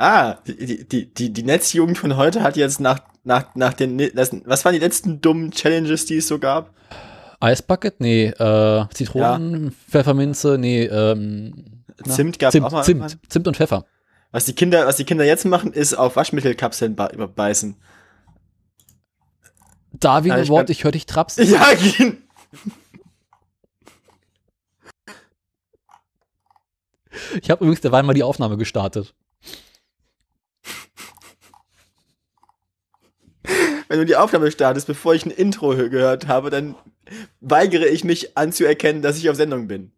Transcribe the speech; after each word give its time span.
Ah, 0.00 0.38
die, 0.46 0.88
die, 0.88 1.12
die, 1.12 1.30
die 1.30 1.42
Netzjugend 1.42 1.98
von 1.98 2.16
heute 2.16 2.42
hat 2.42 2.56
jetzt 2.56 2.80
nach, 2.80 3.00
nach, 3.22 3.54
nach 3.54 3.74
den, 3.74 3.98
was 3.98 4.64
waren 4.64 4.72
die 4.72 4.78
letzten 4.78 5.20
dummen 5.20 5.50
Challenges, 5.50 6.06
die 6.06 6.16
es 6.16 6.26
so 6.26 6.38
gab? 6.38 6.74
Eisbucket? 7.38 8.00
Nee, 8.00 8.28
äh, 8.28 8.86
Zitronen, 8.94 9.64
ja. 9.64 9.70
Pfefferminze, 9.90 10.56
nee, 10.58 10.84
ähm, 10.84 11.84
Zimt 12.08 12.38
gab 12.38 12.50
Zimt, 12.50 12.64
auch 12.64 12.72
mal. 12.72 12.82
Zimt, 12.82 13.18
Zimt 13.28 13.46
und 13.46 13.58
Pfeffer. 13.58 13.84
Was 14.30 14.46
die 14.46 14.54
Kinder, 14.54 14.86
was 14.86 14.96
die 14.96 15.04
Kinder 15.04 15.26
jetzt 15.26 15.44
machen, 15.44 15.74
ist 15.74 15.92
auf 15.92 16.16
Waschmittelkapseln 16.16 16.96
beißen. 16.96 17.76
Darwin, 19.92 20.30
ja, 20.30 20.48
Wort, 20.48 20.70
ich 20.70 20.82
höre 20.82 20.92
dich 20.92 21.04
trapsen. 21.04 21.46
Ja, 21.50 21.66
Ich 27.42 27.50
habe 27.50 27.64
übrigens 27.64 27.82
derweil 27.82 28.02
mal 28.02 28.14
die 28.14 28.22
Aufnahme 28.22 28.56
gestartet. 28.56 29.14
Wenn 33.90 33.98
du 33.98 34.06
die 34.06 34.14
Aufnahme 34.14 34.52
startest, 34.52 34.86
bevor 34.86 35.16
ich 35.16 35.26
ein 35.26 35.32
Intro 35.32 35.70
gehört 35.70 36.28
habe, 36.28 36.48
dann 36.48 36.76
weigere 37.40 37.88
ich 37.88 38.04
mich 38.04 38.38
anzuerkennen, 38.38 39.02
dass 39.02 39.18
ich 39.18 39.28
auf 39.28 39.34
Sendung 39.34 39.66
bin. 39.66 39.90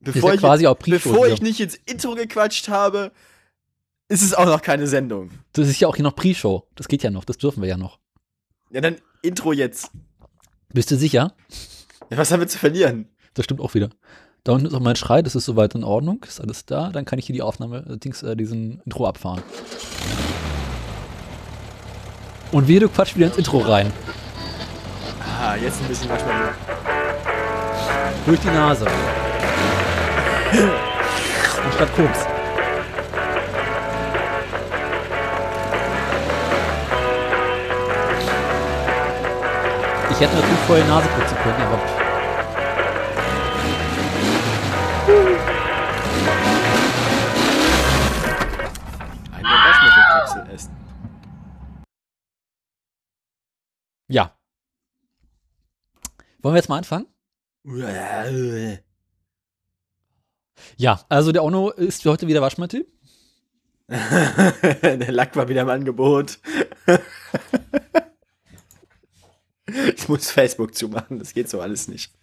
Bevor, 0.00 0.34
ich, 0.34 0.40
quasi 0.40 0.66
auch 0.66 0.76
bevor 0.76 1.26
ich 1.26 1.40
nicht 1.40 1.60
ins 1.60 1.74
Intro 1.74 2.14
gequatscht 2.14 2.68
habe, 2.68 3.12
ist 4.08 4.20
es 4.20 4.34
auch 4.34 4.44
noch 4.44 4.60
keine 4.60 4.86
Sendung. 4.86 5.30
Das 5.54 5.68
ist 5.68 5.80
ja 5.80 5.88
auch 5.88 5.96
hier 5.96 6.02
noch 6.02 6.14
Pre-Show. 6.14 6.68
Das 6.74 6.86
geht 6.86 7.02
ja 7.02 7.10
noch, 7.10 7.24
das 7.24 7.38
dürfen 7.38 7.62
wir 7.62 7.68
ja 7.70 7.78
noch. 7.78 7.98
Ja, 8.68 8.82
dann 8.82 8.96
Intro 9.22 9.54
jetzt. 9.54 9.90
Bist 10.70 10.90
du 10.90 10.96
sicher? 10.96 11.32
Ja, 12.10 12.18
was 12.18 12.30
haben 12.30 12.40
wir 12.40 12.48
zu 12.48 12.58
verlieren? 12.58 13.08
Das 13.32 13.46
stimmt 13.46 13.62
auch 13.62 13.72
wieder. 13.72 13.88
Da 14.42 14.52
unten 14.52 14.66
ist 14.66 14.74
auch 14.74 14.80
mein 14.80 14.96
Schrei, 14.96 15.22
das 15.22 15.34
ist 15.34 15.46
soweit 15.46 15.74
in 15.74 15.82
Ordnung, 15.82 16.22
ist 16.28 16.42
alles 16.42 16.66
da. 16.66 16.90
Dann 16.90 17.06
kann 17.06 17.18
ich 17.18 17.24
hier 17.24 17.32
die 17.32 17.40
Aufnahme, 17.40 17.86
äh, 17.88 17.96
Dings, 17.96 18.22
äh, 18.22 18.36
diesen 18.36 18.82
Intro 18.84 19.06
abfahren. 19.06 19.42
Und 22.54 22.68
wie 22.68 22.78
du 22.78 22.88
quatsch 22.88 23.16
wieder 23.16 23.26
ins 23.26 23.36
Intro 23.36 23.58
rein. 23.58 23.92
Ah, 25.42 25.56
jetzt 25.56 25.80
ein 25.80 25.88
bisschen 25.88 26.08
manchmal. 26.08 26.54
Durch 28.26 28.38
die 28.38 28.46
Nase. 28.46 28.86
Anstatt 31.64 31.96
Koks. 31.96 32.18
Ich 40.12 40.20
hätte 40.20 40.34
natürlich 40.36 40.60
vorher 40.68 40.84
Nase 40.84 41.08
putzen 41.08 41.36
können, 41.42 41.60
aber. 41.60 42.04
Ja. 54.14 54.38
Wollen 56.40 56.54
wir 56.54 56.58
jetzt 56.58 56.68
mal 56.68 56.78
anfangen? 56.78 57.08
Ja, 60.76 61.04
also 61.08 61.32
der 61.32 61.42
Ono 61.42 61.70
ist 61.70 62.02
für 62.02 62.12
heute 62.12 62.28
wieder 62.28 62.40
Waschmittel. 62.40 62.86
der 63.88 65.10
Lack 65.10 65.34
war 65.34 65.48
wieder 65.48 65.62
im 65.62 65.68
Angebot. 65.68 66.38
ich 69.66 70.08
muss 70.08 70.30
Facebook 70.30 70.76
zumachen, 70.76 71.18
das 71.18 71.34
geht 71.34 71.50
so 71.50 71.60
alles 71.60 71.88
nicht. 71.88 72.14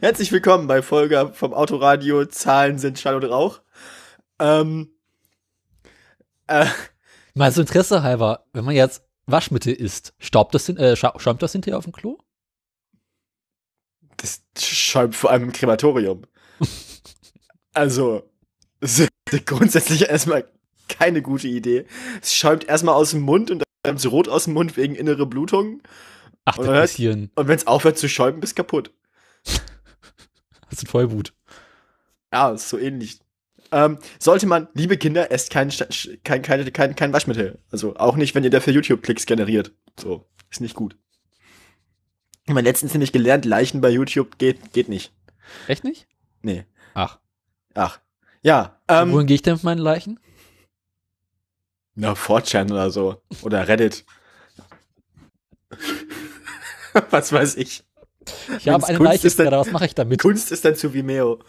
Herzlich 0.00 0.32
willkommen 0.32 0.66
bei 0.66 0.82
Folge 0.82 1.30
vom 1.34 1.54
Autoradio. 1.54 2.24
Zahlen 2.24 2.78
sind 2.78 2.98
Schall 2.98 3.14
und 3.14 3.26
Rauch. 3.26 3.60
Ähm, 4.40 4.92
äh, 6.48 6.66
Mal 7.34 7.52
so 7.52 7.60
Interesse 7.60 8.02
halber, 8.02 8.44
wenn 8.52 8.64
man 8.64 8.74
jetzt 8.74 9.04
Waschmittel 9.26 9.72
isst, 9.72 10.14
staubt 10.18 10.54
das, 10.54 10.68
äh, 10.68 10.96
schäumt 10.96 11.42
das 11.42 11.52
hinterher 11.52 11.78
auf 11.78 11.84
dem 11.84 11.92
Klo? 11.92 12.18
Das 14.16 14.42
schäumt 14.58 15.16
vor 15.16 15.30
allem 15.30 15.44
im 15.44 15.52
Krematorium. 15.52 16.22
Also, 17.74 18.30
das 18.80 18.98
ist 18.98 19.46
grundsätzlich 19.46 20.02
erstmal 20.02 20.46
keine 20.90 21.22
gute 21.22 21.48
Idee. 21.48 21.86
Es 22.20 22.34
schäumt 22.34 22.64
erstmal 22.64 22.94
aus 22.94 23.12
dem 23.12 23.22
Mund 23.22 23.50
und 23.50 23.62
dann 23.82 23.96
ist 23.96 24.04
rot 24.10 24.28
aus 24.28 24.44
dem 24.44 24.52
Mund 24.52 24.76
wegen 24.76 24.94
innere 24.94 25.24
Blutung. 25.24 25.80
Ach, 26.44 26.58
und, 26.58 26.66
passieren. 26.66 27.30
und 27.34 27.48
wenn 27.48 27.56
es 27.56 27.66
aufhört 27.66 27.96
zu 27.96 28.10
schäumen, 28.10 28.40
bist 28.40 28.52
du 28.58 28.62
kaputt. 28.62 28.92
Das 30.68 30.82
ist 30.82 30.88
voll 30.88 31.08
gut. 31.08 31.32
Ja, 32.30 32.50
ist 32.50 32.68
so 32.68 32.76
ähnlich. 32.78 33.20
Ähm, 33.72 33.98
sollte 34.18 34.46
man, 34.46 34.68
liebe 34.74 34.98
Kinder, 34.98 35.32
esst 35.32 35.50
kein, 35.50 35.72
kein, 36.24 36.42
kein, 36.42 36.72
kein, 36.72 36.94
kein 36.94 37.12
Waschmittel. 37.12 37.58
Also 37.70 37.96
auch 37.96 38.16
nicht, 38.16 38.34
wenn 38.34 38.44
ihr 38.44 38.50
dafür 38.50 38.74
YouTube-Klicks 38.74 39.26
generiert. 39.26 39.72
So, 39.98 40.26
ist 40.50 40.60
nicht 40.60 40.74
gut. 40.74 40.96
Ich 42.46 42.52
meine, 42.52 42.68
letztens 42.68 42.92
nämlich 42.92 43.12
gelernt, 43.12 43.44
Leichen 43.44 43.80
bei 43.80 43.88
YouTube 43.88 44.38
geht, 44.38 44.72
geht 44.72 44.88
nicht. 44.88 45.12
Echt 45.68 45.84
nicht? 45.84 46.06
Nee. 46.42 46.66
Ach. 46.94 47.18
Ach, 47.74 48.00
ja. 48.42 48.78
Ähm, 48.88 49.12
Wohin 49.12 49.26
gehe 49.26 49.36
ich 49.36 49.42
denn 49.42 49.54
mit 49.54 49.64
meinen 49.64 49.78
Leichen? 49.78 50.20
Na, 51.94 52.12
4chan 52.12 52.70
oder 52.70 52.90
so. 52.90 53.22
Oder 53.42 53.68
Reddit. 53.68 54.04
was 57.10 57.32
weiß 57.32 57.56
ich. 57.56 57.84
Ich 58.58 58.68
habe 58.68 58.86
eine 58.86 58.98
Kunst 58.98 59.24
Leiche 59.24 59.36
gerade, 59.36 59.58
was 59.58 59.70
mache 59.70 59.86
ich 59.86 59.94
damit? 59.94 60.20
Kunst 60.20 60.52
ist 60.52 60.64
dann 60.64 60.76
zu 60.76 60.92
Vimeo. 60.92 61.40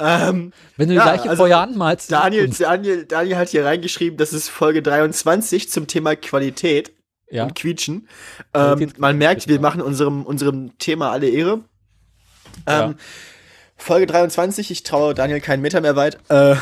Ähm, 0.00 0.52
Wenn 0.76 0.88
du 0.88 0.94
die 0.94 0.98
ja, 0.98 1.04
Leiche 1.04 1.30
also 1.30 1.42
vorher 1.42 1.60
anmalst. 1.60 2.10
Daniel, 2.10 2.48
Daniel, 2.48 3.04
Daniel 3.04 3.36
hat 3.36 3.48
hier 3.50 3.64
reingeschrieben, 3.64 4.16
das 4.16 4.32
ist 4.32 4.48
Folge 4.48 4.82
23 4.82 5.70
zum 5.70 5.86
Thema 5.86 6.16
Qualität 6.16 6.92
ja. 7.30 7.44
und 7.44 7.54
Quietschen. 7.54 8.08
Ähm, 8.52 8.92
man 8.98 9.16
merkt, 9.18 9.48
wir 9.48 9.60
machen 9.60 9.80
unserem, 9.80 10.24
unserem 10.24 10.76
Thema 10.78 11.10
alle 11.12 11.28
Ehre. 11.28 11.64
Ähm, 12.66 12.90
ja. 12.90 12.94
Folge 13.76 14.06
23, 14.06 14.70
ich 14.70 14.82
traue 14.82 15.14
Daniel 15.14 15.40
keinen 15.40 15.62
Meter 15.62 15.80
mehr 15.80 15.96
weit. 15.96 16.18
Äh, 16.28 16.56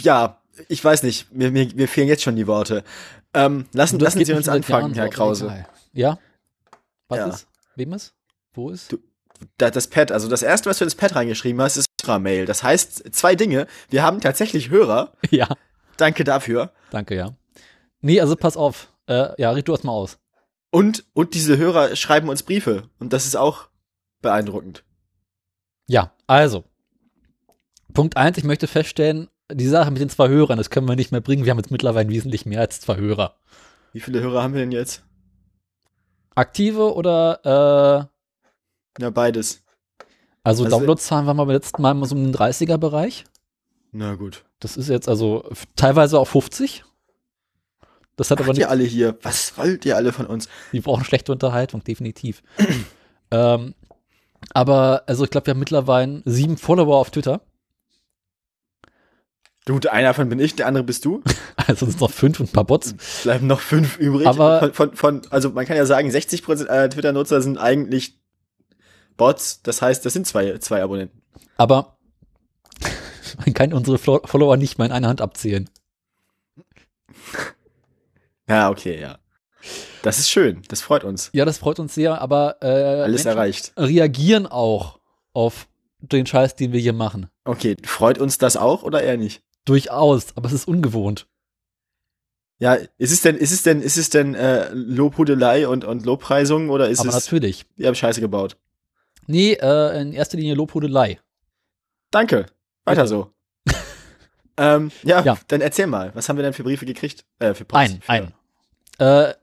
ja, 0.00 0.40
ich 0.68 0.84
weiß 0.84 1.02
nicht, 1.02 1.32
mir, 1.32 1.50
mir, 1.50 1.68
mir 1.74 1.88
fehlen 1.88 2.08
jetzt 2.08 2.22
schon 2.22 2.36
die 2.36 2.46
Worte. 2.46 2.84
Ähm, 3.34 3.66
lassen 3.72 3.98
lassen 3.98 4.24
Sie 4.24 4.32
uns 4.32 4.48
anfangen, 4.48 4.94
Herr 4.94 5.08
Krause. 5.08 5.66
Ja? 5.92 6.18
Was 7.08 7.18
ja. 7.18 7.26
ist? 7.28 7.46
Wem 7.74 7.92
ist? 7.92 8.14
Wo 8.56 8.70
ist? 8.70 8.92
Du, 8.92 8.98
das 9.58 9.88
Pad, 9.88 10.12
also 10.12 10.28
das 10.28 10.42
erste, 10.42 10.70
was 10.70 10.78
du 10.78 10.84
ins 10.84 10.94
Pad 10.94 11.14
reingeschrieben 11.14 11.60
hast, 11.60 11.76
ist 11.76 11.86
Mail. 12.20 12.46
Das 12.46 12.62
heißt, 12.62 13.14
zwei 13.14 13.34
Dinge. 13.34 13.66
Wir 13.90 14.02
haben 14.02 14.20
tatsächlich 14.20 14.70
Hörer. 14.70 15.12
Ja. 15.30 15.48
Danke 15.96 16.24
dafür. 16.24 16.72
Danke, 16.90 17.16
ja. 17.16 17.36
Nee, 18.00 18.20
also 18.20 18.36
pass 18.36 18.56
auf. 18.56 18.92
Äh, 19.06 19.40
ja, 19.40 19.50
red 19.50 19.66
du 19.66 19.72
erst 19.72 19.84
mal 19.84 19.92
aus. 19.92 20.18
Und, 20.70 21.04
und 21.14 21.34
diese 21.34 21.56
Hörer 21.56 21.96
schreiben 21.96 22.28
uns 22.28 22.42
Briefe. 22.42 22.90
Und 22.98 23.12
das 23.12 23.26
ist 23.26 23.34
auch 23.34 23.68
beeindruckend. 24.20 24.84
Ja, 25.88 26.12
also. 26.26 26.64
Punkt 27.94 28.16
eins, 28.16 28.36
ich 28.36 28.44
möchte 28.44 28.66
feststellen, 28.66 29.28
die 29.50 29.68
Sache 29.68 29.90
mit 29.90 30.02
den 30.02 30.10
zwei 30.10 30.28
Hörern, 30.28 30.58
das 30.58 30.70
können 30.70 30.88
wir 30.88 30.96
nicht 30.96 31.12
mehr 31.12 31.22
bringen. 31.22 31.44
Wir 31.44 31.50
haben 31.50 31.58
jetzt 31.58 31.70
mittlerweile 31.70 32.08
wesentlich 32.10 32.44
mehr 32.44 32.60
als 32.60 32.80
zwei 32.80 32.96
Hörer. 32.96 33.36
Wie 33.92 34.00
viele 34.00 34.20
Hörer 34.20 34.42
haben 34.42 34.52
wir 34.52 34.60
denn 34.60 34.72
jetzt? 34.72 35.02
Aktive 36.34 36.94
oder 36.94 38.10
äh, 38.10 38.15
Ja, 38.98 39.10
beides. 39.10 39.62
Also, 40.42 40.64
also 40.64 40.78
Downloadzahlen 40.78 41.26
waren 41.26 41.36
wir 41.36 41.46
beim 41.46 41.54
letzten 41.54 41.82
Mal 41.82 42.04
so 42.04 42.14
im 42.14 42.32
30er-Bereich. 42.32 43.24
Na 43.92 44.14
gut. 44.14 44.44
Das 44.60 44.76
ist 44.76 44.88
jetzt 44.88 45.08
also 45.08 45.48
teilweise 45.74 46.18
auch 46.18 46.28
50. 46.28 46.84
Das 48.16 48.30
hat 48.30 48.38
Macht 48.38 48.46
aber 48.46 48.52
nicht. 48.54 48.60
ihr 48.60 48.70
alle 48.70 48.84
hier? 48.84 49.18
Was 49.22 49.56
wollt 49.58 49.84
ihr 49.84 49.96
alle 49.96 50.12
von 50.12 50.26
uns? 50.26 50.48
Die 50.72 50.80
brauchen 50.80 51.04
schlechte 51.04 51.32
Unterhaltung, 51.32 51.84
definitiv. 51.84 52.42
ähm, 53.30 53.74
aber, 54.52 55.02
also 55.06 55.24
ich 55.24 55.30
glaube, 55.30 55.46
wir 55.46 55.52
haben 55.52 55.58
mittlerweile 55.58 56.22
sieben 56.24 56.56
Follower 56.56 56.96
auf 56.96 57.10
Twitter. 57.10 57.42
Du, 59.66 59.80
einer 59.90 60.08
davon 60.08 60.28
bin 60.28 60.38
ich, 60.38 60.54
der 60.54 60.66
andere 60.66 60.84
bist 60.84 61.04
du. 61.04 61.22
Also 61.68 61.86
sind 61.86 62.00
noch 62.00 62.12
fünf 62.12 62.38
und 62.38 62.50
ein 62.50 62.52
paar 62.52 62.62
Bots. 62.62 62.94
Bleiben 63.24 63.48
noch 63.48 63.58
fünf 63.58 63.98
übrig. 63.98 64.24
Aber 64.28 64.60
von, 64.60 64.72
von, 64.72 64.94
von 64.94 65.22
also 65.30 65.50
man 65.50 65.66
kann 65.66 65.76
ja 65.76 65.84
sagen, 65.84 66.08
60% 66.08 66.66
aller 66.66 66.88
Twitter-Nutzer 66.88 67.42
sind 67.42 67.58
eigentlich 67.58 68.20
Bots. 69.16 69.62
Das 69.62 69.82
heißt, 69.82 70.04
das 70.04 70.12
sind 70.12 70.26
zwei, 70.26 70.58
zwei 70.58 70.82
Abonnenten. 70.82 71.22
Aber 71.56 71.96
man 73.44 73.54
kann 73.54 73.72
unsere 73.72 73.98
Follower 73.98 74.56
nicht 74.56 74.78
mal 74.78 74.86
in 74.86 74.92
einer 74.92 75.08
Hand 75.08 75.20
abzählen. 75.20 75.68
Ja, 78.48 78.70
okay, 78.70 79.00
ja. 79.00 79.18
Das 80.02 80.20
ist 80.20 80.30
schön, 80.30 80.62
das 80.68 80.80
freut 80.80 81.02
uns. 81.02 81.30
Ja, 81.32 81.44
das 81.44 81.58
freut 81.58 81.80
uns 81.80 81.96
sehr, 81.96 82.20
aber 82.20 82.58
äh, 82.62 82.66
alles 82.66 83.24
Menschen 83.24 83.38
erreicht. 83.38 83.72
Reagieren 83.76 84.46
auch 84.46 85.00
auf 85.32 85.66
den 85.98 86.26
Scheiß, 86.26 86.54
den 86.54 86.72
wir 86.72 86.78
hier 86.78 86.92
machen. 86.92 87.28
Okay, 87.44 87.76
freut 87.84 88.18
uns 88.18 88.38
das 88.38 88.56
auch 88.56 88.84
oder 88.84 89.02
eher 89.02 89.16
nicht? 89.16 89.42
Durchaus, 89.64 90.36
aber 90.36 90.46
es 90.46 90.52
ist 90.52 90.68
ungewohnt. 90.68 91.26
Ja, 92.58 92.74
ist 92.74 93.12
es 93.12 93.20
denn, 93.20 93.36
ist 93.36 93.50
es 93.50 93.62
denn, 93.62 93.82
ist 93.82 93.98
es 93.98 94.08
denn 94.08 94.34
äh, 94.34 94.70
Lobhudelei 94.72 95.68
und, 95.68 95.84
und 95.84 96.06
Lobpreisung 96.06 96.70
oder 96.70 96.88
ist 96.88 97.00
aber 97.00 97.10
es? 97.10 97.26
natürlich. 97.26 97.66
Ihr 97.76 97.88
habt 97.88 97.98
Scheiße 97.98 98.20
gebaut. 98.20 98.56
Nee, 99.26 99.54
äh, 99.54 100.00
in 100.00 100.12
erster 100.12 100.36
Linie 100.36 100.54
Lobhudelei. 100.54 101.20
Danke. 102.10 102.46
Weiter 102.84 103.02
Bitte. 103.02 103.08
so. 103.08 103.30
ähm, 104.56 104.90
ja, 105.02 105.22
ja, 105.22 105.36
dann 105.48 105.60
erzähl 105.60 105.86
mal, 105.86 106.14
was 106.14 106.28
haben 106.28 106.36
wir 106.36 106.42
denn 106.42 106.52
für 106.52 106.62
Briefe 106.62 106.86
gekriegt? 106.86 107.24
Äh, 107.38 107.54
für 107.54 107.64
Post, 107.64 107.80
ein, 107.80 108.00
für 108.00 108.12
ein. 108.12 108.34
Äh, 108.98 109.34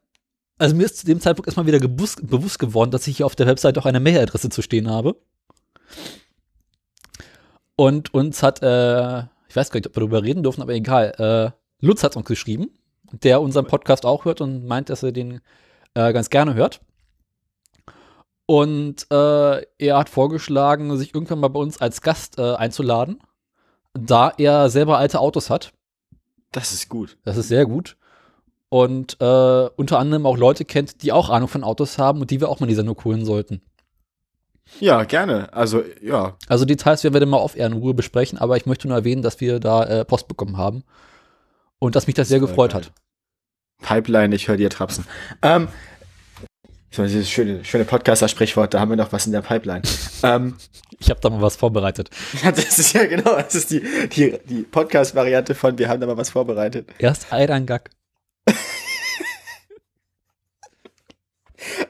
also 0.58 0.76
mir 0.76 0.86
ist 0.86 1.00
zu 1.00 1.06
dem 1.06 1.20
Zeitpunkt 1.20 1.48
erstmal 1.48 1.66
wieder 1.66 1.80
bewusst 1.80 2.60
geworden, 2.60 2.92
dass 2.92 3.08
ich 3.08 3.18
hier 3.18 3.26
auf 3.26 3.36
der 3.36 3.48
Website 3.48 3.78
auch 3.78 3.86
eine 3.86 4.00
Mailadresse 4.00 4.50
zu 4.50 4.62
stehen 4.62 4.90
habe. 4.90 5.18
Und 7.76 8.14
uns 8.14 8.44
hat, 8.44 8.62
äh, 8.62 9.20
ich 9.50 9.56
weiß 9.56 9.72
gar 9.72 9.80
nicht, 9.80 9.88
ob 9.88 9.96
wir 9.96 10.02
darüber 10.02 10.24
reden 10.24 10.44
dürfen, 10.44 10.62
aber 10.62 10.74
egal, 10.74 11.14
äh, 11.18 11.86
Lutz 11.86 12.04
hat 12.04 12.16
uns 12.16 12.26
geschrieben, 12.26 12.72
der 13.12 13.42
unseren 13.42 13.68
Podcast 13.68 14.06
auch 14.06 14.26
hört 14.26 14.42
und 14.42 14.66
meint, 14.66 14.90
dass 14.90 15.04
er 15.04 15.12
den 15.12 15.42
äh, 15.96 16.14
ganz 16.14 16.30
gerne 16.30 16.54
hört. 16.54 16.82
Und 18.46 19.08
äh, 19.10 19.62
er 19.78 19.98
hat 19.98 20.10
vorgeschlagen, 20.10 20.96
sich 20.98 21.14
irgendwann 21.14 21.40
mal 21.40 21.48
bei 21.48 21.60
uns 21.60 21.80
als 21.80 22.02
Gast 22.02 22.38
äh, 22.38 22.56
einzuladen, 22.56 23.20
da 23.94 24.34
er 24.38 24.70
selber 24.70 24.98
alte 24.98 25.20
Autos 25.20 25.50
hat. 25.50 25.74
Das 26.52 26.74
ist 26.74 26.90
gut. 26.90 27.18
Das 27.24 27.38
ist 27.38 27.48
sehr 27.48 27.66
gut. 27.66 27.98
Und 28.70 29.18
äh, 29.22 29.70
unter 29.76 30.00
anderem 30.00 30.26
auch 30.26 30.38
Leute 30.38 30.66
kennt, 30.66 31.04
die 31.04 31.12
auch 31.12 31.30
Ahnung 31.30 31.48
von 31.48 31.64
Autos 31.64 31.98
haben 31.98 32.22
und 32.22 32.32
die 32.32 32.42
wir 32.42 32.50
auch 32.50 32.60
mal 32.60 32.66
in 32.66 32.70
die 32.70 32.76
Sendung 32.76 33.02
holen 33.04 33.24
sollten. 33.24 33.62
Ja, 34.80 35.04
gerne. 35.04 35.54
Also, 35.54 35.84
ja. 36.02 36.38
Also 36.48 36.66
Details 36.66 37.04
werden 37.04 37.14
wir 37.14 37.20
dann 37.20 37.30
mal 37.30 37.38
auf 37.38 37.56
in 37.56 37.74
Ruhe 37.74 37.94
besprechen, 37.94 38.40
aber 38.40 38.58
ich 38.58 38.66
möchte 38.66 38.88
nur 38.88 38.98
erwähnen, 38.98 39.22
dass 39.22 39.42
wir 39.42 39.60
da 39.60 39.84
äh, 39.84 40.06
Post 40.06 40.28
bekommen 40.28 40.58
haben. 40.58 40.84
Und 41.80 41.96
dass 41.96 42.08
mich 42.08 42.16
das, 42.16 42.24
das 42.24 42.30
sehr 42.30 42.40
gefreut 42.40 42.72
geil. 42.72 42.82
hat. 42.82 42.94
Pipeline, 43.82 44.34
ich 44.36 44.48
höre 44.48 44.58
dir 44.58 44.70
trapsen. 44.70 45.06
Ähm, 45.42 45.68
so, 46.94 47.04
dieses 47.04 47.28
schöne, 47.30 47.66
schöne 47.66 47.86
Podcaster-Sprichwort, 47.86 48.74
da 48.74 48.80
haben 48.80 48.90
wir 48.90 48.96
noch 48.96 49.12
was 49.12 49.26
in 49.26 49.32
der 49.32 49.42
Pipeline. 49.42 49.82
ähm, 50.22 50.56
ich 51.00 51.10
habe 51.10 51.20
da 51.22 51.32
mal 51.32 51.42
was 51.42 51.56
vorbereitet. 51.56 52.12
Ja, 52.44 52.52
das 52.56 52.78
ist 52.78 52.94
ja 52.94 53.06
genau, 53.06 53.36
das 53.36 53.56
ist 53.56 53.72
die, 53.72 53.82
die, 54.10 54.38
die 54.48 54.62
Podcast-Variante 54.62 55.56
von 55.56 55.76
wir 55.80 55.90
haben 55.90 56.00
da 56.02 56.08
mal 56.08 56.18
was 56.18 56.30
vorbereitet. 56.30 56.88
Erst 57.00 57.34
Ei, 57.34 57.48
dann 57.48 57.66
Gack. 57.66 57.90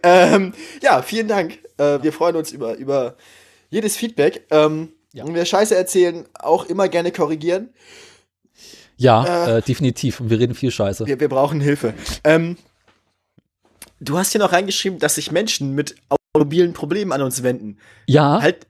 ähm, 0.04 0.54
ja, 0.82 1.02
vielen 1.02 1.28
Dank. 1.28 1.60
Äh, 1.78 2.02
wir 2.02 2.14
freuen 2.14 2.38
uns 2.38 2.54
über, 2.54 2.76
über 2.76 3.18
jedes 3.70 3.98
Feedback. 3.98 4.46
Ähm, 4.52 4.94
ja. 5.12 5.28
Wenn 5.28 5.36
wir 5.36 5.44
Scheiße 5.44 5.76
erzählen, 5.76 6.26
auch 6.40 6.66
immer 6.68 6.88
gerne 6.88 7.12
korrigieren. 7.12 7.74
Ja, 8.96 9.48
äh, 9.48 9.58
äh, 9.58 9.62
definitiv. 9.62 10.22
Und 10.22 10.30
wir 10.30 10.40
reden 10.40 10.56
viel 10.56 10.72
Scheiße. 10.72 11.06
Wir, 11.08 11.20
wir 11.20 11.28
brauchen 11.28 11.60
Hilfe. 11.60 11.94
Ähm, 12.24 12.58
du 14.04 14.18
hast 14.18 14.32
hier 14.32 14.40
noch 14.40 14.52
reingeschrieben, 14.52 15.00
dass 15.00 15.16
sich 15.16 15.32
Menschen 15.32 15.74
mit 15.74 15.96
automobilen 16.10 16.74
Problemen 16.74 17.12
an 17.12 17.22
uns 17.22 17.44
wenden. 17.44 17.78
Ja. 18.08 18.42
Halt, 18.42 18.68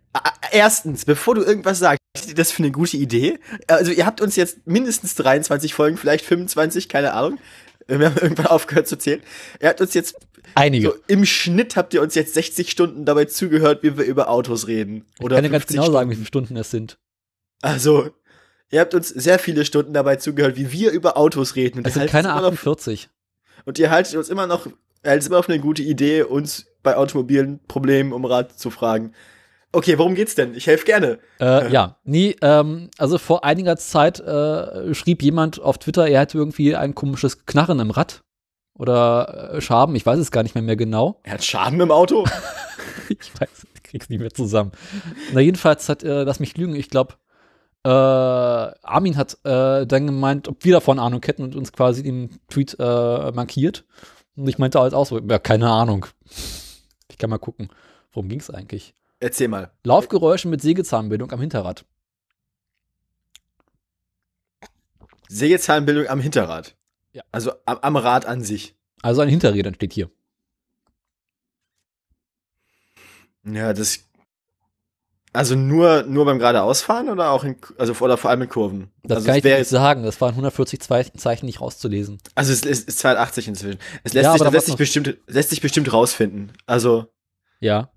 erstens, 0.52 1.06
bevor 1.06 1.36
du 1.36 1.44
irgendwas 1.44 1.80
sagst, 1.80 2.00
ist 2.16 2.38
das 2.38 2.52
für 2.52 2.64
eine 2.64 2.72
gute 2.72 2.98
Idee? 2.98 3.40
Also, 3.68 3.92
ihr 3.92 4.06
habt 4.06 4.22
uns 4.22 4.36
jetzt 4.36 4.68
mindestens 4.68 5.16
23 5.16 5.74
Folgen, 5.74 5.98
vielleicht 5.98 6.26
25, 6.26 6.90
keine 6.90 7.14
Ahnung. 7.14 7.40
Wir 7.88 8.06
haben 8.06 8.18
irgendwann 8.18 8.48
aufgehört 8.48 8.88
zu 8.88 8.98
zählen. 8.98 9.22
Er 9.60 9.72
hat 9.72 9.82
uns 9.82 9.94
jetzt 9.94 10.16
Einige. 10.56 10.88
So, 10.88 10.96
Im 11.08 11.26
Schnitt 11.26 11.76
habt 11.76 11.94
ihr 11.94 12.02
uns 12.02 12.16
jetzt 12.16 12.34
60 12.34 12.70
Stunden 12.70 13.06
dabei 13.06 13.26
zugehört, 13.26 13.84
wie 13.84 13.98
wir 13.98 14.06
über 14.06 14.30
Autos 14.30 14.68
reden. 14.68 15.06
Oder 15.20 15.36
ich 15.36 15.38
kann 15.38 15.44
dir 15.44 15.50
ganz 15.50 15.68
genau 15.68 15.84
Stunden. 15.84 15.94
sagen, 15.94 16.10
wie 16.12 16.16
viele 16.16 16.28
Stunden 16.28 16.58
es 16.58 16.72
sind. 16.72 16.98
Also, 17.62 18.12
ihr 18.70 18.80
habt 18.80 18.94
uns 18.94 19.10
sehr 19.10 19.40
viele 19.40 19.66
Stunden 19.66 19.94
dabei 19.94 20.18
zugehört, 20.18 20.58
wie 20.58 20.72
wir 20.72 20.92
über 20.92 21.18
Autos 21.18 21.56
reden. 21.56 21.80
Und 21.80 21.88
es 21.88 21.94
sind 21.94 22.10
keine 22.10 22.34
48. 22.34 23.08
Noch, 23.08 23.66
und 23.66 23.80
ihr 23.80 23.90
haltet 23.90 24.16
uns 24.16 24.30
immer 24.30 24.48
noch, 24.48 24.68
haltet 25.12 25.28
immer 25.28 25.40
auf 25.40 25.50
eine 25.50 25.60
gute 25.60 25.84
Idee, 25.84 26.24
uns 26.24 26.68
bei 26.82 26.96
automobilen 26.98 27.60
Problemen 27.68 28.14
um 28.14 28.26
Rat 28.26 28.58
zu 28.58 28.70
fragen. 28.70 29.14
Okay, 29.76 29.98
worum 29.98 30.14
geht's 30.14 30.36
denn? 30.36 30.54
Ich 30.54 30.68
helfe 30.68 30.86
gerne. 30.86 31.20
Äh, 31.40 31.72
ja, 31.72 31.98
nie, 32.04 32.36
ähm, 32.42 32.90
also 33.00 33.18
vor 33.18 33.44
einiger 33.44 33.76
Zeit 33.78 34.20
äh, 34.20 34.94
schrieb 34.94 35.24
jemand 35.24 35.60
auf 35.60 35.80
Twitter, 35.80 36.08
er 36.08 36.22
hätte 36.22 36.38
irgendwie 36.38 36.76
ein 36.76 36.94
komisches 36.94 37.46
Knarren 37.46 37.80
im 37.80 37.90
Rad 37.90 38.24
oder 38.76 39.54
äh, 39.54 39.62
Schaben, 39.62 39.96
ich 39.96 40.06
weiß 40.06 40.20
es 40.20 40.32
gar 40.32 40.44
nicht 40.44 40.54
mehr, 40.54 40.64
mehr 40.64 40.76
genau. 40.76 41.20
Er 41.24 41.34
hat 41.34 41.44
Schaden 41.44 41.82
im 41.82 41.92
Auto? 41.92 42.26
ich 43.10 43.34
weiß, 43.40 43.66
ich 43.74 43.84
krieg's 43.84 44.10
nicht 44.10 44.20
mehr 44.20 44.32
zusammen. 44.32 44.72
Na, 45.34 45.40
jedenfalls 45.40 45.90
hat, 45.90 46.04
äh, 46.04 46.24
lass 46.24 46.40
mich 46.40 46.56
lügen, 46.56 46.76
ich 46.76 46.90
glaube, 46.90 47.16
äh, 47.84 47.90
Armin 47.90 49.18
hat 49.18 49.40
äh, 49.44 49.86
dann 49.86 50.06
gemeint, 50.06 50.48
ob 50.48 50.64
wir 50.64 50.74
davon 50.74 51.00
Ahnung 51.00 51.22
hätten 51.26 51.44
und 51.44 51.56
uns 51.56 51.74
quasi 51.74 52.02
im 52.04 52.30
Tweet 52.48 52.78
äh, 52.80 53.32
markiert. 53.32 53.86
Und 54.36 54.48
ich 54.48 54.58
meinte 54.58 54.80
halt 54.80 54.94
auch 54.94 55.06
so, 55.06 55.20
ja, 55.20 55.40
keine 55.40 55.70
Ahnung. 55.70 56.06
Ich 57.10 57.18
kann 57.18 57.30
mal 57.30 57.38
gucken. 57.38 57.70
Worum 58.12 58.30
ging's 58.30 58.50
eigentlich? 58.50 58.94
Erzähl 59.20 59.48
mal. 59.48 59.72
Laufgeräusche 59.84 60.48
mit 60.48 60.62
Sägezahnbildung 60.62 61.32
am 61.32 61.40
Hinterrad. 61.40 61.86
Sägezahnbildung 65.30 66.08
am 66.08 66.20
Hinterrad? 66.20 66.76
Ja. 67.14 67.24
Also 67.32 67.54
am, 67.66 67.78
am 67.80 67.96
Rad 67.96 68.26
an 68.26 68.44
sich. 68.44 68.76
Also 69.02 69.22
an 69.22 69.30
Hinterrädern 69.30 69.76
steht 69.76 69.94
hier. 69.94 70.10
Ja, 73.46 73.74
das. 73.74 74.00
Also 75.34 75.56
nur, 75.56 76.04
nur 76.04 76.26
beim 76.26 76.38
geradeausfahren 76.38 77.10
oder 77.10 77.32
auch 77.32 77.44
in, 77.44 77.56
also 77.80 77.94
oder 78.02 78.18
vor 78.18 78.30
allem 78.30 78.44
in 78.44 78.50
Kurven? 78.50 78.92
Das 79.02 79.18
also 79.18 79.28
kann 79.28 79.38
ich 79.38 79.44
nicht 79.44 79.68
sagen. 79.68 80.04
Das 80.04 80.22
waren 80.22 80.30
140 80.30 80.80
Zeichen 80.80 81.46
nicht 81.48 81.60
rauszulesen. 81.60 82.20
Also 82.36 82.54
es 82.54 82.62
ist, 82.62 82.88
ist 82.88 83.00
280 83.00 83.48
inzwischen. 83.48 83.80
Es 84.04 84.14
lässt 84.14 84.26
ja, 84.26 84.38
sich, 84.38 84.52
lässt 84.52 84.68
sich 84.68 84.76
bestimmt, 84.76 85.18
lässt 85.26 85.50
sich 85.50 85.60
bestimmt 85.60 85.92
rausfinden. 85.92 86.52
Also. 86.68 87.08
Ja. 87.60 87.90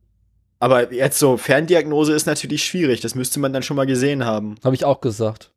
Aber 0.60 0.94
jetzt 0.94 1.18
so 1.18 1.36
Ferndiagnose 1.36 2.14
ist 2.14 2.26
natürlich 2.26 2.64
schwierig. 2.64 3.02
Das 3.02 3.14
müsste 3.14 3.38
man 3.38 3.52
dann 3.52 3.62
schon 3.62 3.76
mal 3.76 3.86
gesehen 3.86 4.24
haben. 4.24 4.54
Habe 4.64 4.74
ich 4.74 4.86
auch 4.86 5.02
gesagt. 5.02 5.52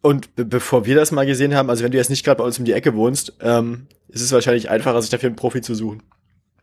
Und 0.00 0.30
bevor 0.34 0.86
wir 0.86 0.96
das 0.96 1.12
mal 1.12 1.26
gesehen 1.26 1.54
haben, 1.54 1.68
also 1.68 1.84
wenn 1.84 1.92
du 1.92 1.98
jetzt 1.98 2.08
nicht 2.10 2.24
gerade 2.24 2.38
bei 2.38 2.44
uns 2.44 2.58
um 2.58 2.64
die 2.64 2.72
Ecke 2.72 2.94
wohnst, 2.94 3.34
ähm, 3.40 3.86
ist 4.08 4.22
es 4.22 4.32
wahrscheinlich 4.32 4.70
einfacher, 4.70 5.00
sich 5.02 5.10
dafür 5.10 5.28
einen 5.28 5.36
Profi 5.36 5.60
zu 5.60 5.74
suchen. 5.74 6.02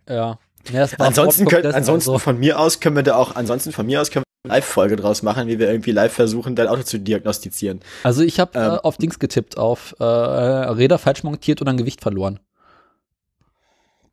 Ja. 0.10 0.40
Ja 0.72 0.88
ansonsten 0.98 1.46
können, 1.46 1.74
ansonsten 1.74 2.12
also. 2.12 2.20
von 2.20 2.40
mir 2.40 2.60
aus 2.60 2.80
können 2.80 2.96
wir 2.96 3.04
da 3.04 3.16
auch, 3.16 3.36
ansonsten 3.36 3.72
von 3.72 3.86
mir 3.86 4.02
aus 4.02 4.12
können 4.12 4.24
wir 4.24 4.52
eine 4.52 4.60
Live-Folge 4.60 4.96
draus 4.96 5.22
machen, 5.22 5.48
wie 5.48 5.60
wir 5.60 5.70
irgendwie 5.70 5.92
live 5.92 6.14
versuchen, 6.14 6.56
dein 6.56 6.68
Auto 6.68 6.84
zu 6.84 7.00
diagnostizieren. 7.00 7.82
Also 8.04 8.22
ich 8.22 8.40
habe 8.40 8.58
ähm, 8.58 8.66
äh, 8.66 8.78
auf 8.78 8.98
Dings 8.98 9.20
getippt, 9.20 9.58
auf 9.58 9.96
äh, 10.00 10.04
Räder 10.04 10.98
falsch 10.98 11.24
montiert 11.24 11.62
und 11.62 11.66
dann 11.66 11.78
Gewicht 11.78 12.02
verloren. 12.02 12.40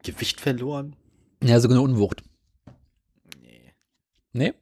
Gewicht 0.03 0.41
verloren? 0.41 0.97
Ja, 1.43 1.61
sogar 1.61 1.77
eine 1.77 1.85
Unwucht. 1.85 2.23
Nee. 3.43 3.73
Nee? 4.33 4.55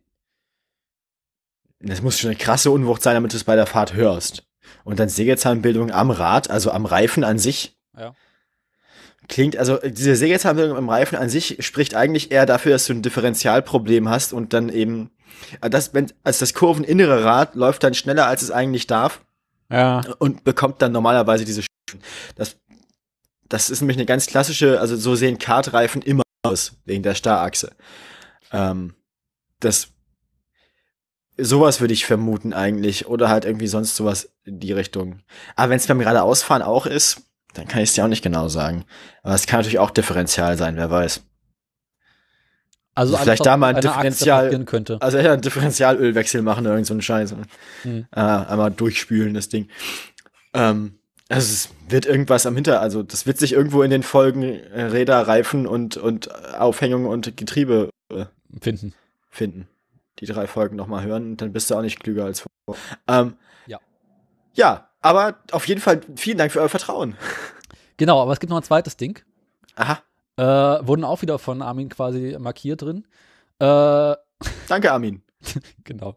Das 1.80 2.02
muss 2.02 2.18
schon 2.18 2.30
eine 2.30 2.38
krasse 2.38 2.70
Unwucht 2.70 3.02
sein, 3.02 3.14
damit 3.14 3.32
du 3.32 3.36
es 3.36 3.44
bei 3.44 3.56
der 3.56 3.66
Fahrt 3.66 3.94
hörst. 3.94 4.44
Und 4.84 4.98
dann 4.98 5.08
Sägezahnbildung 5.08 5.90
am 5.90 6.10
Rad, 6.10 6.50
also 6.50 6.70
am 6.70 6.86
Reifen 6.86 7.24
an 7.24 7.38
sich. 7.38 7.76
Ja. 7.96 8.14
Klingt, 9.28 9.56
also 9.56 9.78
diese 9.78 10.16
Sägezahnbildung 10.16 10.76
am 10.76 10.88
Reifen 10.88 11.16
an 11.16 11.28
sich 11.28 11.56
spricht 11.60 11.94
eigentlich 11.94 12.30
eher 12.30 12.46
dafür, 12.46 12.72
dass 12.72 12.86
du 12.86 12.92
ein 12.92 13.02
Differentialproblem 13.02 14.08
hast 14.08 14.32
und 14.32 14.52
dann 14.52 14.68
eben, 14.68 15.10
äh, 15.60 15.70
das, 15.70 15.94
wenn, 15.94 16.12
also 16.22 16.40
das 16.40 16.54
kurveninnere 16.54 17.24
Rad 17.24 17.54
läuft 17.54 17.82
dann 17.82 17.94
schneller, 17.94 18.26
als 18.26 18.42
es 18.42 18.50
eigentlich 18.50 18.86
darf. 18.86 19.22
Ja. 19.70 20.02
Und 20.18 20.44
bekommt 20.44 20.82
dann 20.82 20.92
normalerweise 20.92 21.44
diese 21.44 21.62
Das, 22.34 22.56
das 23.48 23.70
ist 23.70 23.80
nämlich 23.80 23.96
eine 23.96 24.06
ganz 24.06 24.26
klassische, 24.26 24.80
also 24.80 24.96
so 24.96 25.14
sehen 25.14 25.38
Kartreifen 25.38 26.02
immer 26.02 26.22
aus, 26.42 26.72
wegen 26.84 27.02
der 27.02 27.14
Starrachse. 27.14 27.72
Ähm, 28.52 28.94
das 29.60 29.88
Sowas 31.36 31.80
würde 31.80 31.94
ich 31.94 32.06
vermuten 32.06 32.52
eigentlich. 32.52 33.06
Oder 33.06 33.28
halt 33.28 33.44
irgendwie 33.44 33.66
sonst 33.66 33.96
sowas 33.96 34.30
in 34.44 34.60
die 34.60 34.72
Richtung. 34.72 35.20
Aber 35.56 35.70
wenn 35.70 35.78
es 35.78 35.86
beim 35.86 35.98
geradeausfahren 35.98 36.62
auch 36.62 36.86
ist, 36.86 37.22
dann 37.54 37.66
kann 37.68 37.82
ich 37.82 37.90
es 37.90 37.94
dir 37.94 38.04
auch 38.04 38.08
nicht 38.08 38.22
genau 38.22 38.48
sagen. 38.48 38.84
Aber 39.22 39.34
es 39.34 39.46
kann 39.46 39.60
natürlich 39.60 39.78
auch 39.78 39.90
Differential 39.90 40.56
sein, 40.56 40.76
wer 40.76 40.90
weiß. 40.90 41.22
Also, 42.96 43.14
also 43.14 43.24
vielleicht 43.24 43.44
da 43.44 43.56
mal 43.56 43.74
ein 43.74 43.80
Differential, 43.80 44.64
könnte. 44.64 44.98
also 45.00 45.18
ja, 45.18 45.32
ein 45.32 45.40
Differentialölwechsel 45.40 46.42
machen 46.42 46.64
oder 46.64 46.74
irgend 46.74 46.86
so 46.86 46.94
einen 46.94 47.02
Scheiß. 47.02 47.34
Hm. 47.82 48.06
Äh, 48.12 48.20
einmal 48.20 48.70
durchspülen, 48.70 49.34
das 49.34 49.48
Ding. 49.48 49.68
Ähm, 50.52 50.98
also 51.28 51.40
es 51.40 51.70
wird 51.88 52.06
irgendwas 52.06 52.46
am 52.46 52.54
Hinter, 52.54 52.80
also 52.80 53.02
das 53.02 53.26
wird 53.26 53.38
sich 53.38 53.52
irgendwo 53.52 53.82
in 53.82 53.90
den 53.90 54.04
Folgen 54.04 54.42
äh, 54.42 54.82
Räder, 54.82 55.26
Reifen 55.26 55.66
und, 55.66 55.96
und 55.96 56.32
Aufhängung 56.54 57.06
und 57.06 57.36
Getriebe 57.36 57.90
äh, 58.12 58.26
finden. 58.60 58.94
Finden 59.30 59.66
die 60.20 60.26
drei 60.26 60.46
Folgen 60.46 60.76
nochmal 60.76 61.04
hören, 61.04 61.36
dann 61.36 61.52
bist 61.52 61.70
du 61.70 61.74
auch 61.74 61.82
nicht 61.82 62.00
klüger 62.00 62.24
als 62.24 62.40
vor. 62.40 62.76
Ähm, 63.08 63.34
ja. 63.66 63.78
Ja, 64.54 64.88
aber 65.04 65.36
auf 65.52 65.68
jeden 65.68 65.82
Fall 65.82 66.00
vielen 66.16 66.38
Dank 66.38 66.50
für 66.50 66.60
euer 66.60 66.70
Vertrauen. 66.70 67.14
Genau, 67.98 68.22
aber 68.22 68.32
es 68.32 68.40
gibt 68.40 68.48
noch 68.50 68.56
ein 68.56 68.62
zweites 68.62 68.96
Ding. 68.96 69.20
Aha. 69.76 70.02
Äh, 70.36 70.86
wurden 70.86 71.04
auch 71.04 71.20
wieder 71.20 71.38
von 71.38 71.60
Armin 71.62 71.90
quasi 71.90 72.36
markiert 72.40 72.80
drin. 72.82 73.06
Äh, 73.58 74.14
Danke, 74.68 74.92
Armin. 74.92 75.22
genau. 75.84 76.16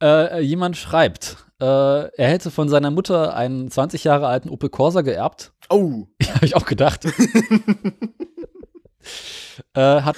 Äh, 0.00 0.40
jemand 0.40 0.76
schreibt, 0.76 1.38
äh, 1.60 1.64
er 1.64 2.28
hätte 2.28 2.52
von 2.52 2.68
seiner 2.68 2.92
Mutter 2.92 3.34
einen 3.34 3.68
20 3.70 4.04
Jahre 4.04 4.28
alten 4.28 4.48
Opel 4.48 4.70
Corsa 4.70 5.00
geerbt. 5.00 5.52
Oh. 5.68 6.06
Habe 6.34 6.46
ich 6.46 6.54
auch 6.54 6.66
gedacht. 6.66 7.04
äh, 9.74 10.02
hat 10.02 10.16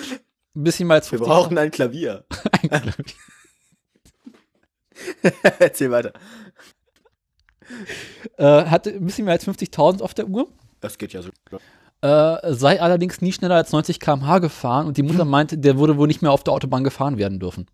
ein 0.54 0.64
bisschen 0.64 0.86
mal 0.86 1.00
Wir 1.10 1.18
brauchen 1.18 1.56
ein 1.56 1.70
Klavier. 1.70 2.26
ein 2.60 2.68
Klavier. 2.68 3.14
Erzähl 5.58 5.90
weiter. 5.90 6.12
Äh, 8.36 8.64
hatte 8.64 8.90
ein 8.90 9.04
bisschen 9.04 9.24
mehr 9.24 9.32
als 9.32 9.46
50.000 9.46 10.02
auf 10.02 10.14
der 10.14 10.28
Uhr. 10.28 10.48
Das 10.80 10.98
geht 10.98 11.12
ja 11.12 11.22
so. 11.22 11.30
Äh, 12.00 12.52
sei 12.52 12.80
allerdings 12.82 13.22
nie 13.22 13.32
schneller 13.32 13.54
als 13.54 13.72
90 13.72 13.98
km/h 14.00 14.38
gefahren 14.40 14.86
und 14.86 14.96
die 14.96 15.02
Mutter 15.02 15.22
hm. 15.22 15.30
meinte, 15.30 15.58
der 15.58 15.78
würde 15.78 15.96
wohl 15.96 16.06
nicht 16.06 16.20
mehr 16.20 16.32
auf 16.32 16.44
der 16.44 16.52
Autobahn 16.52 16.84
gefahren 16.84 17.16
werden 17.16 17.40
dürfen. 17.40 17.66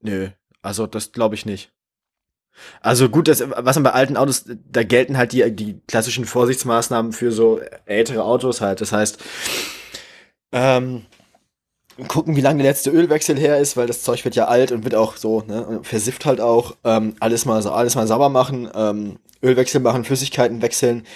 Nö, 0.00 0.30
also 0.62 0.86
das 0.86 1.12
glaube 1.12 1.34
ich 1.34 1.46
nicht. 1.46 1.72
Also 2.80 3.08
gut, 3.08 3.28
das, 3.28 3.42
was 3.48 3.76
man 3.76 3.82
bei 3.82 3.92
alten 3.92 4.16
Autos, 4.16 4.44
da 4.46 4.82
gelten 4.82 5.16
halt 5.18 5.32
die, 5.32 5.54
die 5.54 5.80
klassischen 5.86 6.24
Vorsichtsmaßnahmen 6.24 7.12
für 7.12 7.30
so 7.30 7.60
ältere 7.84 8.24
Autos 8.24 8.60
halt. 8.60 8.80
Das 8.80 8.92
heißt, 8.92 9.22
ähm, 10.52 11.04
gucken, 12.08 12.36
wie 12.36 12.40
lange 12.40 12.62
der 12.62 12.72
letzte 12.72 12.90
Ölwechsel 12.90 13.38
her 13.38 13.58
ist, 13.58 13.76
weil 13.76 13.86
das 13.86 14.02
Zeug 14.02 14.24
wird 14.24 14.36
ja 14.36 14.46
alt 14.46 14.72
und 14.72 14.84
wird 14.84 14.94
auch 14.94 15.16
so, 15.16 15.42
ne, 15.46 15.80
versifft 15.82 16.26
halt 16.26 16.40
auch. 16.40 16.76
Ähm, 16.84 17.14
alles 17.20 17.44
mal 17.44 17.62
so, 17.62 17.72
alles 17.72 17.94
mal 17.94 18.06
sauber 18.06 18.28
machen, 18.28 18.68
ähm, 18.74 19.18
Ölwechsel 19.42 19.80
machen, 19.80 20.04
Flüssigkeiten 20.04 20.62
wechseln. 20.62 21.06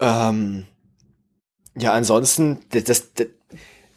Ähm, 0.00 0.66
ja, 1.76 1.92
ansonsten, 1.92 2.60
das, 2.70 2.84
das, 2.84 3.08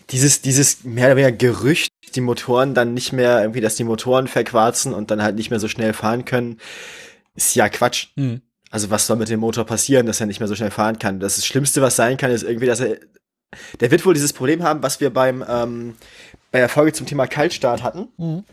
dieses, 0.09 0.41
dieses 0.41 0.83
mehr 0.83 1.07
oder 1.07 1.17
weniger 1.17 1.37
Gerücht, 1.37 1.91
die 2.15 2.21
Motoren 2.21 2.73
dann 2.73 2.93
nicht 2.93 3.13
mehr 3.13 3.41
irgendwie, 3.41 3.61
dass 3.61 3.75
die 3.75 3.83
Motoren 3.83 4.27
verquarzen 4.27 4.93
und 4.93 5.11
dann 5.11 5.21
halt 5.21 5.35
nicht 5.35 5.49
mehr 5.49 5.59
so 5.59 5.67
schnell 5.67 5.93
fahren 5.93 6.25
können, 6.25 6.59
ist 7.35 7.55
ja 7.55 7.69
Quatsch. 7.69 8.07
Mhm. 8.15 8.41
Also 8.69 8.89
was 8.89 9.07
soll 9.07 9.17
mit 9.17 9.29
dem 9.29 9.39
Motor 9.39 9.65
passieren, 9.65 10.07
dass 10.07 10.19
er 10.19 10.27
nicht 10.27 10.39
mehr 10.39 10.47
so 10.47 10.55
schnell 10.55 10.71
fahren 10.71 10.99
kann? 10.99 11.19
Das, 11.19 11.35
das 11.35 11.45
Schlimmste, 11.45 11.81
was 11.81 11.95
sein 11.95 12.17
kann, 12.17 12.31
ist 12.31 12.43
irgendwie, 12.43 12.65
dass 12.65 12.79
er, 12.79 12.97
der 13.79 13.91
wird 13.91 14.05
wohl 14.05 14.13
dieses 14.13 14.33
Problem 14.33 14.63
haben, 14.63 14.83
was 14.83 14.99
wir 14.99 15.09
beim, 15.09 15.43
ähm, 15.47 15.95
bei 16.51 16.59
der 16.59 16.69
Folge 16.69 16.93
zum 16.93 17.05
Thema 17.05 17.27
Kaltstart 17.27 17.83
hatten. 17.83 18.07
Mhm. 18.17 18.43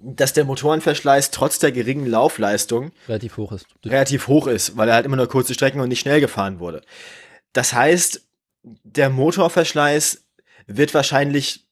Dass 0.00 0.32
der 0.32 0.44
Motorenverschleiß 0.44 1.32
trotz 1.32 1.58
der 1.58 1.72
geringen 1.72 2.06
Laufleistung 2.06 2.92
relativ 3.08 3.36
hoch 3.36 3.50
ist. 3.52 3.66
Relativ 3.84 4.28
hoch 4.28 4.46
ist, 4.46 4.76
weil 4.76 4.88
er 4.88 4.94
halt 4.94 5.06
immer 5.06 5.16
nur 5.16 5.28
kurze 5.28 5.54
Strecken 5.54 5.80
und 5.80 5.88
nicht 5.88 6.00
schnell 6.00 6.20
gefahren 6.20 6.60
wurde. 6.60 6.82
Das 7.52 7.72
heißt, 7.72 8.22
der 8.62 9.10
Motorverschleiß 9.10 10.24
wird 10.68 10.94
wahrscheinlich 10.94 11.66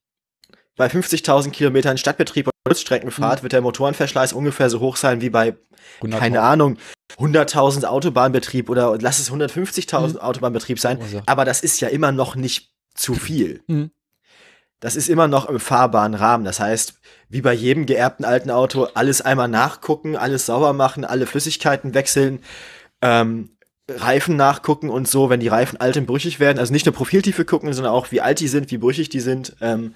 bei 0.77 0.89
50.000 0.89 1.51
Kilometern 1.51 1.99
Stadtbetrieb 1.99 2.49
und 2.49 2.53
Kurzstreckenfahrt 2.65 3.41
mhm. 3.41 3.43
wird 3.45 3.53
der 3.53 3.61
Motorenverschleiß 3.61 4.33
ungefähr 4.33 4.71
so 4.71 4.81
hoch 4.81 4.97
sein 4.97 5.21
wie 5.21 5.31
bei, 5.31 5.57
keine 6.11 6.43
Ahnung, 6.43 6.79
100.000 7.19 7.85
Autobahnbetrieb 7.85 8.69
oder 8.69 8.99
lass 9.01 9.19
es 9.19 9.31
150.000 9.31 10.09
mhm. 10.09 10.17
Autobahnbetrieb 10.19 10.79
sein. 10.79 10.99
Aber 11.27 11.45
das 11.45 11.61
ist 11.61 11.81
ja 11.81 11.89
immer 11.89 12.13
noch 12.13 12.37
nicht 12.37 12.73
zu 12.95 13.15
viel. 13.15 13.63
Mhm. 13.67 13.91
Das 14.81 14.95
ist 14.95 15.09
immer 15.09 15.27
noch 15.27 15.49
im 15.49 15.59
fahrbaren 15.59 16.15
Rahmen. 16.15 16.45
Das 16.45 16.61
heißt, 16.61 16.95
wie 17.29 17.41
bei 17.41 17.55
jedem 17.55 17.87
geerbten 17.87 18.25
alten 18.27 18.51
Auto, 18.51 18.85
alles 18.95 19.23
einmal 19.23 19.49
nachgucken, 19.49 20.17
alles 20.17 20.47
sauber 20.47 20.75
machen, 20.75 21.05
alle 21.05 21.27
Flüssigkeiten 21.27 21.95
wechseln, 21.95 22.41
ähm, 23.01 23.57
Reifen 23.89 24.37
nachgucken 24.37 24.91
und 24.91 25.09
so, 25.09 25.31
wenn 25.31 25.41
die 25.41 25.49
Reifen 25.49 25.81
alt 25.81 25.97
und 25.97 26.07
brüchig 26.07 26.41
werden. 26.41 26.59
Also 26.59 26.73
nicht 26.73 26.87
nur 26.87 26.95
Profiltiefe 26.95 27.45
gucken, 27.45 27.73
sondern 27.73 27.95
auch, 27.95 28.11
wie 28.11 28.21
alt 28.21 28.41
die 28.41 28.49
sind, 28.49 28.71
wie 28.71 28.79
brüchig 28.79 29.09
die 29.09 29.21
sind. 29.21 29.57
Ähm, 29.61 29.95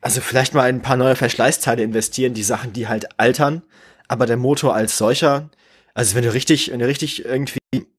also 0.00 0.20
vielleicht 0.20 0.54
mal 0.54 0.62
ein 0.62 0.82
paar 0.82 0.96
neue 0.96 1.16
Verschleißteile 1.16 1.82
investieren, 1.82 2.34
die 2.34 2.42
Sachen, 2.42 2.72
die 2.72 2.88
halt 2.88 3.18
altern. 3.20 3.62
Aber 4.08 4.26
der 4.26 4.36
Motor 4.36 4.74
als 4.74 4.98
solcher, 4.98 5.50
also 5.94 6.14
wenn 6.14 6.24
du 6.24 6.32
richtig, 6.32 6.70
wenn 6.70 6.78
du 6.78 6.86
richtig 6.86 7.24
irgendwie 7.24 7.58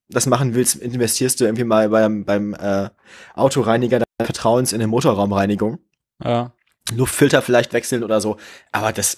das 0.09 0.25
machen 0.25 0.55
willst, 0.55 0.75
investierst 0.75 1.39
du 1.39 1.45
irgendwie 1.45 1.65
mal 1.65 1.89
beim, 1.89 2.23
beim 2.23 2.53
äh, 2.53 2.89
Autoreiniger 3.35 3.99
deines 3.99 4.25
Vertrauens 4.25 4.71
in 4.71 4.79
eine 4.79 4.87
Motorraumreinigung. 4.87 5.79
Ja. 6.23 6.53
Luftfilter 6.95 7.41
vielleicht 7.41 7.73
wechseln 7.73 8.03
oder 8.03 8.21
so. 8.21 8.37
Aber 8.71 8.93
das, 8.93 9.17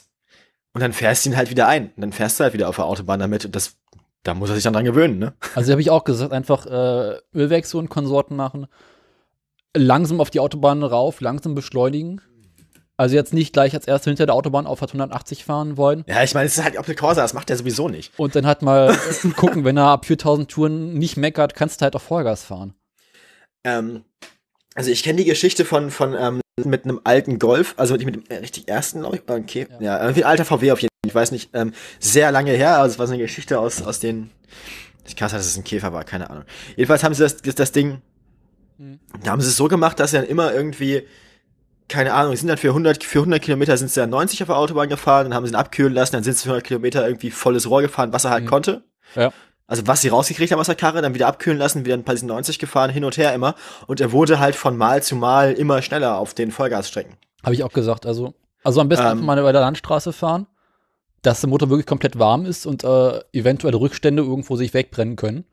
und 0.74 0.82
dann 0.82 0.94
fährst 0.94 1.26
du 1.26 1.30
ihn 1.30 1.38
halt 1.38 1.52
wieder 1.52 1.68
ein. 1.68 1.92
Und 1.96 2.02
dann 2.02 2.12
fährst 2.12 2.40
du 2.40 2.44
halt 2.44 2.54
wieder 2.54 2.70
auf 2.70 2.78
der 2.78 2.86
Autobahn 2.86 3.20
damit. 3.20 3.46
Und 3.46 3.56
das 3.56 3.78
da 4.24 4.34
muss 4.34 4.50
er 4.50 4.56
sich 4.56 4.64
dann 4.64 4.74
dran 4.74 4.86
gewöhnen, 4.86 5.18
ne? 5.18 5.34
Also 5.56 5.72
habe 5.72 5.82
ich 5.82 5.90
auch 5.90 6.04
gesagt, 6.04 6.34
einfach 6.34 6.66
äh, 6.66 7.20
Ölwechsel 7.34 7.80
und 7.80 7.90
Konsorten 7.90 8.36
machen, 8.36 8.68
langsam 9.76 10.20
auf 10.20 10.30
die 10.30 10.40
Autobahn 10.40 10.84
rauf, 10.84 11.22
langsam 11.22 11.56
beschleunigen. 11.56 12.22
Also 13.00 13.16
jetzt 13.16 13.34
nicht 13.34 13.54
gleich 13.54 13.74
als 13.74 13.88
erstes 13.88 14.10
hinter 14.10 14.26
der 14.26 14.36
Autobahn 14.36 14.68
auf 14.68 14.82
180 14.82 15.46
fahren 15.46 15.78
wollen. 15.78 16.04
Ja, 16.06 16.22
ich 16.22 16.34
meine, 16.34 16.48
es 16.48 16.58
ist 16.58 16.64
halt 16.66 16.78
Opel 16.78 16.96
Corsa, 16.96 17.22
das 17.22 17.34
macht 17.34 17.50
er 17.50 17.56
sowieso 17.56 17.88
nicht. 17.88 18.12
Und 18.18 18.36
dann 18.36 18.46
halt 18.46 18.62
mal 18.62 18.94
gucken, 19.38 19.64
wenn 19.64 19.78
er 19.78 19.86
ab 19.86 20.06
4000 20.06 20.52
Touren 20.52 20.96
nicht 20.96 21.16
meckert, 21.16 21.56
kannst 21.56 21.80
du 21.80 21.86
halt 21.86 21.96
auf 21.96 22.04
Vollgas 22.04 22.44
fahren. 22.44 22.74
Ähm, 23.64 24.04
also 24.76 24.92
ich 24.92 25.02
kenne 25.02 25.20
die 25.20 25.24
Geschichte 25.24 25.64
von, 25.64 25.92
von 25.92 26.14
ähm, 26.14 26.42
mit 26.66 26.84
einem 26.84 27.00
alten 27.06 27.40
Golf, 27.40 27.74
also 27.78 27.94
mit 27.94 28.16
dem 28.16 28.24
richtig 28.38 28.68
ersten, 28.68 29.00
glaube 29.00 29.16
ich, 29.16 29.22
okay, 29.30 29.68
ja, 29.80 29.82
ja 29.82 30.02
irgendwie 30.02 30.26
ein 30.26 30.32
alter 30.32 30.44
VW 30.44 30.74
auf 30.74 30.82
jeden 30.82 30.90
Fall, 30.92 31.08
ich 31.10 31.16
weiß 31.16 31.32
nicht, 31.32 31.52
ähm, 31.54 31.72
sehr 32.02 32.34
lange 32.34 32.52
her, 32.52 32.80
also 32.80 32.96
es 32.96 33.00
war 33.00 33.08
so 33.08 33.14
eine 33.14 33.22
Geschichte 33.22 33.62
aus, 33.62 33.82
aus 33.82 34.02
den, 34.02 34.30
ich 35.08 35.16
kann 35.16 35.30
sagen, 35.30 35.40
dass 35.40 35.48
es 35.48 35.56
ein 35.56 35.64
Käfer 35.64 35.94
war, 35.94 36.04
keine 36.04 36.30
Ahnung. 36.30 36.44
Jedenfalls 36.76 37.06
haben 37.06 37.14
sie 37.14 37.24
das, 37.24 37.38
das, 37.38 37.56
das 37.56 37.72
Ding, 37.72 38.02
mhm. 38.78 39.00
da 39.24 39.32
haben 39.32 39.40
sie 39.40 39.48
es 39.48 39.56
so 39.56 39.70
gemacht, 39.70 40.02
dass 40.02 40.12
sie 40.12 40.18
dann 40.18 40.28
immer 40.28 40.54
irgendwie, 40.54 41.08
keine 41.90 42.14
Ahnung, 42.14 42.36
sind 42.36 42.48
dann 42.48 42.58
für 42.58 42.70
100, 42.70 43.04
für 43.04 43.20
100 43.20 43.42
Kilometer 43.42 43.76
sind 43.76 43.92
sie 43.92 44.00
dann 44.00 44.12
90 44.12 44.44
auf 44.44 44.48
der 44.48 44.58
Autobahn 44.58 44.90
gefahren, 44.90 45.26
dann 45.26 45.34
haben 45.34 45.46
sie 45.46 45.52
ihn 45.52 45.56
abkühlen 45.56 45.94
lassen, 45.94 46.14
dann 46.14 46.24
sind 46.24 46.38
sie 46.38 46.44
für 46.44 46.50
100 46.50 46.66
Kilometer 46.66 47.06
irgendwie 47.06 47.32
volles 47.32 47.70
Rohr 47.70 47.82
gefahren, 47.82 48.14
was 48.14 48.26
er 48.26 48.32
halt 48.32 48.44
mhm. 48.44 48.50
konnte. 48.50 48.84
Ja. 49.16 49.32
Also 49.68 49.86
was 49.86 50.02
sie 50.02 50.08
rausgekriegt 50.08 50.52
haben 50.52 50.60
aus 50.60 50.66
der 50.66 50.76
Karre, 50.76 51.02
dann 51.02 51.14
wieder 51.14 51.28
abkühlen 51.28 51.60
lassen, 51.60 51.86
wieder 51.86 51.96
ein 51.96 52.04
paar 52.04 52.16
90 52.16 52.58
gefahren, 52.58 52.90
hin 52.90 53.06
und 53.06 53.18
her 53.18 53.34
immer. 53.34 53.56
Und 53.86 54.02
er 54.02 54.12
wurde 54.12 54.40
halt 54.40 54.56
von 54.56 54.76
Mal 54.78 55.04
zu 55.04 55.16
Mal 55.16 55.54
immer 55.54 55.82
schneller 55.82 56.18
auf 56.18 56.34
den 56.34 56.52
Vollgasstrecken. 56.52 57.18
Habe 57.44 57.54
ich 57.54 57.64
auch 57.64 57.72
gesagt. 57.72 58.06
Also, 58.06 58.34
also 58.64 58.82
am 58.82 58.90
besten 58.90 59.06
ähm, 59.06 59.12
einfach 59.12 59.26
mal 59.26 59.42
bei 59.42 59.52
der 59.52 59.62
Landstraße 59.62 60.12
fahren, 60.12 60.48
dass 61.22 61.42
der 61.42 61.50
Motor 61.50 61.70
wirklich 61.70 61.86
komplett 61.86 62.18
warm 62.18 62.46
ist 62.46 62.66
und 62.66 62.84
äh, 62.84 63.20
eventuelle 63.32 63.80
Rückstände 63.80 64.24
irgendwo 64.24 64.56
sich 64.56 64.74
wegbrennen 64.74 65.16
können. 65.16 65.46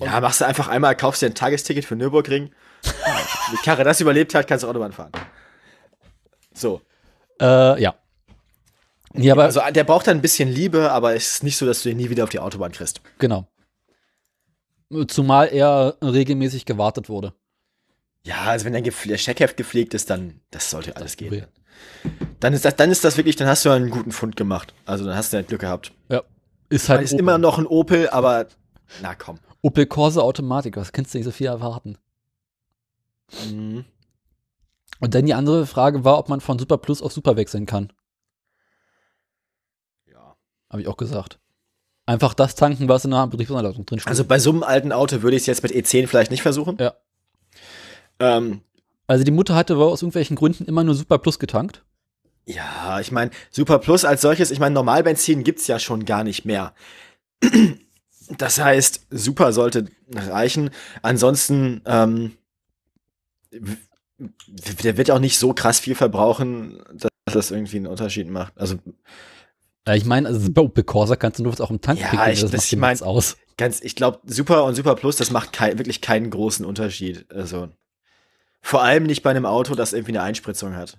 Und 0.00 0.08
ja, 0.08 0.20
machst 0.20 0.40
du 0.40 0.44
einfach 0.44 0.68
einmal, 0.68 0.94
kaufst 0.96 1.22
dir 1.22 1.26
ein 1.26 1.34
Tagesticket 1.34 1.84
für 1.84 1.96
Nürburgring. 1.96 2.50
die 3.52 3.56
Karre 3.64 3.84
das 3.84 4.00
überlebt 4.00 4.34
hat, 4.34 4.46
kannst 4.46 4.64
du 4.64 4.68
Autobahn 4.68 4.92
fahren. 4.92 5.12
So. 6.52 6.82
Äh, 7.40 7.80
ja. 7.80 7.94
Ja, 9.14 9.32
aber 9.32 9.44
also 9.44 9.60
der 9.70 9.84
braucht 9.84 10.06
dann 10.06 10.18
ein 10.18 10.22
bisschen 10.22 10.50
Liebe, 10.50 10.90
aber 10.92 11.14
es 11.14 11.34
ist 11.34 11.42
nicht 11.42 11.56
so, 11.56 11.64
dass 11.64 11.82
du 11.82 11.88
ihn 11.88 11.96
nie 11.96 12.10
wieder 12.10 12.24
auf 12.24 12.30
die 12.30 12.38
Autobahn 12.38 12.72
kriegst. 12.72 13.00
Genau. 13.18 13.48
Zumal 15.08 15.48
er 15.48 15.96
regelmäßig 16.02 16.66
gewartet 16.66 17.08
wurde. 17.08 17.32
Ja, 18.24 18.42
also 18.44 18.66
wenn 18.66 18.72
der 18.72 19.18
Scheckheft 19.18 19.56
gepflegt 19.56 19.94
ist, 19.94 20.10
dann 20.10 20.40
das 20.50 20.70
sollte 20.70 20.96
alles 20.96 21.16
gehen. 21.16 21.46
Dann 22.40 22.52
ist 22.52 22.64
das, 22.64 22.76
dann 22.76 22.90
ist 22.90 23.04
das 23.04 23.16
wirklich, 23.16 23.36
dann 23.36 23.48
hast 23.48 23.64
du 23.64 23.70
einen 23.70 23.90
guten 23.90 24.12
Fund 24.12 24.36
gemacht. 24.36 24.74
Also 24.84 25.04
dann 25.04 25.16
hast 25.16 25.32
du 25.32 25.38
halt 25.38 25.48
Glück 25.48 25.60
gehabt. 25.60 25.92
Ja. 26.08 26.22
Ist 26.68 26.88
halt. 26.88 27.02
ist 27.02 27.12
immer 27.12 27.38
noch 27.38 27.58
ein 27.58 27.66
Opel, 27.66 28.08
aber 28.10 28.46
na 29.00 29.14
komm. 29.14 29.38
Opel 29.62 29.86
Corsa 29.86 30.20
Automatik, 30.20 30.76
was 30.76 30.92
kannst 30.92 31.14
du 31.14 31.18
nicht 31.18 31.24
so 31.24 31.30
viel 31.30 31.46
erwarten? 31.46 31.98
Mhm. 33.50 33.84
Und 35.00 35.14
dann 35.14 35.26
die 35.26 35.34
andere 35.34 35.66
Frage 35.66 36.04
war, 36.04 36.18
ob 36.18 36.28
man 36.28 36.40
von 36.40 36.58
Super 36.58 36.78
Plus 36.78 37.02
auf 37.02 37.12
Super 37.12 37.36
wechseln 37.36 37.66
kann. 37.66 37.92
Habe 40.70 40.82
ich 40.82 40.88
auch 40.88 40.96
gesagt. 40.96 41.38
Einfach 42.06 42.34
das 42.34 42.54
tanken, 42.54 42.88
was 42.88 43.04
in 43.04 43.10
der 43.10 43.26
Betriebsanleitung 43.26 43.84
drin 43.86 43.98
steht. 43.98 44.08
Also 44.08 44.24
bei 44.24 44.38
so 44.38 44.50
einem 44.50 44.62
alten 44.62 44.92
Auto 44.92 45.22
würde 45.22 45.36
ich 45.36 45.42
es 45.42 45.46
jetzt 45.46 45.62
mit 45.62 45.72
E10 45.72 46.06
vielleicht 46.06 46.30
nicht 46.30 46.42
versuchen. 46.42 46.76
Ja. 46.78 46.94
Ähm, 48.20 48.60
also 49.06 49.24
die 49.24 49.30
Mutter 49.30 49.54
hatte 49.54 49.76
aus 49.76 50.02
irgendwelchen 50.02 50.36
Gründen 50.36 50.66
immer 50.66 50.84
nur 50.84 50.94
Super 50.94 51.18
Plus 51.18 51.38
getankt. 51.38 51.84
Ja, 52.44 53.00
ich 53.00 53.10
meine, 53.10 53.32
Super 53.50 53.78
Plus 53.80 54.04
als 54.04 54.20
solches, 54.20 54.50
ich 54.50 54.60
meine, 54.60 54.74
Normalbenzin 54.74 55.42
gibt's 55.42 55.66
ja 55.66 55.78
schon 55.78 56.04
gar 56.04 56.22
nicht 56.22 56.44
mehr. 56.44 56.74
Das 58.30 58.58
heißt, 58.58 59.06
Super 59.10 59.52
sollte 59.52 59.86
reichen. 60.12 60.70
Ansonsten, 61.02 61.82
ähm, 61.86 62.32
der 63.50 64.96
wird 64.96 65.10
auch 65.10 65.18
nicht 65.18 65.38
so 65.38 65.52
krass 65.52 65.78
viel 65.78 65.94
verbrauchen, 65.94 66.82
dass 66.92 67.10
das 67.26 67.50
irgendwie 67.50 67.76
einen 67.76 67.86
Unterschied 67.86 68.28
macht. 68.28 68.56
Also 68.56 68.76
ja, 69.86 69.94
ich 69.94 70.04
meine, 70.04 70.26
also 70.26 70.50
bei 70.50 70.82
Corsa 70.82 71.14
kannst 71.14 71.38
du 71.38 71.44
nur 71.44 71.52
was 71.52 71.60
auch 71.60 71.70
im 71.70 71.80
Tank 71.80 72.00
ja, 72.00 72.08
picken, 72.08 72.32
ich, 72.32 72.40
das, 72.40 72.50
das 72.50 72.72
ich 72.72 72.78
mein, 72.78 73.00
aus. 73.02 73.36
Ganz, 73.56 73.80
ich 73.80 73.94
glaube, 73.94 74.18
Super 74.24 74.64
und 74.64 74.74
Super 74.74 74.96
Plus, 74.96 75.16
das 75.16 75.30
macht 75.30 75.52
kein, 75.52 75.78
wirklich 75.78 76.00
keinen 76.00 76.30
großen 76.30 76.66
Unterschied. 76.66 77.30
Also 77.32 77.68
vor 78.60 78.82
allem 78.82 79.04
nicht 79.04 79.22
bei 79.22 79.30
einem 79.30 79.46
Auto, 79.46 79.76
das 79.76 79.92
irgendwie 79.92 80.12
eine 80.12 80.22
Einspritzung 80.22 80.74
hat. 80.74 80.98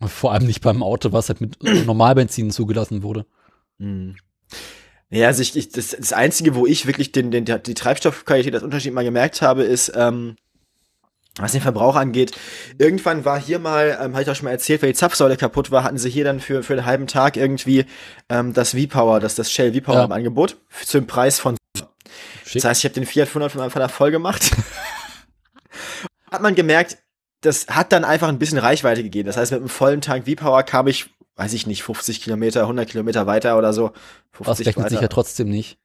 Vor 0.00 0.32
allem 0.32 0.46
nicht 0.46 0.60
beim 0.60 0.82
Auto, 0.82 1.12
was 1.12 1.28
halt 1.28 1.40
mit 1.40 1.60
Normalbenzin 1.86 2.52
zugelassen 2.52 3.02
wurde. 3.02 3.26
Mhm. 3.78 4.16
Ja, 5.12 5.26
also 5.26 5.42
ich, 5.42 5.54
ich, 5.56 5.68
das, 5.68 5.90
das 5.90 6.14
Einzige, 6.14 6.54
wo 6.54 6.66
ich 6.66 6.86
wirklich 6.86 7.12
den, 7.12 7.30
den, 7.30 7.44
die 7.44 7.74
Treibstoffqualität, 7.74 8.54
das 8.54 8.62
Unterschied 8.62 8.94
mal 8.94 9.04
gemerkt 9.04 9.42
habe, 9.42 9.62
ist, 9.62 9.92
ähm, 9.94 10.36
was 11.36 11.52
den 11.52 11.60
Verbrauch 11.60 11.96
angeht, 11.96 12.32
irgendwann 12.78 13.26
war 13.26 13.38
hier 13.38 13.58
mal, 13.58 13.98
ähm, 14.00 14.12
habe 14.12 14.22
ich 14.22 14.30
auch 14.30 14.34
schon 14.34 14.46
mal 14.46 14.52
erzählt, 14.52 14.80
weil 14.80 14.90
die 14.90 14.98
Zapfsäule 14.98 15.36
kaputt 15.36 15.70
war, 15.70 15.84
hatten 15.84 15.98
sie 15.98 16.08
hier 16.08 16.24
dann 16.24 16.40
für, 16.40 16.62
für 16.62 16.72
einen 16.72 16.86
halben 16.86 17.06
Tag 17.06 17.36
irgendwie 17.36 17.84
ähm, 18.30 18.54
das 18.54 18.70
V-Power, 18.70 19.20
das, 19.20 19.34
das 19.34 19.52
Shell 19.52 19.74
V-Power 19.74 19.96
ja. 19.96 20.04
im 20.04 20.12
Angebot, 20.12 20.56
zum 20.82 21.06
Preis 21.06 21.38
von. 21.38 21.56
Schick. 22.46 22.62
Das 22.62 22.64
heißt, 22.64 22.80
ich 22.80 22.84
habe 22.84 22.94
den 22.94 23.06
Fiat 23.06 23.28
500 23.28 23.52
von 23.52 23.60
Anfang 23.60 23.82
an 23.82 23.90
voll 23.90 24.10
gemacht. 24.10 24.50
hat 26.30 26.40
man 26.40 26.54
gemerkt, 26.54 26.96
das 27.42 27.66
hat 27.68 27.92
dann 27.92 28.04
einfach 28.04 28.28
ein 28.28 28.38
bisschen 28.38 28.58
Reichweite 28.58 29.02
gegeben. 29.02 29.26
Das 29.26 29.36
heißt, 29.36 29.52
mit 29.52 29.60
einem 29.60 29.68
vollen 29.68 30.00
Tank 30.00 30.26
V-Power 30.26 30.62
kam 30.62 30.86
ich 30.86 31.10
weiß 31.36 31.52
ich 31.52 31.66
nicht, 31.66 31.82
50 31.82 32.20
Kilometer, 32.20 32.62
100 32.62 32.88
Kilometer 32.88 33.26
weiter 33.26 33.58
oder 33.58 33.72
so. 33.72 33.92
50 34.32 34.44
das 34.44 34.58
rechnet 34.60 34.76
weiter. 34.76 34.90
sich 34.90 35.00
ja 35.00 35.08
trotzdem 35.08 35.48
nicht. 35.48 35.78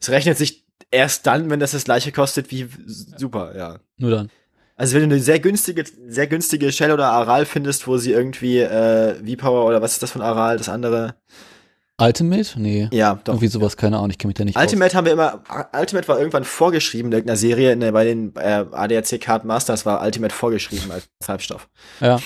Es 0.00 0.10
rechnet 0.10 0.38
sich 0.38 0.64
erst 0.90 1.26
dann, 1.26 1.50
wenn 1.50 1.60
das 1.60 1.72
das 1.72 1.84
gleiche 1.84 2.12
kostet 2.12 2.50
wie 2.50 2.68
super, 2.86 3.56
ja. 3.56 3.78
Nur 3.98 4.10
dann. 4.10 4.30
Also 4.76 4.94
wenn 4.94 5.08
du 5.08 5.14
eine 5.14 5.22
sehr 5.22 5.38
günstige, 5.38 5.84
sehr 6.08 6.26
günstige 6.26 6.72
Shell 6.72 6.92
oder 6.92 7.12
Aral 7.12 7.44
findest, 7.46 7.86
wo 7.86 7.98
sie 7.98 8.12
irgendwie 8.12 8.58
äh, 8.58 9.14
V-Power 9.14 9.66
oder 9.66 9.82
was 9.82 9.92
ist 9.92 10.02
das 10.02 10.10
von 10.10 10.22
Aral, 10.22 10.56
das 10.56 10.68
andere? 10.68 11.14
Ultimate? 12.00 12.60
Nee. 12.60 12.88
Ja, 12.90 13.20
doch. 13.22 13.34
Irgendwie 13.34 13.48
sowas, 13.48 13.76
keine 13.76 13.98
Ahnung, 13.98 14.10
ich 14.10 14.18
kenne 14.18 14.30
mich 14.30 14.36
da 14.36 14.44
nicht 14.44 14.56
Ultimate 14.56 14.90
aus. 14.90 14.94
haben 14.94 15.04
wir 15.04 15.12
immer, 15.12 15.42
Ultimate 15.78 16.08
war 16.08 16.18
irgendwann 16.18 16.44
vorgeschrieben 16.44 17.12
in 17.12 17.18
irgendeiner 17.18 17.36
Serie, 17.36 17.76
ne, 17.76 17.92
bei 17.92 18.04
den 18.04 18.34
äh, 18.36 18.64
ADAC 18.72 19.20
Card 19.20 19.44
Masters 19.44 19.86
war 19.86 20.02
Ultimate 20.02 20.34
vorgeschrieben 20.34 20.90
als 20.90 21.08
Treibstoff. 21.20 21.68
Ja. 22.00 22.18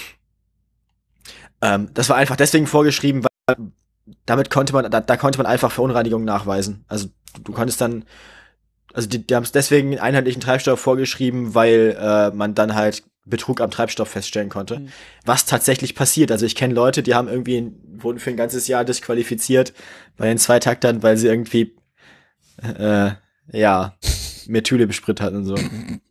Ähm, 1.66 1.90
das 1.94 2.08
war 2.08 2.16
einfach 2.16 2.36
deswegen 2.36 2.66
vorgeschrieben, 2.66 3.24
weil 3.24 3.56
damit 4.24 4.50
konnte 4.50 4.72
man, 4.72 4.88
da, 4.88 5.00
da 5.00 5.16
konnte 5.16 5.38
man 5.38 5.46
einfach 5.46 5.72
Verunreinigungen 5.72 6.24
nachweisen. 6.24 6.84
Also 6.86 7.08
du 7.42 7.52
konntest 7.52 7.80
dann, 7.80 8.04
also 8.94 9.08
die, 9.08 9.26
die 9.26 9.34
haben 9.34 9.42
es 9.42 9.50
deswegen 9.50 9.88
einen 9.88 9.98
einheitlichen 9.98 10.40
Treibstoff 10.40 10.78
vorgeschrieben, 10.78 11.54
weil 11.54 11.96
äh, 12.00 12.30
man 12.30 12.54
dann 12.54 12.76
halt 12.76 13.02
Betrug 13.24 13.60
am 13.60 13.72
Treibstoff 13.72 14.08
feststellen 14.08 14.48
konnte. 14.48 14.78
Mhm. 14.78 14.88
Was 15.24 15.44
tatsächlich 15.44 15.96
passiert. 15.96 16.30
Also 16.30 16.46
ich 16.46 16.54
kenne 16.54 16.72
Leute, 16.72 17.02
die 17.02 17.16
haben 17.16 17.26
irgendwie, 17.26 17.72
wurden 17.84 18.20
für 18.20 18.30
ein 18.30 18.36
ganzes 18.36 18.68
Jahr 18.68 18.84
disqualifiziert 18.84 19.72
bei 20.16 20.28
den 20.28 20.38
Zweitaktern, 20.38 21.02
weil 21.02 21.16
sie 21.16 21.26
irgendwie, 21.26 21.74
äh, 22.62 23.10
ja, 23.50 23.96
Methyle 24.46 24.86
bespritzt 24.86 25.20
hatten 25.20 25.36
und 25.38 25.44
so. 25.46 25.56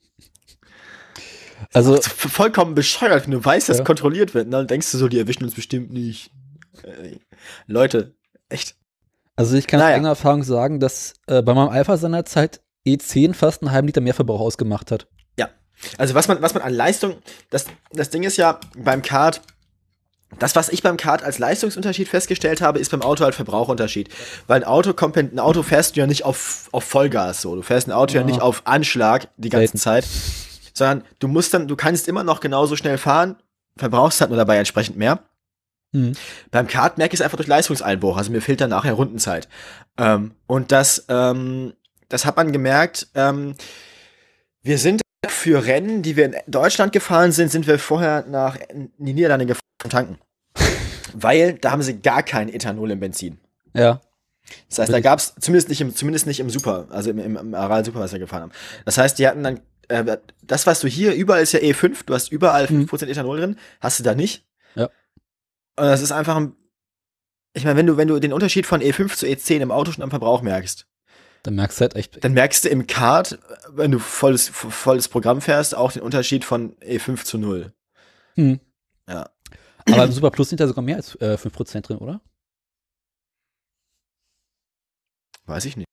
Also 1.75 1.99
vollkommen 2.01 2.73
bescheuert, 2.73 3.25
wenn 3.25 3.31
du 3.31 3.43
weißt, 3.43 3.67
dass 3.67 3.79
ja. 3.79 3.83
kontrolliert 3.83 4.33
wird. 4.33 4.47
Ne? 4.47 4.57
Dann 4.57 4.67
denkst 4.67 4.91
du 4.93 4.97
so, 4.97 5.09
die 5.09 5.19
erwischen 5.19 5.43
uns 5.43 5.55
bestimmt 5.55 5.91
nicht. 5.91 6.31
Äh, 6.83 7.17
Leute, 7.67 8.15
echt. 8.47 8.75
Also 9.35 9.57
ich 9.57 9.67
kann 9.67 9.79
naja. 9.79 9.91
aus 9.91 9.95
eigener 9.95 10.09
Erfahrung 10.09 10.43
sagen, 10.43 10.79
dass 10.79 11.15
äh, 11.27 11.41
bei 11.41 11.53
meinem 11.53 11.67
Alpha 11.67 11.97
seinerzeit 11.97 12.61
E10 12.87 13.33
fast 13.33 13.61
einen 13.61 13.71
halben 13.73 13.87
Liter 13.87 13.99
mehr 13.99 14.13
Verbrauch 14.13 14.39
ausgemacht 14.39 14.89
hat. 14.89 15.07
Ja. 15.37 15.49
Also 15.97 16.15
was 16.15 16.29
man, 16.29 16.41
was 16.41 16.53
man 16.53 16.63
an 16.63 16.73
Leistung, 16.73 17.17
das, 17.49 17.65
das 17.91 18.09
Ding 18.09 18.23
ist 18.23 18.37
ja 18.37 18.57
beim 18.77 19.01
Kart, 19.01 19.41
das, 20.39 20.55
was 20.55 20.69
ich 20.69 20.81
beim 20.81 20.95
Kart 20.95 21.23
als 21.23 21.39
Leistungsunterschied 21.39 22.07
festgestellt 22.07 22.61
habe, 22.61 22.79
ist 22.79 22.91
beim 22.91 23.01
Auto 23.01 23.25
halt 23.25 23.35
Verbrauchunterschied. 23.35 24.07
Weil 24.47 24.61
ein 24.61 24.67
Auto 24.67 24.93
kommt, 24.93 25.17
ein 25.17 25.39
Auto 25.39 25.61
fährst 25.61 25.97
du 25.97 25.99
ja 25.99 26.07
nicht 26.07 26.23
auf, 26.23 26.69
auf 26.71 26.85
Vollgas 26.85 27.41
so. 27.41 27.53
Du 27.53 27.61
fährst 27.63 27.89
ein 27.89 27.91
Auto 27.91 28.13
ja, 28.13 28.21
ja 28.21 28.25
nicht 28.25 28.41
auf 28.41 28.61
Anschlag 28.65 29.27
die 29.35 29.49
ganze. 29.49 29.75
Zeit 29.75 30.05
sondern 30.75 31.03
du 31.19 31.27
musst 31.27 31.53
dann, 31.53 31.67
du 31.67 31.75
kannst 31.75 32.07
immer 32.07 32.23
noch 32.23 32.39
genauso 32.39 32.75
schnell 32.75 32.97
fahren, 32.97 33.37
verbrauchst 33.77 34.21
halt 34.21 34.29
nur 34.29 34.37
dabei 34.37 34.57
entsprechend 34.57 34.97
mehr. 34.97 35.19
Mhm. 35.91 36.13
Beim 36.51 36.67
Kart 36.67 36.97
merke 36.97 37.13
ich 37.13 37.19
es 37.19 37.23
einfach 37.23 37.37
durch 37.37 37.47
Leistungseinbruch, 37.47 38.17
also 38.17 38.31
mir 38.31 38.41
fehlt 38.41 38.61
dann 38.61 38.69
nachher 38.69 38.93
Rundenzeit. 38.93 39.47
Ähm, 39.97 40.35
und 40.45 40.71
das, 40.71 41.05
ähm, 41.09 41.73
das 42.09 42.25
hat 42.25 42.37
man 42.37 42.51
gemerkt, 42.51 43.07
ähm, 43.15 43.55
wir 44.61 44.77
sind 44.77 45.01
für 45.27 45.65
Rennen, 45.65 46.01
die 46.01 46.15
wir 46.15 46.25
in 46.25 46.35
Deutschland 46.47 46.91
gefahren 46.91 47.31
sind, 47.31 47.51
sind 47.51 47.65
wir 47.65 47.79
vorher 47.79 48.25
nach 48.27 48.57
die 48.97 49.13
Niederlande 49.13 49.45
gefahren 49.45 49.89
tanken. 49.89 50.19
Weil 51.13 51.53
da 51.53 51.71
haben 51.71 51.81
sie 51.81 51.99
gar 51.99 52.23
kein 52.23 52.49
Ethanol 52.49 52.91
im 52.91 52.99
Benzin. 52.99 53.37
Ja. 53.73 54.01
Das 54.69 54.79
heißt, 54.79 54.93
da 54.93 54.99
gab 54.99 55.19
es 55.19 55.33
zumindest 55.39 55.69
nicht 55.69 55.81
im, 55.81 55.95
zumindest 55.95 56.27
nicht 56.27 56.39
im 56.39 56.49
Super, 56.49 56.87
also 56.91 57.09
im, 57.09 57.19
im, 57.19 57.35
im 57.35 57.53
Aral 57.55 57.83
Super, 57.83 57.99
was 57.99 58.11
wir 58.11 58.19
gefahren 58.19 58.43
haben. 58.43 58.51
Das 58.85 58.97
heißt, 58.97 59.17
die 59.17 59.27
hatten 59.27 59.43
dann 59.43 59.59
äh, 59.89 60.17
das, 60.41 60.67
was 60.67 60.79
du 60.79 60.87
hier, 60.87 61.13
überall 61.13 61.41
ist 61.41 61.53
ja 61.53 61.59
E5, 61.59 62.05
du 62.05 62.13
hast 62.13 62.31
überall 62.31 62.65
5% 62.65 63.05
mhm. 63.05 63.11
Ethanol 63.11 63.39
drin, 63.39 63.59
hast 63.81 63.99
du 63.99 64.03
da 64.03 64.15
nicht. 64.15 64.45
Ja. 64.75 64.85
Und 64.85 65.85
das 65.85 66.01
ist 66.01 66.11
einfach 66.11 66.35
ein, 66.35 66.55
ich 67.53 67.63
meine, 67.63 67.77
wenn 67.77 67.87
du, 67.87 67.97
wenn 67.97 68.07
du 68.07 68.19
den 68.19 68.33
Unterschied 68.33 68.65
von 68.65 68.81
E5 68.81 69.15
zu 69.15 69.25
E10 69.25 69.61
im 69.61 69.71
Auto 69.71 69.91
schon 69.91 70.03
am 70.03 70.09
Verbrauch 70.09 70.41
merkst, 70.41 70.87
dann 71.43 71.55
merkst 71.55 71.79
du 71.79 71.81
halt 71.83 71.95
echt. 71.95 72.23
Dann 72.23 72.33
merkst 72.33 72.65
du 72.65 72.69
im 72.69 72.87
Kart, 72.87 73.37
wenn 73.69 73.91
du 73.91 73.99
volles, 73.99 74.49
volles 74.49 75.07
Programm 75.07 75.41
fährst, 75.41 75.75
auch 75.75 75.91
den 75.91 76.01
Unterschied 76.01 76.43
von 76.43 76.75
E5 76.77 77.23
zu 77.23 77.37
0. 77.37 77.71
Hm. 78.35 78.59
Ja. 79.07 79.29
Aber 79.87 80.05
im 80.05 80.11
Super 80.11 80.31
Plus 80.31 80.49
sind 80.49 80.59
da 80.59 80.67
sogar 80.67 80.83
mehr 80.83 80.95
als 80.95 81.13
äh, 81.21 81.37
5% 81.39 81.81
drin, 81.81 81.97
oder? 81.97 82.19
Weiß 85.45 85.65
ich 85.65 85.77
nicht. 85.77 85.87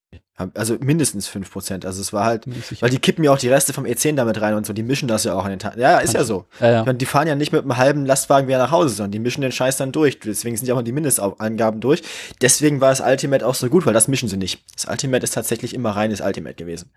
Also 0.55 0.77
mindestens 0.81 1.29
5%. 1.29 1.87
Also 1.87 2.01
es 2.01 2.13
war 2.13 2.25
halt, 2.25 2.45
weil 2.81 2.91
die 2.91 2.99
kippen 2.99 3.23
ja 3.23 3.33
auch 3.33 3.39
die 3.39 3.49
Reste 3.49 3.73
vom 3.73 3.85
E10 3.85 4.17
damit 4.17 4.41
rein 4.41 4.55
und 4.55 4.67
so, 4.67 4.73
die 4.73 4.83
mischen 4.83 5.07
das 5.07 5.25
ja 5.25 5.35
auch 5.35 5.45
an 5.45 5.51
den 5.51 5.59
Tag. 5.59 5.77
Ja, 5.77 5.99
ist 5.99 6.15
ja 6.15 6.25
so. 6.25 6.47
Ja, 6.59 6.71
ja. 6.71 6.85
Meine, 6.85 6.99
die 6.99 7.07
fahren 7.07 7.29
ja 7.29 7.35
nicht 7.35 7.53
mit 7.53 7.63
einem 7.63 7.77
halben 7.77 8.07
Lastwagen 8.07 8.49
wieder 8.49 8.59
nach 8.59 8.71
Hause, 8.71 8.95
sondern 8.95 9.13
die 9.13 9.19
mischen 9.19 9.43
den 9.43 9.53
Scheiß 9.53 9.77
dann 9.77 9.93
durch. 9.93 10.19
Deswegen 10.21 10.57
sind 10.57 10.67
ja 10.67 10.75
auch 10.75 10.83
die 10.83 10.93
Mindestangaben 10.93 11.81
durch. 11.81 12.03
Deswegen 12.41 12.81
war 12.81 12.91
das 12.91 13.01
Ultimate 13.01 13.47
auch 13.47 13.55
so 13.55 13.69
gut, 13.69 13.87
weil 13.87 13.95
das 13.95 14.09
mischen 14.09 14.29
sie 14.29 14.37
nicht. 14.37 14.63
Das 14.75 14.87
Ultimate 14.87 15.23
ist 15.23 15.35
tatsächlich 15.35 15.75
immer 15.75 15.91
reines 15.91 16.21
Ultimate 16.21 16.55
gewesen. 16.55 16.91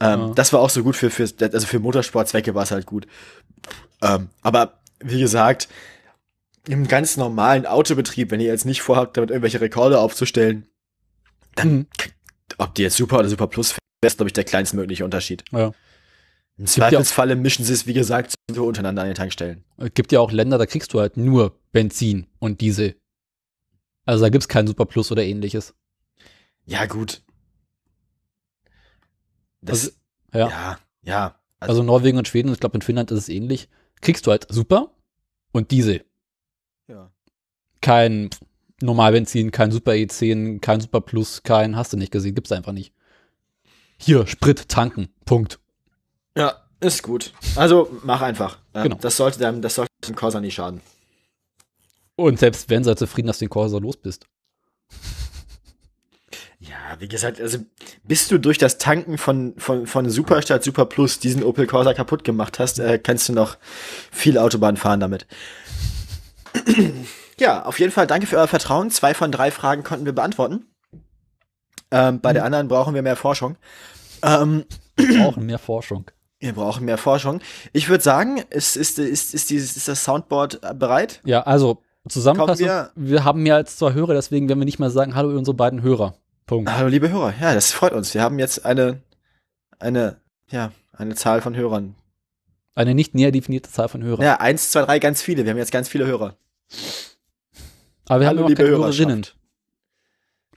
Ähm, 0.00 0.20
ja. 0.20 0.32
Das 0.34 0.52
war 0.52 0.60
auch 0.60 0.70
so 0.70 0.82
gut 0.82 0.96
für, 0.96 1.10
für, 1.10 1.28
also 1.40 1.66
für 1.66 1.78
Motorsportzwecke 1.80 2.54
war 2.54 2.64
es 2.64 2.70
halt 2.70 2.86
gut. 2.86 3.06
Ähm, 4.02 4.28
aber 4.42 4.74
wie 5.00 5.20
gesagt, 5.20 5.68
im 6.68 6.86
ganz 6.86 7.16
normalen 7.16 7.66
Autobetrieb, 7.66 8.30
wenn 8.30 8.40
ihr 8.40 8.48
jetzt 8.48 8.66
nicht 8.66 8.82
vorhabt, 8.82 9.16
damit 9.16 9.30
irgendwelche 9.30 9.60
Rekorde 9.60 9.98
aufzustellen, 9.98 10.66
dann 11.56 11.72
mhm 11.72 11.86
ob 12.62 12.74
die 12.74 12.82
jetzt 12.82 12.96
Super 12.96 13.18
oder 13.18 13.28
Super 13.28 13.46
Plus 13.46 13.76
ist, 14.04 14.16
glaube 14.16 14.28
ich, 14.28 14.32
der 14.32 14.44
kleinstmögliche 14.44 15.04
Unterschied. 15.04 15.44
Ja. 15.52 15.72
Im 16.58 16.66
Zweifelsfalle 16.66 17.36
mischen 17.36 17.64
sie 17.64 17.72
es, 17.72 17.86
wie 17.86 17.94
gesagt, 17.94 18.34
so 18.50 18.66
untereinander 18.66 19.02
an 19.02 19.08
den 19.08 19.14
Tankstellen. 19.14 19.64
Es 19.78 19.94
gibt 19.94 20.12
ja 20.12 20.20
auch 20.20 20.32
Länder, 20.32 20.58
da 20.58 20.66
kriegst 20.66 20.92
du 20.92 21.00
halt 21.00 21.16
nur 21.16 21.58
Benzin 21.72 22.26
und 22.38 22.60
Diesel. 22.60 22.96
Also 24.04 24.24
da 24.24 24.28
gibt 24.28 24.42
es 24.42 24.48
kein 24.48 24.66
Super 24.66 24.84
Plus 24.84 25.10
oder 25.10 25.24
ähnliches. 25.24 25.74
Ja, 26.66 26.86
gut. 26.86 27.22
Das, 29.60 29.96
also, 30.30 30.46
ja. 30.46 30.48
ja, 30.48 30.78
ja. 31.02 31.40
Also, 31.60 31.72
also 31.72 31.82
Norwegen 31.84 32.18
und 32.18 32.28
Schweden, 32.28 32.52
ich 32.52 32.60
glaube 32.60 32.76
in 32.76 32.82
Finnland 32.82 33.10
ist 33.10 33.18
es 33.18 33.28
ähnlich. 33.28 33.68
Kriegst 34.00 34.26
du 34.26 34.32
halt 34.32 34.46
Super 34.50 34.92
und 35.52 35.70
Diesel. 35.70 36.04
Ja. 36.88 37.12
Kein 37.80 38.30
Normalbenzin, 38.82 39.50
kein 39.50 39.70
Super 39.70 39.92
E10, 39.92 40.60
kein 40.60 40.80
Super 40.80 41.00
Plus, 41.00 41.42
kein 41.42 41.76
hast 41.76 41.92
du 41.92 41.96
nicht 41.96 42.12
gesehen, 42.12 42.34
gibt's 42.34 42.52
einfach 42.52 42.72
nicht. 42.72 42.92
Hier, 43.98 44.26
Sprit 44.26 44.68
tanken. 44.68 45.08
Punkt. 45.24 45.60
Ja, 46.36 46.56
ist 46.80 47.02
gut. 47.02 47.32
Also 47.54 47.88
mach 48.02 48.20
einfach. 48.22 48.58
Ja, 48.74 48.82
genau. 48.82 48.96
Das 49.00 49.16
sollte 49.16 49.38
dem, 49.38 49.62
das 49.62 49.76
sollte 49.76 49.92
dem 50.06 50.16
Corsa 50.16 50.40
nicht 50.40 50.54
schaden. 50.54 50.80
Und 52.16 52.38
selbst 52.38 52.68
wenn, 52.68 52.84
sei 52.84 52.94
zufrieden, 52.94 53.28
dass 53.28 53.38
du 53.38 53.44
den 53.44 53.50
Corsa 53.50 53.78
los 53.78 53.96
bist. 53.96 54.26
Ja, 56.58 57.00
wie 57.00 57.08
gesagt, 57.08 57.40
also 57.40 57.58
bis 58.04 58.28
du 58.28 58.38
durch 58.38 58.58
das 58.58 58.78
Tanken 58.78 59.18
von, 59.18 59.54
von, 59.58 59.86
von 59.86 60.08
Super 60.10 60.42
statt 60.42 60.62
Super 60.62 60.86
Plus 60.86 61.18
diesen 61.18 61.42
Opel 61.42 61.66
Corsa 61.66 61.94
kaputt 61.94 62.22
gemacht 62.22 62.58
hast, 62.58 62.78
äh, 62.78 62.98
kannst 62.98 63.28
du 63.28 63.32
noch 63.32 63.58
viel 64.12 64.38
Autobahn 64.38 64.76
fahren 64.76 65.00
damit. 65.00 65.26
Ja, 67.38 67.64
auf 67.64 67.78
jeden 67.78 67.92
Fall 67.92 68.06
danke 68.06 68.26
für 68.26 68.36
euer 68.36 68.48
Vertrauen. 68.48 68.90
Zwei 68.90 69.14
von 69.14 69.32
drei 69.32 69.50
Fragen 69.50 69.82
konnten 69.82 70.04
wir 70.04 70.14
beantworten. 70.14 70.66
Ähm, 71.90 72.20
bei 72.20 72.30
mhm. 72.30 72.34
der 72.34 72.44
anderen 72.44 72.68
brauchen 72.68 72.94
wir 72.94 73.02
mehr 73.02 73.16
Forschung. 73.16 73.56
Ähm, 74.22 74.64
wir 74.96 75.18
brauchen 75.22 75.46
mehr 75.46 75.58
Forschung. 75.58 76.10
Wir 76.42 76.54
brauchen 76.54 76.86
mehr 76.86 76.98
Forschung. 76.98 77.40
Ich 77.72 77.88
würde 77.88 78.02
sagen, 78.02 78.42
ist, 78.50 78.76
ist, 78.76 78.98
ist, 78.98 79.32
ist, 79.32 79.50
dieses, 79.50 79.76
ist 79.76 79.86
das 79.86 80.02
Soundboard 80.02 80.60
bereit? 80.76 81.20
Ja, 81.22 81.42
also 81.42 81.84
Zusammenfassung. 82.08 82.66
Wir, 82.66 82.90
wir, 82.96 83.22
haben 83.22 83.44
mehr 83.44 83.54
als 83.54 83.76
zwei 83.76 83.92
Hörer, 83.92 84.14
deswegen 84.14 84.48
werden 84.48 84.58
wir 84.58 84.64
nicht 84.64 84.80
mal 84.80 84.90
sagen, 84.90 85.14
hallo 85.14 85.38
unsere 85.38 85.54
beiden 85.54 85.82
Hörer. 85.82 86.16
Punkt. 86.46 86.68
Hallo 86.68 86.88
liebe 86.88 87.10
Hörer. 87.10 87.32
Ja, 87.40 87.54
das 87.54 87.70
freut 87.70 87.92
uns. 87.92 88.12
Wir 88.12 88.22
haben 88.22 88.40
jetzt 88.40 88.66
eine, 88.66 89.02
eine, 89.78 90.16
ja, 90.50 90.72
eine 90.92 91.14
Zahl 91.14 91.42
von 91.42 91.54
Hörern. 91.54 91.94
Eine 92.74 92.96
nicht 92.96 93.14
näher 93.14 93.30
definierte 93.30 93.70
Zahl 93.70 93.88
von 93.88 94.02
Hörern. 94.02 94.24
Ja, 94.24 94.40
eins, 94.40 94.72
zwei, 94.72 94.82
drei, 94.82 94.98
ganz 94.98 95.22
viele. 95.22 95.44
Wir 95.44 95.52
haben 95.52 95.58
jetzt 95.58 95.70
ganz 95.70 95.88
viele 95.88 96.06
Hörer. 96.06 96.36
Aber 98.08 98.20
wir 98.20 98.26
Hallo, 98.26 98.40
haben 98.40 98.46
immer 98.48 98.56
keine 98.56 98.68
Hörerinnen. 98.70 99.26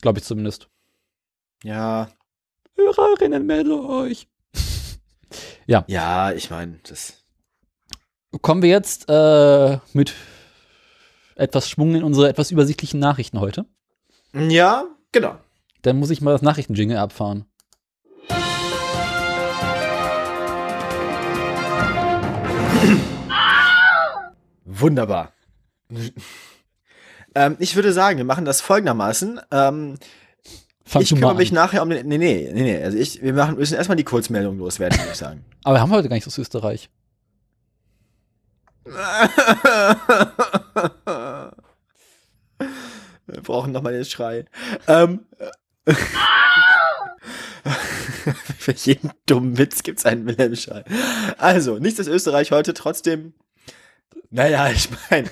Glaube 0.01 0.19
ich 0.19 0.25
zumindest. 0.25 0.69
Ja. 1.63 2.09
Hörerinnen, 2.75 3.45
meldet 3.45 3.73
euch. 3.73 4.27
ja. 5.67 5.83
Ja, 5.87 6.31
ich 6.31 6.49
meine, 6.49 6.79
das. 6.87 7.23
Kommen 8.41 8.61
wir 8.61 8.69
jetzt 8.69 9.05
äh, 9.07 9.77
mit 9.93 10.13
etwas 11.35 11.69
Schwung 11.69 11.95
in 11.95 12.03
unsere 12.03 12.27
etwas 12.27 12.51
übersichtlichen 12.51 12.99
Nachrichten 12.99 13.39
heute. 13.39 13.65
Ja, 14.33 14.85
genau. 15.11 15.37
Dann 15.83 15.97
muss 15.97 16.09
ich 16.09 16.21
mal 16.21 16.31
das 16.31 16.41
Nachrichtenjingle 16.41 16.99
abfahren. 16.99 17.45
Wunderbar. 24.65 25.31
Ähm, 27.35 27.57
ich 27.59 27.75
würde 27.75 27.93
sagen, 27.93 28.17
wir 28.17 28.25
machen 28.25 28.45
das 28.45 28.61
folgendermaßen. 28.61 29.41
Ähm, 29.51 29.97
ich 30.99 31.09
kümmere 31.09 31.35
mich 31.35 31.51
nachher 31.51 31.81
um 31.81 31.89
den. 31.89 32.07
Nee, 32.07 32.17
nee, 32.17 32.49
nee, 32.53 32.63
nee. 32.63 32.83
Also 32.83 32.97
ich, 32.97 33.21
wir 33.21 33.33
machen, 33.33 33.57
müssen 33.57 33.75
erstmal 33.75 33.97
die 33.97 34.03
Kurzmeldung 34.03 34.57
loswerden, 34.57 34.97
würde 34.97 35.11
ich 35.11 35.17
sagen. 35.17 35.43
Aber 35.63 35.75
wir 35.75 35.81
haben 35.81 35.91
heute 35.91 36.09
gar 36.09 36.15
nicht 36.15 36.27
aus 36.27 36.37
Österreich. 36.37 36.89
brauchen 43.43 43.71
nochmal 43.71 43.93
den 43.93 44.05
Schrei. 44.05 44.45
Ähm, 44.87 45.25
Für 48.57 48.73
jeden 48.73 49.11
dummen 49.25 49.57
Witz 49.57 49.83
gibt 49.83 49.99
es 49.99 50.05
einen 50.05 50.25
Wilhelm-Schrei. 50.25 50.83
Also, 51.37 51.77
nicht 51.77 51.99
dass 51.99 52.07
Österreich 52.07 52.51
heute 52.51 52.73
trotzdem. 52.73 53.33
Naja, 54.29 54.69
ich 54.69 54.89
meine. 55.09 55.29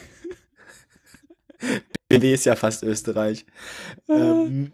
BMW 2.10 2.34
ist 2.34 2.46
ja 2.46 2.56
fast 2.56 2.84
Österreich. 2.84 3.46
Ähm, 4.08 4.74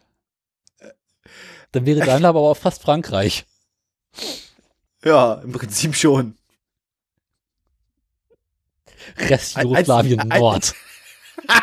Dann 1.71 1.85
wäre 1.85 2.05
Daimler 2.05 2.29
aber 2.29 2.39
auch 2.41 2.57
fast 2.57 2.81
Frankreich. 2.81 3.45
Ja, 5.03 5.35
im 5.35 5.51
Prinzip 5.51 5.95
schon. 5.95 6.35
Rest 9.17 9.57
Jugoslawien 9.57 10.27
Nord. 10.27 10.75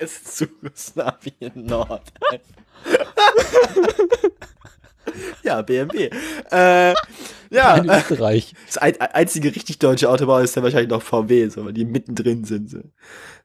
Rest 0.00 0.40
Jugoslawien 0.40 1.66
Nord. 1.66 2.12
ja, 5.42 5.62
BMW. 5.62 6.10
Äh, 6.50 6.94
ja. 7.50 7.76
In 7.76 7.88
Österreich. 7.88 8.54
Das 8.66 8.78
ein, 8.78 9.00
einzige 9.00 9.54
richtig 9.54 9.78
deutsche 9.78 10.08
Autobau 10.08 10.38
ist 10.38 10.56
ja 10.56 10.62
wahrscheinlich 10.62 10.90
noch 10.90 11.02
VW, 11.02 11.48
so, 11.48 11.64
weil 11.64 11.72
die 11.72 11.84
mittendrin 11.84 12.44
sind. 12.44 12.70
So. 12.70 12.78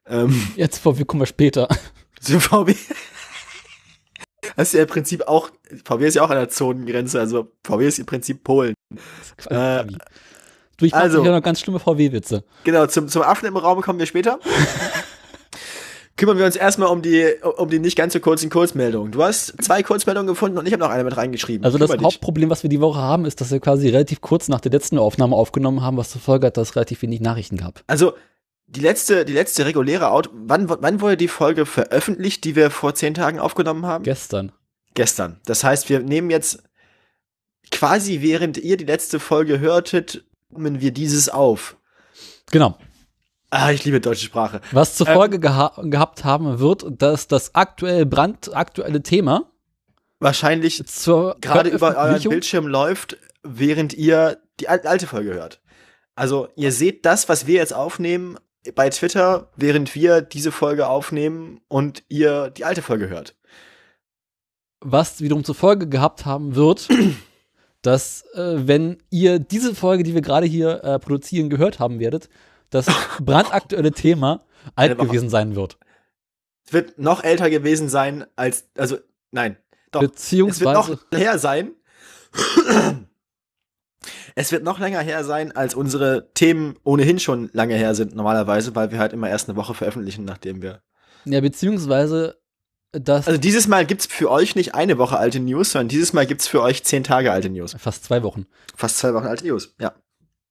Ähm, 0.08 0.52
Jetzt 0.56 0.80
VW 0.80 1.06
kommen 1.06 1.22
wir 1.22 1.28
später. 1.28 1.68
Zu 2.20 2.40
VW. 2.40 2.76
Das 4.56 4.70
ist 4.70 4.74
ja 4.74 4.82
im 4.82 4.88
Prinzip 4.88 5.28
auch, 5.28 5.52
VW 5.86 6.08
ist 6.08 6.16
ja 6.16 6.24
auch 6.24 6.30
an 6.30 6.38
der 6.38 6.50
Zonengrenze, 6.50 7.20
also 7.20 7.52
VW 7.66 7.88
ist 7.88 8.00
im 8.00 8.06
Prinzip 8.06 8.44
Polen. 8.44 8.74
Äh, 9.46 9.86
du, 10.78 10.86
ich 10.86 10.94
also, 10.94 11.24
ja 11.24 11.32
noch 11.32 11.44
ganz 11.44 11.60
schlimme 11.60 11.80
VW-Witze. 11.80 12.44
Genau, 12.64 12.88
zum, 12.88 13.08
zum 13.08 13.22
Affen 13.22 13.46
im 13.48 13.58
Raum 13.58 13.82
kommen 13.82 14.00
wir 14.00 14.06
später. 14.06 14.40
Kümmern 16.20 16.38
wir 16.38 16.46
uns 16.46 16.58
erstmal 16.58 16.90
um 16.90 17.02
die, 17.02 17.34
um 17.56 17.70
die 17.70 17.80
nicht 17.80 17.96
ganz 17.96 18.12
so 18.12 18.20
kurzen 18.20 18.50
Kurzmeldungen. 18.50 19.14
Du 19.14 19.24
hast 19.24 19.54
zwei 19.64 19.84
Kurzmeldungen 19.84 20.28
gefunden 20.28 20.58
und 20.58 20.66
ich 20.66 20.74
habe 20.74 20.84
noch 20.84 20.90
eine 20.90 21.06
mit 21.06 21.16
reingeschrieben. 21.16 21.64
Also 21.64 21.78
das 21.78 21.90
Hauptproblem, 21.90 22.50
was 22.50 22.62
wir 22.62 22.70
die 22.70 22.82
Woche 22.82 23.00
haben, 23.00 23.24
ist, 23.24 23.40
dass 23.40 23.52
wir 23.52 23.62
quasi 23.62 23.88
relativ 23.88 24.20
kurz 24.20 24.50
nach 24.50 24.60
der 24.60 24.74
letzten 24.74 24.98
Aufnahme 24.98 25.34
aufgenommen 25.38 25.82
haben, 25.82 25.96
was 25.96 26.10
zur 26.10 26.20
Folge 26.20 26.48
hat, 26.48 26.58
dass 26.58 26.72
es 26.72 26.76
relativ 26.76 27.02
wenig 27.04 27.22
Nachrichten 27.22 27.56
gab. 27.56 27.86
Also 27.88 28.16
die 28.68 28.82
letzte, 28.82 29.24
die 29.24 29.32
letzte 29.32 29.66
reguläre 29.66 30.12
Auto. 30.12 30.30
Wann, 30.34 30.68
wann 30.68 31.00
wurde 31.00 31.16
die 31.16 31.30
Folge 31.30 31.66
veröffentlicht, 31.66 32.44
die 32.44 32.58
wir 32.58 32.70
vor 32.70 32.96
zehn 32.96 33.14
Tagen 33.14 33.40
aufgenommen 33.40 33.86
haben? 33.86 34.04
Gestern. 34.04 34.52
Gestern. 34.96 35.40
Das 35.46 35.64
heißt, 35.64 35.88
wir 35.88 36.02
nehmen 36.02 36.30
jetzt 36.30 36.64
quasi 37.72 38.20
während 38.20 38.58
ihr 38.58 38.76
die 38.76 38.84
letzte 38.84 39.22
Folge 39.22 39.62
hörtet, 39.62 40.26
nehmen 40.50 40.82
wir 40.82 40.92
dieses 40.92 41.30
auf. 41.30 41.78
Genau. 42.52 42.78
Ah, 43.52 43.72
ich 43.72 43.84
liebe 43.84 44.00
deutsche 44.00 44.26
Sprache. 44.26 44.62
Was 44.72 44.96
zur 44.96 45.08
ähm, 45.08 45.14
Folge 45.16 45.36
ähm, 45.36 45.42
geha 45.42 45.74
gehabt 45.84 46.24
haben 46.24 46.60
wird, 46.60 46.86
dass 47.02 47.28
das 47.28 47.56
aktuell 47.56 48.06
brandaktuelle 48.06 49.02
Thema 49.02 49.52
wahrscheinlich 50.20 50.84
gerade 51.42 51.70
über 51.70 51.96
euren 51.98 52.22
Bildschirm 52.22 52.68
läuft, 52.68 53.18
während 53.44 53.94
ihr 53.94 54.38
die 54.60 54.68
alte 54.68 55.08
Folge 55.08 55.34
hört. 55.34 55.62
Also 56.16 56.50
ihr 56.56 56.72
seht 56.72 57.06
das, 57.06 57.30
was 57.30 57.48
wir 57.48 57.56
jetzt 57.56 57.74
aufnehmen, 57.74 58.38
bei 58.76 58.90
Twitter, 58.90 59.50
während 59.56 59.96
wir 59.96 60.22
diese 60.22 60.52
Folge 60.52 60.88
aufnehmen 60.88 61.62
und 61.70 62.04
ihr 62.10 62.50
die 62.50 62.66
alte 62.66 62.82
Folge 62.82 63.10
hört. 63.10 63.36
Was 64.82 65.22
wiederum 65.22 65.44
zur 65.44 65.56
Folge 65.56 65.88
gehabt 65.88 66.26
haben 66.26 66.56
wird, 66.56 66.90
dass 67.82 68.26
äh, 68.34 68.68
wenn 68.68 68.98
ihr 69.10 69.40
diese 69.40 69.74
Folge, 69.74 70.04
die 70.04 70.14
wir 70.14 70.22
gerade 70.22 70.46
hier 70.46 70.84
äh, 70.84 71.00
produzieren, 71.00 71.50
gehört 71.50 71.80
haben 71.80 72.00
werdet, 72.00 72.30
das 72.70 72.88
brandaktuelle 73.20 73.92
Thema 73.92 74.46
alt 74.76 74.98
gewesen 74.98 75.30
sein 75.30 75.56
wird. 75.56 75.78
Es 76.66 76.74
wird 76.74 77.00
noch 77.00 77.24
älter 77.24 77.50
gewesen 77.50 77.90
sein 77.90 78.26
als, 78.36 78.70
also 78.78 78.98
nein, 79.32 79.58
doch. 79.92 80.02
Beziehungsweise 80.02 80.80
es 80.82 80.90
wird 80.90 81.12
noch 81.12 81.20
her 81.20 81.40
sein. 81.40 81.72
Es 84.36 84.52
wird 84.52 84.64
noch 84.64 84.80
länger 84.80 85.02
her 85.02 85.24
sein, 85.24 85.52
als 85.52 85.76
unsere 85.76 86.32
Themen 86.34 86.78
ohnehin 86.84 87.20
schon 87.20 87.50
lange 87.54 87.76
her 87.76 87.96
sind, 87.96 88.16
normalerweise, 88.16 88.76
weil 88.76 88.92
wir 88.92 89.00
halt 89.00 89.14
immer 89.14 89.30
erst 89.30 89.50
eine 89.50 89.58
Woche 89.58 89.74
veröffentlichen, 89.74 90.26
nachdem 90.26 90.62
wir. 90.62 90.82
Ja, 91.26 91.42
beziehungsweise 91.42 92.40
das. 92.92 93.28
Also 93.28 93.40
dieses 93.40 93.68
Mal 93.68 93.86
gibt's 93.86 94.06
für 94.06 94.32
euch 94.32 94.56
nicht 94.56 94.76
eine 94.76 94.98
Woche 94.98 95.18
alte 95.18 95.40
News, 95.40 95.72
sondern 95.72 95.90
dieses 95.90 96.14
Mal 96.14 96.26
gibt's 96.26 96.48
für 96.48 96.62
euch 96.62 96.84
zehn 96.84 97.04
Tage 97.04 97.32
alte 97.32 97.50
News. 97.50 97.76
Fast 97.78 98.06
zwei 98.06 98.24
Wochen. 98.24 98.46
Fast 98.76 98.98
zwei 99.00 99.14
Wochen 99.14 99.26
alte 99.26 99.46
News, 99.46 99.76
ja. 99.80 99.94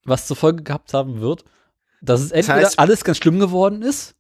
Was 0.05 0.27
zur 0.27 0.37
Folge 0.37 0.63
gehabt 0.63 0.93
haben 0.93 1.21
wird, 1.21 1.45
dass 2.01 2.21
es 2.21 2.31
entweder 2.31 2.61
das 2.61 2.71
heißt, 2.71 2.79
alles 2.79 3.05
ganz 3.05 3.19
schlimm 3.19 3.39
geworden 3.39 3.83
ist 3.83 4.15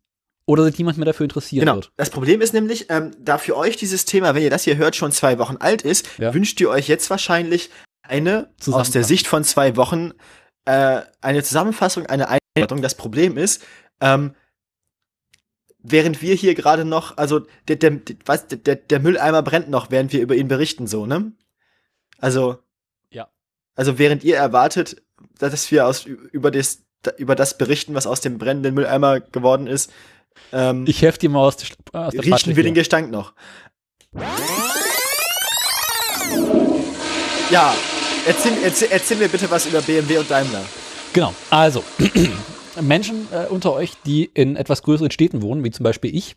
oder 0.46 0.64
sich 0.64 0.78
niemand 0.78 0.96
mehr 0.98 1.04
dafür 1.04 1.24
interessieren 1.24 1.60
genau. 1.60 1.74
wird. 1.76 1.92
Das 1.96 2.10
Problem 2.10 2.40
ist 2.40 2.54
nämlich, 2.54 2.86
ähm, 2.88 3.12
da 3.18 3.38
für 3.38 3.56
euch 3.56 3.76
dieses 3.76 4.04
Thema, 4.04 4.34
wenn 4.34 4.42
ihr 4.42 4.50
das 4.50 4.64
hier 4.64 4.76
hört, 4.76 4.96
schon 4.96 5.12
zwei 5.12 5.38
Wochen 5.38 5.56
alt 5.58 5.82
ist, 5.82 6.08
ja. 6.18 6.32
wünscht 6.32 6.60
ihr 6.60 6.70
euch 6.70 6.88
jetzt 6.88 7.10
wahrscheinlich 7.10 7.70
eine 8.02 8.48
aus 8.70 8.90
der 8.90 9.04
Sicht 9.04 9.26
von 9.26 9.44
zwei 9.44 9.76
Wochen 9.76 10.12
äh, 10.64 11.02
eine 11.20 11.42
Zusammenfassung, 11.42 12.06
eine 12.06 12.28
Einleitung. 12.28 12.82
Das 12.82 12.94
Problem 12.94 13.36
ist, 13.36 13.62
ähm, 14.00 14.34
während 15.78 16.22
wir 16.22 16.34
hier 16.34 16.54
gerade 16.54 16.84
noch, 16.84 17.16
also 17.16 17.46
der, 17.68 17.76
der, 17.76 17.90
der, 17.90 18.76
der 18.76 19.00
Mülleimer 19.00 19.42
brennt 19.42 19.70
noch, 19.70 19.90
während 19.90 20.12
wir 20.12 20.20
über 20.20 20.34
ihn 20.34 20.48
berichten, 20.48 20.86
so, 20.86 21.06
ne? 21.06 21.32
Also, 22.18 22.58
ja. 23.10 23.28
Also 23.74 23.98
während 23.98 24.24
ihr 24.24 24.36
erwartet, 24.36 25.02
dass 25.38 25.70
wir 25.70 25.86
aus, 25.86 26.04
über, 26.04 26.50
das, 26.50 26.84
über 27.16 27.34
das 27.34 27.58
berichten, 27.58 27.94
was 27.94 28.06
aus 28.06 28.20
dem 28.20 28.38
brennenden 28.38 28.74
Mülleimer 28.74 29.20
geworden 29.20 29.66
ist, 29.66 29.92
ähm, 30.52 30.84
ich 30.86 31.02
helfe 31.02 31.18
dir 31.18 31.30
mal 31.30 31.46
aus, 31.46 31.56
der, 31.56 31.68
aus 31.92 32.12
der 32.12 32.24
Riechen 32.24 32.56
wir 32.56 32.62
den 32.62 32.74
Gestank 32.74 33.10
noch. 33.10 33.32
Ja, 37.50 37.74
Erzähl, 38.28 38.52
erzähl, 38.62 38.88
erzähl, 38.90 39.16
mir 39.16 39.28
bitte 39.28 39.50
was 39.50 39.64
über 39.64 39.80
BMW 39.80 40.18
und 40.18 40.30
Daimler. 40.30 40.62
Genau, 41.14 41.34
also 41.48 41.82
Menschen 42.82 43.26
äh, 43.32 43.46
unter 43.46 43.72
euch, 43.72 43.92
die 44.04 44.30
in 44.34 44.56
etwas 44.56 44.82
größeren 44.82 45.10
Städten 45.10 45.40
wohnen, 45.40 45.64
wie 45.64 45.70
zum 45.70 45.84
Beispiel 45.84 46.14
ich. 46.14 46.36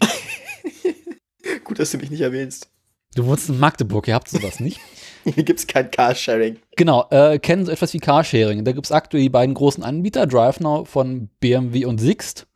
Gut, 1.64 1.78
dass 1.78 1.92
du 1.92 1.96
mich 1.96 2.10
nicht 2.10 2.20
erwähnst. 2.20 2.68
Du 3.14 3.26
wohnst 3.26 3.48
in 3.48 3.58
Magdeburg, 3.58 4.08
ihr 4.08 4.14
habt 4.14 4.28
sowas 4.28 4.60
nicht. 4.60 4.80
Hier 5.24 5.44
gibt 5.44 5.60
es 5.60 5.66
kein 5.66 5.90
Carsharing. 5.90 6.58
Genau, 6.76 7.06
äh, 7.10 7.38
kennen 7.38 7.66
so 7.66 7.70
etwas 7.70 7.92
wie 7.92 7.98
Carsharing. 7.98 8.64
Da 8.64 8.72
gibt 8.72 8.86
es 8.86 8.92
aktuell 8.92 9.22
die 9.22 9.28
beiden 9.28 9.54
großen 9.54 9.84
Anbieter, 9.84 10.26
DriveNow 10.26 10.88
von 10.88 11.28
BMW 11.40 11.84
und 11.84 11.98
Sixt 11.98 12.46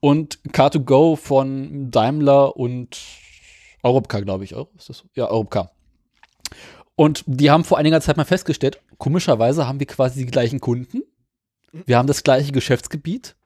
und 0.00 0.38
Car2Go 0.48 1.16
von 1.16 1.90
Daimler 1.90 2.56
und 2.56 2.98
Europcar, 3.82 4.22
glaube 4.22 4.44
ich. 4.44 4.52
Ist 4.52 4.88
das? 4.88 5.04
Ja, 5.14 5.28
Europcar. 5.28 5.70
Und 6.96 7.24
die 7.26 7.50
haben 7.50 7.64
vor 7.64 7.78
einiger 7.78 8.00
Zeit 8.00 8.16
mal 8.16 8.24
festgestellt, 8.24 8.80
komischerweise 8.98 9.66
haben 9.66 9.80
wir 9.80 9.86
quasi 9.86 10.24
die 10.24 10.30
gleichen 10.30 10.60
Kunden. 10.60 11.02
Wir 11.72 11.96
haben 11.96 12.08
das 12.08 12.22
gleiche 12.24 12.52
Geschäftsgebiet, 12.52 13.36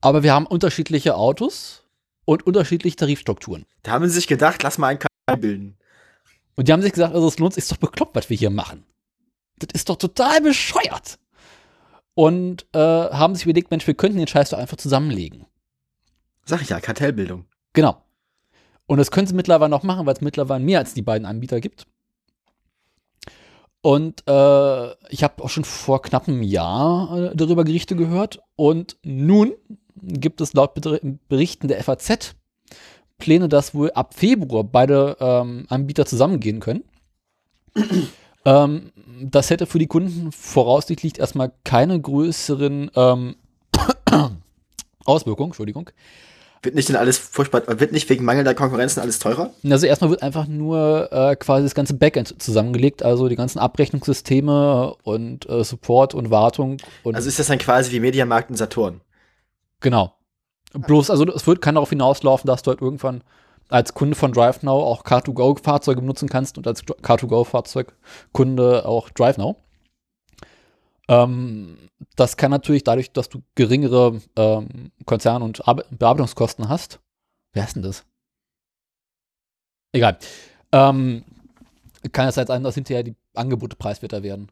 aber 0.00 0.22
wir 0.22 0.34
haben 0.34 0.46
unterschiedliche 0.46 1.14
Autos 1.14 1.84
und 2.24 2.44
unterschiedliche 2.46 2.96
Tarifstrukturen. 2.96 3.64
Da 3.84 3.92
haben 3.92 4.04
sie 4.06 4.14
sich 4.14 4.26
gedacht, 4.26 4.62
lass 4.62 4.76
mal 4.78 4.88
ein 4.88 4.98
bilden. 5.34 5.76
Und 6.54 6.68
die 6.68 6.72
haben 6.72 6.82
sich 6.82 6.92
gesagt, 6.92 7.14
also 7.14 7.26
es 7.26 7.38
lohnt 7.38 7.54
sich, 7.54 7.64
ist 7.64 7.72
doch 7.72 7.76
bekloppt, 7.76 8.14
was 8.14 8.30
wir 8.30 8.36
hier 8.36 8.50
machen. 8.50 8.84
Das 9.58 9.68
ist 9.74 9.88
doch 9.88 9.96
total 9.96 10.40
bescheuert. 10.40 11.18
Und 12.14 12.66
äh, 12.72 12.78
haben 12.78 13.34
sich 13.34 13.44
überlegt, 13.44 13.70
Mensch, 13.70 13.86
wir 13.86 13.94
könnten 13.94 14.18
den 14.18 14.28
Scheiß 14.28 14.50
doch 14.50 14.58
einfach 14.58 14.78
zusammenlegen. 14.78 15.46
Sag 16.44 16.62
ich 16.62 16.70
ja, 16.70 16.80
Kartellbildung. 16.80 17.46
Genau. 17.72 18.02
Und 18.86 18.98
das 18.98 19.10
können 19.10 19.26
sie 19.26 19.34
mittlerweile 19.34 19.68
noch 19.68 19.82
machen, 19.82 20.06
weil 20.06 20.14
es 20.14 20.20
mittlerweile 20.20 20.64
mehr 20.64 20.78
als 20.78 20.94
die 20.94 21.02
beiden 21.02 21.26
Anbieter 21.26 21.60
gibt. 21.60 21.86
Und 23.82 24.26
äh, 24.26 24.92
ich 25.10 25.22
habe 25.22 25.44
auch 25.44 25.50
schon 25.50 25.64
vor 25.64 26.02
knapp 26.02 26.26
einem 26.26 26.42
Jahr 26.42 27.32
äh, 27.32 27.36
darüber 27.36 27.64
Gerichte 27.64 27.96
gehört. 27.96 28.40
Und 28.56 28.96
nun 29.02 29.52
gibt 29.94 30.40
es 30.40 30.54
laut 30.54 30.74
Berichten 31.28 31.68
der 31.68 31.82
FAZ 31.82 32.34
Pläne, 33.18 33.48
dass 33.48 33.74
wohl 33.74 33.90
ab 33.92 34.14
Februar 34.14 34.64
beide 34.64 35.16
ähm, 35.20 35.66
Anbieter 35.68 36.06
zusammengehen 36.06 36.60
können. 36.60 36.84
ähm, 38.44 38.92
das 39.22 39.50
hätte 39.50 39.66
für 39.66 39.78
die 39.78 39.86
Kunden 39.86 40.32
voraussichtlich 40.32 41.18
erstmal 41.18 41.52
keine 41.64 42.00
größeren 42.00 42.90
ähm, 42.94 43.36
Auswirkungen, 45.04 45.50
Entschuldigung. 45.50 45.90
Wird 46.62 46.74
nicht 46.74 46.88
denn 46.88 46.96
alles 46.96 47.16
furchtbar, 47.16 47.62
wird 47.78 47.92
nicht 47.92 48.08
wegen 48.10 48.24
mangelnder 48.24 48.54
Konkurrenzen 48.54 49.00
alles 49.00 49.20
teurer? 49.20 49.50
Also 49.70 49.86
erstmal 49.86 50.10
wird 50.10 50.22
einfach 50.22 50.48
nur 50.48 51.12
äh, 51.12 51.36
quasi 51.36 51.62
das 51.62 51.76
ganze 51.76 51.94
Backend 51.94 52.42
zusammengelegt, 52.42 53.04
also 53.04 53.28
die 53.28 53.36
ganzen 53.36 53.60
Abrechnungssysteme 53.60 54.96
und 55.04 55.48
äh, 55.48 55.62
Support 55.62 56.14
und 56.14 56.30
Wartung. 56.30 56.78
Und 57.04 57.14
also 57.14 57.28
ist 57.28 57.38
das 57.38 57.46
dann 57.46 57.58
quasi 57.58 57.92
wie 57.92 58.00
Mediamarkt 58.00 58.50
und 58.50 58.56
Saturn? 58.56 59.00
Genau. 59.80 60.15
Bloß, 60.78 61.10
also 61.10 61.26
es 61.28 61.46
wird, 61.46 61.60
kann 61.60 61.74
darauf 61.74 61.90
hinauslaufen, 61.90 62.46
dass 62.46 62.62
du 62.62 62.70
halt 62.70 62.80
irgendwann 62.80 63.22
als 63.68 63.94
Kunde 63.94 64.14
von 64.14 64.32
DriveNow 64.32 64.84
auch 64.84 65.04
Car2Go-Fahrzeuge 65.04 66.00
benutzen 66.00 66.28
kannst 66.28 66.58
und 66.58 66.66
als 66.66 66.84
Car2Go-Fahrzeugkunde 66.84 68.86
auch 68.86 69.10
DriveNow. 69.10 69.56
Ähm, 71.08 71.76
das 72.16 72.36
kann 72.36 72.50
natürlich 72.50 72.84
dadurch, 72.84 73.12
dass 73.12 73.28
du 73.28 73.42
geringere 73.54 74.20
ähm, 74.36 74.92
Konzern- 75.04 75.42
und 75.42 75.62
Bearbeitungskosten 75.90 76.68
hast. 76.68 77.00
Wer 77.52 77.64
ist 77.64 77.76
denn 77.76 77.82
das? 77.82 78.04
Egal. 79.92 80.18
Ähm, 80.72 81.24
kann 82.12 82.28
es 82.28 82.36
halt 82.36 82.48
sein, 82.48 82.62
dass 82.62 82.74
hinterher 82.74 83.02
die 83.02 83.14
Angebote 83.34 83.76
preiswerter 83.76 84.22
werden. 84.22 84.50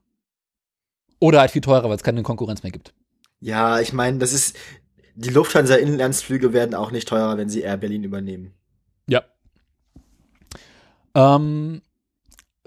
Oder 1.21 1.41
halt 1.41 1.51
viel 1.51 1.63
teurer, 1.63 1.89
weil 1.89 1.97
es 1.97 2.03
keine 2.03 2.23
Konkurrenz 2.23 2.63
mehr 2.63 2.73
gibt. 2.73 2.95
Ja, 3.41 3.81
ich 3.81 3.93
meine, 3.93 4.19
das 4.19 4.33
ist. 4.33 4.57
Die 5.17 5.31
Lufthansa-Inlandsflüge 5.31 6.53
werden 6.53 6.75
auch 6.75 6.91
nicht 6.91 7.09
teurer, 7.09 7.37
wenn 7.37 7.49
sie 7.49 7.61
Air 7.61 7.77
Berlin 7.77 8.03
übernehmen. 8.03 8.53
Ja. 9.07 9.23
Ähm, 11.15 11.83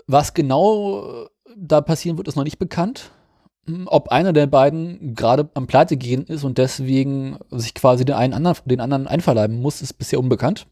was 0.06 0.34
genau 0.34 1.28
da 1.56 1.82
passieren 1.82 2.18
wird, 2.18 2.28
ist 2.28 2.36
noch 2.36 2.46
nicht 2.46 2.60
bekannt. 2.60 3.12
Hm, 3.66 3.88
ob 3.88 4.10
einer 4.10 4.32
der 4.32 4.48
beiden 4.48 5.14
gerade 5.14 5.50
am 5.54 5.68
Pleite 5.68 5.98
gehen 5.98 6.26
ist 6.26 6.44
und 6.44 6.58
deswegen 6.58 7.38
sich 7.52 7.74
quasi 7.74 8.06
den 8.06 8.16
einen 8.16 8.34
anderen, 8.34 8.58
den 8.66 8.80
anderen 8.80 9.08
einverleiben 9.08 9.62
muss, 9.62 9.82
ist 9.82 9.94
bisher 9.94 10.20
unbekannt. 10.20 10.68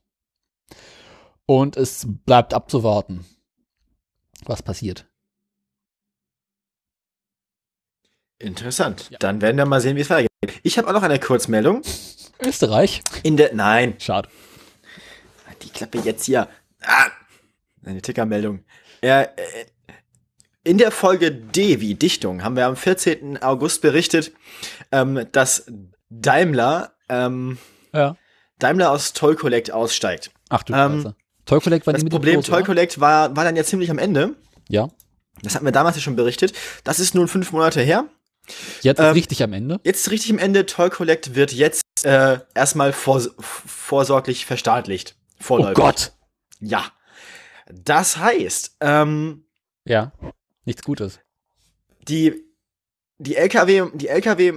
Und 1.46 1.78
es 1.78 2.08
bleibt 2.26 2.54
abzuwarten, 2.54 3.26
was 4.46 4.64
passiert. 4.64 5.08
Interessant. 8.40 9.10
Ja. 9.12 9.18
Dann 9.20 9.42
werden 9.42 9.58
wir 9.58 9.66
mal 9.66 9.82
sehen, 9.82 9.96
wie 9.96 10.02
es 10.02 10.10
weitergeht. 10.10 10.30
Ich 10.64 10.78
habe 10.78 10.88
auch 10.88 10.94
noch 10.94 11.04
eine 11.04 11.20
Kurzmeldung. 11.20 11.82
Österreich? 12.44 13.02
In 13.24 13.38
der. 13.38 13.54
Nein. 13.54 13.96
Schade. 14.00 14.30
Die 15.62 15.70
Klappe 15.70 16.00
jetzt 16.00 16.26
hier. 16.26 16.48
Ah, 16.82 17.08
eine 17.86 18.02
Tickermeldung. 18.02 18.64
Äh, 19.02 19.28
in 20.64 20.78
der 20.78 20.92
Folge 20.92 21.32
D 21.32 21.80
wie 21.80 21.96
Dichtung 21.96 22.44
haben 22.44 22.56
wir 22.56 22.66
am 22.66 22.76
14. 22.76 23.42
August 23.42 23.82
berichtet, 23.82 24.32
ähm, 24.92 25.28
dass 25.32 25.66
Daimler, 26.10 26.94
ähm, 27.08 27.58
ja. 27.94 28.16
Daimler 28.60 28.92
aus 28.92 29.14
Toll 29.14 29.36
Collect 29.36 29.72
aussteigt. 29.72 30.32
Ach 30.50 30.64
du 30.64 30.74
ähm, 30.74 31.14
Toll 31.46 31.62
Collect 31.62 31.86
war 31.86 31.94
Das 31.94 32.04
Problem 32.04 32.42
Toll 32.42 32.64
Collect 32.64 33.00
war, 33.00 33.36
war 33.36 33.44
dann 33.44 33.56
ja 33.56 33.64
ziemlich 33.64 33.92
am 33.92 34.00
Ende. 34.00 34.36
Ja. 34.68 34.90
Das 35.44 35.54
hatten 35.54 35.66
wir 35.66 35.72
damals 35.72 35.96
ja 35.96 36.02
schon 36.02 36.16
berichtet. 36.16 36.54
Das 36.84 37.00
ist 37.00 37.14
nun 37.14 37.28
fünf 37.28 37.52
Monate 37.52 37.82
her. 37.82 38.06
Jetzt 38.82 39.00
ähm, 39.00 39.14
richtig 39.14 39.44
am 39.44 39.54
Ende. 39.54 39.80
Jetzt 39.84 40.10
richtig 40.12 40.32
am 40.32 40.40
Ende. 40.40 40.66
Toll 40.66 40.90
Collect 40.90 41.36
wird 41.36 41.52
jetzt 41.52 41.84
äh, 42.04 42.40
erstmal 42.54 42.94
vor, 42.94 43.22
vorsorglich 43.40 44.46
verstaatlicht. 44.46 45.16
Vorläufig. 45.40 45.78
Oh 45.78 45.82
Gott. 45.82 46.12
Ja. 46.60 46.86
Das 47.68 48.18
heißt, 48.18 48.78
ähm, 48.82 49.46
ja, 49.86 50.12
nichts 50.66 50.84
Gutes. 50.84 51.20
Die, 52.08 52.44
die 53.18 53.36
LKW, 53.36 53.90
die 53.94 54.08
LKW, 54.08 54.54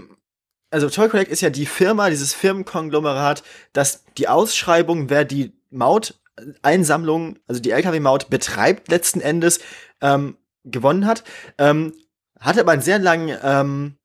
also 0.70 0.90
Toll 0.90 1.08
Collect 1.08 1.30
ist 1.30 1.40
ja 1.40 1.50
die 1.50 1.66
Firma, 1.66 2.10
dieses 2.10 2.34
Firmenkonglomerat, 2.34 3.42
das 3.72 4.04
die 4.18 4.28
Ausschreibung, 4.28 5.08
wer 5.08 5.24
die 5.24 5.52
Maut-Einsammlung, 5.70 7.38
also 7.46 7.60
die 7.60 7.70
LKW-Maut 7.70 8.28
betreibt 8.30 8.88
letzten 8.88 9.20
Endes, 9.20 9.60
ähm, 10.00 10.36
gewonnen 10.64 11.06
hat. 11.06 11.24
Ähm, 11.56 11.94
hatte 12.40 12.60
aber 12.60 12.72
einen 12.72 12.82
sehr 12.82 12.98
langen 12.98 13.36
ähm, 13.42 13.96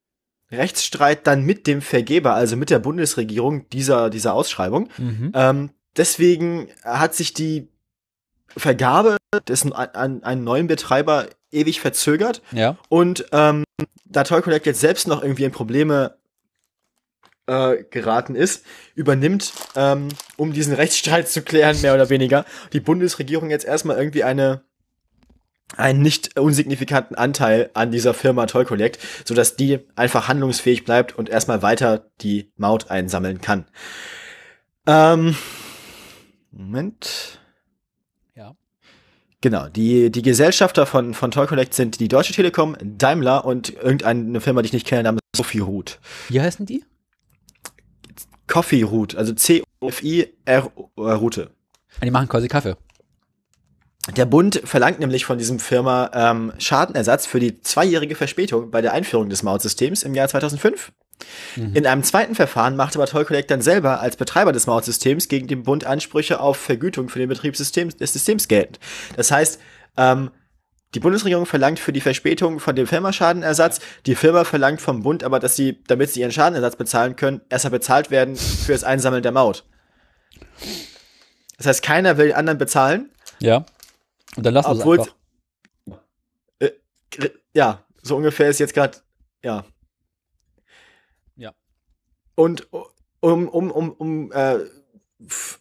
Rechtsstreit 0.52 1.28
dann 1.28 1.44
mit 1.44 1.68
dem 1.68 1.82
Vergeber, 1.82 2.34
also 2.34 2.56
mit 2.56 2.70
der 2.70 2.80
Bundesregierung 2.80 3.68
dieser, 3.70 4.10
dieser 4.10 4.34
Ausschreibung. 4.34 4.90
Mhm. 4.98 5.32
Ähm, 5.34 5.70
deswegen 5.98 6.70
hat 6.84 7.16
sich 7.16 7.34
die 7.34 7.70
Vergabe 8.56 9.18
dessen 9.48 9.74
an 9.74 10.24
einen 10.24 10.44
neuen 10.44 10.68
Betreiber 10.68 11.28
ewig 11.52 11.80
verzögert. 11.80 12.42
Ja. 12.52 12.78
Und 12.90 13.26
ähm, 13.32 13.64
da 14.06 14.24
Toy 14.24 14.42
Collect 14.42 14.66
jetzt 14.66 14.80
selbst 14.80 15.08
noch 15.08 15.22
irgendwie 15.22 15.44
in 15.44 15.52
Probleme 15.52 16.16
äh, 17.48 17.84
geraten 17.90 18.36
ist, 18.36 18.64
übernimmt, 18.96 19.54
ähm, 19.76 20.10
um 20.38 20.54
diesen 20.54 20.74
Rechtsstreit 20.74 21.30
zu 21.30 21.42
klären, 21.42 21.82
mehr 21.82 21.94
oder 21.94 22.10
weniger, 22.10 22.46
die 22.74 22.80
Bundesregierung 22.80 23.50
jetzt 23.50 23.66
erstmal 23.66 23.98
irgendwie 23.98 24.24
eine 24.24 24.64
einen 25.78 26.02
nicht 26.02 26.40
unsignifikanten 26.40 27.16
Anteil 27.16 27.70
an 27.74 27.92
dieser 27.92 28.14
Firma 28.14 28.46
Toy 28.46 28.66
Collect, 28.66 29.00
sodass 29.26 29.56
die 29.56 29.80
einfach 29.96 30.28
handlungsfähig 30.28 30.86
bleibt 30.86 31.18
und 31.18 31.30
erstmal 31.30 31.62
weiter 31.62 32.10
die 32.22 32.52
Maut 32.58 32.90
einsammeln 32.90 33.42
kann. 33.42 33.66
Ähm, 34.88 35.36
Moment. 36.52 37.40
Genau, 39.44 39.68
die, 39.68 40.10
die 40.10 40.22
Gesellschafter 40.22 40.86
von, 40.86 41.14
von 41.14 41.30
Toy 41.30 41.46
Collect 41.48 41.74
sind 41.74 42.00
die 42.00 42.08
Deutsche 42.08 42.32
Telekom, 42.32 42.78
Daimler 42.82 43.44
und 43.44 43.74
irgendeine 43.74 44.40
Firma, 44.40 44.62
die 44.62 44.68
ich 44.68 44.74
nicht 44.74 44.88
kenne, 44.88 45.04
namens 45.04 45.20
Coffee 45.36 45.60
Root. 45.60 46.00
Wie 46.30 46.40
heißen 46.40 46.66
die? 46.66 46.86
Coffee 48.48 48.84
Root, 48.84 49.16
also 49.16 49.34
C-O-F-I-R 49.34 50.72
Route. 50.98 51.52
Die 52.02 52.10
machen 52.10 52.30
quasi 52.30 52.48
Kaffee. 52.48 52.78
Der 54.18 54.26
Bund 54.26 54.62
verlangt 54.66 55.00
nämlich 55.00 55.24
von 55.26 55.38
diesem 55.38 55.60
Firma 55.60 56.12
ähm, 56.14 56.52
Schadenersatz 56.58 57.26
für 57.26 57.40
die 57.40 57.62
zweijährige 57.62 58.16
Verspätung 58.16 58.70
bei 58.70 58.82
der 58.82 58.92
Einführung 58.92 59.30
des 59.30 59.44
Mautsystems 59.44 60.04
im 60.04 60.14
Jahr 60.14 60.28
2005. 60.28 60.92
Mhm. 61.56 61.74
In 61.74 61.88
einem 61.88 62.04
zweiten 62.04 62.36
Verfahren 62.36 62.76
machte 62.76 63.00
aber 63.00 63.08
Toll 63.08 63.24
Collect 63.24 63.50
dann 63.50 63.62
selber 63.62 64.02
als 64.02 64.18
Betreiber 64.18 64.52
des 64.52 64.68
Mautsystems 64.68 65.30
gegen 65.30 65.48
den 65.48 65.64
Bund 65.64 65.86
Ansprüche 65.86 66.42
auf 66.42 66.58
Vergütung 66.58 67.08
für 67.08 67.20
den 67.20 67.30
Betrieb 67.30 67.56
des 67.56 67.74
Systems 67.74 68.48
geltend. 68.50 68.80
Das 69.16 69.32
heißt, 69.32 69.60
ähm, 69.96 70.32
die 70.96 71.00
Bundesregierung 71.00 71.46
verlangt 71.46 71.80
für 71.80 71.94
die 71.94 72.02
Verspätung 72.02 72.60
von 72.60 72.76
dem 72.76 72.86
Firma 72.86 73.14
Schadenersatz. 73.14 73.80
Die 74.06 74.16
Firma 74.16 74.44
verlangt 74.44 74.82
vom 74.82 75.02
Bund 75.02 75.24
aber, 75.24 75.40
dass 75.40 75.56
sie, 75.56 75.82
damit 75.88 76.12
sie 76.12 76.22
ihren 76.22 76.32
Schadenersatz 76.32 76.76
bezahlen 76.76 77.16
können, 77.16 77.42
erstmal 77.50 77.72
bezahlt 77.72 78.12
werden 78.12 78.36
für 78.36 78.74
das 78.74 78.84
Einsammeln 78.84 79.24
der 79.24 79.32
Maut. 79.32 79.64
Das 81.58 81.68
heißt, 81.68 81.84
keiner 81.84 82.18
will 82.18 82.28
den 82.28 82.36
anderen 82.36 82.58
bezahlen. 82.60 83.10
Ja. 83.40 83.66
Und 84.36 84.46
dann 84.46 84.54
lassen 84.54 84.68
wir 84.68 84.94
es 84.94 85.00
einfach. 85.00 85.16
Äh, 86.60 87.30
ja, 87.54 87.84
so 88.02 88.16
ungefähr 88.16 88.50
ist 88.50 88.60
jetzt 88.60 88.74
gerade, 88.74 88.98
ja. 89.44 89.66
Und 92.36 92.68
um, 93.20 93.48
um, 93.48 93.72
um, 93.72 93.92
um 93.92 94.32
äh, 94.32 94.60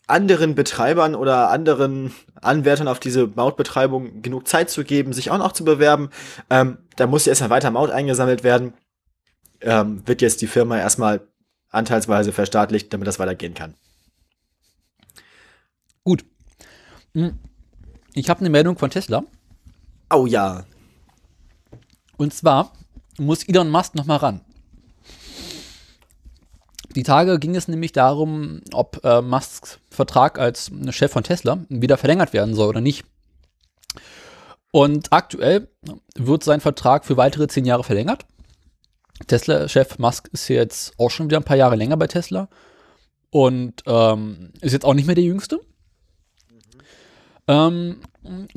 anderen 0.07 0.55
Betreibern 0.55 1.15
oder 1.15 1.51
anderen 1.51 2.13
Anwärtern 2.41 2.89
auf 2.89 2.99
diese 2.99 3.27
Mautbetreibung 3.27 4.23
genug 4.23 4.49
Zeit 4.49 4.71
zu 4.71 4.85
geben, 4.85 5.13
sich 5.13 5.31
auch 5.31 5.39
noch 5.39 5.53
zu 5.53 5.65
bewerben, 5.65 6.11
ähm, 6.51 6.79
da 6.97 7.07
muss 7.07 7.27
erstmal 7.27 7.51
weiter 7.51 7.71
Maut 7.71 7.91
eingesammelt 7.91 8.43
werden, 8.43 8.75
ähm, 9.61 10.03
wird 10.07 10.23
jetzt 10.23 10.43
die 10.43 10.47
Firma 10.47 10.79
erstmal 10.79 11.21
anteilsweise 11.71 12.33
verstaatlicht, 12.33 12.93
damit 12.93 13.07
das 13.07 13.19
weitergehen 13.19 13.55
kann. 13.55 13.75
Gut. 16.03 16.25
Hm. 17.15 17.39
Ich 18.15 18.29
habe 18.29 18.41
eine 18.41 18.51
Meldung 18.51 18.77
von 18.77 18.91
Tesla. 18.91 19.25
Oh 20.11 20.27
ja. 20.27 20.65
Und 22.17 22.35
zwar 22.35 22.73
muss 23.19 23.49
Elon 23.49 23.71
Musk 23.71 23.95
noch 23.95 24.05
mal 24.05 24.17
ran. 24.17 24.41
Die 26.95 27.05
Tage 27.05 27.39
ging 27.39 27.57
es 27.57 27.69
nämlich 27.69 27.93
darum, 27.93 28.61
ob 28.73 29.03
äh, 29.03 29.23
Musks 29.23 29.79
Vertrag 29.91 30.39
als 30.39 30.71
Chef 30.91 31.11
von 31.11 31.25
Tesla 31.25 31.65
wieder 31.71 31.97
verlängert 31.97 32.35
werden 32.35 32.55
soll 32.55 32.69
oder 32.69 32.83
nicht. 32.83 33.05
Und 34.73 35.13
aktuell 35.13 35.69
wird 36.17 36.45
sein 36.45 36.61
Vertrag 36.61 37.05
für 37.05 37.17
weitere 37.17 37.49
zehn 37.49 37.65
Jahre 37.65 37.85
verlängert. 37.85 38.27
Tesla-Chef 39.27 39.99
Musk 39.99 40.29
ist 40.33 40.49
jetzt 40.49 40.95
auch 40.99 41.11
schon 41.11 41.27
wieder 41.27 41.39
ein 41.39 41.45
paar 41.45 41.57
Jahre 41.57 41.77
länger 41.77 41.97
bei 41.97 42.07
Tesla 42.07 42.49
und 43.31 43.83
ähm, 43.87 44.53
ist 44.61 44.73
jetzt 44.73 44.85
auch 44.85 44.95
nicht 44.95 45.07
mehr 45.07 45.15
der 45.15 45.25
Jüngste. 45.25 45.61
Ähm, 47.49 48.01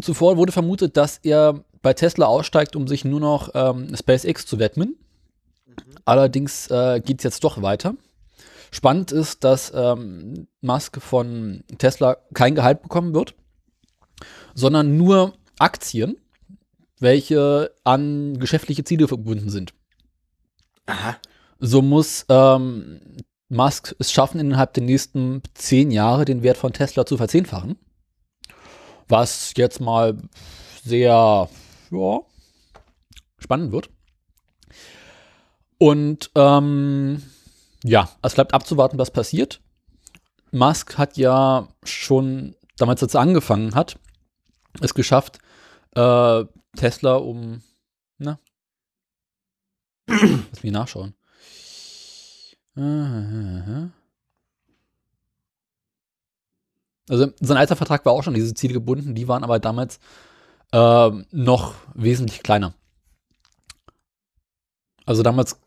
zuvor 0.01 0.37
wurde 0.37 0.51
vermutet, 0.51 0.97
dass 0.97 1.17
er 1.23 1.63
bei 1.81 1.93
Tesla 1.93 2.25
aussteigt, 2.25 2.75
um 2.75 2.87
sich 2.87 3.05
nur 3.05 3.19
noch 3.19 3.49
ähm, 3.53 3.95
SpaceX 3.95 4.45
zu 4.45 4.59
widmen. 4.59 4.97
Mhm. 5.65 5.73
Allerdings 6.05 6.69
äh, 6.69 6.99
geht 6.99 7.19
es 7.19 7.23
jetzt 7.23 7.43
doch 7.43 7.61
weiter. 7.61 7.95
Spannend 8.71 9.11
ist, 9.11 9.43
dass 9.43 9.71
ähm, 9.73 10.47
Musk 10.61 11.01
von 11.01 11.63
Tesla 11.77 12.17
kein 12.33 12.55
Gehalt 12.55 12.81
bekommen 12.81 13.13
wird, 13.13 13.35
sondern 14.53 14.97
nur 14.97 15.33
Aktien, 15.59 16.17
welche 16.99 17.71
an 17.83 18.39
geschäftliche 18.39 18.83
Ziele 18.83 19.07
verbunden 19.07 19.49
sind. 19.49 19.73
Aha. 20.87 21.17
So 21.59 21.81
muss 21.81 22.25
ähm, 22.29 22.99
Musk 23.49 23.95
es 23.99 24.11
schaffen, 24.11 24.39
innerhalb 24.39 24.73
der 24.73 24.83
nächsten 24.83 25.41
zehn 25.53 25.91
Jahre 25.91 26.25
den 26.25 26.43
Wert 26.43 26.57
von 26.57 26.73
Tesla 26.73 27.05
zu 27.05 27.17
verzehnfachen. 27.17 27.77
Was 29.07 29.53
jetzt 29.55 29.79
mal 29.79 30.17
sehr 30.83 31.49
ja, 31.91 32.21
spannend 33.37 33.71
wird. 33.71 33.89
Und 35.77 36.31
ähm, 36.35 37.21
ja, 37.83 38.09
es 38.21 38.35
bleibt 38.35 38.53
abzuwarten, 38.53 38.97
was 38.97 39.11
passiert. 39.11 39.61
Musk 40.51 40.97
hat 40.97 41.17
ja 41.17 41.67
schon 41.83 42.55
damals, 42.77 43.03
als 43.03 43.13
er 43.13 43.21
angefangen 43.21 43.75
hat, 43.75 43.99
es 44.81 44.93
geschafft, 44.93 45.39
äh, 45.95 46.45
Tesla 46.75 47.15
um 47.15 47.61
na, 48.17 48.39
Lass 50.07 50.63
mich 50.63 50.71
nachschauen. 50.71 51.13
Also 57.09 57.27
sein 57.39 57.57
alter 57.57 57.75
Vertrag 57.75 58.05
war 58.05 58.13
auch 58.13 58.23
schon 58.23 58.33
diese 58.33 58.53
Ziele 58.53 58.73
gebunden, 58.73 59.15
die 59.15 59.27
waren 59.27 59.43
aber 59.43 59.59
damals 59.59 59.99
äh, 60.71 61.09
noch 61.31 61.75
wesentlich 61.93 62.41
kleiner. 62.41 62.73
Also 65.05 65.21
damals 65.21 65.59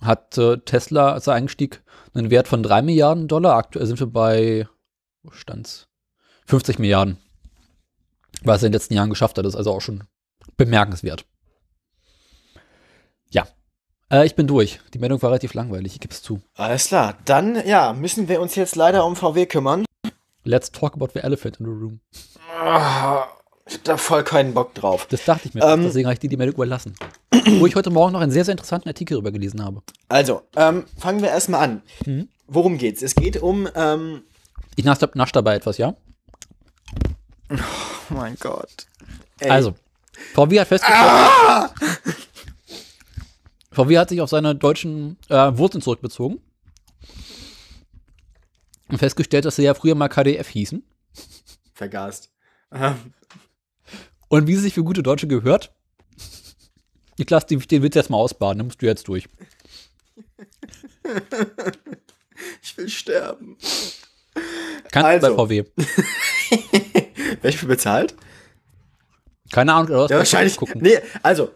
hat 0.00 0.36
äh, 0.38 0.58
Tesla, 0.58 1.12
als 1.12 1.28
eingestieg, 1.28 1.82
einen 2.14 2.30
Wert 2.30 2.48
von 2.48 2.62
3 2.62 2.82
Milliarden 2.82 3.28
Dollar. 3.28 3.56
Aktuell 3.56 3.86
sind 3.86 4.00
wir 4.00 4.06
bei, 4.06 4.66
wo 5.22 5.30
stand's? 5.30 5.88
50 6.46 6.78
Milliarden. 6.78 7.18
Was 8.42 8.62
er 8.62 8.66
in 8.66 8.72
den 8.72 8.78
letzten 8.78 8.94
Jahren 8.94 9.10
geschafft 9.10 9.38
hat, 9.38 9.46
ist 9.46 9.54
also 9.54 9.72
auch 9.72 9.80
schon 9.80 10.04
bemerkenswert. 10.56 11.24
Ja. 13.30 13.46
Äh, 14.10 14.26
ich 14.26 14.34
bin 14.34 14.46
durch. 14.46 14.80
Die 14.94 14.98
Meldung 14.98 15.22
war 15.22 15.30
relativ 15.30 15.54
langweilig, 15.54 15.94
ich 15.94 16.00
gebe 16.00 16.12
es 16.12 16.22
zu. 16.22 16.40
Alles 16.54 16.88
klar. 16.88 17.16
Dann, 17.24 17.64
ja, 17.66 17.92
müssen 17.92 18.28
wir 18.28 18.40
uns 18.40 18.54
jetzt 18.56 18.76
leider 18.76 19.04
um 19.04 19.14
VW 19.14 19.46
kümmern. 19.46 19.84
Let's 20.50 20.72
talk 20.72 20.94
about 20.94 21.10
the 21.14 21.22
elephant 21.22 21.60
in 21.60 21.66
the 21.66 21.70
room. 21.70 22.00
Ah, 22.60 23.28
ich 23.64 23.74
hab 23.74 23.84
da 23.84 23.96
voll 23.96 24.24
keinen 24.24 24.52
Bock 24.52 24.74
drauf. 24.74 25.06
Das 25.08 25.24
dachte 25.24 25.46
ich 25.46 25.54
mir, 25.54 25.62
ähm, 25.62 25.84
deswegen 25.84 26.06
habe 26.06 26.14
ich 26.14 26.18
dir 26.18 26.28
die 26.28 26.36
Meldung 26.36 26.56
überlassen. 26.56 26.96
Wo 27.60 27.66
ich 27.66 27.76
heute 27.76 27.90
Morgen 27.90 28.14
noch 28.14 28.20
einen 28.20 28.32
sehr, 28.32 28.44
sehr 28.44 28.52
interessanten 28.52 28.88
Artikel 28.88 29.14
darüber 29.14 29.30
gelesen 29.30 29.64
habe. 29.64 29.80
Also, 30.08 30.42
ähm, 30.56 30.86
fangen 30.98 31.22
wir 31.22 31.28
erstmal 31.28 31.62
an. 31.62 31.82
Mhm. 32.04 32.28
Worum 32.48 32.78
geht's? 32.78 33.00
Es 33.00 33.14
geht 33.14 33.40
um. 33.40 33.68
Ähm 33.76 34.22
ich 34.74 34.84
nasch, 34.84 34.98
nasch 35.14 35.30
dabei 35.30 35.54
etwas, 35.54 35.78
ja? 35.78 35.94
Oh 37.48 38.14
mein 38.14 38.34
Gott. 38.40 38.88
Ey. 39.38 39.50
Also, 39.50 39.74
VW 40.34 40.58
hat 40.58 40.66
festgestellt. 40.66 41.00
Ah! 41.00 41.70
VW 43.70 43.98
hat 43.98 44.08
sich 44.08 44.20
auf 44.20 44.30
seine 44.30 44.56
deutschen 44.56 45.16
äh, 45.28 45.56
Wurzeln 45.56 45.80
zurückbezogen 45.80 46.40
und 48.90 48.98
festgestellt, 48.98 49.44
dass 49.44 49.56
sie 49.56 49.62
ja 49.62 49.74
früher 49.74 49.94
mal 49.94 50.08
KDF 50.08 50.48
hießen. 50.48 50.82
Vergast. 51.74 52.30
Und 54.28 54.46
wie 54.46 54.54
es 54.54 54.62
sich 54.62 54.74
für 54.74 54.84
gute 54.84 55.02
Deutsche 55.02 55.26
gehört, 55.26 55.74
ich 57.16 57.28
lasse 57.28 57.46
den 57.46 57.82
Witz 57.82 57.94
jetzt 57.94 58.10
mal 58.10 58.16
ausbaden, 58.16 58.58
dann 58.58 58.66
musst 58.66 58.80
du 58.82 58.86
jetzt 58.86 59.08
durch. 59.08 59.28
Ich 62.62 62.76
will 62.78 62.88
sterben. 62.88 63.58
Kannst 64.90 65.24
also. 65.24 65.36
bei 65.36 65.62
VW. 65.62 65.64
Wer 67.42 67.52
für 67.52 67.66
bezahlt? 67.66 68.14
Keine 69.52 69.74
Ahnung, 69.74 69.88
oder 69.88 70.04
was? 70.04 70.10
Ja, 70.10 70.18
wahrscheinlich. 70.18 70.56
Gucken. 70.56 70.80
Nee, 70.80 70.98
also, 71.22 71.50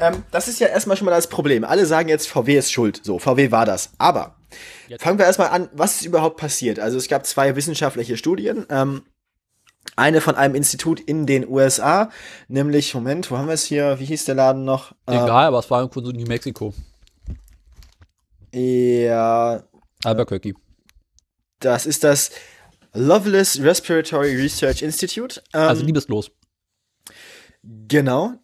ähm, 0.00 0.22
das 0.30 0.48
ist 0.48 0.60
ja 0.60 0.68
erstmal 0.68 0.96
schon 0.96 1.06
mal 1.06 1.10
das 1.10 1.28
Problem. 1.28 1.64
Alle 1.64 1.86
sagen 1.86 2.08
jetzt, 2.08 2.28
VW 2.28 2.56
ist 2.56 2.70
schuld. 2.70 3.00
So, 3.02 3.18
VW 3.18 3.50
war 3.50 3.66
das. 3.66 3.90
Aber 3.98 4.36
jetzt. 4.88 5.02
fangen 5.02 5.18
wir 5.18 5.26
erstmal 5.26 5.48
an, 5.48 5.68
was 5.72 5.96
ist 5.96 6.06
überhaupt 6.06 6.36
passiert? 6.36 6.78
Also, 6.78 6.98
es 6.98 7.08
gab 7.08 7.26
zwei 7.26 7.56
wissenschaftliche 7.56 8.16
Studien. 8.16 8.66
Ähm, 8.70 9.02
eine 9.96 10.20
von 10.20 10.34
einem 10.34 10.54
Institut 10.54 11.00
in 11.00 11.26
den 11.26 11.48
USA, 11.48 12.10
nämlich, 12.48 12.94
Moment, 12.94 13.30
wo 13.30 13.38
haben 13.38 13.46
wir 13.46 13.54
es 13.54 13.64
hier? 13.64 13.98
Wie 13.98 14.04
hieß 14.04 14.26
der 14.26 14.34
Laden 14.34 14.64
noch? 14.64 14.92
Egal, 15.06 15.26
ähm, 15.26 15.30
aber 15.30 15.58
es 15.58 15.70
war 15.70 15.80
irgendwo 15.80 16.00
so 16.00 16.10
New 16.10 16.26
Mexico. 16.26 16.74
Ja. 18.52 19.62
Albuquerque. 20.04 20.54
Das 21.60 21.86
ist 21.86 22.04
das 22.04 22.30
Loveless 22.94 23.60
Respiratory 23.60 24.36
Research 24.36 24.82
Institute. 24.82 25.42
Ähm, 25.52 25.60
also 25.60 25.84
liebeslos. 25.84 26.30
Genau. 27.62 28.34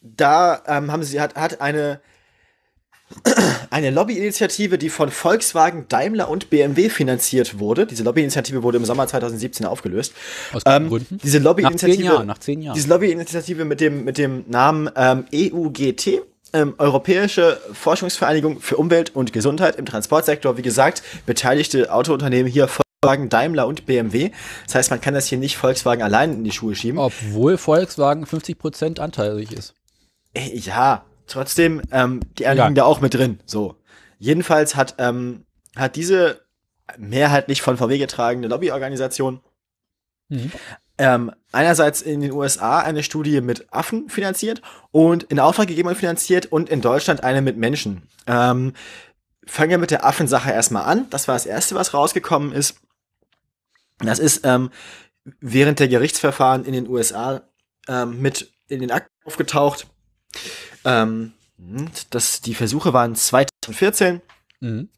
Da 0.00 0.62
ähm, 0.66 0.90
haben 0.90 1.02
sie 1.02 1.20
hat, 1.20 1.34
hat 1.36 1.60
eine 1.60 2.00
eine 3.70 3.90
Lobbyinitiative, 3.90 4.78
die 4.78 4.90
von 4.90 5.10
Volkswagen, 5.10 5.86
Daimler 5.88 6.28
und 6.28 6.50
BMW 6.50 6.88
finanziert 6.88 7.58
wurde. 7.58 7.86
Diese 7.86 8.02
Lobbyinitiative 8.02 8.62
wurde 8.62 8.78
im 8.78 8.84
Sommer 8.84 9.06
2017 9.06 9.66
aufgelöst. 9.66 10.12
Aus 10.52 10.62
ähm, 10.66 10.88
Gründen? 10.88 11.18
Diese 11.22 11.38
Lobbyinitiative, 11.38 11.88
nach 11.88 11.98
zehn 11.98 12.04
Jahren, 12.04 12.26
nach 12.26 12.38
zehn 12.38 12.62
Jahren. 12.62 12.74
Diese 12.74 12.88
Lobbyinitiative 12.88 13.64
mit 13.64 13.80
dem, 13.80 14.04
mit 14.04 14.18
dem 14.18 14.44
Namen 14.48 14.90
ähm, 14.96 15.24
EUGT, 15.32 16.22
ähm, 16.52 16.74
Europäische 16.78 17.60
Forschungsvereinigung 17.72 18.60
für 18.60 18.76
Umwelt 18.76 19.14
und 19.14 19.32
Gesundheit 19.32 19.76
im 19.76 19.86
Transportsektor. 19.86 20.56
Wie 20.56 20.62
gesagt, 20.62 21.02
beteiligte 21.26 21.92
Autounternehmen 21.92 22.50
hier 22.50 22.68
Volkswagen, 22.68 23.28
Daimler 23.28 23.66
und 23.66 23.86
BMW. 23.86 24.30
Das 24.66 24.74
heißt, 24.74 24.90
man 24.90 25.00
kann 25.00 25.14
das 25.14 25.26
hier 25.26 25.38
nicht 25.38 25.56
Volkswagen 25.56 26.02
allein 26.02 26.32
in 26.32 26.44
die 26.44 26.52
Schuhe 26.52 26.74
schieben. 26.74 26.98
Obwohl 26.98 27.58
Volkswagen 27.58 28.24
50% 28.24 28.98
anteilig 28.98 29.52
ist. 29.52 29.74
Äh, 30.34 30.56
ja, 30.58 31.04
trotzdem, 31.28 31.82
ähm, 31.92 32.20
die 32.38 32.46
anderen 32.46 32.68
liegen 32.68 32.74
da 32.76 32.84
auch 32.84 33.00
mit 33.00 33.14
drin. 33.14 33.40
So. 33.46 33.76
Jedenfalls 34.18 34.74
hat, 34.74 34.96
ähm, 34.98 35.44
hat 35.76 35.96
diese 35.96 36.42
mehrheitlich 36.96 37.62
von 37.62 37.76
VW 37.76 37.98
getragene 37.98 38.48
Lobbyorganisation 38.48 39.40
mhm. 40.28 40.52
ähm, 40.96 41.32
einerseits 41.52 42.02
in 42.02 42.20
den 42.20 42.32
USA 42.32 42.80
eine 42.80 43.02
Studie 43.02 43.40
mit 43.40 43.72
Affen 43.72 44.08
finanziert 44.08 44.62
und 44.90 45.24
in 45.24 45.38
Auftrag 45.38 45.68
gegeben 45.68 45.88
und 45.88 45.96
finanziert 45.96 46.46
und 46.46 46.68
in 46.68 46.80
Deutschland 46.80 47.22
eine 47.22 47.42
mit 47.42 47.56
Menschen. 47.56 48.08
Ähm, 48.26 48.72
fangen 49.46 49.70
wir 49.70 49.78
mit 49.78 49.90
der 49.90 50.04
Affensache 50.04 50.50
erstmal 50.50 50.84
an. 50.84 51.08
Das 51.10 51.28
war 51.28 51.34
das 51.34 51.46
erste, 51.46 51.74
was 51.74 51.94
rausgekommen 51.94 52.52
ist. 52.52 52.80
Das 53.98 54.18
ist 54.18 54.42
ähm, 54.44 54.70
während 55.40 55.80
der 55.80 55.88
Gerichtsverfahren 55.88 56.64
in 56.64 56.72
den 56.72 56.88
USA 56.88 57.42
ähm, 57.88 58.20
mit 58.20 58.52
in 58.68 58.80
den 58.80 58.90
Akten 58.90 59.12
aufgetaucht. 59.24 59.86
Ähm, 60.88 61.32
das, 62.10 62.40
die 62.40 62.54
Versuche 62.54 62.92
waren 62.92 63.14
2014. 63.14 64.22
Mhm. 64.60 64.88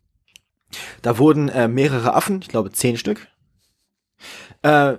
Da 1.02 1.18
wurden 1.18 1.48
äh, 1.48 1.66
mehrere 1.66 2.14
Affen, 2.14 2.40
ich 2.42 2.48
glaube 2.48 2.70
zehn 2.70 2.96
Stück, 2.96 3.26
äh, 4.62 4.96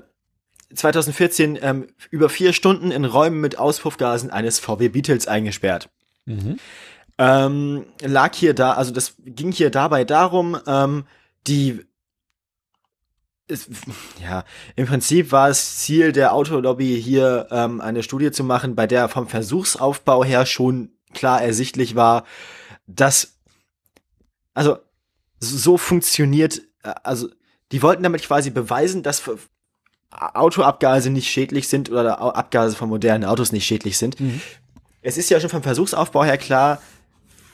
2014 0.73 1.59
ähm, 1.61 1.87
über 2.09 2.29
vier 2.29 2.53
Stunden 2.53 2.91
in 2.91 3.05
Räumen 3.05 3.39
mit 3.39 3.57
Auspuffgasen 3.57 4.31
eines 4.31 4.59
VW 4.59 4.89
Beetles 4.89 5.27
eingesperrt. 5.27 5.89
Mhm. 6.25 6.59
Ähm, 7.17 7.85
lag 8.01 8.33
hier 8.35 8.53
da, 8.53 8.73
also 8.73 8.91
das 8.91 9.15
ging 9.19 9.51
hier 9.51 9.69
dabei 9.69 10.03
darum, 10.05 10.57
ähm, 10.65 11.05
die 11.47 11.85
ist, 13.51 13.69
ja, 14.21 14.43
im 14.75 14.87
Prinzip 14.87 15.31
war 15.31 15.49
es 15.49 15.79
Ziel 15.79 16.11
der 16.11 16.33
Autolobby 16.33 16.99
hier 17.01 17.47
ähm, 17.51 17.81
eine 17.81 18.01
Studie 18.03 18.31
zu 18.31 18.43
machen, 18.43 18.75
bei 18.75 18.87
der 18.87 19.09
vom 19.09 19.27
Versuchsaufbau 19.27 20.23
her 20.23 20.45
schon 20.45 20.89
klar 21.13 21.41
ersichtlich 21.41 21.95
war, 21.95 22.25
dass 22.87 23.37
also 24.53 24.77
so 25.39 25.77
funktioniert, 25.77 26.61
äh, 26.83 26.93
also 27.03 27.29
die 27.71 27.81
wollten 27.81 28.03
damit 28.03 28.23
quasi 28.23 28.49
beweisen, 28.49 29.03
dass 29.03 29.23
Autoabgase 30.11 31.09
nicht 31.09 31.29
schädlich 31.29 31.67
sind 31.67 31.89
oder 31.89 32.19
Abgase 32.35 32.75
von 32.75 32.89
modernen 32.89 33.23
Autos 33.23 33.51
nicht 33.51 33.65
schädlich 33.65 33.97
sind. 33.97 34.19
Mhm. 34.19 34.41
Es 35.01 35.17
ist 35.17 35.29
ja 35.29 35.39
schon 35.39 35.49
vom 35.49 35.63
Versuchsaufbau 35.63 36.23
her 36.23 36.37
klar, 36.37 36.81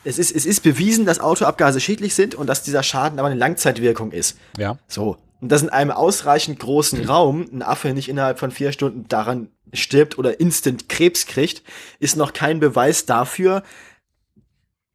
es 0.03 0.17
ist, 0.17 0.36
es 0.36 0.45
ist 0.45 0.63
bewiesen, 0.63 1.05
dass 1.05 1.19
Autoabgase 1.19 1.79
schädlich 1.79 2.15
sind 2.15 2.33
und 2.33 2.47
dass 2.47 2.63
dieser 2.63 2.81
Schaden 2.81 3.19
aber 3.19 3.27
eine 3.27 3.38
Langzeitwirkung 3.38 4.12
ist. 4.12 4.38
Ja. 4.57 4.77
So. 4.88 5.17
Und 5.39 5.52
dass 5.52 5.62
in 5.62 5.69
einem 5.69 5.91
ausreichend 5.91 6.60
großen 6.60 7.06
Raum 7.06 7.47
ein 7.52 7.62
Affe 7.62 7.93
nicht 7.93 8.10
innerhalb 8.10 8.39
von 8.39 8.52
vier 8.52 8.71
Stunden 8.71 9.08
daran 9.08 9.50
stirbt 9.73 10.17
oder 10.17 10.39
instant 10.39 10.89
Krebs 10.89 11.26
kriegt, 11.26 11.63
ist 12.00 12.15
noch 12.15 12.34
kein 12.34 12.60
Beweis 12.60 13.06
dafür, 13.06 13.63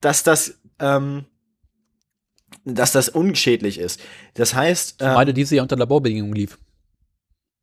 dass 0.01 0.23
das, 0.23 0.59
ähm, 0.81 1.27
dass 2.65 2.93
das 2.93 3.09
unschädlich 3.09 3.79
ist. 3.79 4.01
Das 4.35 4.55
heißt. 4.55 5.01
Ähm, 5.01 5.09
Zumal 5.11 5.25
der 5.25 5.35
diese 5.35 5.57
ja 5.57 5.63
unter 5.63 5.77
Laborbedingungen 5.77 6.35
lief. 6.35 6.59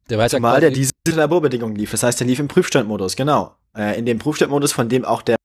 Der 0.10 0.18
weiß 0.18 0.32
Zumal 0.32 0.56
ja 0.56 0.60
der 0.62 0.72
diese 0.72 0.92
Laborbedingungen 1.08 1.76
lief. 1.76 1.92
Das 1.92 2.04
heißt, 2.04 2.20
der 2.20 2.28
lief 2.28 2.40
im 2.40 2.48
Prüfstandmodus, 2.48 3.16
genau. 3.16 3.56
Äh, 3.76 4.00
in 4.00 4.06
dem 4.06 4.20
Prüfstandmodus, 4.20 4.72
von 4.72 4.88
dem 4.88 5.04
auch 5.04 5.22
der 5.22 5.38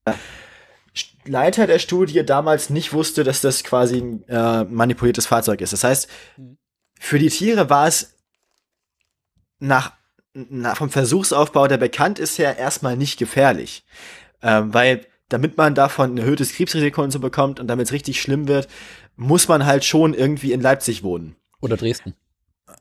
Leiter 1.25 1.67
der 1.67 1.79
Studie 1.79 2.25
damals 2.25 2.71
nicht 2.71 2.93
wusste, 2.93 3.25
dass 3.25 3.41
das 3.41 3.65
quasi 3.65 3.99
ein 3.99 4.29
äh, 4.29 4.65
manipuliertes 4.65 5.27
Fahrzeug 5.27 5.61
ist. 5.61 5.73
Das 5.73 5.83
heißt, 5.83 6.09
mhm. 6.37 6.59
Für 6.99 7.19
die 7.19 7.29
Tiere 7.29 7.71
war 7.71 7.87
es 7.87 8.15
nach, 9.59 9.93
nach 10.33 10.77
vom 10.77 10.91
Versuchsaufbau, 10.91 11.67
der 11.67 11.79
bekannt 11.79 12.19
ist, 12.19 12.39
her 12.39 12.59
erstmal 12.59 12.97
nicht 12.97 13.19
gefährlich. 13.19 13.85
Ähm, 14.43 14.75
weil 14.75 15.07
damit 15.29 15.57
man 15.57 15.75
davon 15.75 16.15
ein 16.15 16.19
erhöhtes 16.19 16.53
Krebsrisiko 16.53 17.03
und 17.03 17.11
so 17.11 17.19
bekommt 17.19 17.59
und 17.61 17.67
damit 17.67 17.87
es 17.87 17.93
richtig 17.93 18.21
schlimm 18.21 18.47
wird, 18.47 18.69
muss 19.17 19.49
man 19.49 19.65
halt 19.65 19.85
schon 19.85 20.15
irgendwie 20.15 20.53
in 20.53 20.61
Leipzig 20.61 21.03
wohnen. 21.03 21.37
Oder 21.61 21.77
Dresden. 21.77 22.15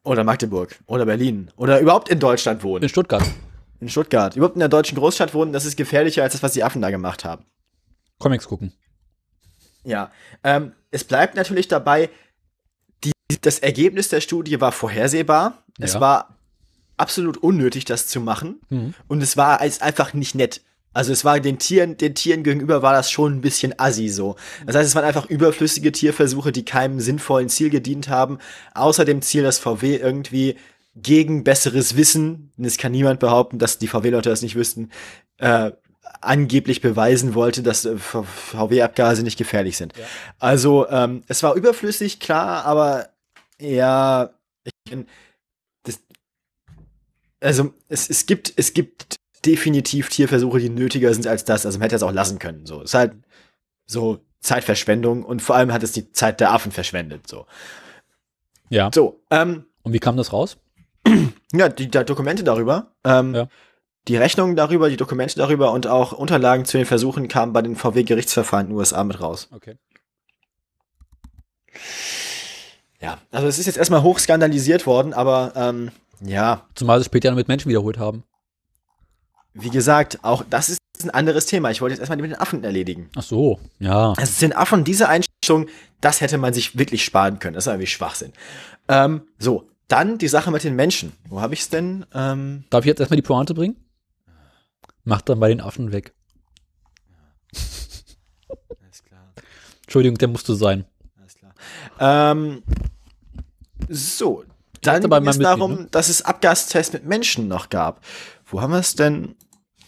Oder 0.03 0.23
Magdeburg. 0.23 0.75
Oder 0.85 1.05
Berlin. 1.05 1.51
Oder 1.55 1.79
überhaupt 1.79 2.09
in 2.09 2.19
Deutschland 2.19 2.63
wohnen. 2.63 2.83
In 2.83 2.89
Stuttgart. 2.89 3.23
In 3.79 3.89
Stuttgart. 3.89 4.35
Überhaupt 4.35 4.55
in 4.55 4.59
der 4.59 4.69
deutschen 4.69 4.97
Großstadt 4.97 5.33
wohnen, 5.33 5.53
das 5.53 5.65
ist 5.65 5.77
gefährlicher 5.77 6.23
als 6.23 6.33
das, 6.33 6.43
was 6.43 6.53
die 6.53 6.63
Affen 6.63 6.81
da 6.81 6.89
gemacht 6.89 7.23
haben. 7.23 7.45
Comics 8.19 8.47
gucken. 8.47 8.73
Ja, 9.83 10.11
ähm, 10.43 10.73
es 10.91 11.03
bleibt 11.03 11.35
natürlich 11.35 11.67
dabei, 11.67 12.09
das 13.41 13.59
Ergebnis 13.59 14.09
der 14.09 14.21
Studie 14.21 14.59
war 14.61 14.71
vorhersehbar. 14.71 15.63
Ja. 15.77 15.85
Es 15.85 15.99
war 15.99 16.37
absolut 16.97 17.37
unnötig, 17.37 17.85
das 17.85 18.07
zu 18.07 18.21
machen. 18.21 18.61
Mhm. 18.69 18.93
Und 19.07 19.21
es 19.21 19.37
war 19.37 19.61
einfach 19.61 20.13
nicht 20.13 20.35
nett. 20.35 20.61
Also 20.93 21.11
es 21.11 21.25
war 21.25 21.39
den 21.39 21.57
Tieren, 21.57 21.97
den 21.97 22.13
Tieren 22.13 22.43
gegenüber 22.43 22.83
war 22.83 22.93
das 22.93 23.09
schon 23.09 23.33
ein 23.37 23.41
bisschen 23.41 23.73
assi 23.79 24.09
so. 24.09 24.35
Das 24.65 24.75
heißt, 24.75 24.87
es 24.87 24.95
waren 24.95 25.05
einfach 25.05 25.25
überflüssige 25.25 25.91
Tierversuche, 25.91 26.51
die 26.51 26.65
keinem 26.65 26.99
sinnvollen 26.99 27.49
Ziel 27.49 27.71
gedient 27.71 28.09
haben, 28.09 28.37
außer 28.75 29.03
dem 29.03 29.23
Ziel, 29.23 29.41
dass 29.41 29.57
VW 29.57 29.95
irgendwie 29.95 30.55
gegen 30.95 31.43
besseres 31.43 31.97
Wissen, 31.97 32.51
und 32.57 32.65
es 32.65 32.77
kann 32.77 32.91
niemand 32.91 33.19
behaupten, 33.19 33.57
dass 33.57 33.79
die 33.79 33.87
VW-Leute 33.87 34.29
das 34.29 34.43
nicht 34.43 34.55
wüssten, 34.55 34.91
äh, 35.39 35.71
angeblich 36.21 36.81
beweisen 36.81 37.33
wollte, 37.33 37.63
dass 37.63 37.85
äh, 37.85 37.97
VW-Abgase 37.97 39.23
nicht 39.23 39.37
gefährlich 39.37 39.77
sind. 39.77 39.97
Ja. 39.97 40.05
Also 40.37 40.87
ähm, 40.89 41.23
es 41.27 41.41
war 41.41 41.55
überflüssig, 41.55 42.19
klar, 42.19 42.65
aber 42.65 43.09
ja, 43.59 44.33
ich 44.63 44.73
bin, 44.89 45.07
das, 45.83 46.01
also 47.39 47.73
es, 47.89 48.09
es 48.09 48.25
gibt 48.25 48.53
es 48.55 48.73
gibt 48.73 49.15
definitiv 49.45 50.09
Tierversuche, 50.09 50.59
die 50.59 50.69
nötiger 50.69 51.13
sind 51.13 51.27
als 51.27 51.45
das. 51.45 51.65
Also 51.65 51.77
man 51.77 51.83
hätte 51.83 51.95
es 51.95 52.03
auch 52.03 52.11
lassen 52.11 52.39
können. 52.39 52.65
So 52.65 52.81
ist 52.81 52.93
halt 52.93 53.13
so 53.85 54.19
Zeitverschwendung 54.39 55.23
und 55.23 55.41
vor 55.41 55.55
allem 55.55 55.71
hat 55.73 55.83
es 55.83 55.91
die 55.91 56.11
Zeit 56.11 56.39
der 56.39 56.51
Affen 56.51 56.71
verschwendet. 56.71 57.27
So. 57.27 57.45
Ja. 58.69 58.89
So. 58.93 59.21
Ähm, 59.29 59.65
und 59.83 59.93
wie 59.93 59.99
kam 59.99 60.17
das 60.17 60.33
raus? 60.33 60.57
Ja, 61.55 61.69
die, 61.69 61.89
die 61.89 62.05
Dokumente 62.05 62.43
darüber. 62.43 62.95
Ähm, 63.03 63.35
ja. 63.35 63.47
Die 64.07 64.17
Rechnungen 64.17 64.55
darüber, 64.55 64.89
die 64.89 64.97
Dokumente 64.97 65.37
darüber 65.37 65.71
und 65.71 65.85
auch 65.85 66.11
Unterlagen 66.11 66.65
zu 66.65 66.77
den 66.77 66.85
Versuchen 66.85 67.27
kamen 67.27 67.53
bei 67.53 67.61
den 67.61 67.75
VW-Gerichtsverfahren 67.75 68.65
in 68.65 68.71
den 68.71 68.77
USA 68.79 69.03
mit 69.03 69.21
raus. 69.21 69.49
Okay. 69.51 69.77
Ja, 73.03 73.17
also 73.31 73.47
es 73.47 73.59
ist 73.59 73.65
jetzt 73.65 73.77
erstmal 73.77 74.01
hoch 74.01 74.17
skandalisiert 74.17 74.87
worden, 74.87 75.13
aber 75.13 75.51
ähm, 75.57 75.91
ja. 76.21 76.65
Zumal 76.73 76.99
sie 76.99 77.05
später 77.05 77.35
mit 77.35 77.49
Menschen 77.49 77.67
wiederholt 77.67 77.99
haben. 77.99 78.23
Wie 79.53 79.69
gesagt, 79.69 80.19
auch 80.23 80.45
das 80.49 80.69
ist 80.69 80.79
ein 81.03 81.09
anderes 81.09 81.45
Thema. 81.45 81.69
Ich 81.69 81.81
wollte 81.81 81.93
jetzt 81.93 81.99
erstmal 81.99 82.17
mit 82.17 82.31
den 82.31 82.39
Affen 82.39 82.63
erledigen. 82.63 83.09
Ach 83.17 83.23
so, 83.23 83.59
ja. 83.79 84.13
Also 84.13 84.39
den 84.39 84.53
Affen, 84.53 84.85
diese 84.85 85.09
Einstellung, 85.09 85.67
das 85.99 86.21
hätte 86.21 86.37
man 86.37 86.53
sich 86.53 86.77
wirklich 86.77 87.03
sparen 87.03 87.39
können. 87.39 87.55
Das 87.55 87.65
ist 87.65 87.71
irgendwie 87.71 87.87
Schwachsinn. 87.87 88.31
Ähm, 88.87 89.27
so, 89.37 89.69
dann 89.89 90.17
die 90.17 90.29
Sache 90.29 90.49
mit 90.49 90.63
den 90.63 90.75
Menschen. 90.75 91.11
Wo 91.27 91.41
habe 91.41 91.53
ich 91.53 91.59
es 91.59 91.69
denn? 91.69 92.05
Ähm 92.13 92.63
Darf 92.69 92.85
ich 92.85 92.87
jetzt 92.87 93.01
erstmal 93.01 93.17
die 93.17 93.21
Pointe 93.21 93.53
bringen? 93.53 93.75
Mach 95.03 95.21
dann 95.21 95.41
bei 95.41 95.49
den 95.49 95.59
Affen 95.59 95.91
weg. 95.91 96.13
Alles 97.51 99.03
klar. 99.03 99.33
Entschuldigung, 99.81 100.17
der 100.17 100.29
musste 100.29 100.55
sein. 100.55 100.85
Alles 101.19 101.35
klar. 101.35 101.53
Ähm, 101.99 102.63
so, 103.93 104.43
dann 104.81 105.01
ging 105.01 105.27
es 105.27 105.39
darum, 105.39 105.73
ne? 105.73 105.87
dass 105.91 106.09
es 106.09 106.23
Abgastests 106.23 106.93
mit 106.93 107.05
Menschen 107.05 107.47
noch 107.47 107.69
gab. 107.69 108.01
Wo 108.45 108.61
haben 108.61 108.71
wir 108.71 108.79
es 108.79 108.95
denn? 108.95 109.35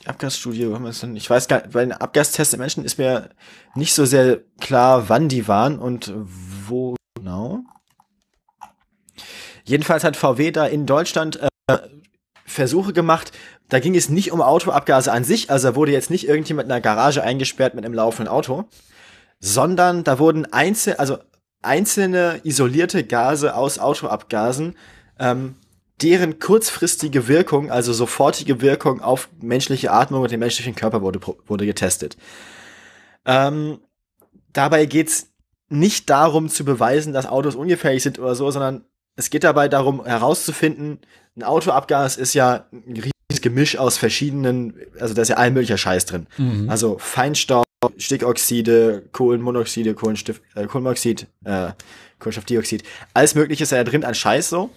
Abgasstudie, 0.05 0.69
wo 0.69 0.75
haben 0.75 0.83
wir 0.83 0.91
es 0.91 0.99
denn? 0.99 1.15
Ich 1.15 1.29
weiß 1.29 1.47
gar 1.47 1.61
nicht, 1.61 1.71
bei 1.71 1.81
den 1.81 1.91
Abgastests 1.91 2.53
mit 2.53 2.59
Menschen 2.59 2.85
ist 2.85 2.97
mir 2.97 3.29
nicht 3.73 3.93
so 3.93 4.05
sehr 4.05 4.41
klar, 4.61 5.09
wann 5.09 5.29
die 5.29 5.47
waren 5.47 5.79
und 5.79 6.13
wo 6.67 6.95
genau. 7.17 7.63
Jedenfalls 9.63 10.03
hat 10.03 10.15
VW 10.15 10.51
da 10.51 10.67
in 10.67 10.85
Deutschland 10.85 11.39
äh, 11.67 11.77
Versuche 12.45 12.93
gemacht. 12.93 13.31
Da 13.69 13.79
ging 13.79 13.95
es 13.95 14.09
nicht 14.09 14.31
um 14.31 14.41
Autoabgase 14.41 15.11
an 15.11 15.23
sich, 15.23 15.49
also 15.49 15.75
wurde 15.75 15.91
jetzt 15.91 16.11
nicht 16.11 16.27
irgendjemand 16.27 16.65
in 16.65 16.69
der 16.69 16.81
Garage 16.81 17.23
eingesperrt 17.23 17.73
mit 17.73 17.83
einem 17.83 17.95
laufenden 17.95 18.31
Auto, 18.31 18.65
sondern 19.39 20.03
da 20.03 20.19
wurden 20.19 20.45
einzelne, 20.53 20.99
also 20.99 21.17
einzelne 21.65 22.41
isolierte 22.43 23.03
Gase 23.03 23.55
aus 23.55 23.79
Autoabgasen, 23.79 24.75
ähm, 25.19 25.55
deren 26.01 26.39
kurzfristige 26.39 27.27
Wirkung, 27.27 27.71
also 27.71 27.93
sofortige 27.93 28.61
Wirkung 28.61 29.01
auf 29.01 29.29
menschliche 29.41 29.91
Atmung 29.91 30.21
und 30.23 30.31
den 30.31 30.39
menschlichen 30.39 30.75
Körper 30.75 31.01
wurde, 31.01 31.19
wurde 31.47 31.65
getestet. 31.65 32.17
Ähm, 33.25 33.79
dabei 34.51 34.85
geht's 34.85 35.29
nicht 35.69 36.09
darum 36.09 36.49
zu 36.49 36.65
beweisen, 36.65 37.13
dass 37.13 37.25
Autos 37.25 37.55
ungefährlich 37.55 38.03
sind 38.03 38.19
oder 38.19 38.35
so, 38.35 38.51
sondern 38.51 38.85
es 39.15 39.29
geht 39.29 39.43
dabei 39.43 39.67
darum 39.67 40.05
herauszufinden, 40.05 40.99
ein 41.37 41.43
Autoabgas 41.43 42.17
ist 42.17 42.33
ja 42.33 42.65
ein 42.71 42.93
riesiges 42.93 43.41
Gemisch 43.41 43.77
aus 43.77 43.97
verschiedenen, 43.97 44.73
also 44.99 45.13
da 45.13 45.21
ist 45.21 45.29
ja 45.29 45.37
all 45.37 45.51
möglicher 45.51 45.77
Scheiß 45.77 46.05
drin. 46.05 46.27
Mhm. 46.37 46.69
Also 46.69 46.97
Feinstaub, 46.97 47.65
Stickoxide, 47.97 49.03
Kohlenmonoxide, 49.11 49.93
Kohlenstift, 49.93 50.41
äh, 50.55 50.65
Kohlenmonoxid, 50.65 51.27
äh, 51.43 51.71
Kohlenstoffdioxid, 52.19 52.83
alles 53.13 53.35
mögliche 53.35 53.63
ist 53.63 53.71
ja 53.71 53.83
drin 53.83 54.03
an 54.03 54.15
Scheiß 54.15 54.49
so. 54.49 54.69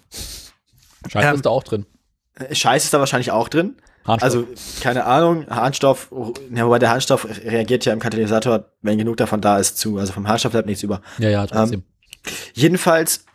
Scheiß 1.09 1.25
ähm, 1.25 1.35
ist 1.37 1.47
da 1.47 1.51
auch 1.51 1.65
drin. 1.65 1.87
Äh, 2.35 2.55
Scheiß 2.55 2.85
ist 2.85 2.95
da 2.95 2.99
wahrscheinlich 2.99 3.31
auch 3.31 3.49
drin. 3.49 3.77
Harnstoff. 4.09 4.23
Also, 4.23 4.47
keine 4.81 5.05
Ahnung, 5.05 5.47
Harnstoff, 5.49 6.11
ja, 6.55 6.65
wobei 6.65 6.79
der 6.79 6.91
Harnstoff 6.91 7.27
reagiert 7.45 7.85
ja 7.85 7.93
im 7.93 7.99
Katalysator, 7.99 8.65
wenn 8.81 8.97
genug 8.97 9.19
davon 9.19 9.41
da 9.41 9.59
ist, 9.59 9.77
zu. 9.77 9.99
Also 9.99 10.15
vom 10.15 10.27
Harnstoff 10.27 10.53
bleibt 10.53 10.67
nichts 10.67 10.83
über. 10.83 11.03
Ja, 11.19 11.29
ja, 11.29 11.47
trotzdem. 11.47 11.83
Ähm, 12.25 12.33
jedenfalls 12.55 13.27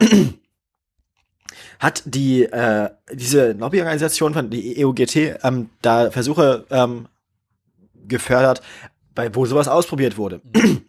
hat 1.80 2.02
die 2.06 2.44
äh, 2.44 2.90
diese 3.12 3.52
Lobbyorganisation 3.52 4.34
von 4.34 4.50
die 4.50 4.84
EUGT 4.84 5.16
ähm, 5.44 5.70
da 5.82 6.10
Versuche 6.10 6.66
ähm, 6.72 7.08
gefördert, 8.08 8.62
bei 9.16 9.34
wo 9.36 9.46
sowas 9.46 9.68
ausprobiert 9.68 10.18
wurde. 10.18 10.42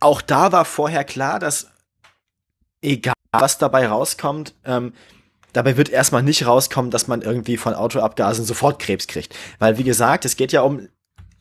Auch 0.00 0.22
da 0.22 0.52
war 0.52 0.64
vorher 0.64 1.04
klar, 1.04 1.38
dass 1.38 1.68
egal 2.82 3.14
was 3.32 3.58
dabei 3.58 3.86
rauskommt, 3.86 4.54
ähm, 4.64 4.92
dabei 5.52 5.76
wird 5.76 5.88
erstmal 5.88 6.22
nicht 6.22 6.46
rauskommen, 6.46 6.90
dass 6.90 7.06
man 7.06 7.22
irgendwie 7.22 7.56
von 7.56 7.74
Autoabgasen 7.74 8.44
sofort 8.44 8.80
Krebs 8.80 9.06
kriegt. 9.06 9.34
Weil, 9.58 9.78
wie 9.78 9.84
gesagt, 9.84 10.24
es 10.24 10.36
geht 10.36 10.52
ja 10.52 10.62
um, 10.62 10.88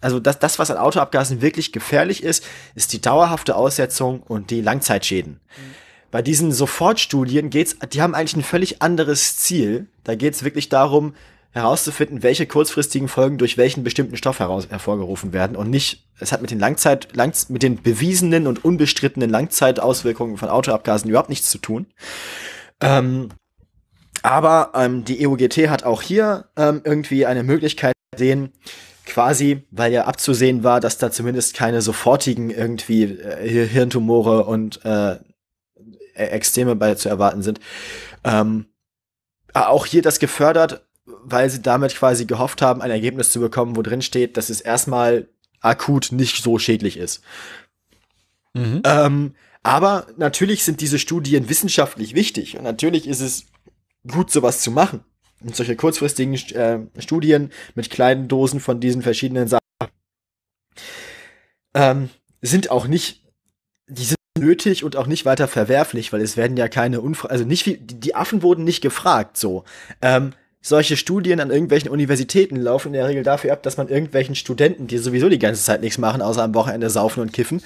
also 0.01 0.19
das, 0.19 0.39
das 0.39 0.59
was 0.59 0.71
an 0.71 0.77
Autoabgasen 0.77 1.41
wirklich 1.41 1.71
gefährlich 1.71 2.23
ist, 2.23 2.43
ist 2.75 2.93
die 2.93 3.01
dauerhafte 3.01 3.55
Aussetzung 3.55 4.21
und 4.21 4.51
die 4.51 4.61
Langzeitschäden. 4.61 5.33
Mhm. 5.33 5.75
Bei 6.11 6.21
diesen 6.21 6.51
Sofortstudien 6.51 7.49
geht's, 7.49 7.77
die 7.93 8.01
haben 8.01 8.15
eigentlich 8.15 8.35
ein 8.35 8.43
völlig 8.43 8.81
anderes 8.81 9.37
Ziel. 9.37 9.87
Da 10.03 10.15
geht's 10.15 10.43
wirklich 10.43 10.69
darum, 10.69 11.13
herauszufinden, 11.51 12.21
welche 12.21 12.45
kurzfristigen 12.45 13.07
Folgen 13.07 13.37
durch 13.37 13.57
welchen 13.57 13.83
bestimmten 13.83 14.17
Stoff 14.17 14.39
heraus, 14.39 14.67
hervorgerufen 14.69 15.33
werden 15.33 15.55
und 15.55 15.69
nicht, 15.69 16.07
es 16.19 16.31
hat 16.31 16.41
mit 16.41 16.51
den 16.51 16.59
Langzeit, 16.59 17.15
lang, 17.15 17.33
mit 17.49 17.63
den 17.63 17.81
bewiesenen 17.81 18.45
und 18.47 18.63
unbestrittenen 18.63 19.29
Langzeitauswirkungen 19.29 20.37
von 20.37 20.49
Autoabgasen 20.49 21.09
überhaupt 21.09 21.29
nichts 21.29 21.49
zu 21.49 21.57
tun. 21.57 21.87
Ähm, 22.81 23.29
aber 24.21 24.71
ähm, 24.75 25.05
die 25.05 25.25
EUGT 25.25 25.69
hat 25.69 25.83
auch 25.83 26.01
hier 26.01 26.49
ähm, 26.55 26.81
irgendwie 26.83 27.25
eine 27.25 27.43
Möglichkeit 27.43 27.93
gesehen, 28.11 28.51
quasi, 29.05 29.63
weil 29.71 29.91
ja 29.91 30.05
abzusehen 30.05 30.63
war, 30.63 30.79
dass 30.79 30.97
da 30.97 31.09
zumindest 31.09 31.55
keine 31.55 31.81
sofortigen 31.81 32.51
irgendwie 32.51 33.03
äh, 33.03 33.67
Hirntumore 33.67 34.43
und 34.45 34.85
äh, 34.85 35.17
E-, 36.19 36.25
Extreme 36.25 36.75
bei 36.75 36.95
zu 36.95 37.09
erwarten 37.09 37.41
sind. 37.41 37.59
Ähm, 38.23 38.65
auch 39.53 39.85
hier 39.85 40.01
das 40.01 40.19
gefördert, 40.19 40.85
weil 41.31 41.49
sie 41.49 41.61
damit 41.61 41.95
quasi 41.95 42.25
gehofft 42.25 42.61
haben, 42.61 42.81
ein 42.81 42.91
Ergebnis 42.91 43.31
zu 43.31 43.39
bekommen, 43.39 43.75
wo 43.75 43.81
drin 43.81 44.01
steht, 44.01 44.37
dass 44.37 44.49
es 44.49 44.61
erstmal 44.61 45.27
akut 45.61 46.11
nicht 46.11 46.43
so 46.43 46.59
schädlich 46.59 46.97
ist. 46.97 47.21
Mhm. 48.53 48.81
Ähm, 48.83 49.35
aber 49.63 50.07
natürlich 50.17 50.63
sind 50.63 50.81
diese 50.81 50.99
Studien 50.99 51.49
wissenschaftlich 51.49 52.15
wichtig 52.15 52.57
und 52.57 52.63
natürlich 52.63 53.07
ist 53.07 53.19
es 53.19 53.45
gut, 54.07 54.31
sowas 54.31 54.61
zu 54.61 54.71
machen. 54.71 55.03
Und 55.41 55.55
solche 55.55 55.75
kurzfristigen 55.75 56.33
äh, 56.33 56.79
Studien 57.01 57.51
mit 57.75 57.89
kleinen 57.89 58.27
Dosen 58.27 58.59
von 58.59 58.81
diesen 58.81 59.01
verschiedenen 59.01 59.47
Sachen 59.47 59.59
ähm, 61.73 62.09
sind 62.41 62.71
auch 62.71 62.87
nicht, 62.87 63.23
die 63.87 64.03
sind 64.03 64.17
nötig 64.37 64.83
und 64.83 64.95
auch 64.95 65.07
nicht 65.07 65.25
weiter 65.25 65.47
verwerflich, 65.47 66.11
weil 66.11 66.21
es 66.21 66.37
werden 66.37 66.57
ja 66.57 66.67
keine 66.67 67.01
Unfra 67.01 67.27
also 67.29 67.45
nicht 67.45 67.65
wie 67.65 67.77
die 67.77 68.15
Affen 68.15 68.41
wurden 68.41 68.63
nicht 68.63 68.81
gefragt 68.81 69.37
so. 69.37 69.63
Ähm, 70.01 70.33
solche 70.61 70.97
Studien 70.97 71.39
an 71.39 71.51
irgendwelchen 71.51 71.89
Universitäten 71.89 72.57
laufen 72.57 72.89
in 72.89 72.93
der 72.93 73.07
Regel 73.07 73.23
dafür 73.23 73.53
ab, 73.53 73.63
dass 73.63 73.77
man 73.77 73.87
irgendwelchen 73.87 74.35
Studenten, 74.35 74.87
die 74.87 74.97
sowieso 74.97 75.29
die 75.29 75.39
ganze 75.39 75.63
Zeit 75.63 75.81
nichts 75.81 75.97
machen, 75.97 76.21
außer 76.21 76.43
am 76.43 76.53
Wochenende 76.53 76.89
saufen 76.89 77.21
und 77.21 77.31
kiffen, 77.31 77.61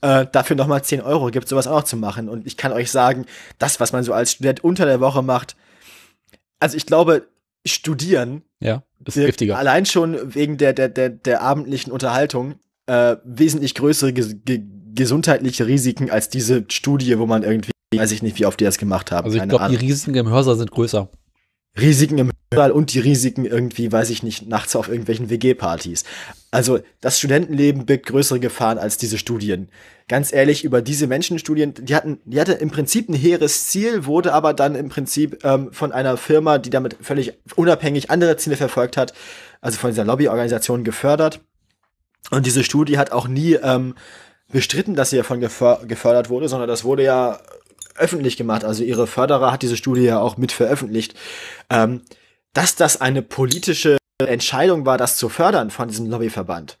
äh, 0.00 0.26
dafür 0.32 0.56
nochmal 0.56 0.82
10 0.82 1.02
Euro 1.02 1.26
gibt, 1.30 1.48
sowas 1.48 1.66
auch 1.66 1.80
noch 1.80 1.84
zu 1.84 1.96
machen. 1.96 2.28
Und 2.28 2.46
ich 2.46 2.56
kann 2.56 2.72
euch 2.72 2.90
sagen, 2.90 3.26
das, 3.58 3.80
was 3.80 3.92
man 3.92 4.02
so 4.02 4.14
als 4.14 4.32
Student 4.32 4.64
unter 4.64 4.86
der 4.86 5.00
Woche 5.00 5.22
macht, 5.22 5.56
also 6.58 6.76
ich 6.76 6.86
glaube, 6.86 7.28
studieren 7.66 8.42
ja, 8.60 8.82
ist 9.04 9.14
giftiger. 9.14 9.58
Allein 9.58 9.84
schon 9.84 10.34
wegen 10.34 10.56
der, 10.56 10.72
der, 10.72 10.88
der, 10.88 11.10
der 11.10 11.42
abendlichen 11.42 11.92
Unterhaltung 11.92 12.54
äh, 12.86 13.16
wesentlich 13.24 13.74
größere 13.74 14.14
gesundheitliche 14.94 15.66
Risiken 15.66 16.10
als 16.10 16.30
diese 16.30 16.64
Studie, 16.68 17.18
wo 17.18 17.26
man 17.26 17.42
irgendwie, 17.42 17.70
weiß 17.94 18.10
ich 18.12 18.22
nicht, 18.22 18.38
wie 18.38 18.46
oft 18.46 18.58
die 18.58 18.64
das 18.64 18.78
gemacht 18.78 19.12
haben. 19.12 19.26
Also 19.26 19.36
ich 19.36 19.46
glaube, 19.46 19.68
die 19.68 19.76
Risiken 19.76 20.14
im 20.14 20.28
Hörsaal 20.28 20.56
sind 20.56 20.70
größer. 20.70 21.10
Risiken 21.76 22.18
im 22.18 22.32
Hörsaal 22.52 22.72
und 22.72 22.92
die 22.92 23.00
Risiken 23.00 23.44
irgendwie, 23.44 23.90
weiß 23.90 24.10
ich 24.10 24.22
nicht, 24.22 24.48
nachts 24.48 24.74
auf 24.74 24.88
irgendwelchen 24.88 25.30
WG-Partys. 25.30 26.04
Also 26.50 26.80
das 27.00 27.18
Studentenleben 27.18 27.86
birgt 27.86 28.06
größere 28.06 28.40
Gefahren 28.40 28.78
als 28.78 28.96
diese 28.96 29.18
Studien. 29.18 29.68
ganz 30.08 30.32
ehrlich, 30.32 30.64
über 30.64 30.80
diese 30.80 31.06
Menschenstudien, 31.06 31.74
die 31.74 31.94
hatten, 31.94 32.18
die 32.24 32.40
hatte 32.40 32.54
im 32.54 32.70
Prinzip 32.70 33.10
ein 33.10 33.14
hehres 33.14 33.66
Ziel, 33.66 34.06
wurde 34.06 34.32
aber 34.32 34.54
dann 34.54 34.74
im 34.74 34.88
Prinzip 34.88 35.44
ähm, 35.44 35.70
von 35.72 35.92
einer 35.92 36.16
Firma, 36.16 36.56
die 36.56 36.70
damit 36.70 36.96
völlig 37.02 37.34
unabhängig 37.56 38.10
andere 38.10 38.38
Ziele 38.38 38.56
verfolgt 38.56 38.96
hat, 38.96 39.12
also 39.60 39.78
von 39.78 39.90
dieser 39.90 40.04
Lobbyorganisation 40.04 40.82
gefördert. 40.82 41.40
Und 42.30 42.46
diese 42.46 42.64
Studie 42.64 42.96
hat 42.96 43.12
auch 43.12 43.28
nie 43.28 43.54
ähm, 43.54 43.94
bestritten, 44.50 44.94
dass 44.94 45.10
sie 45.10 45.18
davon 45.18 45.40
gefördert 45.40 46.30
wurde, 46.30 46.48
sondern 46.48 46.68
das 46.68 46.84
wurde 46.84 47.02
ja 47.02 47.38
öffentlich 47.98 48.36
gemacht. 48.36 48.64
Also 48.64 48.84
ihre 48.84 49.06
Förderer 49.06 49.52
hat 49.52 49.62
diese 49.62 49.76
Studie 49.76 50.02
ja 50.02 50.20
auch 50.20 50.36
mit 50.36 50.52
veröffentlicht. 50.52 51.14
Ähm, 51.70 52.02
dass 52.52 52.74
das 52.74 53.00
eine 53.00 53.22
politische 53.22 53.98
Entscheidung 54.18 54.84
war, 54.84 54.98
das 54.98 55.16
zu 55.16 55.28
fördern 55.28 55.70
von 55.70 55.88
diesem 55.88 56.06
Lobbyverband. 56.06 56.78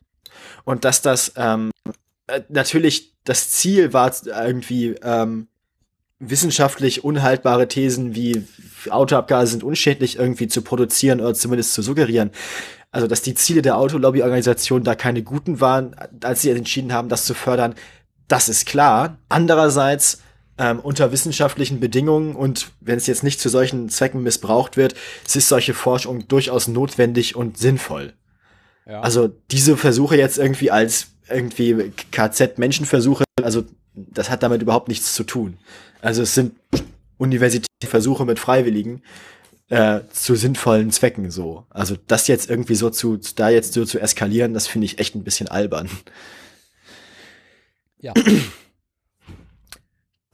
Und 0.64 0.84
dass 0.84 1.02
das 1.02 1.32
ähm, 1.36 1.70
äh, 2.26 2.40
natürlich 2.48 3.14
das 3.24 3.50
Ziel 3.50 3.92
war, 3.92 4.12
irgendwie 4.24 4.96
ähm, 5.02 5.48
wissenschaftlich 6.18 7.04
unhaltbare 7.04 7.68
Thesen 7.68 8.14
wie 8.14 8.44
Autoabgase 8.90 9.52
sind 9.52 9.62
unschädlich 9.62 10.18
irgendwie 10.18 10.48
zu 10.48 10.62
produzieren 10.62 11.20
oder 11.20 11.34
zumindest 11.34 11.74
zu 11.74 11.82
suggerieren. 11.82 12.30
Also, 12.90 13.06
dass 13.06 13.22
die 13.22 13.34
Ziele 13.34 13.60
der 13.60 13.76
Autolobbyorganisation 13.76 14.82
da 14.82 14.94
keine 14.94 15.22
guten 15.22 15.60
waren, 15.60 15.94
als 16.22 16.42
sie 16.42 16.50
entschieden 16.50 16.92
haben, 16.92 17.08
das 17.08 17.26
zu 17.26 17.34
fördern, 17.34 17.74
das 18.28 18.48
ist 18.48 18.66
klar. 18.66 19.18
Andererseits, 19.28 20.22
ähm, 20.58 20.80
unter 20.80 21.12
wissenschaftlichen 21.12 21.80
Bedingungen 21.80 22.34
und 22.34 22.70
wenn 22.80 22.96
es 22.96 23.06
jetzt 23.06 23.22
nicht 23.22 23.40
zu 23.40 23.48
solchen 23.48 23.88
Zwecken 23.88 24.22
missbraucht 24.22 24.76
wird, 24.76 24.94
ist 25.24 25.48
solche 25.48 25.74
Forschung 25.74 26.26
durchaus 26.28 26.68
notwendig 26.68 27.36
und 27.36 27.58
sinnvoll. 27.58 28.14
Ja. 28.86 29.00
Also 29.00 29.28
diese 29.50 29.76
Versuche 29.76 30.16
jetzt 30.16 30.38
irgendwie 30.38 30.70
als 30.70 31.08
irgendwie 31.28 31.92
KZ-Menschenversuche, 32.10 33.24
also 33.42 33.64
das 33.94 34.30
hat 34.30 34.42
damit 34.42 34.62
überhaupt 34.62 34.88
nichts 34.88 35.14
zu 35.14 35.24
tun. 35.24 35.58
Also 36.00 36.22
es 36.22 36.34
sind 36.34 36.54
universitäre 37.18 37.66
Versuche 37.84 38.24
mit 38.24 38.38
Freiwilligen 38.38 39.02
äh, 39.68 40.00
zu 40.12 40.34
sinnvollen 40.34 40.90
Zwecken 40.90 41.30
so. 41.30 41.66
Also 41.70 41.96
das 42.06 42.26
jetzt 42.28 42.48
irgendwie 42.48 42.74
so 42.74 42.90
zu, 42.90 43.18
da 43.36 43.50
jetzt 43.50 43.74
so 43.74 43.84
zu 43.84 44.00
eskalieren, 44.00 44.54
das 44.54 44.66
finde 44.66 44.86
ich 44.86 44.98
echt 44.98 45.14
ein 45.14 45.24
bisschen 45.24 45.48
albern. 45.48 45.90
Ja. 48.00 48.14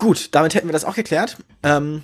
Gut, 0.04 0.34
damit 0.34 0.54
hätten 0.54 0.68
wir 0.68 0.74
das 0.74 0.84
auch 0.84 0.96
geklärt. 0.96 1.38
Ähm, 1.62 2.02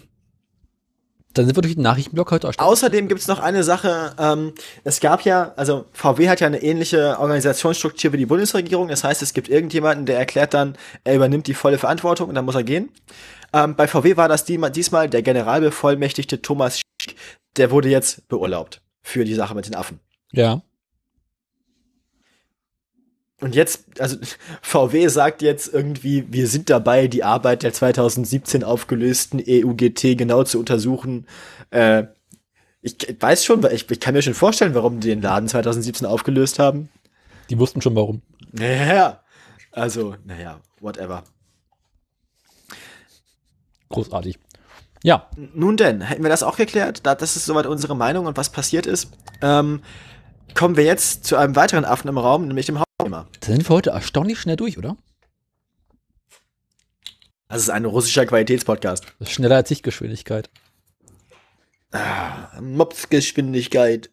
dann 1.35 1.45
sind 1.45 1.55
wir 1.55 1.61
durch 1.61 1.75
den 1.75 1.83
Nachrichtenblock 1.83 2.31
heute 2.31 2.47
erstellt. 2.47 2.67
Außerdem 2.67 3.09
gibt 3.09 3.21
es 3.21 3.29
noch 3.29 3.41
eine 3.41 3.63
Sache. 3.63 4.15
Ähm, 4.19 4.55
es 4.85 5.01
gab 5.01 5.21
ja, 5.27 5.53
also 5.57 5.85
VW 5.93 6.31
hat 6.31 6.41
ja 6.41 6.47
eine 6.47 6.63
ähnliche 6.63 7.19
Organisationsstruktur 7.19 8.15
wie 8.15 8.17
die 8.17 8.25
Bundesregierung. 8.25 8.89
Das 8.89 9.05
heißt, 9.05 9.21
es 9.21 9.35
gibt 9.35 9.51
irgendjemanden, 9.51 10.07
der 10.07 10.17
erklärt 10.17 10.55
dann, 10.55 10.79
er 11.05 11.15
übernimmt 11.15 11.47
die 11.47 11.53
volle 11.53 11.77
Verantwortung 11.77 12.31
und 12.31 12.37
dann 12.37 12.47
muss 12.47 12.55
er 12.55 12.63
gehen. 12.63 12.89
Ähm, 13.53 13.77
bei 13.77 13.87
VW 13.87 14.17
war 14.17 14.31
das 14.31 14.47
diesmal 14.47 15.11
der 15.11 15.21
Generalbevollmächtigte 15.21 16.41
Thomas 16.41 16.79
Schick, 16.79 17.17
der 17.59 17.71
wurde 17.71 17.91
jetzt 17.91 18.29
beurlaubt 18.29 18.81
für 19.03 19.27
die 19.27 19.35
Sache 19.35 19.55
mit 19.55 19.67
den 19.67 19.75
Affen. 19.75 20.01
Ja. 20.33 20.63
Und 23.41 23.55
jetzt, 23.55 24.01
also 24.01 24.17
VW 24.63 25.09
sagt 25.09 25.43
jetzt 25.43 25.73
irgendwie, 25.73 26.27
wir 26.31 26.47
sind 26.47 26.71
dabei, 26.71 27.09
die 27.09 27.25
Arbeit 27.25 27.63
der 27.63 27.73
2017 27.73 28.65
aufgelösten 28.65 29.43
EUGT 29.47 30.19
genau 30.19 30.45
zu 30.45 30.59
untersuchen. 30.59 31.27
Äh, 31.71 32.05
ich 32.83 32.97
weiß 33.19 33.45
schon, 33.45 33.65
ich, 33.73 33.91
ich 33.91 34.01
kann 34.01 34.15
mir 34.15 34.23
schon 34.23 34.35
vorstellen, 34.35 34.75
warum 34.75 35.01
die 35.01 35.09
den 35.09 35.23
Laden 35.23 35.49
2017 35.49 36.07
aufgelöst 36.07 36.59
haben. 36.59 36.89
Die 37.51 37.59
wussten 37.59 37.83
schon 37.83 37.97
warum. 37.97 38.23
Naja, 38.53 39.21
also, 39.73 40.17
naja, 40.25 40.61
whatever. 40.81 41.25
Großartig. 43.91 44.39
Ja. 45.03 45.29
Nun 45.37 45.77
denn, 45.77 46.01
hätten 46.03 46.23
wir 46.23 46.31
das 46.31 46.43
auch 46.43 46.57
geklärt? 46.57 47.01
Das 47.05 47.37
ist 47.37 47.45
soweit 47.45 47.67
unsere 47.67 47.97
Meinung 47.97 48.27
und 48.27 48.37
was 48.37 48.51
passiert 48.51 48.87
ist. 48.87 49.11
Ähm, 49.43 49.83
kommen 50.55 50.77
wir 50.77 50.85
jetzt 50.85 51.25
zu 51.25 51.37
einem 51.37 51.57
weiteren 51.57 51.85
Affen 51.85 52.09
im 52.09 52.19
Raum, 52.19 52.47
nämlich 52.47 52.67
dem 52.67 52.79
Da 53.09 53.27
sind 53.41 53.69
wir 53.69 53.75
heute 53.75 53.91
erstaunlich 53.91 54.41
schnell 54.41 54.57
durch, 54.57 54.79
oder? 54.79 54.97
Das 57.49 57.63
ist 57.63 57.71
ein 57.71 57.85
russischer 57.85 58.27
Qualitätspodcast. 58.27 59.07
Schneller 59.23 59.57
als 59.57 59.69
Sichtgeschwindigkeit. 59.69 60.51
Ah, 61.93 62.61
Mopsgeschwindigkeit. 62.61 64.11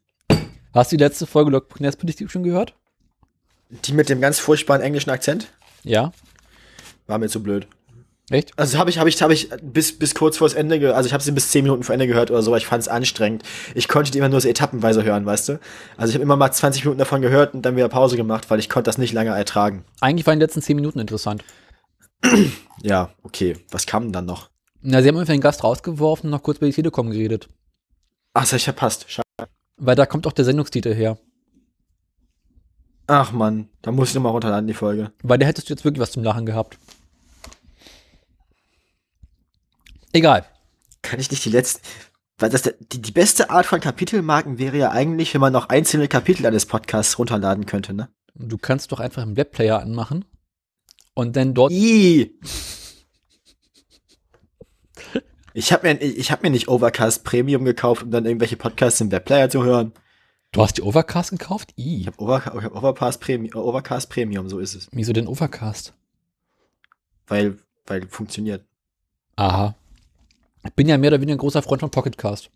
Hast 0.73 0.91
du 0.91 0.97
die 0.97 1.03
letzte 1.03 1.27
Folge 1.27 1.51
Log 1.51 1.79
Nest 1.79 1.99
schon 2.27 2.43
gehört? 2.43 2.75
Die 3.69 3.93
mit 3.93 4.09
dem 4.09 4.21
ganz 4.21 4.39
furchtbaren 4.39 4.81
englischen 4.81 5.09
Akzent? 5.09 5.53
Ja. 5.83 6.11
War 7.05 7.19
mir 7.19 7.29
zu 7.29 7.43
blöd. 7.43 7.67
Echt? 8.29 8.51
Also 8.57 8.77
habe 8.77 8.89
ich, 8.89 8.99
habe 8.99 9.07
ich, 9.07 9.21
habe 9.21 9.33
ich 9.33 9.49
bis, 9.61 9.97
bis 9.97 10.13
kurz 10.13 10.37
vors 10.37 10.53
Ende, 10.53 10.93
also 10.93 11.07
ich 11.07 11.13
habe 11.13 11.23
sie 11.23 11.31
bis 11.31 11.49
zehn 11.49 11.63
Minuten 11.63 11.83
vor 11.83 11.93
Ende 11.93 12.07
gehört 12.07 12.29
oder 12.29 12.41
so, 12.41 12.51
aber 12.51 12.57
ich 12.57 12.65
fand 12.65 12.81
es 12.81 12.89
anstrengend. 12.89 13.43
Ich 13.73 13.87
konnte 13.87 14.11
die 14.11 14.17
immer 14.17 14.27
nur 14.27 14.41
so 14.41 14.49
etappenweise 14.49 15.03
hören, 15.03 15.25
weißt 15.25 15.49
du? 15.49 15.59
Also 15.95 16.09
ich 16.09 16.15
habe 16.15 16.23
immer 16.23 16.35
mal 16.35 16.51
20 16.51 16.83
Minuten 16.83 16.99
davon 16.99 17.21
gehört 17.21 17.53
und 17.53 17.61
dann 17.61 17.77
wieder 17.77 17.87
Pause 17.87 18.17
gemacht, 18.17 18.49
weil 18.49 18.59
ich 18.59 18.69
konnte 18.69 18.89
das 18.89 18.97
nicht 18.97 19.13
lange 19.13 19.29
ertragen. 19.29 19.85
Eigentlich 20.01 20.27
waren 20.27 20.39
die 20.39 20.43
letzten 20.43 20.61
zehn 20.61 20.75
Minuten 20.75 20.99
interessant. 20.99 21.45
ja, 22.81 23.11
okay. 23.23 23.55
Was 23.71 23.85
kam 23.85 24.03
denn 24.03 24.13
dann 24.13 24.25
noch? 24.25 24.49
Na, 24.81 25.01
sie 25.01 25.07
haben 25.07 25.17
einfach 25.17 25.33
den 25.33 25.41
Gast 25.41 25.63
rausgeworfen 25.63 26.27
und 26.27 26.31
noch 26.31 26.43
kurz 26.43 26.59
bei 26.59 26.65
die 26.67 26.73
Telekom 26.73 27.09
geredet. 27.09 27.49
Ach, 28.33 28.41
das 28.41 28.51
hab 28.51 28.57
ich 28.57 28.63
verpasst. 28.65 29.05
Schade. 29.07 29.25
Weil 29.77 29.95
da 29.95 30.05
kommt 30.05 30.27
auch 30.27 30.33
der 30.33 30.45
Sendungstitel 30.45 30.93
her. 30.93 31.17
Ach 33.07 33.31
man, 33.31 33.69
da 33.81 33.91
muss 33.93 34.09
ich 34.09 34.15
nochmal 34.15 34.33
runterladen, 34.33 34.67
die 34.67 34.73
Folge. 34.73 35.11
Weil 35.23 35.37
da 35.37 35.45
hättest 35.45 35.69
du 35.69 35.73
jetzt 35.73 35.85
wirklich 35.85 36.01
was 36.01 36.11
zum 36.11 36.23
Lachen 36.23 36.45
gehabt. 36.45 36.77
Egal. 40.17 40.45
Kann 41.03 41.19
ich 41.19 41.29
nicht 41.29 41.45
die 41.45 41.51
letzte. 41.51 41.81
Weil 42.39 42.49
das 42.49 42.63
die, 42.63 42.99
die 42.99 43.11
beste 43.11 43.51
Art 43.51 43.67
von 43.67 43.79
Kapitelmarken 43.79 44.57
wäre 44.57 44.75
ja 44.75 44.89
eigentlich, 44.89 45.31
wenn 45.35 45.41
man 45.41 45.53
noch 45.53 45.69
einzelne 45.69 46.07
Kapitel 46.07 46.43
eines 46.47 46.65
Podcasts 46.65 47.19
runterladen 47.19 47.67
könnte, 47.67 47.93
ne? 47.93 48.09
Du 48.33 48.57
kannst 48.57 48.91
doch 48.91 48.99
einfach 48.99 49.21
einen 49.21 49.37
Webplayer 49.37 49.79
anmachen 49.79 50.25
und 51.13 51.35
dann 51.35 51.53
dort. 51.53 51.71
I. 51.71 52.35
Ich 55.53 55.71
habe 55.71 55.87
mir, 55.87 56.01
ich 56.01 56.31
hab 56.31 56.41
mir 56.41 56.49
nicht 56.49 56.67
Overcast 56.67 57.23
Premium 57.23 57.63
gekauft, 57.63 58.01
um 58.01 58.09
dann 58.09 58.25
irgendwelche 58.25 58.57
Podcasts 58.57 58.99
im 59.01 59.11
Webplayer 59.11 59.51
zu 59.51 59.63
hören. 59.63 59.91
Du 60.51 60.63
hast 60.63 60.77
die 60.77 60.81
Overcast 60.81 61.29
gekauft? 61.29 61.75
I. 61.77 62.01
Ich 62.01 62.07
habe 62.07 62.19
Over, 62.19 62.43
hab 62.43 62.75
Overcast, 62.75 63.21
Premium, 63.21 63.55
Overcast 63.55 64.09
Premium, 64.09 64.49
so 64.49 64.57
ist 64.57 64.73
es. 64.73 64.87
Wieso 64.91 65.13
denn 65.13 65.27
Overcast? 65.27 65.93
Weil, 67.27 67.57
weil 67.85 68.07
funktioniert. 68.07 68.65
Aha. 69.35 69.75
Ich 70.67 70.73
bin 70.73 70.87
ja 70.87 70.97
mehr 70.97 71.09
oder 71.09 71.21
weniger 71.21 71.35
ein 71.35 71.39
großer 71.39 71.61
Freund 71.61 71.79
von 71.79 71.91
Pocketcast. 71.91 72.51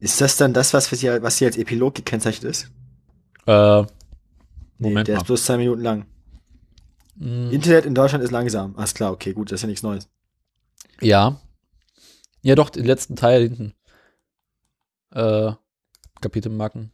Ist 0.00 0.20
das 0.20 0.36
dann 0.36 0.52
das, 0.52 0.74
was 0.74 0.88
hier, 0.90 1.22
was 1.22 1.38
hier 1.38 1.46
als 1.46 1.56
Epilog 1.56 1.94
gekennzeichnet 1.94 2.50
ist? 2.50 2.70
Äh, 3.46 3.82
nee, 4.78 4.94
der 4.94 5.14
mal. 5.14 5.20
ist 5.20 5.26
bloß 5.26 5.44
zwei 5.44 5.56
Minuten 5.58 5.80
lang. 5.80 6.06
Mm. 7.14 7.50
Internet 7.50 7.86
in 7.86 7.94
Deutschland 7.94 8.24
ist 8.24 8.32
langsam. 8.32 8.74
Alles 8.76 8.94
klar, 8.94 9.12
okay, 9.12 9.32
gut, 9.32 9.52
das 9.52 9.60
ist 9.60 9.62
ja 9.62 9.68
nichts 9.68 9.82
Neues. 9.82 10.08
Ja. 11.00 11.40
Ja, 12.42 12.56
doch, 12.56 12.70
den 12.70 12.84
letzten 12.84 13.14
Teil 13.14 13.42
hinten. 13.42 13.74
Äh, 15.12 15.52
Kapitelmarken. 16.20 16.90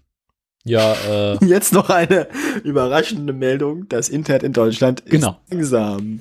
Ja, 0.64 0.92
äh. 0.92 1.44
Jetzt 1.46 1.72
noch 1.72 1.88
eine 1.88 2.28
überraschende 2.62 3.32
Meldung. 3.32 3.88
Das 3.88 4.11
Internet 4.11 4.42
in 4.42 4.52
Deutschland 4.52 5.00
ist 5.00 5.11
genau. 5.11 5.40
langsam. 5.48 6.20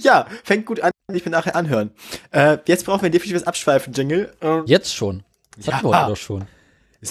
ja, 0.04 0.26
fängt 0.44 0.66
gut 0.66 0.80
an. 0.80 0.90
Ich 1.12 1.24
bin 1.24 1.32
nachher 1.32 1.56
anhören. 1.56 1.90
Äh, 2.30 2.58
jetzt 2.66 2.86
brauchen 2.86 3.02
wir 3.02 3.10
definitives 3.10 3.46
Abschweifen, 3.46 3.92
Jingle. 3.92 4.32
Äh, 4.40 4.60
jetzt 4.66 4.94
schon. 4.94 5.24
Das 5.56 5.66
ja, 5.66 5.72
hatten 5.74 5.88
wir 5.88 6.00
heute 6.00 6.12
doch 6.12 6.16
schon. 6.16 6.46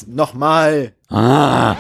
Nochmal. 0.08 0.94
Ah. 1.10 1.76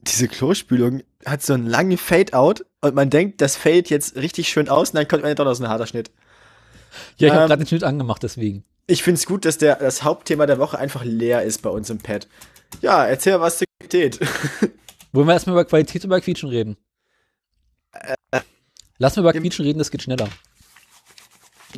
Diese 0.00 0.28
Klospülung 0.28 1.02
hat 1.24 1.42
so 1.42 1.54
einen 1.54 1.66
langen 1.66 1.96
Fade-out 1.96 2.66
und 2.82 2.94
man 2.94 3.08
denkt, 3.08 3.40
das 3.40 3.56
fällt 3.56 3.88
jetzt 3.88 4.16
richtig 4.16 4.48
schön 4.48 4.68
aus 4.68 4.90
und 4.90 4.96
dann 4.96 5.08
kommt 5.08 5.22
man 5.22 5.34
doch 5.34 5.44
noch 5.44 5.54
so 5.54 5.64
ein 5.64 5.70
harter 5.70 5.86
Schnitt. 5.86 6.10
Ja, 7.16 7.28
ich 7.28 7.32
habe 7.32 7.42
ähm, 7.42 7.48
gerade 7.48 7.64
den 7.64 7.68
Schnitt 7.68 7.84
angemacht, 7.84 8.22
deswegen. 8.22 8.64
Ich 8.90 9.04
finde 9.04 9.20
es 9.20 9.26
gut, 9.26 9.44
dass 9.44 9.56
der, 9.56 9.76
das 9.76 10.02
Hauptthema 10.02 10.46
der 10.46 10.58
Woche 10.58 10.76
einfach 10.76 11.04
leer 11.04 11.44
ist 11.44 11.62
bei 11.62 11.70
uns 11.70 11.90
im 11.90 11.98
Pad. 11.98 12.26
Ja, 12.80 13.06
erzähl 13.06 13.34
mal 13.34 13.42
was 13.42 13.58
zur 13.58 13.68
Qualität. 13.78 14.18
Wollen 15.12 15.28
wir 15.28 15.32
erstmal 15.32 15.54
über 15.54 15.64
Qualität 15.64 16.02
und 16.02 16.08
über 16.08 16.20
Quietschen 16.20 16.48
reden? 16.48 16.76
Äh, 17.92 18.40
Lass 18.98 19.14
mal 19.14 19.22
über 19.22 19.32
Quietschen 19.32 19.64
reden, 19.64 19.78
das 19.78 19.92
geht 19.92 20.02
schneller. 20.02 20.28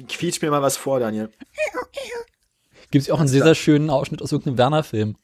Quietsch 0.08 0.40
mir 0.40 0.50
mal 0.50 0.62
was 0.62 0.78
vor, 0.78 1.00
Daniel. 1.00 1.30
Gibt 2.90 3.04
es 3.04 3.10
auch 3.10 3.18
einen 3.20 3.28
sehr, 3.28 3.42
sehr 3.42 3.54
schönen 3.54 3.90
Ausschnitt 3.90 4.22
aus 4.22 4.32
irgendeinem 4.32 4.56
Werner-Film. 4.56 5.16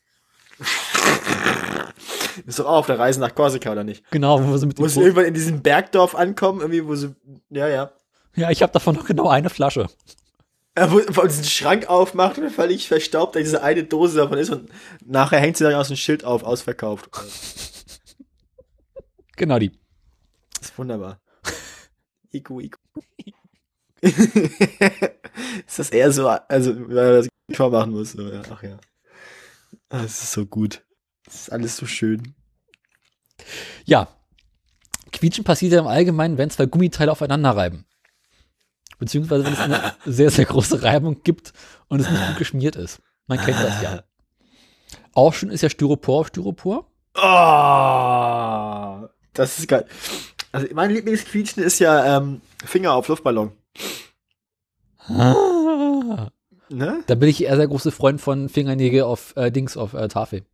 Ist 2.47 2.59
doch 2.59 2.67
auch 2.67 2.81
auf 2.81 2.87
der 2.87 2.99
Reise 2.99 3.19
nach 3.19 3.35
Korsika, 3.35 3.73
oder 3.73 3.85
nicht? 3.85 4.05
Genau, 4.11 4.45
wo 4.45 4.51
wir 4.51 4.59
so 4.59 4.67
mit 4.67 4.79
Wo 4.79 4.87
sie 4.89 5.01
irgendwann 5.01 5.25
in 5.25 5.33
diesem 5.33 5.63
Bergdorf 5.63 6.15
ankommen, 6.15 6.61
irgendwie, 6.61 6.87
wo 6.87 6.95
sie, 6.95 7.15
ja, 7.49 7.67
ja. 7.67 7.93
Ja, 8.37 8.51
ich 8.51 8.63
habe 8.63 8.73
davon 8.75 8.95
noch 8.95 9.07
genau 9.07 9.29
eine 9.31 9.49
Flasche. 9.49 9.89
Er 10.79 10.93
wo, 10.93 11.01
wo 11.09 11.27
diesen 11.27 11.43
Schrank 11.43 11.89
aufmacht 11.89 12.39
und 12.39 12.51
völlig 12.51 12.87
verstaubt 12.87 13.35
da 13.35 13.41
diese 13.41 13.65
eine 13.65 13.83
Dose 13.83 14.19
davon 14.19 14.39
ist 14.39 14.51
und 14.51 14.71
nachher 15.05 15.41
hängt 15.41 15.57
sie 15.57 15.65
dann 15.65 15.75
aus 15.75 15.89
dem 15.89 15.97
Schild 15.97 16.23
auf, 16.23 16.45
ausverkauft. 16.45 17.11
Genau 19.37 19.59
die. 19.59 19.73
Das 20.55 20.69
ist 20.69 20.79
wunderbar. 20.79 21.21
Iku, 22.31 22.61
Iku. 22.61 22.79
ist 24.03 25.79
das 25.79 25.91
eher 25.91 26.13
so, 26.13 26.29
also, 26.29 26.77
wenn 26.77 26.95
man 26.95 27.13
das 27.15 27.29
vormachen 27.53 27.91
muss. 27.91 28.13
So, 28.13 28.29
ja. 28.29 28.43
Ach 28.49 28.63
ja. 28.63 28.79
Das 29.89 30.23
ist 30.23 30.31
so 30.31 30.47
gut. 30.47 30.85
Das 31.25 31.35
ist 31.35 31.53
alles 31.53 31.77
so 31.77 31.87
schön. 31.87 32.37
Ja. 33.85 34.07
Quietschen 35.11 35.43
passiert 35.43 35.73
ja 35.73 35.81
im 35.81 35.89
Allgemeinen, 35.89 36.39
wenn 36.39 36.51
zwei 36.51 36.67
Gummiteile 36.67 37.11
aufeinander 37.11 37.51
reiben. 37.57 37.85
Beziehungsweise 38.99 39.45
wenn 39.45 39.53
es 39.53 39.61
eine 39.61 39.95
sehr, 40.05 40.31
sehr 40.31 40.45
große 40.45 40.83
Reibung 40.83 41.23
gibt 41.23 41.53
und 41.89 42.01
es 42.01 42.11
nicht 42.11 42.27
gut 42.27 42.39
geschmiert 42.39 42.77
ist. 42.77 43.01
Man 43.27 43.39
kennt 43.39 43.59
das 43.59 43.83
ja. 43.83 44.03
Auch 45.15 45.35
schon 45.35 45.51
ist 45.51 45.63
ja 45.63 45.71
Styropor 45.71 46.21
auf 46.21 46.29
Styropor. 46.29 46.87
Oh, 47.15 49.09
das 49.33 49.59
ist 49.59 49.69
geil. 49.69 49.87
Also 50.53 50.67
mein 50.73 50.91
Lieblingsquietschen 50.91 51.63
ist 51.63 51.79
ja 51.79 52.17
ähm, 52.17 52.41
Finger 52.65 52.95
auf 52.95 53.09
Luftballon. 53.09 53.53
Ah. 55.09 56.31
Ne? 56.71 57.03
Da 57.07 57.15
bin 57.15 57.29
ich 57.29 57.43
eher 57.43 57.57
sehr 57.57 57.69
große 57.69 57.91
Freund 57.91 58.21
von 58.21 58.49
Fingernägel 58.49 59.03
auf 59.03 59.35
äh, 59.37 59.51
Dings 59.51 59.77
auf 59.77 59.95
äh, 59.95 60.09
Tafel. 60.09 60.45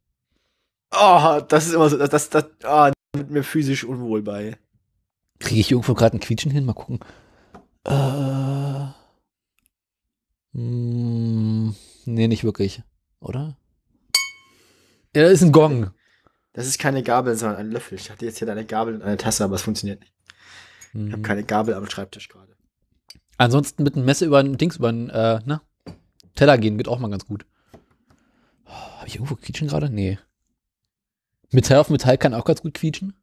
Oh, 0.93 1.41
das 1.49 1.67
ist 1.67 1.75
immer 1.75 1.89
so, 1.89 1.97
das, 1.99 2.11
das, 2.11 2.31
das 2.31 2.45
oh, 2.67 2.91
mit 3.17 3.31
mir 3.31 3.43
physisch 3.43 3.85
unwohl 3.85 4.23
bei. 4.23 4.57
Kriege 5.41 5.61
ich 5.61 5.73
irgendwo 5.73 5.95
gerade 5.95 6.17
ein 6.17 6.21
Quietschen 6.21 6.53
hin? 6.53 6.65
Mal 6.65 6.75
gucken. 6.75 7.01
Äh. 7.85 7.93
Mh, 10.53 10.55
hm, 10.55 11.75
nee, 12.05 12.29
nicht 12.29 12.45
wirklich. 12.45 12.83
Oder? 13.21 13.57
Ja, 15.15 15.23
das 15.23 15.33
ist 15.33 15.43
ein 15.43 15.53
Gong. 15.53 15.91
Das 16.53 16.67
ist 16.67 16.79
keine 16.79 17.03
Gabel, 17.03 17.37
sondern 17.37 17.59
ein 17.59 17.71
Löffel. 17.71 17.99
Ich 17.99 18.11
hatte 18.11 18.25
jetzt 18.25 18.39
hier 18.39 18.49
eine 18.49 18.65
Gabel 18.65 18.95
und 18.95 19.03
eine 19.03 19.17
Tasse, 19.17 19.45
aber 19.45 19.57
es 19.57 19.63
funktioniert 19.63 20.01
nicht. 20.01 20.13
Hm. 20.93 21.09
Ich 21.09 21.13
habe 21.13 21.23
keine 21.23 21.45
Gabel 21.45 21.75
am 21.75 21.89
Schreibtisch 21.89 22.29
gerade. 22.29 22.57
Ansonsten 23.37 23.83
mit 23.83 23.97
einem 23.97 24.05
Messer 24.05 24.27
über 24.27 24.39
ein 24.39 24.57
Dings, 24.57 24.77
über 24.77 24.91
ein, 24.91 25.11
äh, 25.11 25.41
na, 25.45 25.63
Teller 26.35 26.59
gehen 26.59 26.79
geht 26.79 26.89
auch 26.89 26.99
mal 26.99 27.11
ganz 27.11 27.27
gut. 27.27 27.47
Oh, 28.67 28.71
Habe 28.71 29.09
ich 29.09 29.17
irgendwo 29.17 29.37
quietschen 29.37 29.69
gerade? 29.69 29.91
Nee. 29.91 30.19
Metall 31.51 31.79
auf 31.79 31.91
Metall 31.91 32.19
kann 32.19 32.35
auch 32.35 32.45
ganz 32.45 32.63
gut 32.63 32.75
quietschen. 32.75 33.15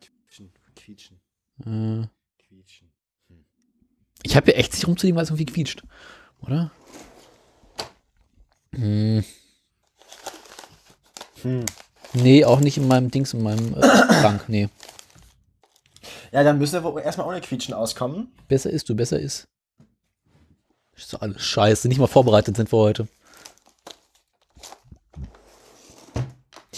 Quietschen, 0.00 0.52
quietschen. 0.74 1.20
Äh. 1.64 2.08
Ich 4.22 4.36
habe 4.36 4.50
ja 4.50 4.56
echt 4.56 4.72
sich 4.72 4.86
rumzulegen, 4.86 5.16
weil 5.16 5.24
es 5.24 5.30
irgendwie 5.30 5.46
quietscht. 5.46 5.82
Oder? 6.42 6.70
Hm. 8.74 9.24
Hm. 11.42 11.64
Nee, 12.14 12.44
auch 12.44 12.60
nicht 12.60 12.76
in 12.76 12.88
meinem 12.88 13.10
Dings, 13.10 13.32
in 13.34 13.42
meinem 13.42 13.74
äh, 13.74 13.82
Schrank, 13.82 14.44
nee. 14.48 14.68
Ja, 16.30 16.42
dann 16.42 16.58
müssen 16.58 16.82
wir 16.82 17.02
erstmal 17.02 17.26
ohne 17.26 17.40
Quietschen 17.40 17.74
auskommen. 17.74 18.32
Besser 18.48 18.70
ist 18.70 18.88
du, 18.88 18.94
besser 18.94 19.18
ist. 19.18 19.48
Ist 20.96 21.10
so 21.10 21.18
alles 21.18 21.42
scheiße, 21.42 21.88
nicht 21.88 21.98
mal 21.98 22.06
vorbereitet 22.06 22.56
sind 22.56 22.70
wir 22.72 22.78
heute. 22.78 23.08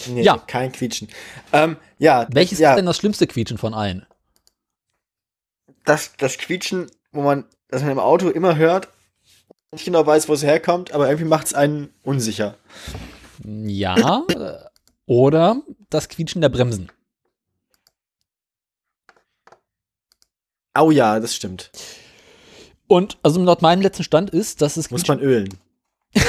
Nee, 0.09 0.23
ja. 0.23 0.39
Kein 0.39 0.73
Quietschen. 0.73 1.09
Ähm, 1.53 1.77
ja. 1.99 2.27
Welches 2.31 2.59
ja. 2.59 2.71
ist 2.71 2.77
denn 2.77 2.87
das 2.87 2.97
schlimmste 2.97 3.27
Quietschen 3.27 3.59
von 3.59 3.75
allen? 3.75 4.07
Das, 5.85 6.13
das 6.19 6.39
Quietschen 6.39 6.91
wo 7.15 7.23
man, 7.23 7.45
das 7.69 7.83
man 7.83 7.93
im 7.93 7.99
Auto 7.99 8.29
immer 8.29 8.57
hört, 8.57 8.89
nicht 9.73 9.85
genau 9.85 10.07
weiß, 10.07 10.29
wo 10.29 10.35
es 10.35 10.43
herkommt, 10.43 10.93
aber 10.93 11.09
irgendwie 11.09 11.29
macht 11.29 11.47
es 11.47 11.55
einen 11.55 11.93
unsicher. 12.03 12.57
Ja, 13.45 14.25
oder 15.07 15.63
das 15.91 16.09
Quietschen 16.09 16.41
der 16.41 16.49
Bremsen. 16.49 16.91
Oh 20.77 20.91
ja, 20.91 21.21
das 21.21 21.35
stimmt. 21.35 21.71
Und 22.87 23.19
also 23.23 23.43
laut 23.43 23.63
meinem 23.63 23.83
letzten 23.83 24.05
Stand 24.05 24.31
ist, 24.31 24.61
dass 24.61 24.77
es 24.77 24.91
muss 24.91 25.07
man 25.07 25.21
ölen. 25.21 25.49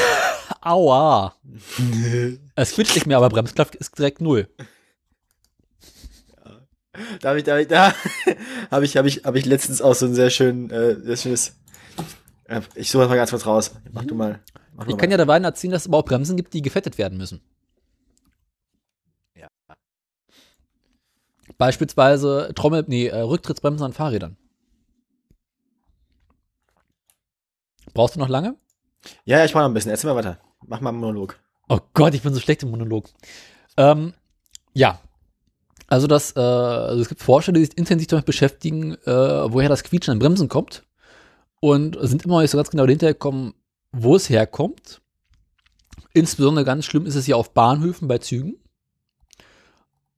Aua. 0.62 1.36
es 2.56 2.74
quietscht 2.74 2.96
nicht 2.96 3.08
mehr, 3.08 3.18
aber 3.18 3.30
Bremskraft 3.30 3.76
ist 3.76 3.98
direkt 3.98 4.22
null. 4.22 4.48
Da 7.22 7.30
habe 7.30 7.39
ich, 7.39 7.43
da 7.43 7.54
habe 7.54 7.62
ich, 7.62 7.68
da 7.68 7.93
habe 8.72 8.86
ich, 8.86 8.98
habe 8.98 9.08
ich, 9.08 9.26
habe 9.26 9.39
ich 9.39 9.46
letztens 9.46 9.82
auch 9.82 9.96
so 9.96 10.06
ein 10.06 10.14
sehr 10.14 10.30
schön, 10.30 10.70
äh, 10.70 10.96
sehr 10.96 11.18
schönes. 11.18 11.56
Äh, 12.46 12.62
ich 12.76 12.89
suche 12.89 13.04
das 13.04 13.10
mal 13.10 13.16
ganz 13.16 13.30
kurz 13.32 13.46
raus. 13.46 13.76
Mach 13.91 14.06
du 14.06 14.16
mal. 14.16 14.39
Mach 14.74 14.88
ich 14.88 14.98
kann 14.98 15.10
mal. 15.10 15.12
ja 15.12 15.18
dabei 15.18 15.39
erzählen, 15.39 15.72
dass 15.72 15.84
es 15.84 15.88
aber 15.88 15.98
auch 15.98 16.06
Bremsen 16.06 16.38
gibt, 16.38 16.54
die 16.54 16.62
gefettet 16.62 16.98
werden 16.98 17.18
müssen. 17.18 17.41
Ja. 19.36 19.48
Beispielsweise 21.58 22.52
Trommel, 22.56 22.86
nee, 22.88 23.08
äh, 23.08 23.20
Rücktrittsbremsen 23.20 23.86
an 23.86 23.93
Fahrrädern. 23.93 24.38
Brauchst 27.93 28.16
du 28.16 28.20
noch 28.20 28.30
lange? 28.30 28.56
Ja, 29.24 29.46
ich 29.46 29.54
brauche 29.54 29.64
noch 29.64 29.70
ein 29.70 29.74
bisschen. 29.74 29.91
Erzähl 29.91 30.10
mal 30.10 30.18
weiter. 30.18 30.39
Mach 30.68 30.82
mal 30.82 30.89
einen 30.89 31.00
Monolog. 31.00 31.39
Oh 31.70 31.80
Gott, 31.93 32.14
ich 32.14 32.22
bin 32.22 32.34
so 32.34 32.39
schlecht 32.39 32.64
im 32.64 32.72
Monolog. 32.72 33.10
Ähm, 33.78 34.14
ja, 34.74 35.00
also, 35.88 36.08
das, 36.08 36.36
äh, 36.36 36.40
also 36.40 37.02
es 37.02 37.10
gibt 37.10 37.22
Forscher, 37.22 37.52
die 37.52 37.64
sich 37.64 37.78
intensiv 37.78 38.08
damit 38.08 38.26
beschäftigen, 38.26 38.96
äh, 39.06 39.54
woher 39.54 39.70
das 39.70 39.84
Quietschen 39.84 40.14
an 40.14 40.20
Bremsen 40.20 40.50
kommt. 40.50 40.84
Und 41.60 41.98
sind 42.02 42.26
immer 42.26 42.36
noch 42.36 42.42
nicht 42.42 42.52
so 42.52 42.58
ganz 42.58 42.70
genau 42.70 42.86
dahinter 42.86 43.08
gekommen, 43.08 43.54
wo 43.92 44.16
es 44.16 44.30
herkommt. 44.30 45.02
Insbesondere 46.14 46.66
ganz 46.66 46.86
schlimm 46.86 47.06
ist 47.06 47.16
es 47.16 47.28
ja 47.28 47.36
auf 47.36 47.54
Bahnhöfen 47.54 48.08
bei 48.08 48.20
Zügen, 48.20 48.58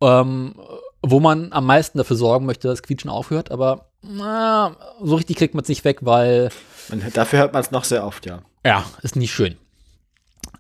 ähm, 0.02 0.56
wo 1.02 1.20
man 1.20 1.54
am 1.54 1.66
meisten 1.66 1.98
dafür 1.98 2.18
sorgen 2.18 2.46
möchte, 2.46 2.68
dass 2.68 2.84
Quietschen 2.84 3.10
aufhört. 3.10 3.52
Aber 3.52 3.92
na, 4.02 4.76
so 5.02 5.16
richtig 5.16 5.38
kriegt 5.38 5.54
man 5.54 5.64
es 5.64 5.70
nicht 5.70 5.86
weg, 5.86 6.00
weil. 6.02 6.50
Man, 6.90 7.02
dafür 7.14 7.40
hört 7.40 7.54
man 7.54 7.62
es 7.62 7.72
noch 7.72 7.84
sehr 7.84 8.06
oft, 8.06 8.26
ja. 8.26 8.42
Ja, 8.66 8.86
ist 9.02 9.16
nicht 9.16 9.32
schön. 9.32 9.58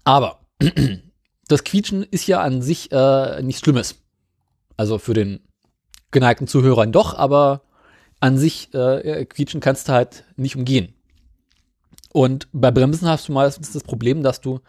Aber 0.04 0.40
das 1.48 1.64
Quietschen 1.64 2.04
ist 2.04 2.28
ja 2.28 2.42
an 2.42 2.62
sich 2.62 2.92
äh, 2.92 3.42
nichts 3.42 3.62
Schlimmes. 3.62 3.96
Also 4.78 5.00
für 5.00 5.14
den 5.14 5.42
geneigten 6.12 6.48
Zuhörern 6.48 6.92
doch, 6.92 7.16
aber 7.16 7.64
an 8.20 8.38
sich 8.38 8.74
äh, 8.74 9.26
quietschen 9.26 9.60
kannst 9.60 9.90
du 9.90 9.94
halt 9.94 10.24
nicht 10.38 10.56
umgehen. 10.56 10.94
Und 12.14 12.48
bei 12.52 12.72
Bremsen 12.72 13.08
hast 13.08 13.28
du 13.28 13.34
meistens 13.34 13.74
das 13.74 13.84
Problem, 13.84 14.24
dass 14.24 14.42
du 14.42 14.60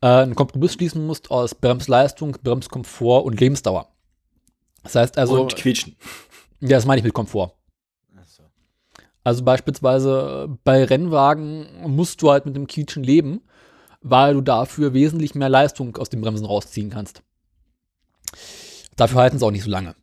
äh, 0.00 0.06
einen 0.06 0.34
Kompromiss 0.34 0.74
schließen 0.74 1.04
musst 1.06 1.30
aus 1.30 1.54
Bremsleistung, 1.54 2.36
Bremskomfort 2.42 3.24
und 3.24 3.40
Lebensdauer. 3.40 3.88
Das 4.82 4.94
heißt 4.94 5.18
also. 5.18 5.42
Und 5.42 5.56
quietschen. 5.56 5.96
Ja, 6.60 6.76
das 6.76 6.86
meine 6.86 6.98
ich 6.98 7.04
mit 7.04 7.14
Komfort. 7.14 7.54
Also 9.24 9.42
beispielsweise 9.42 10.54
bei 10.64 10.84
Rennwagen 10.84 11.66
musst 11.88 12.20
du 12.20 12.30
halt 12.30 12.44
mit 12.44 12.54
dem 12.54 12.66
Quietschen 12.66 13.02
leben, 13.02 13.40
weil 14.02 14.34
du 14.34 14.42
dafür 14.42 14.92
wesentlich 14.92 15.34
mehr 15.34 15.48
Leistung 15.48 15.96
aus 15.96 16.10
den 16.10 16.20
Bremsen 16.20 16.44
rausziehen 16.44 16.90
kannst. 16.90 17.22
Dafür 18.96 19.20
halten 19.20 19.38
sie 19.38 19.44
auch 19.46 19.50
nicht 19.50 19.64
so 19.64 19.70
lange. 19.70 19.94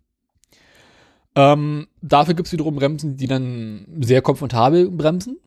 Ähm, 1.36 1.88
dafür 2.02 2.34
gibt 2.34 2.48
es 2.48 2.54
wiederum 2.54 2.76
Bremsen, 2.76 3.16
die 3.16 3.28
dann 3.28 3.86
sehr 4.02 4.22
komfortabel 4.22 4.90
bremsen, 4.90 5.38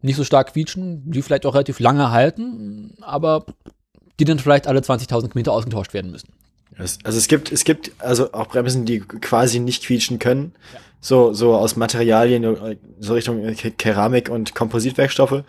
nicht 0.00 0.16
so 0.16 0.24
stark 0.24 0.52
quietschen, 0.52 1.10
die 1.10 1.22
vielleicht 1.22 1.46
auch 1.46 1.54
relativ 1.54 1.80
lange 1.80 2.10
halten, 2.10 2.94
aber 3.00 3.44
die 4.20 4.24
dann 4.24 4.38
vielleicht 4.38 4.68
alle 4.68 4.80
20.000 4.80 5.28
Kilometer 5.28 5.52
ausgetauscht 5.52 5.94
werden 5.94 6.10
müssen. 6.12 6.28
Also 6.78 7.18
es 7.18 7.28
gibt, 7.28 7.52
es 7.52 7.64
gibt 7.64 7.92
also 7.98 8.32
auch 8.32 8.48
Bremsen, 8.48 8.86
die 8.86 9.00
quasi 9.00 9.60
nicht 9.60 9.84
quietschen 9.84 10.18
können, 10.18 10.54
ja. 10.72 10.80
so, 11.00 11.32
so 11.32 11.54
aus 11.54 11.76
Materialien, 11.76 12.78
so 12.98 13.14
Richtung 13.14 13.44
Keramik 13.76 14.30
und 14.30 14.54
Kompositwerkstoffe, 14.54 15.44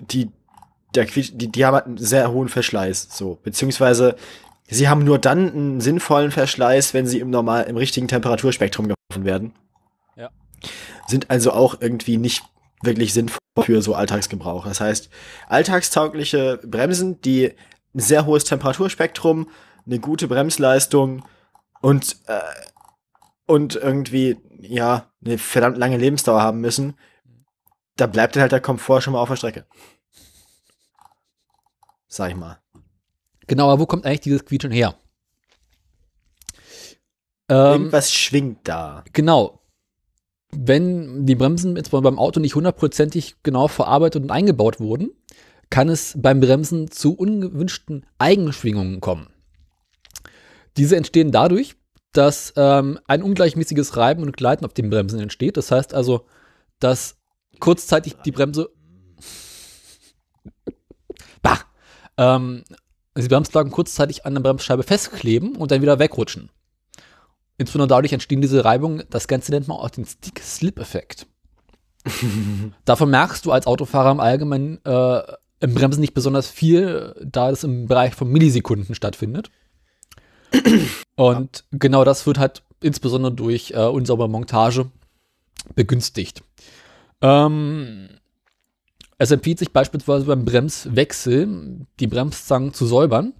die, 0.00 0.30
der, 0.94 1.04
die, 1.04 1.52
die 1.52 1.64
haben 1.64 1.74
halt 1.74 1.86
einen 1.86 1.98
sehr 1.98 2.32
hohen 2.32 2.48
Verschleiß, 2.48 3.08
so, 3.12 3.38
beziehungsweise 3.42 4.16
Sie 4.72 4.88
haben 4.88 5.04
nur 5.04 5.18
dann 5.18 5.52
einen 5.52 5.80
sinnvollen 5.80 6.30
Verschleiß, 6.30 6.94
wenn 6.94 7.06
sie 7.06 7.20
im 7.20 7.30
normal, 7.30 7.64
im 7.64 7.76
richtigen 7.76 8.08
Temperaturspektrum 8.08 8.88
geworfen 8.88 9.24
werden. 9.24 9.52
Ja. 10.16 10.30
Sind 11.06 11.30
also 11.30 11.52
auch 11.52 11.80
irgendwie 11.80 12.16
nicht 12.16 12.42
wirklich 12.82 13.12
sinnvoll 13.12 13.38
für 13.60 13.82
so 13.82 13.94
Alltagsgebrauch. 13.94 14.64
Das 14.64 14.80
heißt, 14.80 15.10
alltagstaugliche 15.48 16.58
Bremsen, 16.64 17.20
die 17.20 17.52
ein 17.94 18.00
sehr 18.00 18.24
hohes 18.24 18.44
Temperaturspektrum, 18.44 19.50
eine 19.84 19.98
gute 19.98 20.26
Bremsleistung 20.26 21.24
und, 21.82 22.16
äh, 22.28 22.40
und 23.46 23.76
irgendwie, 23.76 24.38
ja, 24.58 25.12
eine 25.24 25.36
verdammt 25.36 25.76
lange 25.76 25.98
Lebensdauer 25.98 26.40
haben 26.40 26.60
müssen, 26.60 26.94
da 27.96 28.06
bleibt 28.06 28.36
halt 28.36 28.52
der 28.52 28.60
Komfort 28.60 29.02
schon 29.02 29.12
mal 29.12 29.20
auf 29.20 29.28
der 29.28 29.36
Strecke. 29.36 29.66
Sag 32.08 32.30
ich 32.30 32.36
mal. 32.36 32.61
Genau, 33.52 33.68
aber 33.70 33.82
wo 33.82 33.86
kommt 33.86 34.06
eigentlich 34.06 34.20
dieses 34.20 34.46
Quietschen 34.46 34.70
her? 34.70 34.94
Ähm, 37.50 37.72
Irgendwas 37.72 38.10
schwingt 38.10 38.60
da. 38.64 39.04
Genau. 39.12 39.60
wenn 40.52 41.26
die 41.26 41.34
Bremsen 41.34 41.74
beim 41.74 42.18
Auto 42.18 42.40
nicht 42.40 42.54
hundertprozentig 42.54 43.34
genau 43.42 43.68
verarbeitet 43.68 44.22
und 44.22 44.30
eingebaut 44.30 44.80
wurden, 44.80 45.10
kann 45.68 45.90
es 45.90 46.14
beim 46.16 46.40
Bremsen 46.40 46.90
zu 46.90 47.14
ungewünschten 47.14 48.06
Eigenschwingungen 48.16 49.02
kommen. 49.02 49.28
Diese 50.78 50.96
entstehen 50.96 51.30
dadurch, 51.30 51.74
dass 52.12 52.54
ähm, 52.56 53.00
ein 53.06 53.22
ungleichmäßiges 53.22 53.98
Reiben 53.98 54.22
und 54.22 54.34
Gleiten 54.34 54.64
auf 54.64 54.72
den 54.72 54.88
Bremsen 54.88 55.20
entsteht. 55.20 55.58
Das 55.58 55.70
heißt 55.70 55.92
also, 55.92 56.24
dass 56.78 57.18
kurzzeitig 57.60 58.14
die 58.24 58.32
Bremse. 58.32 58.70
Bah! 61.42 61.58
Ähm, 62.16 62.64
die 63.16 63.28
Bremsplatten 63.28 63.70
kurzzeitig 63.70 64.24
an 64.24 64.34
der 64.34 64.42
Bremsscheibe 64.42 64.82
festkleben 64.82 65.56
und 65.56 65.70
dann 65.70 65.82
wieder 65.82 65.98
wegrutschen. 65.98 66.50
Insbesondere 67.58 67.88
dadurch 67.88 68.12
entstehen 68.12 68.40
diese 68.40 68.64
Reibungen. 68.64 69.04
Das 69.10 69.28
Ganze 69.28 69.52
nennt 69.52 69.68
man 69.68 69.76
auch 69.76 69.90
den 69.90 70.06
Stick-Slip-Effekt. 70.06 71.26
Davon 72.84 73.10
merkst 73.10 73.44
du 73.46 73.52
als 73.52 73.66
Autofahrer 73.66 74.10
im 74.10 74.20
Allgemeinen 74.20 74.84
äh, 74.84 75.22
im 75.60 75.74
Bremsen 75.74 76.00
nicht 76.00 76.14
besonders 76.14 76.48
viel, 76.48 77.14
da 77.22 77.50
es 77.50 77.62
im 77.62 77.86
Bereich 77.86 78.14
von 78.14 78.28
Millisekunden 78.28 78.94
stattfindet. 78.94 79.50
Und 81.14 81.64
ja. 81.72 81.78
genau 81.78 82.04
das 82.04 82.26
wird 82.26 82.38
halt 82.38 82.62
insbesondere 82.80 83.32
durch 83.32 83.70
äh, 83.70 83.84
unsaubere 83.84 84.28
Montage 84.28 84.90
begünstigt. 85.76 86.42
Ähm, 87.20 88.08
es 89.22 89.30
empfiehlt 89.30 89.60
sich 89.60 89.72
beispielsweise 89.72 90.24
beim 90.24 90.44
Bremswechsel, 90.44 91.86
die 92.00 92.06
Bremszangen 92.08 92.74
zu 92.74 92.86
säubern. 92.86 93.34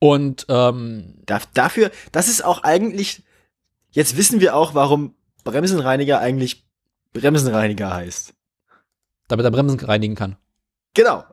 Und 0.00 0.46
ähm, 0.48 1.22
dafür, 1.54 1.92
das 2.10 2.26
ist 2.26 2.44
auch 2.44 2.64
eigentlich, 2.64 3.22
jetzt 3.92 4.16
wissen 4.16 4.40
wir 4.40 4.56
auch, 4.56 4.74
warum 4.74 5.14
Bremsenreiniger 5.44 6.18
eigentlich 6.18 6.66
Bremsenreiniger 7.12 7.94
heißt. 7.94 8.34
Damit 9.28 9.46
er 9.46 9.52
Bremsen 9.52 9.78
reinigen 9.78 10.16
kann. 10.16 10.36
Genau. 10.94 11.24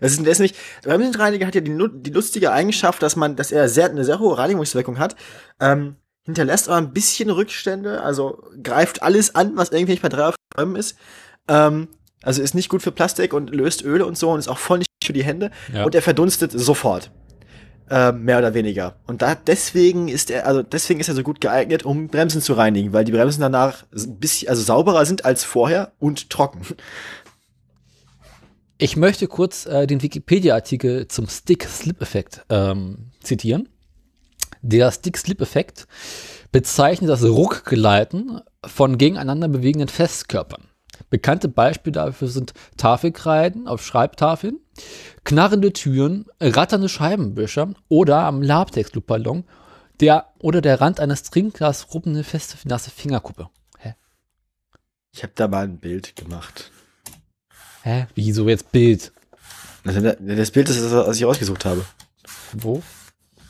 Das 0.00 0.12
ist, 0.12 0.38
nicht, 0.38 0.56
Bremsenreiniger 0.84 1.48
hat 1.48 1.56
ja 1.56 1.60
die, 1.60 1.76
die 1.94 2.10
lustige 2.10 2.52
Eigenschaft, 2.52 3.02
dass 3.02 3.16
man, 3.16 3.34
dass 3.34 3.50
er 3.50 3.68
sehr, 3.68 3.90
eine 3.90 4.04
sehr 4.04 4.20
hohe 4.20 4.38
Reinigungswirkung 4.38 5.00
hat, 5.00 5.16
ähm, 5.58 5.96
hinterlässt 6.22 6.68
aber 6.68 6.78
ein 6.78 6.92
bisschen 6.92 7.28
Rückstände, 7.28 8.02
also 8.02 8.48
greift 8.62 9.02
alles 9.02 9.34
an, 9.34 9.56
was 9.56 9.72
irgendwie 9.72 9.92
nicht 9.92 10.02
bei 10.02 10.08
drei 10.08 10.28
auf 10.28 10.36
ist. 10.76 10.96
Ähm, 11.48 11.88
also 12.22 12.42
ist 12.42 12.54
nicht 12.54 12.68
gut 12.68 12.82
für 12.82 12.92
Plastik 12.92 13.32
und 13.32 13.54
löst 13.54 13.82
Öle 13.82 14.06
und 14.06 14.16
so 14.18 14.30
und 14.30 14.38
ist 14.38 14.48
auch 14.48 14.58
voll 14.58 14.78
nicht 14.78 14.90
für 15.04 15.12
die 15.12 15.24
Hände. 15.24 15.50
Ja. 15.72 15.84
Und 15.84 15.94
er 15.94 16.02
verdunstet 16.02 16.52
sofort. 16.52 17.10
Äh, 17.88 18.10
mehr 18.10 18.38
oder 18.38 18.52
weniger. 18.52 18.96
Und 19.06 19.22
da 19.22 19.36
deswegen 19.36 20.08
ist 20.08 20.30
er, 20.30 20.46
also 20.46 20.62
deswegen 20.64 20.98
ist 20.98 21.08
er 21.08 21.14
so 21.14 21.22
gut 21.22 21.40
geeignet, 21.40 21.84
um 21.84 22.08
Bremsen 22.08 22.40
zu 22.40 22.54
reinigen, 22.54 22.92
weil 22.92 23.04
die 23.04 23.12
Bremsen 23.12 23.40
danach 23.40 23.84
ein 23.94 24.18
bisschen, 24.18 24.48
also 24.48 24.60
sauberer 24.60 25.06
sind 25.06 25.24
als 25.24 25.44
vorher 25.44 25.92
und 26.00 26.28
trocken. 26.28 26.62
Ich 28.78 28.96
möchte 28.96 29.28
kurz 29.28 29.66
äh, 29.66 29.86
den 29.86 30.02
Wikipedia-Artikel 30.02 31.06
zum 31.06 31.28
Stick-Slip-Effekt 31.28 32.44
ähm, 32.50 33.12
zitieren. 33.22 33.68
Der 34.62 34.90
Stick-Slip-Effekt 34.90 35.86
bezeichnet 36.50 37.08
das 37.08 37.22
Ruckgleiten 37.22 38.40
von 38.64 38.98
gegeneinander 38.98 39.46
bewegenden 39.46 39.88
Festkörpern. 39.88 40.68
Bekannte 41.10 41.48
Beispiele 41.48 41.92
dafür 41.92 42.28
sind 42.28 42.52
Tafelkreiden 42.76 43.68
auf 43.68 43.84
Schreibtafeln, 43.84 44.58
knarrende 45.24 45.72
Türen, 45.72 46.26
ratternde 46.40 46.88
Scheibenwischer 46.88 47.70
oder 47.88 48.20
am 48.20 48.42
Labtex-Luftballon 48.42 49.44
der 50.00 50.26
oder 50.38 50.60
der 50.60 50.80
Rand 50.80 51.00
eines 51.00 51.22
Trinkglas 51.22 51.94
ruppende 51.94 52.24
feste 52.24 52.56
nasse 52.68 52.90
Fingerkuppe. 52.90 53.48
Hä? 53.78 53.94
Ich 55.12 55.22
habe 55.22 55.32
da 55.34 55.48
mal 55.48 55.64
ein 55.64 55.78
Bild 55.78 56.16
gemacht. 56.16 56.70
Hä? 57.82 58.06
Wieso 58.14 58.48
jetzt 58.48 58.72
Bild? 58.72 59.12
Also, 59.84 60.00
das 60.00 60.50
Bild 60.50 60.68
ist 60.68 60.82
das, 60.82 60.92
was 60.92 61.16
ich 61.16 61.24
ausgesucht 61.24 61.64
habe. 61.64 61.84
Wo? 62.52 62.82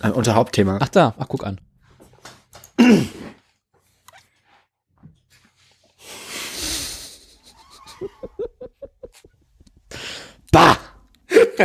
Äh, 0.00 0.10
unter 0.10 0.34
Hauptthema. 0.34 0.78
Ach 0.80 0.88
da, 0.88 1.14
ach 1.18 1.28
guck 1.28 1.44
an. 1.46 1.60
Bah! 10.52 10.78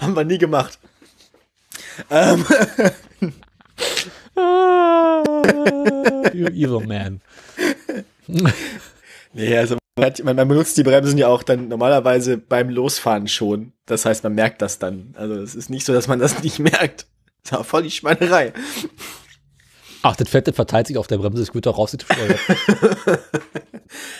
Haben 0.00 0.16
wir 0.16 0.24
nie 0.24 0.38
gemacht. 0.38 0.78
Ähm. 2.10 2.44
you 6.32 6.48
evil 6.48 6.80
man. 6.86 7.20
nee, 9.32 9.56
also 9.56 9.76
man, 9.96 10.36
man, 10.36 10.48
benutzt 10.48 10.76
die 10.76 10.82
Bremsen 10.82 11.18
ja 11.18 11.28
auch 11.28 11.44
dann 11.44 11.68
normalerweise 11.68 12.36
beim 12.36 12.68
Losfahren 12.68 13.28
schon. 13.28 13.72
Das 13.86 14.04
heißt, 14.04 14.24
man 14.24 14.34
merkt 14.34 14.60
das 14.60 14.78
dann. 14.78 15.14
Also 15.16 15.34
es 15.34 15.54
ist 15.54 15.70
nicht 15.70 15.86
so, 15.86 15.92
dass 15.92 16.08
man 16.08 16.18
das 16.18 16.42
nicht 16.42 16.58
merkt. 16.58 17.06
Das 17.44 17.52
war 17.52 17.64
voll 17.64 17.84
die 17.84 17.90
Schweinerei. 17.90 18.52
Ach, 20.02 20.16
das 20.16 20.28
Fette 20.28 20.52
verteilt 20.52 20.86
sich 20.86 20.98
auf 20.98 21.06
der 21.06 21.18
Bremse, 21.18 21.42
es 21.42 21.54
wird 21.54 21.66
auch 21.66 21.78
rausgefeuert. 21.78 22.38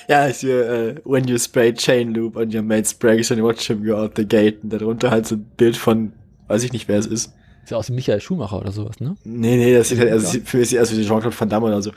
ja, 0.09 0.27
ist 0.27 0.41
hier, 0.41 0.99
uh, 1.05 1.11
when 1.11 1.27
you 1.27 1.39
spray 1.39 1.73
chain 1.73 2.13
loop 2.13 2.37
on 2.37 2.55
your 2.55 2.63
mate's 2.63 2.95
brakes 2.95 3.31
and 3.31 3.43
watch 3.43 3.69
him 3.69 3.85
go 3.85 3.97
out 3.97 4.13
the 4.17 4.27
gate. 4.27 4.63
Und 4.63 4.73
darunter 4.73 5.11
halt 5.11 5.27
so 5.27 5.37
ein 5.37 5.45
Bild 5.57 5.77
von, 5.77 6.13
weiß 6.49 6.63
ich 6.65 6.73
nicht, 6.73 6.89
wer 6.89 6.99
es 6.99 7.07
ist. 7.07 7.33
Ist 7.63 7.71
ja 7.71 7.79
aus 7.79 7.87
dem 7.87 7.97
Michael 7.97 8.21
Schumacher 8.21 8.61
oder 8.61 8.73
sowas, 8.73 9.01
ne? 9.01 9.17
Nee, 9.25 9.57
nee, 9.57 9.75
das 9.75 9.89
sieht 9.89 9.99
halt, 9.99 10.13
also 10.13 10.39
für 10.45 10.59
mich 10.59 10.75
erst 10.75 10.95
wie 10.97 11.03
Jean-Claude 11.03 11.39
Van 11.39 11.49
Damme 11.49 11.67
oder 11.67 11.81
so. 11.81 11.93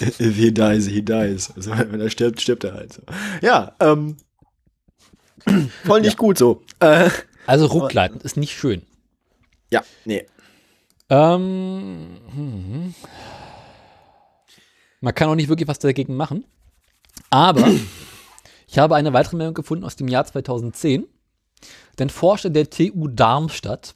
If 0.00 0.36
he 0.36 0.52
dies, 0.52 0.86
he 0.86 1.02
dies. 1.02 1.52
Also 1.56 1.72
wenn 1.76 2.00
er 2.00 2.10
stirbt, 2.10 2.40
stirbt 2.40 2.62
er 2.64 2.74
halt 2.74 2.92
so. 2.92 3.02
Ja, 3.42 3.74
ähm. 3.80 4.16
voll 5.84 6.02
nicht 6.02 6.12
ja. 6.12 6.18
gut 6.18 6.38
so. 6.38 6.62
Äh, 6.78 7.10
also 7.46 7.66
Ruckleiten 7.66 8.20
ist 8.20 8.36
nicht 8.36 8.56
schön. 8.56 8.82
Ja, 9.72 9.82
nee. 10.04 10.26
Ähm, 11.08 12.18
hm. 12.32 12.94
Man 15.00 15.14
kann 15.14 15.28
auch 15.28 15.34
nicht 15.34 15.48
wirklich 15.48 15.68
was 15.68 15.78
dagegen 15.78 16.14
machen. 16.14 16.44
Aber 17.30 17.68
ich 18.66 18.78
habe 18.78 18.96
eine 18.96 19.12
weitere 19.12 19.36
Meldung 19.36 19.54
gefunden 19.54 19.84
aus 19.84 19.96
dem 19.96 20.08
Jahr 20.08 20.24
2010. 20.24 21.06
Denn 21.98 22.10
Forscher 22.10 22.50
der 22.50 22.70
TU 22.70 23.08
Darmstadt 23.08 23.94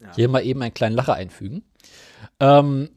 ja. 0.00 0.14
Hier 0.14 0.28
mal 0.28 0.44
eben 0.44 0.62
einen 0.62 0.74
kleinen 0.74 0.94
Lacher 0.94 1.14
einfügen. 1.14 1.62
Ähm, 2.40 2.90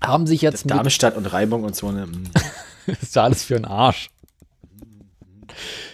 haben 0.00 0.26
sich 0.26 0.42
jetzt. 0.42 0.70
Darmstadt 0.70 1.16
und 1.16 1.26
Reibung 1.26 1.64
und 1.64 1.74
so 1.74 1.88
eine. 1.88 2.08
ist 2.86 3.16
ja 3.16 3.24
alles 3.24 3.44
für 3.44 3.56
einen 3.56 3.64
Arsch. 3.64 4.10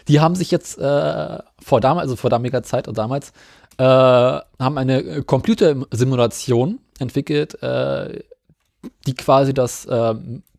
Die 0.09 0.21
haben 0.21 0.35
sich 0.35 0.51
jetzt 0.51 0.79
äh, 0.79 1.39
vor 1.61 1.81
damals, 1.81 2.05
also 2.05 2.17
vor 2.17 2.31
damaliger 2.31 2.63
Zeit 2.63 2.87
und 2.87 2.99
damals, 2.99 3.33
äh, 3.79 3.85
haben 3.85 4.79
eine 4.79 5.23
Computersimulation 5.23 6.79
entwickelt, 6.99 7.61
äh, 7.63 8.23
die 9.07 9.15
quasi 9.15 9.55
das 9.55 9.87
äh, 9.87 10.15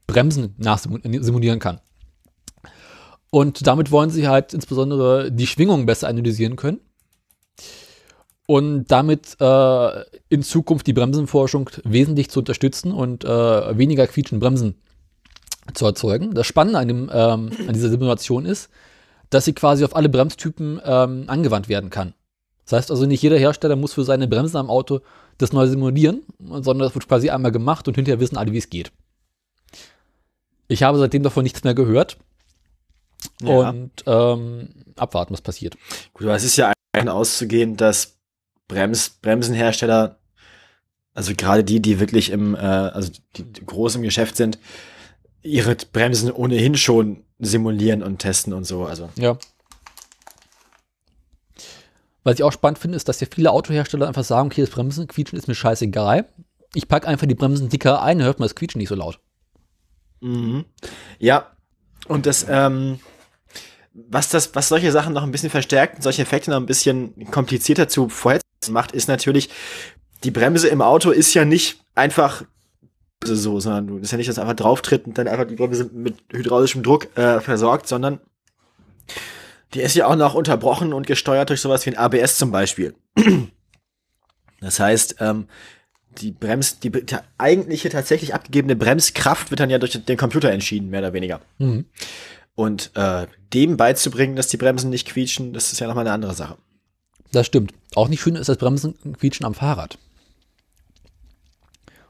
Bremsen 0.07 0.55
nachsimulieren 0.57 1.59
kann. 1.59 1.79
Und 3.29 3.67
damit 3.67 3.91
wollen 3.91 4.09
sie 4.09 4.27
halt 4.27 4.53
insbesondere 4.53 5.31
die 5.31 5.47
Schwingung 5.47 5.85
besser 5.85 6.07
analysieren 6.07 6.55
können 6.55 6.79
und 8.47 8.85
damit 8.87 9.35
äh, 9.41 10.03
in 10.29 10.41
Zukunft 10.41 10.87
die 10.87 10.93
Bremsenforschung 10.93 11.69
wesentlich 11.83 12.29
zu 12.29 12.39
unterstützen 12.39 12.93
und 12.93 13.25
äh, 13.25 13.77
weniger 13.77 14.07
quietschende 14.07 14.43
Bremsen 14.43 14.75
zu 15.73 15.85
erzeugen. 15.85 16.33
Das 16.33 16.47
Spannende 16.47 16.79
an, 16.79 16.87
dem, 16.87 17.11
ähm, 17.13 17.51
an 17.67 17.73
dieser 17.73 17.89
Simulation 17.89 18.45
ist, 18.45 18.69
dass 19.29 19.43
sie 19.43 19.53
quasi 19.53 19.83
auf 19.83 19.95
alle 19.95 20.07
Bremstypen 20.07 20.79
ähm, 20.83 21.25
angewandt 21.27 21.67
werden 21.67 21.89
kann. 21.89 22.13
Das 22.63 22.79
heißt 22.79 22.91
also, 22.91 23.05
nicht 23.05 23.21
jeder 23.21 23.37
Hersteller 23.37 23.75
muss 23.75 23.93
für 23.93 24.03
seine 24.03 24.27
Bremsen 24.27 24.57
am 24.57 24.69
Auto 24.69 25.01
das 25.37 25.51
neu 25.51 25.67
simulieren, 25.67 26.23
sondern 26.39 26.79
das 26.79 26.95
wird 26.95 27.07
quasi 27.07 27.29
einmal 27.29 27.51
gemacht 27.51 27.87
und 27.87 27.95
hinterher 27.95 28.21
wissen 28.21 28.37
alle, 28.37 28.53
wie 28.53 28.57
es 28.57 28.69
geht. 28.69 28.91
Ich 30.69 30.83
habe 30.83 30.97
seitdem 30.97 31.23
davon 31.23 31.43
nichts 31.43 31.63
mehr 31.63 31.73
gehört. 31.73 32.17
Ja. 33.41 33.69
Und 33.69 33.91
ähm, 34.05 34.69
abwarten, 34.95 35.33
was 35.33 35.41
passiert. 35.41 35.77
Gut, 36.13 36.23
aber 36.23 36.35
es 36.35 36.43
ist 36.43 36.57
ja 36.57 36.73
auszugehen, 37.05 37.77
dass 37.77 38.17
Brems, 38.67 39.09
Bremsenhersteller, 39.21 40.17
also 41.13 41.33
gerade 41.35 41.63
die, 41.63 41.79
die 41.79 41.99
wirklich 41.99 42.31
im, 42.31 42.55
äh, 42.55 42.59
also 42.59 43.11
die, 43.35 43.43
die 43.43 43.65
groß 43.65 43.95
im 43.95 44.01
Geschäft 44.01 44.35
sind, 44.35 44.59
ihre 45.41 45.75
Bremsen 45.75 46.31
ohnehin 46.31 46.75
schon 46.75 47.23
simulieren 47.39 48.03
und 48.03 48.19
testen 48.19 48.53
und 48.53 48.65
so. 48.65 48.85
Also. 48.85 49.09
Ja. 49.15 49.37
Was 52.23 52.35
ich 52.35 52.43
auch 52.43 52.51
spannend 52.51 52.79
finde, 52.79 52.97
ist, 52.97 53.07
dass 53.07 53.21
ja 53.21 53.27
viele 53.33 53.51
Autohersteller 53.51 54.07
einfach 54.07 54.23
sagen, 54.23 54.47
okay, 54.47 54.61
das 54.61 54.69
Bremsen, 54.69 55.07
Quietschen 55.07 55.37
ist 55.37 55.47
mir 55.47 55.55
scheißegal. 55.55 56.27
Ich 56.73 56.87
packe 56.87 57.07
einfach 57.07 57.27
die 57.27 57.35
Bremsen 57.35 57.69
dicker 57.69 58.01
ein, 58.01 58.21
hört 58.21 58.39
man 58.39 58.47
das 58.47 58.55
Quietschen 58.55 58.79
nicht 58.79 58.89
so 58.89 58.95
laut. 58.95 59.19
Mhm. 60.19 60.65
Ja. 61.19 61.51
Und 62.07 62.25
das, 62.25 62.45
ähm, 62.49 62.99
was 64.09 64.29
das, 64.29 64.53
was 64.53 64.67
solche 64.67 64.91
Sachen 64.91 65.13
noch 65.13 65.23
ein 65.23 65.31
bisschen 65.31 65.49
verstärkt, 65.49 66.03
solche 66.03 66.21
Effekte 66.21 66.51
noch 66.51 66.57
ein 66.57 66.65
bisschen 66.65 67.29
komplizierter 67.31 67.89
zu 67.89 68.09
vorherzusagen 68.09 68.73
macht, 68.73 68.91
ist 68.91 69.07
natürlich, 69.07 69.49
die 70.23 70.31
Bremse 70.31 70.67
im 70.67 70.81
Auto 70.81 71.11
ist 71.11 71.33
ja 71.33 71.45
nicht 71.45 71.79
einfach 71.95 72.43
so, 73.23 73.59
sondern 73.59 73.87
du, 73.87 73.97
ist 73.97 74.11
ja 74.11 74.17
nicht, 74.17 74.29
dass 74.29 74.35
du 74.35 74.41
einfach 74.41 74.55
drauf 74.55 74.81
tritt 74.81 75.07
und 75.07 75.17
dann 75.17 75.27
einfach 75.27 75.47
die 75.47 75.55
Bremse 75.55 75.89
mit 75.91 76.17
hydraulischem 76.31 76.83
Druck 76.83 77.17
äh, 77.17 77.39
versorgt, 77.39 77.87
sondern 77.87 78.19
die 79.73 79.81
ist 79.81 79.95
ja 79.95 80.07
auch 80.07 80.15
noch 80.15 80.35
unterbrochen 80.35 80.93
und 80.93 81.07
gesteuert 81.07 81.49
durch 81.49 81.61
sowas 81.61 81.85
wie 81.85 81.91
ein 81.91 81.97
ABS 81.97 82.37
zum 82.37 82.51
Beispiel. 82.51 82.93
Das 84.59 84.79
heißt, 84.79 85.17
ähm, 85.19 85.47
die 86.17 86.31
Brems, 86.31 86.79
die, 86.79 86.89
die 86.89 87.17
eigentliche 87.37 87.89
tatsächlich 87.89 88.33
abgegebene 88.33 88.75
Bremskraft 88.75 89.51
wird 89.51 89.59
dann 89.59 89.69
ja 89.69 89.77
durch 89.77 90.03
den 90.03 90.17
Computer 90.17 90.51
entschieden, 90.51 90.89
mehr 90.89 91.01
oder 91.01 91.13
weniger. 91.13 91.41
Mhm. 91.59 91.85
Und 92.57 92.89
äh, 92.95 93.27
dem 93.53 93.77
beizubringen, 93.77 94.35
dass 94.35 94.47
die 94.47 94.57
Bremsen 94.57 94.89
nicht 94.89 95.07
quietschen, 95.07 95.53
das 95.53 95.71
ist 95.71 95.79
ja 95.79 95.85
nochmal 95.85 96.07
eine 96.07 96.13
andere 96.13 96.33
Sache. 96.33 96.57
Das 97.31 97.45
stimmt. 97.45 97.71
Auch 97.93 98.07
nicht 98.07 98.19
schön 98.19 98.35
ist 98.35 98.49
das 98.49 98.57
Bremsen 98.57 98.95
quietschen 99.13 99.45
am 99.45 99.53
Fahrrad. 99.53 99.99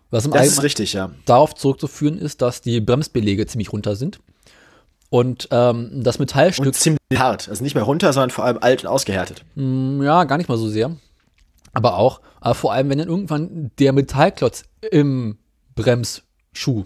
Was 0.10 0.24
im 0.24 0.32
das 0.32 0.48
ist 0.48 0.64
richtig, 0.64 0.94
ja. 0.94 1.12
Darauf 1.26 1.54
zurückzuführen 1.54 2.18
ist, 2.18 2.42
dass 2.42 2.62
die 2.62 2.80
Bremsbelege 2.80 3.46
ziemlich 3.46 3.74
runter 3.74 3.98
sind. 3.98 4.22
Und 5.10 5.50
ähm, 5.52 6.02
das 6.02 6.18
Metallstück. 6.18 6.66
Und 6.66 6.76
ziemlich 6.76 7.00
hart. 7.18 7.50
Also 7.50 7.62
nicht 7.62 7.76
mehr 7.76 7.84
runter, 7.84 8.14
sondern 8.14 8.30
vor 8.30 8.46
allem 8.46 8.60
alt 8.62 8.86
und 8.86 8.90
ausgehärtet. 8.90 9.44
Mm, 9.56 10.02
ja, 10.02 10.24
gar 10.24 10.38
nicht 10.38 10.48
mal 10.48 10.58
so 10.58 10.70
sehr. 10.70 10.96
Aber 11.74 11.98
auch, 11.98 12.22
aber 12.40 12.56
vor 12.56 12.72
allem, 12.72 12.90
wenn 12.90 13.00
dann 13.00 13.10
irgendwann 13.10 13.72
der 13.80 13.92
Metallklotz 13.92 14.64
im 14.92 15.40
Bremsschuh 15.76 16.86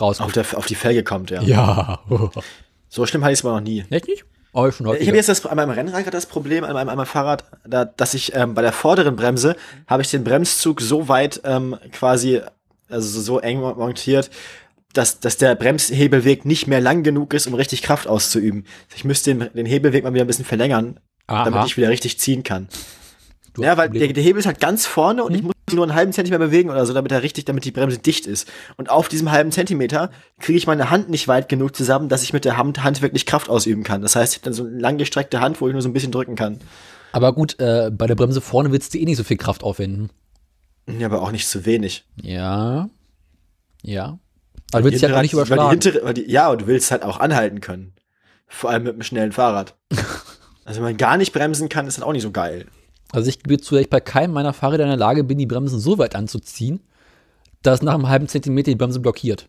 rauskommt. 0.00 0.26
Auf, 0.26 0.32
der, 0.32 0.58
auf 0.58 0.66
die 0.66 0.74
Felge 0.74 1.04
kommt, 1.04 1.30
ja. 1.30 1.40
Ja. 1.42 2.00
so 2.88 3.06
schlimm 3.06 3.22
hatte 3.24 3.32
ich 3.32 3.40
es 3.40 3.44
aber 3.44 3.54
noch 3.54 3.66
nie. 3.66 3.84
Echt 3.90 4.08
nicht? 4.08 4.24
Oh, 4.52 4.70
schon 4.70 4.86
ich 4.94 5.06
habe 5.06 5.16
jetzt 5.16 5.28
das, 5.28 5.44
an 5.44 5.56
meinem 5.56 5.70
Rennrad 5.70 6.14
das 6.14 6.24
Problem, 6.24 6.64
an 6.64 6.72
meinem, 6.72 6.88
an 6.88 6.96
meinem 6.96 7.06
Fahrrad, 7.06 7.44
da, 7.66 7.84
dass 7.84 8.14
ich 8.14 8.34
ähm, 8.34 8.54
bei 8.54 8.62
der 8.62 8.72
vorderen 8.72 9.14
Bremse 9.14 9.54
habe 9.86 10.00
ich 10.00 10.10
den 10.10 10.24
Bremszug 10.24 10.80
so 10.80 11.08
weit 11.08 11.42
ähm, 11.44 11.76
quasi, 11.92 12.40
also 12.88 13.20
so 13.20 13.38
eng 13.38 13.60
montiert, 13.60 14.30
dass, 14.94 15.20
dass 15.20 15.36
der 15.36 15.54
Bremshebelweg 15.56 16.46
nicht 16.46 16.68
mehr 16.68 16.80
lang 16.80 17.02
genug 17.02 17.34
ist, 17.34 17.46
um 17.46 17.52
richtig 17.52 17.82
Kraft 17.82 18.06
auszuüben. 18.06 18.64
Ich 18.94 19.04
müsste 19.04 19.34
den, 19.34 19.50
den 19.52 19.66
Hebelweg 19.66 20.04
mal 20.04 20.14
wieder 20.14 20.24
ein 20.24 20.28
bisschen 20.28 20.46
verlängern, 20.46 21.00
Aha. 21.26 21.44
damit 21.44 21.66
ich 21.66 21.76
wieder 21.76 21.90
richtig 21.90 22.18
ziehen 22.18 22.42
kann. 22.42 22.68
Du 23.56 23.62
ja, 23.62 23.78
weil 23.78 23.88
der, 23.88 24.12
der, 24.12 24.22
Hebel 24.22 24.38
ist 24.38 24.46
halt 24.46 24.60
ganz 24.60 24.84
vorne 24.84 25.24
und 25.24 25.32
hm? 25.32 25.38
ich 25.38 25.42
muss 25.42 25.54
nur 25.72 25.84
einen 25.84 25.94
halben 25.94 26.12
Zentimeter 26.12 26.44
bewegen 26.44 26.68
oder 26.68 26.84
so, 26.84 26.92
damit 26.92 27.10
er 27.10 27.22
richtig, 27.22 27.46
damit 27.46 27.64
die 27.64 27.70
Bremse 27.70 27.96
dicht 27.96 28.26
ist. 28.26 28.46
Und 28.76 28.90
auf 28.90 29.08
diesem 29.08 29.32
halben 29.32 29.50
Zentimeter 29.50 30.10
kriege 30.38 30.58
ich 30.58 30.66
meine 30.66 30.90
Hand 30.90 31.08
nicht 31.08 31.26
weit 31.26 31.48
genug 31.48 31.74
zusammen, 31.74 32.10
dass 32.10 32.22
ich 32.22 32.34
mit 32.34 32.44
der 32.44 32.58
Hand, 32.58 32.84
Hand 32.84 33.00
wirklich 33.00 33.24
Kraft 33.24 33.48
ausüben 33.48 33.82
kann. 33.82 34.02
Das 34.02 34.14
heißt, 34.14 34.34
ich 34.34 34.40
habe 34.40 34.44
dann 34.44 34.52
so 34.52 34.64
eine 34.64 34.78
langgestreckte 34.78 35.40
Hand, 35.40 35.62
wo 35.62 35.68
ich 35.68 35.72
nur 35.72 35.80
so 35.80 35.88
ein 35.88 35.94
bisschen 35.94 36.12
drücken 36.12 36.36
kann. 36.36 36.58
Aber 37.12 37.32
gut, 37.32 37.58
äh, 37.58 37.90
bei 37.90 38.06
der 38.06 38.14
Bremse 38.14 38.42
vorne 38.42 38.72
willst 38.72 38.92
du 38.92 38.98
eh 38.98 39.06
nicht 39.06 39.16
so 39.16 39.24
viel 39.24 39.38
Kraft 39.38 39.62
aufwenden. 39.62 40.10
Ja, 40.86 41.06
aber 41.06 41.22
auch 41.22 41.32
nicht 41.32 41.48
zu 41.48 41.64
wenig. 41.64 42.04
Ja. 42.20 42.90
Ja. 43.82 44.18
Aber 44.72 44.82
du 44.82 44.90
willst 44.90 45.02
ja 45.02 45.08
gar 45.08 45.22
nicht 45.22 45.32
überschlagen. 45.32 45.62
Weil 45.62 45.78
die 45.78 45.84
hintere, 45.84 46.04
weil 46.04 46.14
die, 46.14 46.30
ja, 46.30 46.50
und 46.50 46.60
du 46.60 46.66
willst 46.66 46.90
halt 46.90 47.02
auch 47.02 47.18
anhalten 47.18 47.62
können. 47.62 47.94
Vor 48.46 48.68
allem 48.68 48.82
mit 48.82 48.92
einem 48.92 49.02
schnellen 49.02 49.32
Fahrrad. 49.32 49.74
also 50.64 50.80
wenn 50.80 50.90
man 50.90 50.96
gar 50.96 51.16
nicht 51.16 51.32
bremsen 51.32 51.68
kann, 51.68 51.86
ist 51.86 51.96
das 51.96 52.04
auch 52.04 52.12
nicht 52.12 52.22
so 52.22 52.30
geil. 52.30 52.66
Also 53.16 53.30
ich 53.30 53.42
gebe 53.42 53.58
zu, 53.58 53.74
dass 53.74 53.82
ich 53.82 53.88
bei 53.88 53.98
keinem 53.98 54.34
meiner 54.34 54.52
Fahrräder 54.52 54.84
in 54.84 54.90
der 54.90 54.98
Lage 54.98 55.24
bin, 55.24 55.38
die 55.38 55.46
Bremsen 55.46 55.80
so 55.80 55.96
weit 55.96 56.14
anzuziehen, 56.14 56.80
dass 57.62 57.80
nach 57.80 57.94
einem 57.94 58.10
halben 58.10 58.28
Zentimeter 58.28 58.70
die 58.70 58.76
Bremse 58.76 59.00
blockiert. 59.00 59.48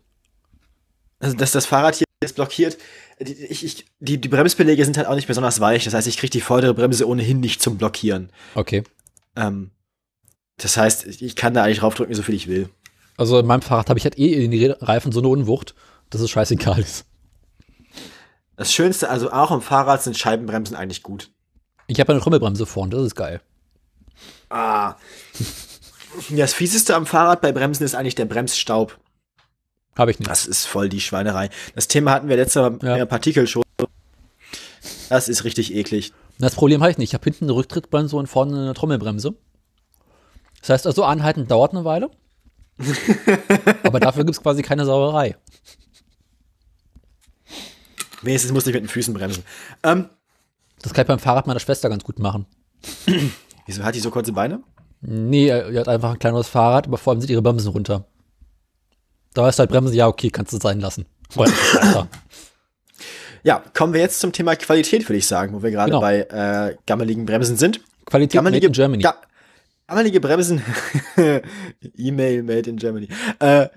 Also 1.18 1.36
dass 1.36 1.52
das 1.52 1.66
Fahrrad 1.66 1.94
hier 1.94 2.06
ist 2.24 2.36
blockiert. 2.36 2.78
Die, 3.20 3.34
ich, 3.34 3.84
die, 4.00 4.18
die 4.18 4.28
Bremsbeläge 4.28 4.82
sind 4.82 4.96
halt 4.96 5.06
auch 5.06 5.16
nicht 5.16 5.28
besonders 5.28 5.60
weich. 5.60 5.84
Das 5.84 5.92
heißt, 5.92 6.06
ich 6.06 6.16
kriege 6.16 6.30
die 6.30 6.40
vordere 6.40 6.72
Bremse 6.72 7.06
ohnehin 7.06 7.40
nicht 7.40 7.60
zum 7.60 7.76
Blockieren. 7.76 8.32
Okay. 8.54 8.84
Ähm, 9.36 9.70
das 10.56 10.78
heißt, 10.78 11.06
ich 11.06 11.36
kann 11.36 11.52
da 11.52 11.64
eigentlich 11.64 11.80
draufdrücken, 11.80 12.14
so 12.14 12.22
viel 12.22 12.36
ich 12.36 12.48
will. 12.48 12.70
Also 13.18 13.38
in 13.38 13.44
meinem 13.44 13.60
Fahrrad 13.60 13.90
habe 13.90 13.98
ich 13.98 14.04
halt 14.04 14.18
eh 14.18 14.46
in 14.46 14.50
die 14.50 14.64
Reifen 14.64 15.12
so 15.12 15.20
eine 15.20 15.28
Unwucht, 15.28 15.74
dass 16.08 16.22
es 16.22 16.30
scheißegal 16.30 16.78
ist. 16.78 17.04
Das 18.56 18.72
Schönste, 18.72 19.10
also 19.10 19.30
auch 19.30 19.50
im 19.50 19.60
Fahrrad 19.60 20.02
sind 20.02 20.16
Scheibenbremsen 20.16 20.74
eigentlich 20.74 21.02
gut. 21.02 21.30
Ich 21.86 22.00
habe 22.00 22.12
eine 22.12 22.22
Trommelbremse 22.22 22.64
vorne, 22.64 22.96
das 22.96 23.04
ist 23.04 23.14
geil. 23.14 23.42
Ah. 24.48 24.96
Das 26.30 26.54
Fieseste 26.54 26.94
am 26.94 27.06
Fahrrad 27.06 27.40
bei 27.40 27.52
Bremsen 27.52 27.84
ist 27.84 27.94
eigentlich 27.94 28.14
der 28.14 28.24
Bremsstaub. 28.24 28.98
Habe 29.96 30.10
ich 30.10 30.18
nicht. 30.18 30.30
Das 30.30 30.46
ist 30.46 30.66
voll 30.66 30.88
die 30.88 31.00
Schweinerei. 31.00 31.50
Das 31.74 31.88
Thema 31.88 32.12
hatten 32.12 32.28
wir 32.28 32.36
letztes 32.36 32.62
Mal 32.62 32.78
ja. 32.82 32.92
in 32.92 32.98
der 32.98 33.06
Partikelschule. 33.06 33.64
Das 35.08 35.28
ist 35.28 35.44
richtig 35.44 35.74
eklig. 35.74 36.12
Das 36.38 36.54
Problem 36.54 36.80
habe 36.82 36.92
ich 36.92 36.98
nicht. 36.98 37.10
Ich 37.10 37.14
habe 37.14 37.24
hinten 37.24 37.46
eine 37.46 37.54
Rücktrittbremse 37.54 38.16
und 38.16 38.28
vorne 38.28 38.56
eine 38.56 38.74
Trommelbremse. 38.74 39.34
Das 40.60 40.70
heißt 40.70 40.86
also, 40.86 41.04
anhalten 41.04 41.48
dauert 41.48 41.72
eine 41.72 41.84
Weile. 41.84 42.10
aber 43.82 43.98
dafür 43.98 44.24
gibt 44.24 44.36
es 44.36 44.42
quasi 44.42 44.62
keine 44.62 44.84
Sauerei. 44.84 45.36
Wenigstens 48.22 48.52
musste 48.52 48.70
ich 48.70 48.74
mit 48.74 48.84
den 48.84 48.88
Füßen 48.88 49.14
bremsen. 49.14 49.44
Ähm, 49.82 50.08
das 50.80 50.92
kann 50.92 51.02
ich 51.02 51.08
beim 51.08 51.18
Fahrrad 51.18 51.46
meiner 51.46 51.60
Schwester 51.60 51.88
ganz 51.88 52.04
gut 52.04 52.18
machen. 52.18 52.46
Wieso 53.68 53.84
hat 53.84 53.94
die 53.94 54.00
so 54.00 54.10
kurze 54.10 54.32
Beine? 54.32 54.62
Nee, 55.02 55.52
die 55.70 55.78
hat 55.78 55.88
einfach 55.88 56.12
ein 56.12 56.18
kleineres 56.18 56.48
Fahrrad, 56.48 56.86
aber 56.86 56.96
vor 56.96 57.12
allem 57.12 57.20
sind 57.20 57.28
ihre 57.28 57.42
Bremsen 57.42 57.70
runter. 57.70 58.06
Da 59.34 59.46
ist 59.46 59.58
halt 59.58 59.68
Bremsen, 59.68 59.94
ja, 59.94 60.08
okay, 60.08 60.30
kannst 60.30 60.54
du 60.54 60.56
sein 60.56 60.80
lassen. 60.80 61.04
ja, 63.42 63.62
kommen 63.74 63.92
wir 63.92 64.00
jetzt 64.00 64.20
zum 64.20 64.32
Thema 64.32 64.56
Qualität, 64.56 65.06
würde 65.06 65.18
ich 65.18 65.26
sagen, 65.26 65.52
wo 65.52 65.62
wir 65.62 65.70
gerade 65.70 65.90
genau. 65.90 66.00
bei 66.00 66.20
äh, 66.20 66.76
gammeligen 66.86 67.26
Bremsen 67.26 67.58
sind. 67.58 67.82
Qualität 68.06 68.38
gammelige, 68.38 68.68
made 68.68 68.68
in 68.68 68.72
Germany. 68.72 69.02
Ga 69.02 69.16
gammelige 69.86 70.20
Bremsen. 70.20 70.62
E-Mail 71.98 72.42
made 72.42 72.70
in 72.70 72.78
Germany. 72.78 73.08
Äh, 73.38 73.68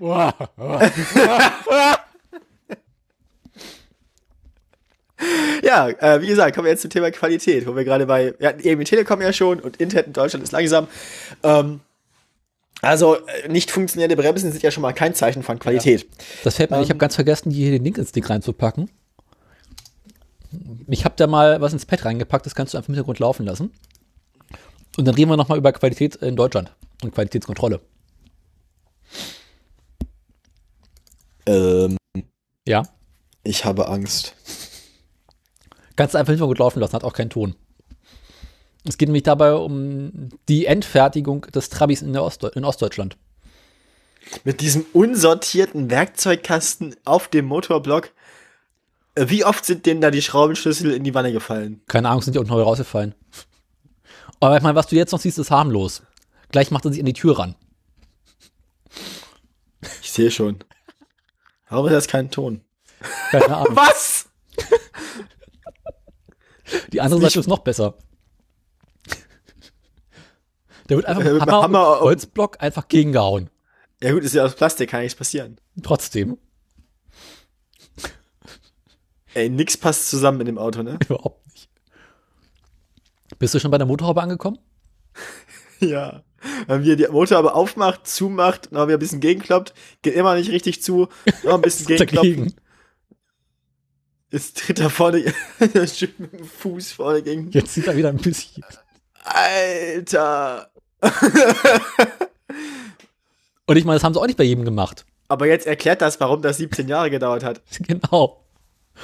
ja, 5.62 5.88
äh, 5.88 6.20
wie 6.20 6.26
gesagt, 6.26 6.54
kommen 6.54 6.66
wir 6.66 6.72
jetzt 6.72 6.82
zum 6.82 6.90
Thema 6.90 7.10
Qualität, 7.10 7.66
wo 7.66 7.76
wir 7.76 7.84
gerade 7.84 8.06
bei, 8.06 8.34
ja, 8.38 8.52
eben 8.58 8.84
Telekom 8.84 9.20
ja 9.20 9.32
schon 9.32 9.60
und 9.60 9.76
Internet 9.78 10.08
in 10.08 10.12
Deutschland 10.12 10.42
ist 10.42 10.52
langsam. 10.52 10.88
Ähm, 11.42 11.80
also 12.80 13.16
äh, 13.16 13.48
nicht 13.48 13.70
funktionierende 13.70 14.16
Bremsen 14.16 14.50
sind 14.50 14.62
ja 14.62 14.70
schon 14.70 14.82
mal 14.82 14.92
kein 14.92 15.14
Zeichen 15.14 15.42
von 15.42 15.58
Qualität. 15.58 16.02
Ja. 16.02 16.08
Das 16.44 16.56
fällt 16.56 16.70
mir, 16.70 16.78
ähm, 16.78 16.82
ich 16.82 16.88
habe 16.88 16.98
ganz 16.98 17.14
vergessen, 17.14 17.50
hier 17.50 17.70
den 17.70 17.84
Link 17.84 17.98
ins 17.98 18.12
Ding 18.12 18.24
reinzupacken. 18.24 18.90
Ich 20.88 21.04
habe 21.04 21.14
da 21.16 21.26
mal 21.26 21.60
was 21.60 21.72
ins 21.72 21.86
Pad 21.86 22.04
reingepackt, 22.04 22.44
das 22.44 22.54
kannst 22.54 22.74
du 22.74 22.78
einfach 22.78 22.88
im 22.88 22.94
Hintergrund 22.94 23.20
laufen 23.20 23.46
lassen. 23.46 23.72
Und 24.98 25.06
dann 25.06 25.14
reden 25.14 25.30
wir 25.30 25.36
nochmal 25.36 25.58
über 25.58 25.72
Qualität 25.72 26.16
in 26.16 26.36
Deutschland 26.36 26.72
und 27.02 27.14
Qualitätskontrolle. 27.14 27.80
Ähm, 31.46 31.96
ja. 32.66 32.82
Ich 33.44 33.64
habe 33.64 33.88
Angst. 33.88 34.34
Kannst 36.02 36.14
du 36.16 36.18
einfach 36.18 36.32
Hintergrund 36.32 36.58
laufen 36.58 36.80
lassen, 36.80 36.94
hat 36.94 37.04
auch 37.04 37.12
keinen 37.12 37.30
Ton. 37.30 37.54
Es 38.84 38.98
geht 38.98 39.06
nämlich 39.06 39.22
dabei 39.22 39.54
um 39.54 40.30
die 40.48 40.66
Endfertigung 40.66 41.42
des 41.42 41.68
Trabis 41.68 42.02
in, 42.02 42.16
Ostde 42.16 42.50
in 42.56 42.64
Ostdeutschland. 42.64 43.16
Mit 44.42 44.62
diesem 44.62 44.84
unsortierten 44.94 45.90
Werkzeugkasten 45.90 46.96
auf 47.04 47.28
dem 47.28 47.44
Motorblock. 47.44 48.10
Äh, 49.14 49.26
wie 49.28 49.44
oft 49.44 49.64
sind 49.64 49.86
denn 49.86 50.00
da 50.00 50.10
die 50.10 50.22
Schraubenschlüssel 50.22 50.92
in 50.92 51.04
die 51.04 51.14
Wanne 51.14 51.30
gefallen? 51.30 51.80
Keine 51.86 52.08
Ahnung, 52.08 52.22
sind 52.22 52.34
die 52.34 52.40
auch 52.40 52.46
neu 52.46 52.62
rausgefallen. 52.62 53.14
Aber 54.40 54.56
ich 54.56 54.62
meine, 54.64 54.74
was 54.74 54.88
du 54.88 54.96
jetzt 54.96 55.12
noch 55.12 55.20
siehst, 55.20 55.38
ist 55.38 55.52
harmlos. 55.52 56.02
Gleich 56.50 56.72
macht 56.72 56.84
er 56.84 56.90
sich 56.90 56.98
an 56.98 57.06
die 57.06 57.12
Tür 57.12 57.38
ran. 57.38 57.54
Ich 60.00 60.10
sehe 60.10 60.32
schon. 60.32 60.64
Warum 61.68 61.86
ist 61.86 61.92
das 61.92 62.08
kein 62.08 62.28
Ton? 62.32 62.62
Keine 63.30 63.56
Ahnung. 63.56 63.76
Was? 63.76 64.21
Die 66.92 67.00
andere 67.00 67.20
Seite 67.20 67.40
ist 67.40 67.48
noch 67.48 67.60
besser. 67.60 67.94
Der 70.88 70.96
wird 70.96 71.06
einfach 71.06 71.24
mit 71.24 71.40
Hammer, 71.42 71.62
Hammer 71.62 72.00
Holzblock 72.00 72.60
einfach 72.60 72.88
gegengehauen. 72.88 73.50
Ja 74.02 74.12
gut, 74.12 74.24
ist 74.24 74.34
ja 74.34 74.44
aus 74.44 74.54
Plastik, 74.54 74.90
kann 74.90 75.00
nichts 75.00 75.16
passieren. 75.16 75.58
Trotzdem. 75.82 76.38
Ey, 79.34 79.48
nix 79.48 79.76
passt 79.76 80.10
zusammen 80.10 80.40
in 80.40 80.46
dem 80.46 80.58
Auto, 80.58 80.82
ne? 80.82 80.98
Überhaupt 81.08 81.46
nicht. 81.46 81.70
Bist 83.38 83.54
du 83.54 83.60
schon 83.60 83.70
bei 83.70 83.78
der 83.78 83.86
Motorhaube 83.86 84.20
angekommen? 84.20 84.58
ja. 85.80 86.22
Wenn 86.66 86.82
wir 86.82 86.96
die 86.96 87.06
Motorhaube 87.06 87.54
aufmacht, 87.54 88.06
zumacht, 88.06 88.72
noch 88.72 88.86
wieder 88.86 88.96
ein 88.96 89.00
bisschen 89.00 89.20
gegenkloppt, 89.20 89.72
geht 90.02 90.14
immer 90.14 90.34
nicht 90.34 90.50
richtig 90.50 90.82
zu, 90.82 91.08
noch 91.44 91.54
ein 91.54 91.62
bisschen 91.62 91.86
gegenklopfen. 91.96 92.54
Jetzt 94.32 94.56
tritt 94.56 94.80
er 94.80 94.88
vorne 94.88 95.32
mit 95.58 95.74
dem 95.74 96.44
Fuß 96.44 96.92
vorne 96.92 97.22
gegen. 97.22 97.50
Jetzt 97.50 97.74
sieht 97.74 97.86
er 97.86 97.96
wieder 97.96 98.08
ein 98.08 98.16
bisschen. 98.16 98.64
Alter. 99.22 100.70
Und 103.66 103.76
ich 103.76 103.84
meine, 103.84 103.96
das 103.96 104.04
haben 104.04 104.14
sie 104.14 104.20
auch 104.20 104.26
nicht 104.26 104.38
bei 104.38 104.44
jedem 104.44 104.64
gemacht. 104.64 105.04
Aber 105.28 105.46
jetzt 105.46 105.66
erklärt 105.66 106.00
das, 106.00 106.18
warum 106.18 106.40
das 106.42 106.56
17 106.56 106.88
Jahre 106.88 107.10
gedauert 107.10 107.44
hat. 107.44 107.60
Genau. 107.80 108.38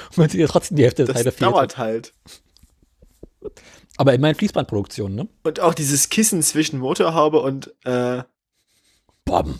Und 0.09 0.17
man 0.17 0.29
sieht 0.29 0.39
ja 0.39 0.47
trotzdem 0.47 0.77
die 0.77 0.83
Hälfte 0.83 1.05
der 1.05 1.15
Zeit. 1.15 1.25
Das 1.25 1.35
dauert 1.37 1.77
halt. 1.77 2.13
Aber 3.97 4.13
immerhin 4.13 4.35
Fließbandproduktion, 4.35 5.15
ne? 5.15 5.27
Und 5.43 5.59
auch 5.59 5.73
dieses 5.73 6.09
Kissen 6.09 6.43
zwischen 6.43 6.79
Motorhaube 6.79 7.39
und 7.41 7.73
äh, 7.85 8.21
Bom. 9.25 9.59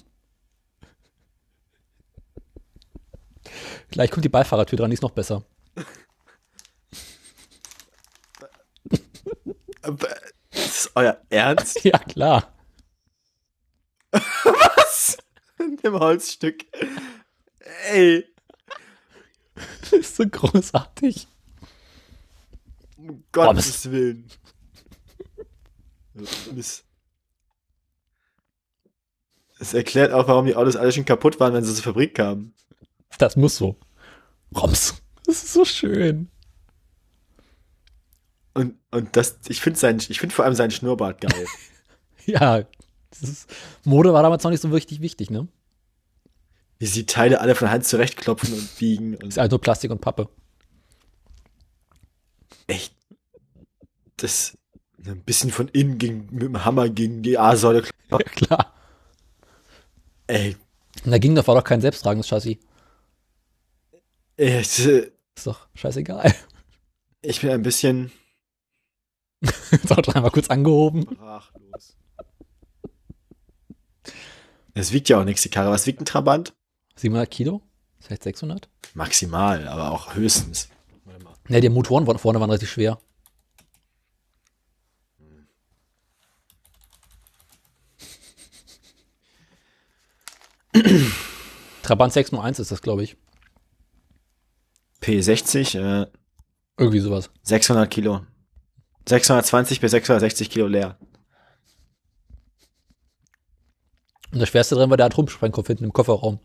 Gleich 3.89 4.11
kommt 4.11 4.23
die 4.23 4.29
Beifahrertür 4.29 4.77
dran, 4.77 4.91
die 4.91 4.93
ist 4.93 5.01
noch 5.01 5.11
besser. 5.11 5.43
Ist 10.51 10.91
euer 10.95 11.19
Ernst? 11.29 11.79
Ja, 11.83 11.97
klar. 11.97 12.53
Was? 14.11 15.17
In 15.59 15.77
dem 15.77 15.93
Holzstück. 15.99 16.65
Ey. 17.89 18.25
Das 19.81 19.93
ist 19.93 20.15
so 20.15 20.27
großartig. 20.27 21.27
Um 22.97 23.23
Gottes 23.31 23.85
oh, 23.87 23.91
Willen. 23.91 24.27
Es 29.59 29.73
erklärt 29.73 30.13
auch, 30.13 30.27
warum 30.27 30.45
die 30.45 30.55
Autos 30.55 30.75
alle 30.75 30.91
schon 30.91 31.05
kaputt 31.05 31.39
waren, 31.39 31.53
wenn 31.53 31.63
sie 31.63 31.73
zur 31.73 31.83
Fabrik 31.83 32.15
kamen. 32.15 32.53
Das 33.17 33.35
muss 33.35 33.57
so. 33.57 33.75
Roms. 34.55 34.95
Das 35.25 35.43
ist 35.43 35.53
so 35.53 35.65
schön. 35.65 36.29
Und, 38.59 38.75
und 38.91 39.15
das, 39.15 39.39
ich 39.47 39.61
finde 39.61 39.79
finde 40.19 40.35
vor 40.35 40.45
allem 40.45 40.53
seinen 40.53 40.71
Schnurrbart 40.71 41.21
geil. 41.21 41.45
ja, 42.25 42.63
ist, 43.21 43.49
Mode 43.85 44.13
war 44.13 44.21
damals 44.21 44.43
noch 44.43 44.51
nicht 44.51 44.61
so 44.61 44.69
richtig 44.69 45.01
wichtig, 45.01 45.29
ne? 45.29 45.47
Wie 46.77 46.85
sie 46.85 47.05
Teile 47.05 47.41
alle 47.41 47.55
von 47.55 47.71
Hand 47.71 47.85
zurechtklopfen 47.85 48.53
und 48.53 48.77
biegen. 48.77 49.15
Und 49.15 49.27
ist 49.27 49.37
nur 49.51 49.61
Plastik 49.61 49.91
und 49.91 50.01
Pappe. 50.01 50.29
Echt. 52.67 52.93
Das 54.17 54.57
ein 55.05 55.23
bisschen 55.23 55.51
von 55.51 55.69
innen 55.69 55.97
ging 55.97 56.27
mit 56.31 56.43
dem 56.43 56.65
Hammer 56.65 56.89
gegen 56.89 57.23
die 57.23 57.37
A-Säule. 57.37 57.83
Ja, 58.11 58.17
klar. 58.17 58.73
Ey. 60.25 60.57
Und 61.05 61.11
da 61.11 61.19
ging 61.19 61.35
doch 61.35 61.45
war 61.45 61.53
doch 61.53 61.63
kein 61.63 61.79
selbsttragendes 61.79 62.27
Chassis. 62.27 62.57
Ich, 64.35 64.87
äh, 64.87 65.11
ist 65.35 65.45
doch 65.45 65.67
scheißegal. 65.75 66.33
Ich 67.21 67.41
bin 67.41 67.51
ein 67.51 67.61
bisschen. 67.61 68.11
Jetzt 69.71 69.91
auch 69.91 70.15
einmal 70.15 70.31
kurz 70.31 70.49
angehoben. 70.49 71.03
Sprachlos. 71.03 71.95
Es 74.73 74.91
wiegt 74.91 75.09
ja 75.09 75.19
auch 75.19 75.25
nichts, 75.25 75.41
die 75.43 75.49
Karre. 75.49 75.71
Was 75.71 75.87
wiegt 75.87 76.01
ein 76.01 76.05
Trabant? 76.05 76.53
700 76.95 77.29
Kilo? 77.29 77.61
Vielleicht 77.99 78.23
600? 78.23 78.69
Maximal, 78.93 79.67
aber 79.67 79.91
auch 79.91 80.15
höchstens. 80.15 80.69
Ne, 81.47 81.61
die 81.61 81.69
Motoren 81.69 82.05
vorne 82.19 82.39
waren 82.39 82.51
richtig 82.51 82.69
schwer. 82.69 82.99
Trabant 91.81 92.13
601 92.13 92.59
ist 92.59 92.71
das, 92.71 92.81
glaube 92.81 93.03
ich. 93.03 93.17
P60, 95.01 96.03
äh, 96.03 96.07
irgendwie 96.77 96.99
sowas. 96.99 97.31
600 97.43 97.89
Kilo. 97.89 98.21
620 99.07 99.81
bis 99.81 99.91
660 99.91 100.49
Kilo 100.49 100.67
leer. 100.67 100.97
Und 104.31 104.39
das 104.39 104.49
Schwerste 104.49 104.75
drin 104.75 104.89
war 104.89 104.97
der 104.97 105.07
Atomsprengkopf 105.07 105.67
hinten 105.67 105.85
im 105.85 105.93
Kofferraum. 105.93 106.39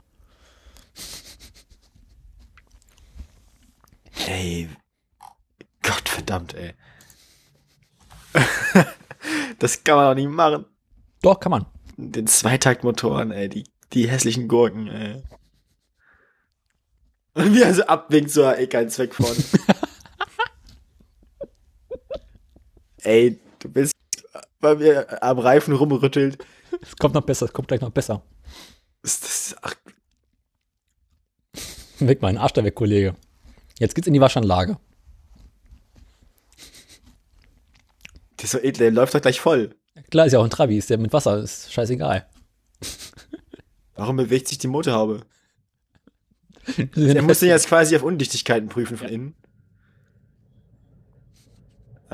Ey. 4.26 4.70
Gott 5.82 6.08
verdammt, 6.08 6.54
ey. 6.54 6.74
das 9.58 9.84
kann 9.84 9.96
man 9.96 10.06
auch 10.06 10.14
nicht 10.14 10.28
machen. 10.28 10.64
Doch, 11.20 11.38
kann 11.38 11.50
man. 11.50 11.66
Den 11.96 12.26
Zweitaktmotoren, 12.26 13.30
ey, 13.30 13.48
die, 13.48 13.64
die 13.92 14.08
hässlichen 14.08 14.48
Gurken, 14.48 14.88
ey. 14.88 15.22
Und 17.34 17.54
wie 17.54 17.62
er 17.62 17.74
so 17.74 17.84
abwinkt, 17.84 18.30
so, 18.30 18.44
ey, 18.44 18.66
kein 18.66 18.88
Zweck 18.88 19.14
vorne. 19.14 19.36
ey, 23.04 23.38
du 23.60 23.68
bist 23.68 23.92
bei 24.60 24.74
mir 24.74 25.22
am 25.22 25.38
Reifen 25.38 25.74
rumrüttelt. 25.74 26.44
Es 26.80 26.96
kommt 26.96 27.14
noch 27.14 27.22
besser, 27.22 27.46
es 27.46 27.52
kommt 27.52 27.68
gleich 27.68 27.80
noch 27.80 27.90
besser. 27.90 28.22
Ist 29.02 29.24
das, 29.24 29.56
ach. 29.62 29.74
Weg 32.00 32.22
meinen 32.22 32.38
Arsch 32.38 32.52
da 32.52 32.64
weg, 32.64 32.74
Kollege. 32.74 33.14
Jetzt 33.78 33.94
geht's 33.94 34.06
in 34.06 34.14
die 34.14 34.20
Waschanlage. 34.20 34.78
Der 38.38 38.44
ist 38.44 38.50
so 38.50 38.58
edel, 38.58 38.78
der 38.78 38.90
läuft 38.90 39.14
doch 39.14 39.22
gleich 39.22 39.40
voll. 39.40 39.74
Klar, 40.10 40.26
ist 40.26 40.32
ja 40.32 40.38
auch 40.38 40.44
ein 40.44 40.50
Trabi, 40.50 40.76
ist 40.76 40.90
der 40.90 40.98
mit 40.98 41.12
Wasser, 41.12 41.38
ist 41.38 41.72
scheißegal. 41.72 42.26
Warum 43.94 44.16
bewegt 44.16 44.48
sich 44.48 44.58
die 44.58 44.66
Motorhaube? 44.66 45.20
er 46.96 47.22
muss 47.22 47.40
den 47.40 47.48
jetzt 47.48 47.68
quasi 47.68 47.94
auf 47.94 48.02
Undichtigkeiten 48.02 48.68
prüfen 48.68 48.96
von 48.96 49.08
innen. 49.08 49.34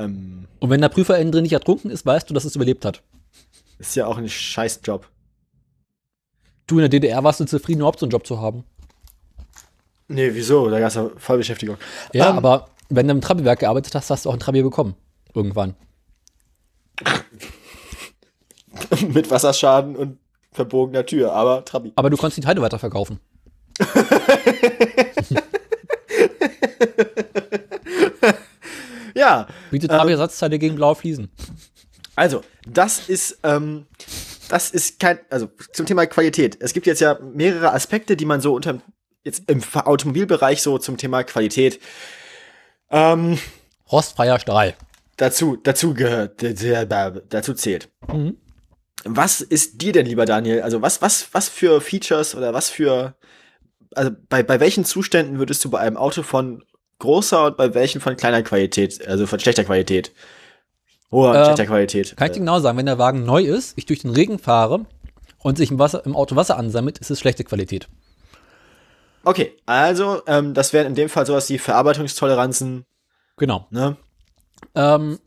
Ähm, 0.03 0.47
Und 0.59 0.69
wenn 0.69 0.81
der 0.81 0.89
Prüfer 0.89 1.17
innen 1.19 1.31
drin 1.31 1.43
nicht 1.43 1.53
ertrunken 1.53 1.91
ist, 1.91 2.05
weißt 2.05 2.29
du, 2.29 2.33
dass 2.33 2.45
es 2.45 2.55
überlebt 2.55 2.85
hat. 2.85 3.01
Ist 3.79 3.95
ja 3.95 4.05
auch 4.05 4.17
ein 4.17 4.29
Scheißjob. 4.29 5.07
Du 6.67 6.75
in 6.75 6.81
der 6.81 6.89
DDR 6.89 7.23
warst 7.23 7.39
du 7.39 7.45
zufrieden, 7.45 7.79
überhaupt 7.79 7.99
so 7.99 8.05
einen 8.05 8.11
Job 8.11 8.25
zu 8.25 8.39
haben. 8.39 8.63
Nee, 10.07 10.31
wieso? 10.33 10.69
Da 10.69 10.79
gab 10.79 10.89
es 10.89 10.95
ja 10.95 11.09
Vollbeschäftigung. 11.17 11.77
Ja, 12.13 12.29
ähm, 12.29 12.37
aber 12.37 12.69
wenn 12.89 13.07
du 13.07 13.13
im 13.13 13.21
Trabiwerk 13.21 13.59
gearbeitet 13.59 13.95
hast, 13.95 14.09
hast 14.09 14.25
du 14.25 14.29
auch 14.29 14.33
ein 14.33 14.39
Trabi 14.39 14.61
bekommen. 14.61 14.95
Irgendwann. 15.33 15.75
Mit 19.07 19.31
Wasserschaden 19.31 19.95
und 19.95 20.19
verbogener 20.51 21.05
Tür, 21.05 21.33
aber 21.33 21.63
Trabi. 21.65 21.93
Aber 21.95 22.09
du 22.09 22.17
konntest 22.17 22.37
die 22.37 22.41
Teile 22.41 22.61
weiterverkaufen. 22.61 23.19
ja. 29.21 29.47
Bietet 29.69 29.91
Trabi 29.91 30.11
Ersatzteile 30.11 30.59
gegen 30.59 30.75
blaue 30.75 30.95
Fliesen. 30.95 31.29
Also, 32.15 32.43
das 32.67 33.07
ist, 33.07 33.39
ähm, 33.43 33.85
das 34.49 34.71
ist 34.71 34.99
kein, 34.99 35.19
also 35.29 35.49
zum 35.71 35.85
Thema 35.85 36.05
Qualität. 36.07 36.57
Es 36.59 36.73
gibt 36.73 36.87
jetzt 36.87 36.99
ja 36.99 37.17
mehrere 37.21 37.73
Aspekte, 37.73 38.17
die 38.17 38.25
man 38.25 38.41
so 38.41 38.53
unter, 38.53 38.81
jetzt 39.23 39.49
im 39.49 39.61
Automobilbereich 39.73 40.61
so 40.61 40.77
zum 40.77 40.97
Thema 40.97 41.23
Qualität, 41.23 41.79
ähm, 42.89 43.39
Rostfreier 43.91 44.39
Stahl. 44.39 44.75
Dazu, 45.17 45.55
dazu 45.55 45.93
gehört, 45.93 46.41
dazu 46.41 47.53
zählt. 47.53 47.89
Mhm. 48.11 48.37
Was 49.03 49.41
ist 49.41 49.81
dir 49.81 49.93
denn, 49.93 50.05
lieber 50.05 50.25
Daniel? 50.25 50.61
Also, 50.61 50.81
was, 50.81 51.01
was, 51.01 51.27
was 51.31 51.49
für 51.49 51.81
Features 51.81 52.35
oder 52.35 52.53
was 52.53 52.69
für, 52.69 53.15
also 53.95 54.11
bei, 54.29 54.43
bei 54.43 54.59
welchen 54.59 54.85
Zuständen 54.85 55.39
würdest 55.39 55.63
du 55.63 55.69
bei 55.69 55.79
einem 55.79 55.97
Auto 55.97 56.23
von 56.23 56.63
großer 57.01 57.45
und 57.47 57.57
bei 57.57 57.73
welchen 57.73 57.99
von 57.99 58.15
kleiner 58.15 58.41
Qualität, 58.43 59.05
also 59.07 59.27
von 59.27 59.39
schlechter 59.39 59.63
Qualität 59.63 60.11
Hoher, 61.11 61.35
äh, 61.35 61.45
schlechter 61.45 61.65
Qualität. 61.65 62.15
Kann 62.15 62.27
ich 62.27 62.33
dir 62.33 62.39
genau 62.39 62.59
sagen, 62.59 62.77
wenn 62.77 62.85
der 62.85 62.97
Wagen 62.97 63.25
neu 63.25 63.43
ist, 63.43 63.77
ich 63.77 63.85
durch 63.85 63.99
den 63.99 64.11
Regen 64.11 64.39
fahre 64.39 64.85
und 65.39 65.57
sich 65.57 65.69
im, 65.71 65.79
Wasser, 65.79 66.05
im 66.05 66.15
Auto 66.15 66.35
Wasser 66.35 66.57
ansammelt, 66.57 66.99
ist 66.99 67.11
es 67.11 67.19
schlechte 67.19 67.43
Qualität. 67.43 67.89
Okay, 69.23 69.53
also 69.65 70.21
ähm, 70.25 70.53
das 70.53 70.73
wären 70.73 70.87
in 70.87 70.95
dem 70.95 71.09
Fall 71.09 71.25
sowas 71.25 71.49
wie 71.49 71.57
Verarbeitungstoleranzen. 71.57 72.85
Genau. 73.37 73.67
Ne? 73.69 73.97
Ähm, 74.73 75.19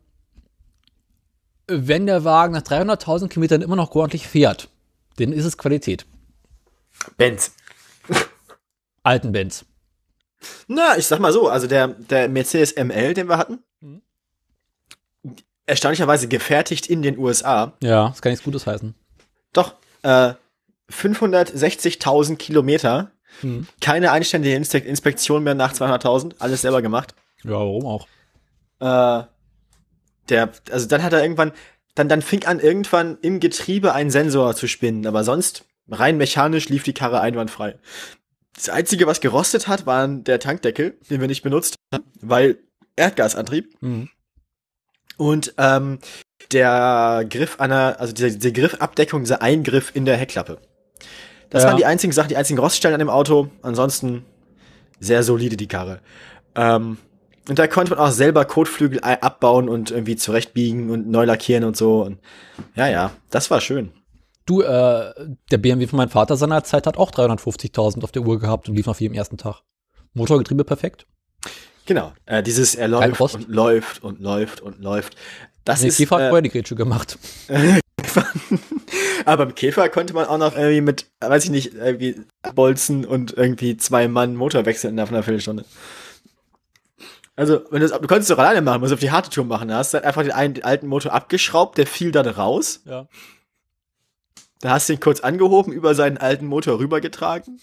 wenn 1.67 2.07
der 2.07 2.25
Wagen 2.25 2.53
nach 2.55 2.63
300.000 2.63 3.29
Kilometern 3.29 3.63
immer 3.63 3.77
noch 3.77 3.95
ordentlich 3.95 4.27
fährt, 4.27 4.69
dann 5.17 5.33
ist 5.33 5.45
es 5.45 5.59
Qualität. 5.59 6.07
Benz. 7.17 7.53
Alten 9.03 9.33
Benz. 9.33 9.65
Na, 10.69 10.97
ich 10.97 11.07
sag 11.07 11.19
mal 11.21 11.33
so, 11.33 11.49
also 11.49 11.67
der, 11.67 11.89
der 11.89 12.29
Mercedes 12.29 12.75
ML, 12.77 13.15
den 13.15 13.29
wir 13.29 13.39
hatten, 13.39 13.61
mhm 13.81 14.03
erstaunlicherweise 15.67 16.29
gefertigt 16.29 16.87
in 16.87 17.03
den 17.03 17.19
USA. 17.19 17.73
Ja, 17.83 18.09
das 18.09 18.23
kann 18.23 18.31
nichts 18.33 18.45
Gutes 18.45 18.67
heißen. 18.67 18.95
Doch, 19.53 19.75
äh, 20.03 20.35
560.000 20.91 22.37
Kilometer. 22.37 23.11
Hm. 23.41 23.67
Keine 23.81 24.13
einständige 24.13 24.55
Inspektion 24.55 25.43
mehr 25.43 25.55
nach 25.55 25.73
200.000. 25.73 26.35
Alles 26.39 26.63
selber 26.63 26.83
gemacht. 26.83 27.15
Ja, 27.43 27.53
warum 27.53 27.87
auch? 27.87 28.07
Äh, 28.81 29.27
der, 30.29 30.51
also 30.71 30.87
dann 30.87 31.03
hat 31.03 31.13
er 31.13 31.23
irgendwann, 31.23 31.53
dann, 31.95 32.09
dann 32.09 32.23
fing 32.23 32.45
an, 32.45 32.61
irgendwann 32.61 33.19
im 33.23 33.41
Getriebe 33.41 33.93
ein 33.93 34.11
Sensor 34.11 34.55
zu 34.55 34.69
spinnen, 34.69 35.07
aber 35.07 35.25
sonst 35.25 35.65
rein 35.89 36.17
mechanisch 36.17 36.69
lief 36.69 36.83
die 36.83 36.95
Karre 36.95 37.21
einwandfrei. 37.21 37.77
Das 38.55 38.69
Einzige, 38.69 39.07
was 39.07 39.21
gerostet 39.21 39.67
hat, 39.69 39.87
war 39.87 40.07
der 40.07 40.39
Tankdeckel, 40.39 40.99
den 41.11 41.21
wir 41.21 41.29
nicht 41.29 41.43
benutzt 41.43 41.77
haben, 41.93 42.05
weil 42.21 42.59
Erdgasantrieb. 42.97 43.75
Mhm. 43.81 44.09
Und 45.17 45.55
ähm, 45.59 45.99
der 46.53 47.25
Griff 47.29 47.57
an 47.59 47.71
der, 47.71 48.01
also 48.01 48.13
diese, 48.13 48.37
diese 48.37 48.53
Griffabdeckung, 48.53 49.23
dieser 49.23 49.43
Eingriff 49.43 49.93
in 49.95 50.05
der 50.05 50.17
Heckklappe. 50.17 50.59
Das 51.51 51.63
ja. 51.63 51.69
waren 51.69 51.77
die 51.77 51.87
einzigen 51.87 52.13
Sachen, 52.13 52.29
die 52.29 52.37
einzigen 52.37 52.59
Roststellen 52.59 52.95
an 52.95 53.01
dem 53.01 53.11
Auto. 53.11 53.49
Ansonsten 53.63 54.25
sehr 55.01 55.23
solide 55.23 55.57
die 55.57 55.69
Karre. 55.69 56.01
Ähm, 56.55 56.99
und 57.49 57.59
da 57.59 57.67
konnte 57.67 57.91
man 57.91 57.99
auch 57.99 58.11
selber 58.11 58.45
Kotflügel 58.45 59.01
abbauen 59.01 59.69
und 59.69 59.91
irgendwie 59.91 60.17
zurechtbiegen 60.17 60.91
und 60.91 61.09
neu 61.09 61.25
lackieren 61.25 61.65
und 61.65 61.77
so. 61.77 62.03
Und 62.03 62.19
ja, 62.75 62.89
ja, 62.89 63.11
das 63.31 63.51
war 63.51 63.61
schön. 63.61 63.93
Du, 64.47 64.61
äh, 64.61 65.15
der 65.51 65.59
BMW 65.59 65.87
von 65.87 65.97
meinem 65.97 66.11
Vater 66.11 66.37
seiner 66.37 66.65
Zeit 66.65 66.87
hat 66.87 66.99
auch 66.99 67.11
350.000 67.11 68.05
auf 68.05 68.13
der 68.13 68.23
Uhr 68.23 68.39
gehabt 68.39 68.69
und 68.69 68.75
lief 68.77 68.87
noch 68.87 69.01
wie 69.01 69.07
im 69.07 69.15
ersten 69.15 69.39
Tag. 69.39 69.63
Motorgetriebe 70.13 70.65
perfekt. 70.65 71.07
Genau. 71.87 72.13
Äh, 72.27 72.43
dieses 72.43 72.75
er 72.75 72.89
läuft 72.89 73.35
und 73.35 73.49
läuft 73.49 74.03
und 74.03 74.21
läuft 74.21 74.61
und 74.61 74.81
läuft. 74.81 75.17
Das 75.65 75.83
nee, 75.83 75.89
ist. 75.89 75.97
Käfer 75.97 76.17
hat 76.17 76.23
äh, 76.23 76.29
vorher 76.29 76.43
die 76.43 76.51
Grätsche 76.51 76.75
gemacht. 76.75 77.19
Aber 79.25 79.47
beim 79.47 79.55
Käfer 79.55 79.89
konnte 79.89 80.13
man 80.13 80.27
auch 80.27 80.39
noch 80.39 80.57
irgendwie 80.57 80.83
mit, 80.83 81.07
weiß 81.21 81.45
ich 81.45 81.51
nicht, 81.51 81.75
irgendwie 81.75 82.21
Bolzen 82.55 83.05
und 83.07 83.33
irgendwie 83.33 83.77
zwei 83.77 84.09
Mann 84.09 84.37
Motor 84.37 84.67
wechseln 84.67 84.95
nach 84.95 85.09
einer 85.09 85.23
Viertelstunde. 85.23 85.65
Also, 87.37 87.63
wenn 87.71 87.81
du, 87.81 87.89
du 87.89 88.07
konntest 88.07 88.31
es 88.31 88.37
doch 88.37 88.43
alleine 88.43 88.63
machen, 88.63 88.81
musst 88.81 88.93
auf 88.93 89.01
die 89.01 89.11
harte 89.11 89.31
Tour 89.31 89.45
machen. 89.45 89.69
Da 89.69 89.79
hast 89.79 89.93
du 89.93 89.97
halt 89.97 90.05
einfach 90.05 90.23
den, 90.23 90.33
einen, 90.33 90.55
den 90.55 90.65
alten 90.65 90.87
Motor 90.87 91.13
abgeschraubt, 91.13 91.79
der 91.79 91.87
fiel 91.87 92.13
dann 92.13 92.27
raus. 92.27 92.83
Ja. 92.85 93.09
Da 94.65 94.71
hast 94.71 94.89
du 94.89 94.95
ihn 94.95 95.01
kurz 95.01 95.21
angehoben, 95.21 95.75
über 95.75 95.95
seinen 95.95 96.17
alten 96.17 96.47
Motor 96.47 96.79
rübergetragen. 96.79 97.61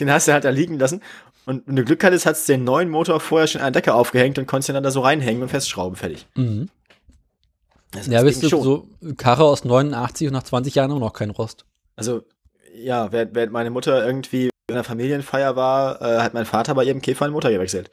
Den 0.00 0.10
hast 0.10 0.26
du 0.26 0.32
halt 0.32 0.44
da 0.44 0.48
liegen 0.48 0.78
lassen. 0.78 1.02
Und 1.44 1.66
wenn 1.66 1.76
du 1.76 1.84
Glück 1.84 2.02
hattest, 2.02 2.24
hast 2.24 2.48
du 2.48 2.54
den 2.54 2.64
neuen 2.64 2.88
Motor 2.88 3.20
vorher 3.20 3.46
schon 3.46 3.60
an 3.60 3.74
der 3.74 3.82
Decke 3.82 3.92
aufgehängt 3.92 4.38
und 4.38 4.46
konntest 4.46 4.70
ihn 4.70 4.74
dann 4.74 4.84
da 4.84 4.90
so 4.90 5.02
reinhängen 5.02 5.42
und 5.42 5.50
festschrauben. 5.50 5.96
Fertig. 5.96 6.26
Mhm. 6.34 6.70
ja, 8.06 8.22
bist 8.22 8.42
du 8.42 8.48
schon. 8.48 8.62
so 8.62 8.88
Karre 9.18 9.44
aus 9.44 9.66
89 9.66 10.28
und 10.28 10.32
nach 10.32 10.44
20 10.44 10.74
Jahren 10.74 10.92
immer 10.92 11.00
noch 11.00 11.12
kein 11.12 11.28
Rost. 11.28 11.66
Also, 11.94 12.22
ja, 12.74 13.12
während, 13.12 13.34
während 13.34 13.52
meine 13.52 13.68
Mutter 13.68 14.06
irgendwie 14.06 14.44
in 14.46 14.74
einer 14.74 14.82
Familienfeier 14.82 15.56
war, 15.56 16.00
äh, 16.00 16.22
hat 16.22 16.32
mein 16.32 16.46
Vater 16.46 16.74
bei 16.74 16.84
ihrem 16.84 17.02
Käfer 17.02 17.26
einen 17.26 17.34
Motor 17.34 17.50
gewechselt. 17.50 17.90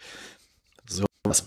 So 0.88 1.04
was. 1.26 1.46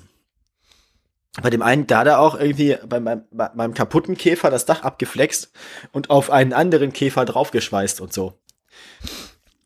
Bei 1.43 1.51
dem 1.51 1.63
einen, 1.63 1.87
da 1.87 2.01
hat 2.01 2.07
er 2.07 2.21
auch 2.21 2.39
irgendwie 2.39 2.77
bei 2.87 3.01
meinem, 3.01 3.25
bei 3.31 3.51
meinem 3.55 3.75
kaputten 3.75 4.17
Käfer 4.17 4.51
das 4.51 4.67
Dach 4.67 4.83
abgeflext 4.83 5.53
und 5.93 6.11
auf 6.11 6.31
einen 6.31 6.53
anderen 6.53 6.93
Käfer 6.93 7.25
draufgeschweißt 7.25 8.01
und 8.01 8.13
so. 8.13 8.41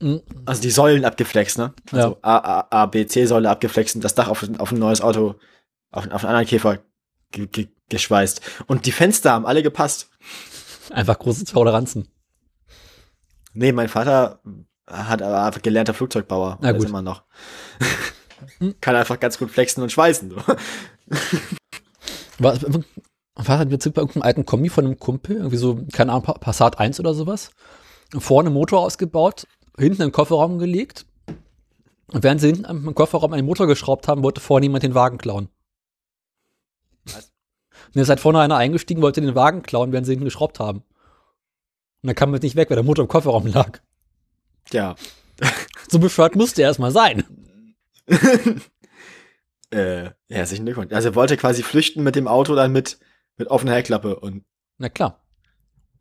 Mhm. 0.00 0.22
Also 0.44 0.62
die 0.62 0.70
Säulen 0.70 1.04
abgeflext, 1.04 1.58
ne? 1.58 1.72
Also 1.92 2.08
ja. 2.08 2.16
A, 2.22 2.36
A, 2.38 2.66
A, 2.70 2.86
B, 2.86 3.06
C-Säule 3.06 3.48
abgeflext 3.48 3.94
und 3.94 4.04
das 4.04 4.14
Dach 4.14 4.28
auf, 4.28 4.44
auf 4.58 4.72
ein 4.72 4.78
neues 4.78 5.00
Auto, 5.00 5.36
auf, 5.90 6.04
auf 6.10 6.24
einen 6.24 6.30
anderen 6.30 6.46
Käfer 6.46 6.80
ge, 7.30 7.46
ge, 7.46 7.68
geschweißt. 7.88 8.40
Und 8.66 8.86
die 8.86 8.92
Fenster 8.92 9.32
haben 9.32 9.46
alle 9.46 9.62
gepasst. 9.62 10.10
Einfach 10.90 11.18
große 11.18 11.44
Toleranzen. 11.44 12.08
Nee, 13.54 13.72
mein 13.72 13.88
Vater 13.88 14.40
hat 14.86 15.22
aber 15.22 15.44
einfach 15.44 15.62
gelernter 15.62 15.94
Flugzeugbauer. 15.94 16.58
Na 16.60 16.72
gut. 16.72 16.88
immer 16.88 17.02
noch. 17.02 17.22
Kann 18.80 18.96
einfach 18.96 19.20
ganz 19.20 19.38
gut 19.38 19.50
flexen 19.50 19.82
und 19.82 19.92
schweißen. 19.92 20.30
So. 20.30 20.36
Was, 22.38 22.64
was 23.34 23.48
hat 23.48 23.70
wir 23.70 23.78
bei 23.78 23.84
irgendeinem 23.84 24.22
alten 24.22 24.46
Kombi 24.46 24.68
von 24.68 24.84
einem 24.84 24.98
Kumpel, 24.98 25.36
irgendwie 25.36 25.56
so, 25.56 25.80
keine 25.92 26.12
Ahnung, 26.12 26.24
Passat 26.40 26.78
1 26.78 27.00
oder 27.00 27.14
sowas, 27.14 27.50
vorne 28.16 28.50
Motor 28.50 28.80
ausgebaut, 28.80 29.46
hinten 29.78 30.02
einen 30.02 30.12
Kofferraum 30.12 30.58
gelegt. 30.58 31.06
Und 32.08 32.22
während 32.22 32.40
sie 32.40 32.48
hinten 32.48 32.66
am 32.66 32.94
Kofferraum 32.94 33.32
einen 33.32 33.46
Motor 33.46 33.66
geschraubt 33.66 34.06
haben, 34.06 34.22
wollte 34.22 34.40
vorne 34.40 34.66
jemand 34.66 34.82
den 34.82 34.94
Wagen 34.94 35.18
klauen. 35.18 35.48
Was? 37.04 37.32
Und 37.86 37.94
jetzt 37.94 38.04
ist 38.04 38.08
halt 38.10 38.20
vorne 38.20 38.40
einer 38.40 38.56
eingestiegen, 38.56 39.02
wollte 39.02 39.20
den 39.20 39.34
Wagen 39.34 39.62
klauen, 39.62 39.92
während 39.92 40.06
sie 40.06 40.12
hinten 40.12 40.26
geschraubt 40.26 40.60
haben. 40.60 40.78
Und 42.02 42.08
dann 42.08 42.14
kam 42.14 42.30
man 42.30 42.40
nicht 42.40 42.56
weg, 42.56 42.68
weil 42.68 42.76
der 42.76 42.84
Motor 42.84 43.04
im 43.04 43.08
Kofferraum 43.08 43.46
lag. 43.46 43.80
Ja. 44.72 44.94
so 45.88 45.98
bescheuert 45.98 46.36
musste 46.36 46.62
er 46.62 46.68
erstmal 46.68 46.90
sein. 46.90 47.24
äh, 49.72 50.10
herzlichen 50.28 50.64
Glückwunsch. 50.64 50.92
Also 50.92 51.10
er 51.10 51.14
wollte 51.14 51.36
quasi 51.36 51.62
flüchten 51.62 52.02
mit 52.02 52.16
dem 52.16 52.28
Auto 52.28 52.54
dann 52.54 52.72
mit, 52.72 52.98
mit 53.36 53.48
offener 53.48 53.74
Heckklappe 53.74 54.20
und. 54.20 54.44
Na 54.78 54.88
klar. 54.88 55.24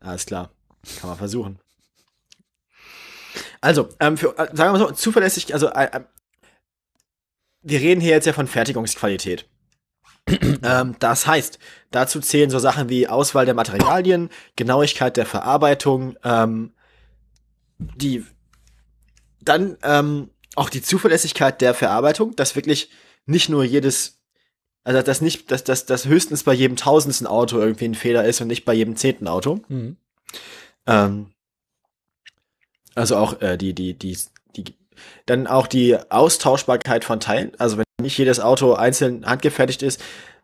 Alles 0.00 0.26
klar. 0.26 0.50
Kann 1.00 1.10
man 1.10 1.18
versuchen. 1.18 1.58
Also, 3.60 3.88
ähm, 4.00 4.16
für, 4.16 4.36
äh, 4.38 4.46
sagen 4.54 4.72
wir 4.74 4.78
mal 4.78 4.78
so, 4.78 4.90
zuverlässig, 4.90 5.54
also 5.54 5.68
äh, 5.68 5.84
äh 5.92 6.00
wir 7.64 7.78
reden 7.78 8.00
hier 8.00 8.10
jetzt 8.10 8.26
ja 8.26 8.32
von 8.32 8.48
Fertigungsqualität. 8.48 9.48
ähm, 10.64 10.96
das 10.98 11.28
heißt, 11.28 11.60
dazu 11.92 12.20
zählen 12.20 12.50
so 12.50 12.58
Sachen 12.58 12.88
wie 12.88 13.06
Auswahl 13.06 13.46
der 13.46 13.54
Materialien, 13.54 14.30
Genauigkeit 14.56 15.16
der 15.16 15.26
Verarbeitung, 15.26 16.16
ähm, 16.24 16.72
die 17.78 18.26
dann 19.40 19.76
ähm, 19.82 20.30
auch 20.56 20.70
die 20.70 20.82
Zuverlässigkeit 20.82 21.60
der 21.60 21.74
Verarbeitung, 21.74 22.34
dass 22.36 22.56
wirklich 22.56 22.90
nicht 23.26 23.48
nur 23.48 23.64
jedes, 23.64 24.20
also 24.84 25.02
dass 25.02 25.20
nicht, 25.20 25.50
dass 25.50 25.64
dass 25.64 25.86
das 25.86 26.06
höchstens 26.06 26.42
bei 26.42 26.54
jedem 26.54 26.76
tausendsten 26.76 27.26
Auto 27.26 27.58
irgendwie 27.58 27.86
ein 27.86 27.94
Fehler 27.94 28.24
ist 28.24 28.40
und 28.40 28.48
nicht 28.48 28.64
bei 28.64 28.74
jedem 28.74 28.96
zehnten 28.96 29.28
Auto. 29.28 29.60
Mhm. 29.68 29.96
Ähm, 30.86 31.32
also 32.94 33.16
auch 33.16 33.40
äh, 33.40 33.56
die, 33.56 33.74
die, 33.74 33.94
die, 33.94 34.16
die, 34.56 34.74
dann 35.26 35.46
auch 35.46 35.66
die 35.66 35.96
Austauschbarkeit 36.10 37.04
von 37.04 37.20
Teilen. 37.20 37.52
Also 37.58 37.78
wenn 37.78 37.84
nicht 38.00 38.18
jedes 38.18 38.40
Auto 38.40 38.74
einzeln 38.74 39.24
handgefertigt 39.26 39.82
ist, 39.82 40.00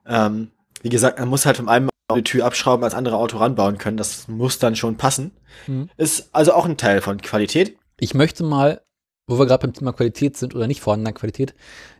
ähm, 0.07 0.51
wie 0.83 0.89
gesagt, 0.89 1.19
man 1.19 1.29
muss 1.29 1.45
halt 1.45 1.57
von 1.57 1.69
einem 1.69 1.91
die 2.17 2.23
Tür 2.23 2.47
abschrauben, 2.47 2.85
als 2.85 2.95
andere 2.95 3.17
Auto 3.17 3.37
ranbauen 3.37 3.77
können. 3.77 3.99
Das 3.99 4.29
muss 4.29 4.59
dann 4.59 4.77
schon 4.77 4.97
passen. 4.97 5.33
Mhm. 5.67 5.91
Ist 5.97 6.31
also 6.33 6.55
auch 6.55 6.65
ein 6.65 6.79
Teil 6.79 7.03
von 7.03 7.21
Qualität. 7.21 7.77
Ich 8.01 8.15
möchte 8.15 8.45
mal 8.45 8.81
wo 9.29 9.39
wir 9.39 9.47
gerade 9.47 9.67
beim 9.67 9.75
Thema 9.75 9.93
Qualität 9.93 10.37
sind 10.37 10.57
oder 10.57 10.67
nicht 10.67 10.81
vorhandener 10.81 11.13
Qualität, 11.13 11.55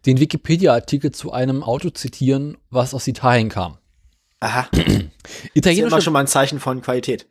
den 0.07 0.19
Wikipedia-Artikel 0.19 1.13
zu 1.13 1.31
einem 1.31 1.63
Auto 1.63 1.91
zitieren, 1.91 2.57
was 2.71 2.95
aus 2.95 3.07
Italien 3.07 3.51
kam. 3.51 3.79
Aha. 4.41 4.69
Italienische 4.73 5.05
das 5.55 5.73
ist 5.73 5.79
immer 5.79 6.01
schon 6.01 6.13
mal 6.15 6.21
ein 6.21 6.27
Zeichen 6.27 6.59
von 6.59 6.81
Qualität. 6.81 7.29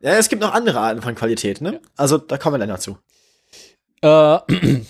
Ja, 0.00 0.12
es 0.12 0.28
gibt 0.28 0.42
noch 0.42 0.52
andere 0.52 0.80
Arten 0.80 1.00
von 1.00 1.14
Qualität, 1.14 1.60
ne? 1.60 1.74
Ja. 1.74 1.80
Also 1.96 2.18
da 2.18 2.36
kommen 2.36 2.54
wir 2.54 2.58
dann 2.58 2.68
dazu. 2.68 2.98
Äh, 4.02 4.38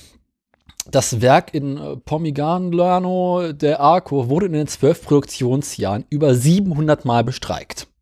das 0.90 1.20
Werk 1.20 1.54
in 1.54 1.76
äh, 1.76 1.96
Pomigliano 1.96 3.52
der 3.52 3.80
Arco 3.80 4.28
wurde 4.28 4.46
in 4.46 4.52
den 4.52 4.66
zwölf 4.66 5.02
Produktionsjahren 5.02 6.06
über 6.10 6.34
700 6.34 7.04
Mal 7.04 7.22
bestreikt. 7.22 7.86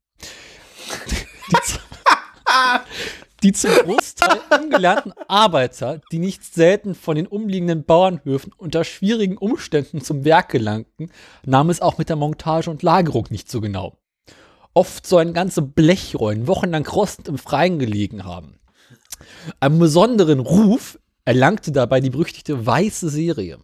die 3.43 3.53
zum 3.53 3.71
Großteil 3.71 4.41
ungelernten 4.59 5.13
Arbeiter, 5.29 6.01
die 6.13 6.19
nicht 6.19 6.45
selten 6.45 6.95
von 6.95 7.17
den 7.17 7.27
umliegenden 7.27 7.85
Bauernhöfen 7.85 8.53
unter 8.57 8.85
schwierigen 8.85 9.37
Umständen 9.37 10.01
zum 10.01 10.25
Werk 10.25 10.51
gelangten, 10.51 11.11
nahmen 11.45 11.71
es 11.71 11.81
auch 11.81 11.99
mit 11.99 12.09
der 12.09 12.17
Montage 12.17 12.71
und 12.71 12.83
Lagerung 12.83 13.27
nicht 13.31 13.51
so 13.51 13.61
genau. 13.61 13.97
Oft 14.75 15.07
sollen 15.07 15.35
ganze 15.35 15.63
Blechrollen 15.63 16.47
wochenlang 16.47 16.87
rostend 16.87 17.29
im 17.29 17.39
Freien 17.39 17.79
gelegen 17.79 18.25
haben. 18.25 18.61
Einen 19.59 19.79
besonderen 19.79 20.41
Ruf 20.41 20.99
erlangte 21.31 21.71
dabei 21.71 22.01
die 22.01 22.11
berüchtigte 22.11 22.67
Weiße 22.67 23.09
Serie. 23.09 23.59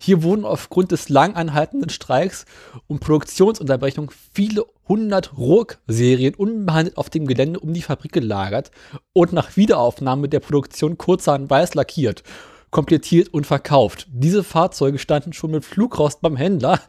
Hier 0.00 0.24
wurden 0.24 0.44
aufgrund 0.44 0.90
des 0.90 1.08
lang 1.08 1.36
anhaltenden 1.36 1.88
Streiks 1.88 2.46
und 2.88 2.98
Produktionsunterbrechung 2.98 4.10
viele 4.34 4.64
hundert 4.88 5.38
Ruhrserien 5.38 6.34
unbehandelt 6.34 6.96
auf 6.96 7.10
dem 7.10 7.28
Gelände 7.28 7.60
um 7.60 7.74
die 7.74 7.82
Fabrik 7.82 8.10
gelagert 8.10 8.72
und 9.12 9.32
nach 9.32 9.56
Wiederaufnahme 9.56 10.28
der 10.28 10.40
Produktion 10.40 10.98
kurzerhand 10.98 11.48
weiß 11.48 11.74
lackiert, 11.74 12.24
komplettiert 12.70 13.28
und 13.32 13.46
verkauft. 13.46 14.08
Diese 14.10 14.42
Fahrzeuge 14.42 14.98
standen 14.98 15.32
schon 15.32 15.52
mit 15.52 15.64
Flugrost 15.64 16.22
beim 16.22 16.34
Händler 16.34 16.80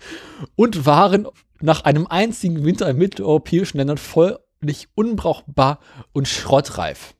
und 0.55 0.87
waren 0.87 1.27
nach 1.61 1.83
einem 1.83 2.07
einzigen 2.07 2.65
Winter 2.65 2.89
in 2.89 2.97
mitteleuropäischen 2.97 3.77
Ländern 3.77 3.99
völlig 3.99 4.87
unbrauchbar 4.95 5.77
und 6.11 6.27
schrottreif. 6.27 7.13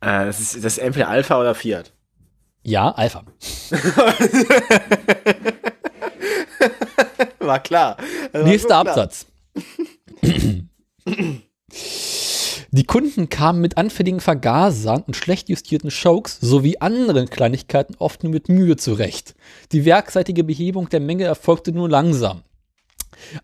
Äh, 0.00 0.26
das, 0.26 0.38
ist, 0.38 0.54
das 0.64 0.74
ist 0.74 0.78
entweder 0.78 1.08
Alpha 1.08 1.40
oder 1.40 1.56
Fiat. 1.56 1.92
Ja, 2.62 2.90
Alpha. 2.90 3.24
war 7.40 7.60
klar. 7.60 7.96
War 8.32 8.42
Nächster. 8.44 8.76
Absatz. 8.76 9.26
Die 12.70 12.84
Kunden 12.84 13.28
kamen 13.28 13.60
mit 13.60 13.76
anfälligen 13.76 14.20
Vergasern 14.20 15.02
und 15.02 15.14
schlecht 15.16 15.48
justierten 15.48 15.90
Chokes 15.90 16.38
sowie 16.40 16.78
anderen 16.78 17.28
Kleinigkeiten 17.28 17.96
oft 17.98 18.22
nur 18.22 18.32
mit 18.32 18.48
Mühe 18.48 18.76
zurecht. 18.76 19.34
Die 19.72 19.84
werkseitige 19.84 20.44
Behebung 20.44 20.88
der 20.88 21.00
Menge 21.00 21.24
erfolgte 21.24 21.72
nur 21.72 21.90
langsam. 21.90 22.42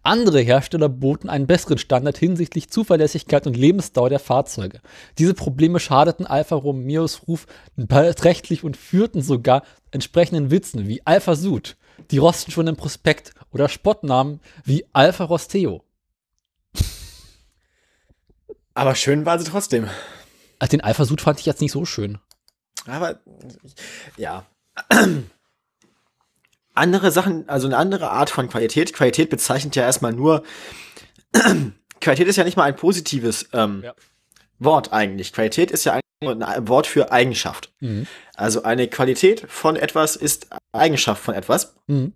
Andere 0.02 0.40
Hersteller 0.40 0.88
boten 0.88 1.28
einen 1.28 1.46
besseren 1.46 1.78
Standard 1.78 2.18
hinsichtlich 2.18 2.70
Zuverlässigkeit 2.70 3.46
und 3.46 3.56
Lebensdauer 3.56 4.10
der 4.10 4.18
Fahrzeuge. 4.18 4.80
Diese 5.18 5.34
Probleme 5.34 5.80
schadeten 5.80 6.26
Alfa 6.26 6.56
Romeos 6.56 7.28
Ruf 7.28 7.46
beträchtlich 7.76 8.64
und 8.64 8.76
führten 8.76 9.22
sogar 9.22 9.62
entsprechenden 9.90 10.50
Witzen 10.50 10.88
wie 10.88 11.02
Alfa 11.04 11.34
Sud, 11.34 11.76
die 12.10 12.18
rosten 12.18 12.50
schon 12.50 12.66
im 12.66 12.76
Prospekt 12.76 13.32
oder 13.50 13.68
Spottnamen 13.68 14.40
wie 14.64 14.84
Alfa 14.92 15.24
Rosteo. 15.24 15.82
Aber 18.74 18.94
schön 18.94 19.26
war 19.26 19.38
sie 19.38 19.44
trotzdem. 19.44 19.88
Also 20.58 20.70
den 20.70 20.82
Alpha 20.82 21.04
Sud 21.04 21.20
fand 21.20 21.40
ich 21.40 21.46
jetzt 21.46 21.60
nicht 21.60 21.72
so 21.72 21.84
schön. 21.84 22.18
Aber 22.86 23.20
ja 24.16 24.46
andere 26.78 27.10
Sachen, 27.10 27.48
also 27.48 27.66
eine 27.66 27.76
andere 27.76 28.10
Art 28.10 28.30
von 28.30 28.48
Qualität. 28.48 28.92
Qualität 28.92 29.30
bezeichnet 29.30 29.76
ja 29.76 29.82
erstmal 29.82 30.12
nur, 30.12 30.42
Qualität 32.00 32.28
ist 32.28 32.36
ja 32.36 32.44
nicht 32.44 32.56
mal 32.56 32.64
ein 32.64 32.76
positives 32.76 33.48
ähm, 33.52 33.82
ja. 33.84 33.94
Wort 34.58 34.92
eigentlich. 34.92 35.32
Qualität 35.32 35.70
ist 35.70 35.84
ja 35.84 35.92
eigentlich 36.20 36.46
ein 36.48 36.68
Wort 36.68 36.86
für 36.86 37.12
Eigenschaft. 37.12 37.72
Mhm. 37.80 38.06
Also 38.34 38.62
eine 38.62 38.88
Qualität 38.88 39.44
von 39.48 39.76
etwas 39.76 40.16
ist 40.16 40.48
Eigenschaft 40.72 41.22
von 41.22 41.34
etwas. 41.34 41.74
Mhm. 41.86 42.12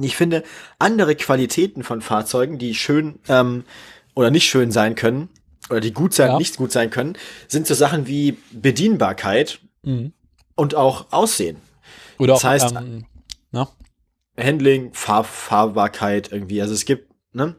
Ich 0.00 0.16
finde, 0.16 0.42
andere 0.78 1.14
Qualitäten 1.14 1.84
von 1.84 2.00
Fahrzeugen, 2.00 2.58
die 2.58 2.74
schön 2.74 3.20
ähm, 3.28 3.64
oder 4.14 4.30
nicht 4.30 4.48
schön 4.48 4.72
sein 4.72 4.96
können, 4.96 5.28
oder 5.70 5.80
die 5.80 5.92
gut 5.92 6.14
sein, 6.14 6.32
ja. 6.32 6.38
nicht 6.38 6.56
gut 6.56 6.72
sein 6.72 6.90
können, 6.90 7.16
sind 7.48 7.66
so 7.66 7.74
Sachen 7.74 8.06
wie 8.06 8.36
Bedienbarkeit 8.52 9.60
mhm. 9.82 10.12
und 10.56 10.74
auch 10.74 11.12
Aussehen. 11.12 11.56
Oder 12.18 12.34
das 12.34 12.44
auch, 12.44 12.48
heißt, 12.48 12.76
ähm? 12.76 13.06
Handling, 14.38 14.92
Farb, 14.92 15.26
Fahrbarkeit 15.26 16.32
irgendwie. 16.32 16.60
Also 16.60 16.74
es 16.74 16.84
gibt, 16.84 17.12
ne? 17.32 17.56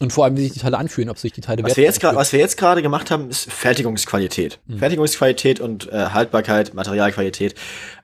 Und 0.00 0.12
vor 0.12 0.24
allem, 0.24 0.36
wie 0.36 0.42
sich 0.42 0.52
die 0.52 0.60
Teile 0.60 0.78
anfühlen, 0.78 1.10
ob 1.10 1.18
sich 1.18 1.32
die 1.32 1.40
Teile 1.40 1.64
was 1.64 1.76
wir 1.76 1.82
jetzt 1.82 2.02
Was 2.02 2.32
wir 2.32 2.38
jetzt 2.38 2.56
gerade 2.56 2.82
gemacht 2.82 3.10
haben, 3.10 3.30
ist 3.30 3.50
Fertigungsqualität. 3.50 4.60
Mhm. 4.66 4.78
Fertigungsqualität 4.78 5.58
und 5.58 5.92
äh, 5.92 6.10
Haltbarkeit, 6.10 6.72
Materialqualität. 6.72 7.56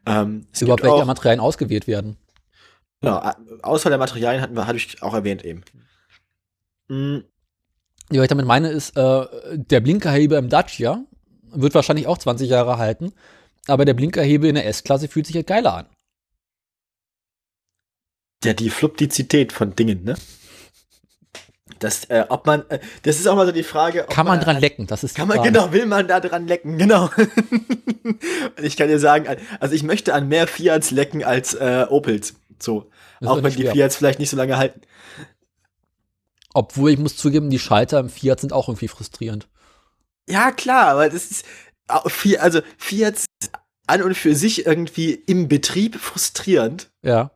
Ähm, 0.05 0.47
es 0.53 0.63
Überhaupt 0.63 0.83
welche 0.83 1.05
Materialien 1.05 1.41
ausgewählt 1.41 1.87
werden. 1.87 2.17
Genau, 3.01 3.23
Auswahl 3.63 3.91
der 3.91 3.99
Materialien 3.99 4.43
hatten 4.43 4.57
wir, 4.57 4.67
hatte 4.67 4.77
ich 4.77 5.03
auch 5.03 5.15
erwähnt 5.15 5.45
eben. 5.45 5.63
Mhm. 6.89 7.25
Ja, 8.11 8.19
was 8.19 8.25
ich 8.25 8.29
damit 8.29 8.47
meine, 8.47 8.71
ist, 8.71 8.97
äh, 8.97 9.27
der 9.53 9.81
Blinkerhebel 9.81 10.39
im 10.39 10.49
Dacia 10.49 11.05
wird 11.53 11.75
wahrscheinlich 11.75 12.07
auch 12.07 12.19
20 12.19 12.51
Jahre 12.51 12.79
halten, 12.79 13.13
aber 13.67 13.85
der 13.85 13.95
Blinkerhebel 13.95 14.49
in 14.49 14.57
der 14.57 14.67
S-Klasse 14.67 15.09
fühlt 15.09 15.27
sich 15.27 15.37
halt 15.37 15.47
geiler 15.47 15.75
an. 15.75 15.87
Ja, 18.45 18.53
die 18.53 18.71
Fluidizität 18.71 19.53
von 19.53 19.75
Dingen, 19.75 20.05
ne? 20.05 20.15
Das, 21.79 22.05
äh, 22.05 22.25
ob 22.29 22.47
man, 22.47 22.69
äh, 22.71 22.79
das 23.03 23.17
ist 23.19 23.27
auch 23.27 23.37
mal 23.37 23.47
so 23.47 23.53
die 23.53 23.63
Frage. 23.63 24.07
kann 24.09 24.27
man, 24.27 24.39
man 24.39 24.45
dran 24.45 24.61
lecken? 24.61 24.87
Das 24.87 25.05
ist 25.05 25.17
kann 25.17 25.29
man 25.29 25.43
genau, 25.43 25.73
will 25.73 25.87
man 25.87 26.07
da 26.09 26.21
dran 26.21 26.47
lecken? 26.47 26.79
Genau. 26.85 27.11
ich 28.63 28.77
kann 28.77 28.89
dir 28.89 28.99
sagen, 28.99 29.27
also 29.61 29.75
ich 29.75 29.83
möchte 29.83 30.15
an 30.15 30.29
mehr 30.29 30.47
Fiats 30.47 30.91
lecken 30.91 31.25
als 31.25 31.55
äh, 31.55 31.87
Opels. 31.89 32.35
So, 32.59 32.91
auch 33.25 33.43
wenn 33.43 33.55
die 33.55 33.67
Fiats 33.67 33.97
vielleicht 33.97 34.19
nicht 34.19 34.31
so 34.31 34.37
lange 34.37 34.57
halten. 34.57 34.83
Obwohl 36.53 36.91
ich 36.91 36.99
muss 36.99 37.17
zugeben, 37.17 37.51
die 37.51 37.59
Schalter 37.59 37.99
im 37.99 38.09
Fiat 38.09 38.41
sind 38.41 38.53
auch 38.53 38.69
irgendwie 38.69 38.89
frustrierend. 38.89 39.49
Ja, 40.29 40.53
klar, 40.53 40.89
aber 40.89 41.09
das 41.09 41.31
ist, 41.31 41.45
also 41.89 42.61
Fiat 42.79 43.25
an 43.87 44.03
und 44.03 44.15
für 44.15 44.35
sich 44.35 44.65
irgendwie 44.65 45.13
im 45.13 45.49
Betrieb 45.49 45.97
frustrierend. 45.97 46.91
Ja. 47.03 47.33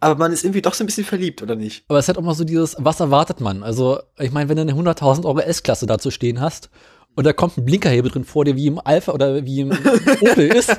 Aber 0.00 0.16
man 0.16 0.32
ist 0.32 0.44
irgendwie 0.44 0.62
doch 0.62 0.74
so 0.74 0.82
ein 0.82 0.86
bisschen 0.86 1.04
verliebt, 1.04 1.42
oder 1.42 1.54
nicht? 1.54 1.84
Aber 1.88 1.98
es 1.98 2.08
hat 2.08 2.16
auch 2.16 2.22
mal 2.22 2.34
so 2.34 2.44
dieses, 2.44 2.74
was 2.78 3.00
erwartet 3.00 3.40
man? 3.40 3.62
Also, 3.62 4.00
ich 4.18 4.32
meine, 4.32 4.48
wenn 4.48 4.56
du 4.56 4.62
eine 4.62 4.72
100.000 4.72 5.26
Euro 5.26 5.40
S-Klasse 5.40 5.86
dazu 5.86 6.10
stehen 6.10 6.40
hast 6.40 6.70
und 7.14 7.26
da 7.26 7.34
kommt 7.34 7.58
ein 7.58 7.66
Blinkerhebel 7.66 8.10
drin 8.10 8.24
vor 8.24 8.46
dir, 8.46 8.56
wie 8.56 8.66
im 8.66 8.80
Alpha 8.82 9.12
oder 9.12 9.44
wie 9.44 9.60
im 9.60 9.72
Opel 9.72 10.48
ist, 10.56 10.70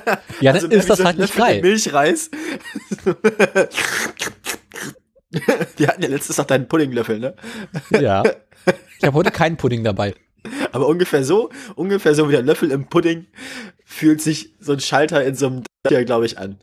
ja, 0.42 0.52
dann 0.54 0.64
also 0.64 0.68
ist 0.68 0.90
das 0.90 0.98
so 0.98 1.06
halt 1.06 1.20
nicht 1.20 1.36
geil. 1.36 1.62
Milchreis. 1.62 2.32
Wir 5.78 5.88
hatten 5.88 6.02
ja 6.02 6.10
letztes 6.10 6.36
Tag 6.36 6.48
deinen 6.48 6.68
Puddinglöffel, 6.68 7.20
ne? 7.20 7.36
Ja. 7.92 8.24
Ich 9.00 9.06
habe 9.06 9.16
heute 9.16 9.32
keinen 9.32 9.56
Pudding 9.56 9.84
dabei. 9.84 10.14
Aber 10.72 10.88
ungefähr 10.88 11.24
so, 11.24 11.50
ungefähr 11.76 12.16
so 12.16 12.28
wie 12.28 12.34
der 12.34 12.42
Löffel 12.42 12.72
im 12.72 12.88
Pudding 12.88 13.28
fühlt 13.86 14.22
sich 14.22 14.56
so 14.60 14.74
ein 14.74 14.80
Schalter 14.80 15.24
in 15.24 15.36
so 15.36 15.48
einem 15.48 15.64
hier, 15.88 16.04
glaube 16.06 16.26
ich, 16.26 16.38
an. 16.38 16.58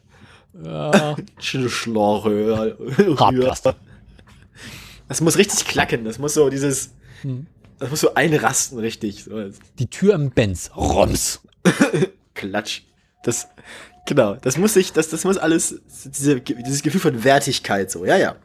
Ja. 0.64 1.16
Schlorre. 1.38 2.76
Das 5.08 5.20
muss 5.20 5.38
richtig 5.38 5.66
klacken. 5.66 6.04
Das 6.04 6.18
muss 6.18 6.34
so 6.34 6.50
dieses, 6.50 6.90
hm. 7.22 7.46
das 7.78 7.90
muss 7.90 8.00
so 8.00 8.14
einrasten, 8.14 8.78
richtig. 8.78 9.24
Die 9.78 9.88
Tür 9.88 10.14
im 10.14 10.30
Benz. 10.30 10.70
Roms. 10.76 11.40
Klatsch. 12.34 12.82
Das, 13.24 13.48
genau. 14.06 14.34
Das 14.34 14.58
muss 14.58 14.74
sich, 14.74 14.92
das, 14.92 15.08
das 15.08 15.24
muss 15.24 15.38
alles, 15.38 15.80
diese, 16.04 16.40
dieses 16.40 16.82
Gefühl 16.82 17.00
von 17.00 17.24
Wertigkeit 17.24 17.90
so. 17.90 18.04
Ja, 18.04 18.16
ja. 18.16 18.36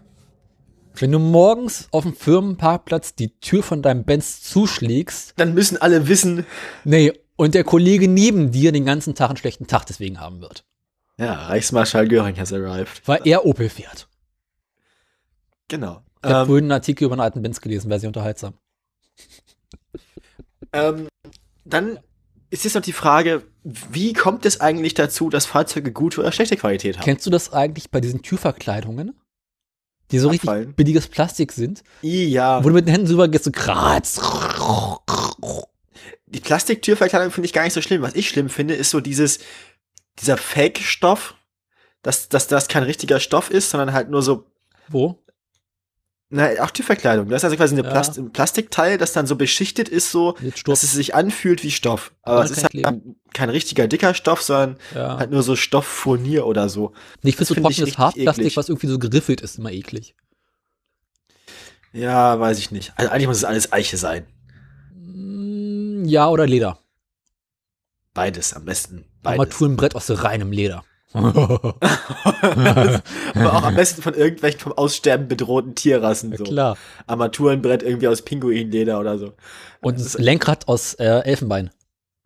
Wenn 0.95 1.11
du 1.11 1.19
morgens 1.19 1.88
auf 1.91 2.03
dem 2.03 2.15
Firmenparkplatz 2.15 3.15
die 3.15 3.39
Tür 3.39 3.63
von 3.63 3.81
deinem 3.81 4.03
Benz 4.03 4.43
zuschlägst, 4.43 5.34
dann 5.38 5.55
müssen 5.55 5.77
alle 5.77 6.07
wissen. 6.07 6.45
Nee, 6.84 7.13
und 7.35 7.55
der 7.55 7.63
Kollege 7.63 8.07
neben 8.07 8.51
dir 8.51 8.71
den 8.71 8.85
ganzen 8.85 9.15
Tag 9.15 9.30
einen 9.30 9.38
schlechten 9.38 9.65
Tag 9.65 9.85
deswegen 9.88 10.19
haben 10.19 10.39
wird. 10.39 10.65
Ja, 11.18 11.48
Reichsmarschall 11.48 12.07
Göring 12.07 12.38
has 12.38 12.52
arrived. 12.52 13.02
Weil 13.06 13.22
er 13.26 13.45
Opel 13.45 13.69
fährt. 13.69 14.07
Genau. 15.68 16.03
Ich 16.23 16.30
habe 16.30 16.41
ähm, 16.41 16.45
vorhin 16.48 16.65
einen 16.65 16.72
Artikel 16.72 17.06
über 17.06 17.14
einen 17.14 17.22
alten 17.22 17.41
Benz 17.41 17.61
gelesen, 17.61 17.90
wäre 17.90 17.99
sehr 17.99 18.10
unterhaltsam. 18.10 18.56
Ähm, 20.72 21.07
dann 21.65 21.99
ist 22.49 22.64
jetzt 22.64 22.73
noch 22.73 22.81
die 22.81 22.94
Frage, 22.94 23.44
wie 23.64 24.14
kommt 24.14 24.45
es 24.45 24.60
eigentlich 24.60 24.94
dazu, 24.94 25.30
dass 25.30 25.45
Fahrzeuge 25.45 25.91
gute 25.91 26.22
oder 26.22 26.31
schlechte 26.31 26.57
Qualität 26.57 26.98
haben? 26.98 27.03
Kennst 27.03 27.26
du 27.26 27.30
das 27.30 27.53
eigentlich 27.53 27.91
bei 27.91 28.02
diesen 28.02 28.22
Türverkleidungen? 28.22 29.14
die 30.11 30.19
so 30.19 30.30
Abfallen. 30.30 30.60
richtig 30.60 30.76
billiges 30.76 31.07
Plastik 31.07 31.52
sind. 31.52 31.84
Ja. 32.02 32.64
Wo 32.64 32.69
du 32.69 32.76
mit 32.76 32.85
den 32.85 32.91
Händen 32.91 33.07
drüber 33.07 33.27
gehst, 33.27 33.45
so 33.45 33.52
kratz. 33.52 34.22
Die 36.27 36.40
Plastiktürverkleidung 36.40 37.31
finde 37.31 37.45
ich 37.45 37.53
gar 37.53 37.64
nicht 37.64 37.73
so 37.73 37.81
schlimm. 37.81 38.02
Was 38.02 38.14
ich 38.15 38.30
schlimm 38.30 38.49
finde, 38.49 38.76
ist 38.76 38.91
so 38.91 38.99
dieses, 38.99 39.40
dieser 40.19 40.38
Fake-Stoff, 40.38 41.35
dass, 42.02 42.30
dass 42.30 42.48
das 42.48 42.68
kein 42.68 42.84
richtiger 42.84 43.19
Stoff 43.19 43.49
ist, 43.49 43.69
sondern 43.69 43.94
halt 43.94 44.10
nur 44.10 44.22
so. 44.22 44.45
Wo? 44.90 45.23
Na, 46.35 46.49
auch 46.64 46.72
die 46.72 46.81
Verkleidung. 46.81 47.30
Das 47.30 47.41
ist 47.41 47.45
also 47.45 47.57
quasi 47.57 47.76
eine 47.76 47.84
ja. 47.84 47.91
Plast 47.91 48.18
ein 48.18 48.31
Plastikteil, 48.31 48.98
das 48.98 49.14
dann 49.14 49.27
so 49.27 49.35
beschichtet 49.35 49.88
ist, 49.88 50.10
so, 50.11 50.35
dass 50.65 50.81
es 50.81 50.91
sich 50.91 51.14
anfühlt 51.14 51.64
wie 51.64 51.69
Stoff. 51.69 52.11
Aber 52.23 52.40
ja, 52.40 52.45
es 52.45 52.52
ist 52.52 52.64
halt 52.64 52.73
kein 53.34 53.49
richtiger 53.52 53.88
dicker 53.88 54.15
Stoff, 54.15 54.41
sondern 54.41 54.77
ja. 54.95 55.19
halt 55.19 55.30
nur 55.30 55.44
so 55.44 55.56
Stofffurnier 55.56 56.48
oder 56.48 56.69
so. 56.69 56.94
Nicht 57.22 57.38
für 57.38 57.45
so 57.45 57.53
trockenes 57.53 57.99
Hartplastik, 57.99 58.57
was 58.57 58.69
irgendwie 58.69 58.88
so 58.88 58.98
geriffelt 58.98 59.41
ist, 59.41 59.60
immer 59.60 59.72
eklig. 59.72 60.15
Ja, 61.91 62.40
weiß 62.40 62.57
ich 62.57 62.72
nicht. 62.72 62.94
Also 62.95 63.11
eigentlich 63.11 63.27
muss 63.27 63.38
es 63.38 63.45
alles 63.45 63.72
Eiche 63.72 63.98
sein. 63.98 64.26
Mm, 64.95 66.06
ja, 66.06 66.27
oder 66.30 66.48
Leder. 66.48 66.80
Beides 68.14 68.53
am 68.53 68.65
besten. 68.65 69.06
Beides. 69.22 69.40
Armaturenbrett 69.40 69.95
aus 69.95 70.10
reinem 70.23 70.52
Leder. 70.52 70.84
Aber 71.14 71.84
auch 73.35 73.64
am 73.64 73.76
besten 73.76 74.02
von 74.02 74.15
irgendwelchen 74.15 74.60
vom 74.60 74.73
Aussterben 74.73 75.27
bedrohten 75.27 75.76
Tierrassen. 75.76 76.31
Ja, 76.31 76.38
so. 76.38 76.44
Klar. 76.44 76.77
Armaturenbrett 77.06 77.84
irgendwie 77.84 78.07
aus 78.07 78.23
Pinguinleder 78.23 78.99
oder 78.99 79.19
so. 79.19 79.34
Und 79.81 79.99
das 79.99 80.18
Lenkrad 80.18 80.68
aus 80.68 80.95
äh, 80.95 81.19
Elfenbein. 81.19 81.69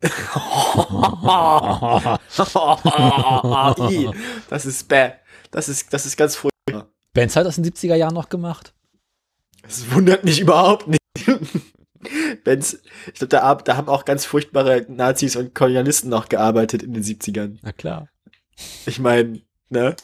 das 4.48 4.64
ist 4.64 4.88
bäh. 4.88 5.10
Das 5.50 5.68
ist, 5.68 5.92
das 5.92 6.06
ist 6.06 6.16
ganz 6.16 6.36
furchtbar. 6.36 6.88
Benz 7.12 7.36
hat 7.36 7.44
das 7.46 7.58
in 7.58 7.64
den 7.64 7.72
70er 7.72 7.96
Jahren 7.96 8.14
noch 8.14 8.28
gemacht. 8.28 8.72
Das 9.62 9.90
wundert 9.90 10.24
mich 10.24 10.40
überhaupt 10.40 10.86
nicht. 10.88 11.02
Benz, 12.44 12.78
ich 13.06 13.14
glaube, 13.14 13.28
da, 13.28 13.54
da 13.54 13.76
haben 13.76 13.88
auch 13.88 14.04
ganz 14.04 14.24
furchtbare 14.24 14.86
Nazis 14.88 15.36
und 15.36 15.54
Kolonialisten 15.54 16.10
noch 16.10 16.28
gearbeitet 16.28 16.82
in 16.82 16.92
den 16.92 17.02
70ern. 17.02 17.58
Na 17.62 17.72
klar. 17.72 18.08
Ich 18.86 18.98
meine, 18.98 19.40
ne? 19.68 19.96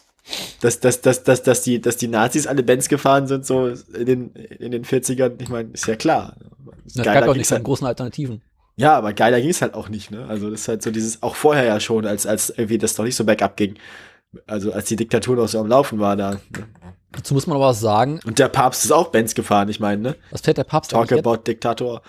Dass, 0.61 0.81
dass, 0.81 1.03
dass, 1.03 1.23
dass, 1.23 1.43
dass, 1.43 1.63
die, 1.63 1.81
dass 1.81 1.99
die 1.99 2.09
Nazis 2.09 2.47
alle 2.47 2.63
Benz 2.63 2.89
gefahren 2.89 3.27
sind, 3.27 3.45
so 3.45 3.69
in 3.69 4.07
den, 4.07 4.31
in 4.35 4.73
den 4.73 4.85
40ern, 4.85 5.41
ich 5.41 5.51
meine, 5.51 5.71
ist 5.73 5.87
ja 5.87 5.97
klar. 5.97 6.37
Es 6.87 6.95
gab 6.95 7.29
auch 7.29 7.35
nicht 7.35 7.51
halt, 7.51 7.63
großen 7.63 7.87
Alternativen. 7.87 8.41
Ja, 8.77 8.97
aber 8.97 9.13
geiler 9.13 9.41
ging 9.41 9.51
es 9.51 9.63
halt 9.63 9.75
auch 9.75 9.89
nicht, 9.89 10.11
ne? 10.11 10.27
Also 10.27 10.51
das 10.51 10.63
ist 10.63 10.69
halt 10.69 10.83
so 10.83 10.91
dieses, 10.91 11.23
auch 11.23 11.37
vorher 11.37 11.65
ja 11.65 11.79
schon, 11.79 12.07
als, 12.07 12.27
als 12.27 12.51
irgendwie 12.51 12.79
das 12.79 12.95
doch 12.95 13.05
nicht 13.05 13.17
so 13.17 13.25
bergab 13.25 13.57
ging. 13.57 13.75
Also 14.47 14.73
als 14.73 14.87
die 14.87 14.97
Diktatur 14.97 15.37
noch 15.37 15.47
so 15.47 15.61
am 15.61 15.69
Laufen 15.69 16.01
war 16.01 16.17
da. 16.17 16.33
Ne? 16.33 16.41
Dazu 17.17 17.35
muss 17.35 17.47
man 17.47 17.57
aber 17.57 17.67
was 17.67 17.81
sagen. 17.81 18.21
Und 18.25 18.39
der 18.39 18.49
Papst 18.49 18.85
ist 18.85 18.91
auch 18.91 19.09
Benz 19.09 19.35
gefahren, 19.35 19.69
ich 19.69 19.81
meine, 19.81 20.03
ne? 20.03 20.17
Was 20.31 20.41
fährt 20.41 20.59
der 20.59 20.65
Papst 20.65 20.91
Talk 20.91 21.13
about 21.13 21.35
jetzt? 21.35 21.47
Diktator. 21.47 22.03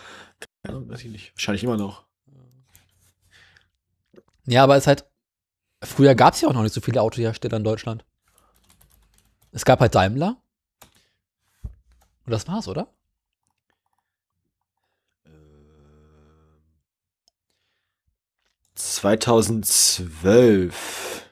Ja, 0.65 0.90
weiß 0.90 1.03
ich 1.03 1.11
nicht. 1.11 1.36
Wahrscheinlich 1.36 1.64
immer 1.64 1.77
noch. 1.77 2.03
Ja, 4.48 4.64
aber 4.64 4.76
es 4.76 4.84
ist 4.84 4.88
halt, 4.88 5.06
Früher 5.86 6.15
gab 6.15 6.34
es 6.34 6.41
ja 6.41 6.49
auch 6.49 6.53
noch 6.53 6.64
nicht 6.64 6.73
so 6.73 6.82
viele 6.82 7.02
Autohersteller 7.02 7.56
in 7.57 7.64
Deutschland. 7.64 8.03
Es 9.52 9.64
gab 9.65 9.80
halt 9.80 9.94
Daimler. 9.95 10.38
Und 12.26 12.32
das 12.32 12.48
war's, 12.48 12.68
oder? 12.68 12.88
2012. 18.73 21.24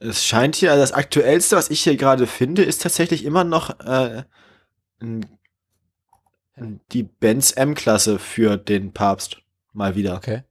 Es 0.00 0.24
scheint 0.24 0.56
hier, 0.56 0.70
also 0.70 0.82
das 0.82 0.92
aktuellste, 0.92 1.56
was 1.56 1.70
ich 1.70 1.82
hier 1.82 1.96
gerade 1.96 2.26
finde, 2.26 2.62
ist 2.62 2.82
tatsächlich 2.82 3.24
immer 3.24 3.44
noch 3.44 3.78
äh, 3.80 4.24
die 6.92 7.02
Benz 7.02 7.52
M-Klasse 7.52 8.18
für 8.18 8.56
den 8.56 8.92
Papst. 8.92 9.38
Mal 9.72 9.94
wieder. 9.94 10.16
Okay. 10.16 10.42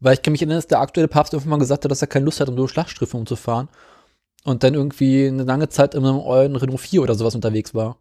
Weil 0.00 0.14
ich 0.14 0.22
kann 0.22 0.32
mich 0.32 0.42
erinnern, 0.42 0.58
dass 0.58 0.66
der 0.66 0.80
aktuelle 0.80 1.08
Papst 1.08 1.32
irgendwann 1.32 1.50
mal 1.50 1.58
gesagt 1.58 1.84
hat, 1.84 1.90
dass 1.90 2.02
er 2.02 2.08
keine 2.08 2.24
Lust 2.24 2.40
hat, 2.40 2.48
um 2.48 2.56
so 2.56 2.68
Schlachtstrife 2.68 3.16
umzufahren. 3.16 3.68
Und 4.44 4.62
dann 4.62 4.74
irgendwie 4.74 5.26
eine 5.26 5.44
lange 5.44 5.68
Zeit 5.68 5.94
in 5.94 6.04
einem 6.04 6.18
ollen 6.18 6.56
Renault 6.56 6.80
4 6.80 7.02
oder 7.02 7.14
sowas 7.14 7.34
unterwegs 7.34 7.74
war. 7.74 7.98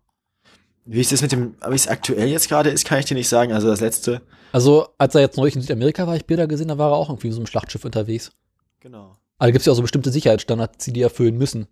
Wie 0.85 0.99
ist 0.99 1.11
das 1.11 1.21
mit 1.21 1.31
dem, 1.31 1.55
wie 1.67 1.75
es 1.75 1.87
aktuell 1.87 2.27
jetzt 2.27 2.49
gerade 2.49 2.69
ist, 2.69 2.85
kann 2.85 2.99
ich 2.99 3.05
dir 3.05 3.15
nicht 3.15 3.29
sagen. 3.29 3.53
Also 3.53 3.67
das 3.67 3.79
letzte. 3.79 4.21
Also, 4.51 4.89
als 4.97 5.15
er 5.15 5.21
jetzt 5.21 5.37
neulich 5.37 5.55
in 5.55 5.61
Südamerika 5.61 6.05
war, 6.05 6.15
ich 6.15 6.25
Bilder 6.25 6.45
gesehen, 6.45 6.67
da 6.67 6.77
war 6.77 6.91
er 6.91 6.97
auch 6.97 7.09
irgendwie 7.09 7.27
in 7.27 7.33
so 7.33 7.39
einem 7.39 7.47
Schlachtschiff 7.47 7.85
unterwegs. 7.85 8.31
Genau. 8.81 9.15
Aber 9.43 9.49
da 9.49 9.51
gibt 9.51 9.59
es 9.59 9.65
ja 9.65 9.73
auch 9.73 9.75
so 9.75 9.81
bestimmte 9.81 10.09
Sicherheitsstandards, 10.09 10.85
die 10.85 10.93
die 10.93 11.01
erfüllen 11.01 11.37
müssen. 11.37 11.67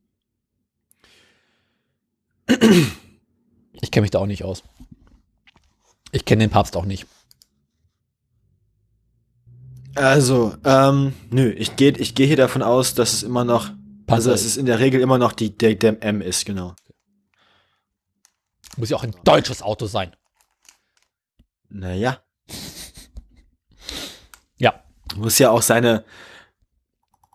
Ich 3.81 3.91
kenne 3.91 4.01
mich 4.01 4.11
da 4.11 4.19
auch 4.19 4.25
nicht 4.25 4.43
aus. 4.43 4.63
Ich 6.11 6.25
kenne 6.25 6.43
den 6.43 6.49
Papst 6.49 6.75
auch 6.75 6.83
nicht. 6.83 7.07
Also, 9.95 10.53
ähm, 10.65 11.13
nö, 11.29 11.49
ich 11.49 11.77
gehe 11.77 11.93
ich 11.97 12.13
geh 12.13 12.27
hier 12.27 12.35
davon 12.35 12.61
aus, 12.61 12.93
dass 12.93 13.13
es 13.13 13.23
immer 13.23 13.45
noch, 13.45 13.69
Panzer 14.05 14.15
also 14.15 14.31
dass 14.31 14.43
es 14.43 14.57
in 14.57 14.65
der 14.65 14.79
Regel 14.79 14.99
immer 14.99 15.17
noch 15.17 15.31
die, 15.31 15.57
der, 15.57 15.75
der 15.75 16.03
M 16.03 16.19
ist, 16.19 16.45
genau. 16.45 16.75
Muss 18.75 18.89
ja 18.89 18.97
auch 18.97 19.03
ein 19.03 19.15
deutsches 19.23 19.61
Auto 19.61 19.85
sein. 19.85 20.13
Naja. 21.69 22.21
Ja. 24.57 24.83
Muss 25.15 25.39
ja 25.39 25.51
auch 25.51 25.61
seine, 25.61 26.03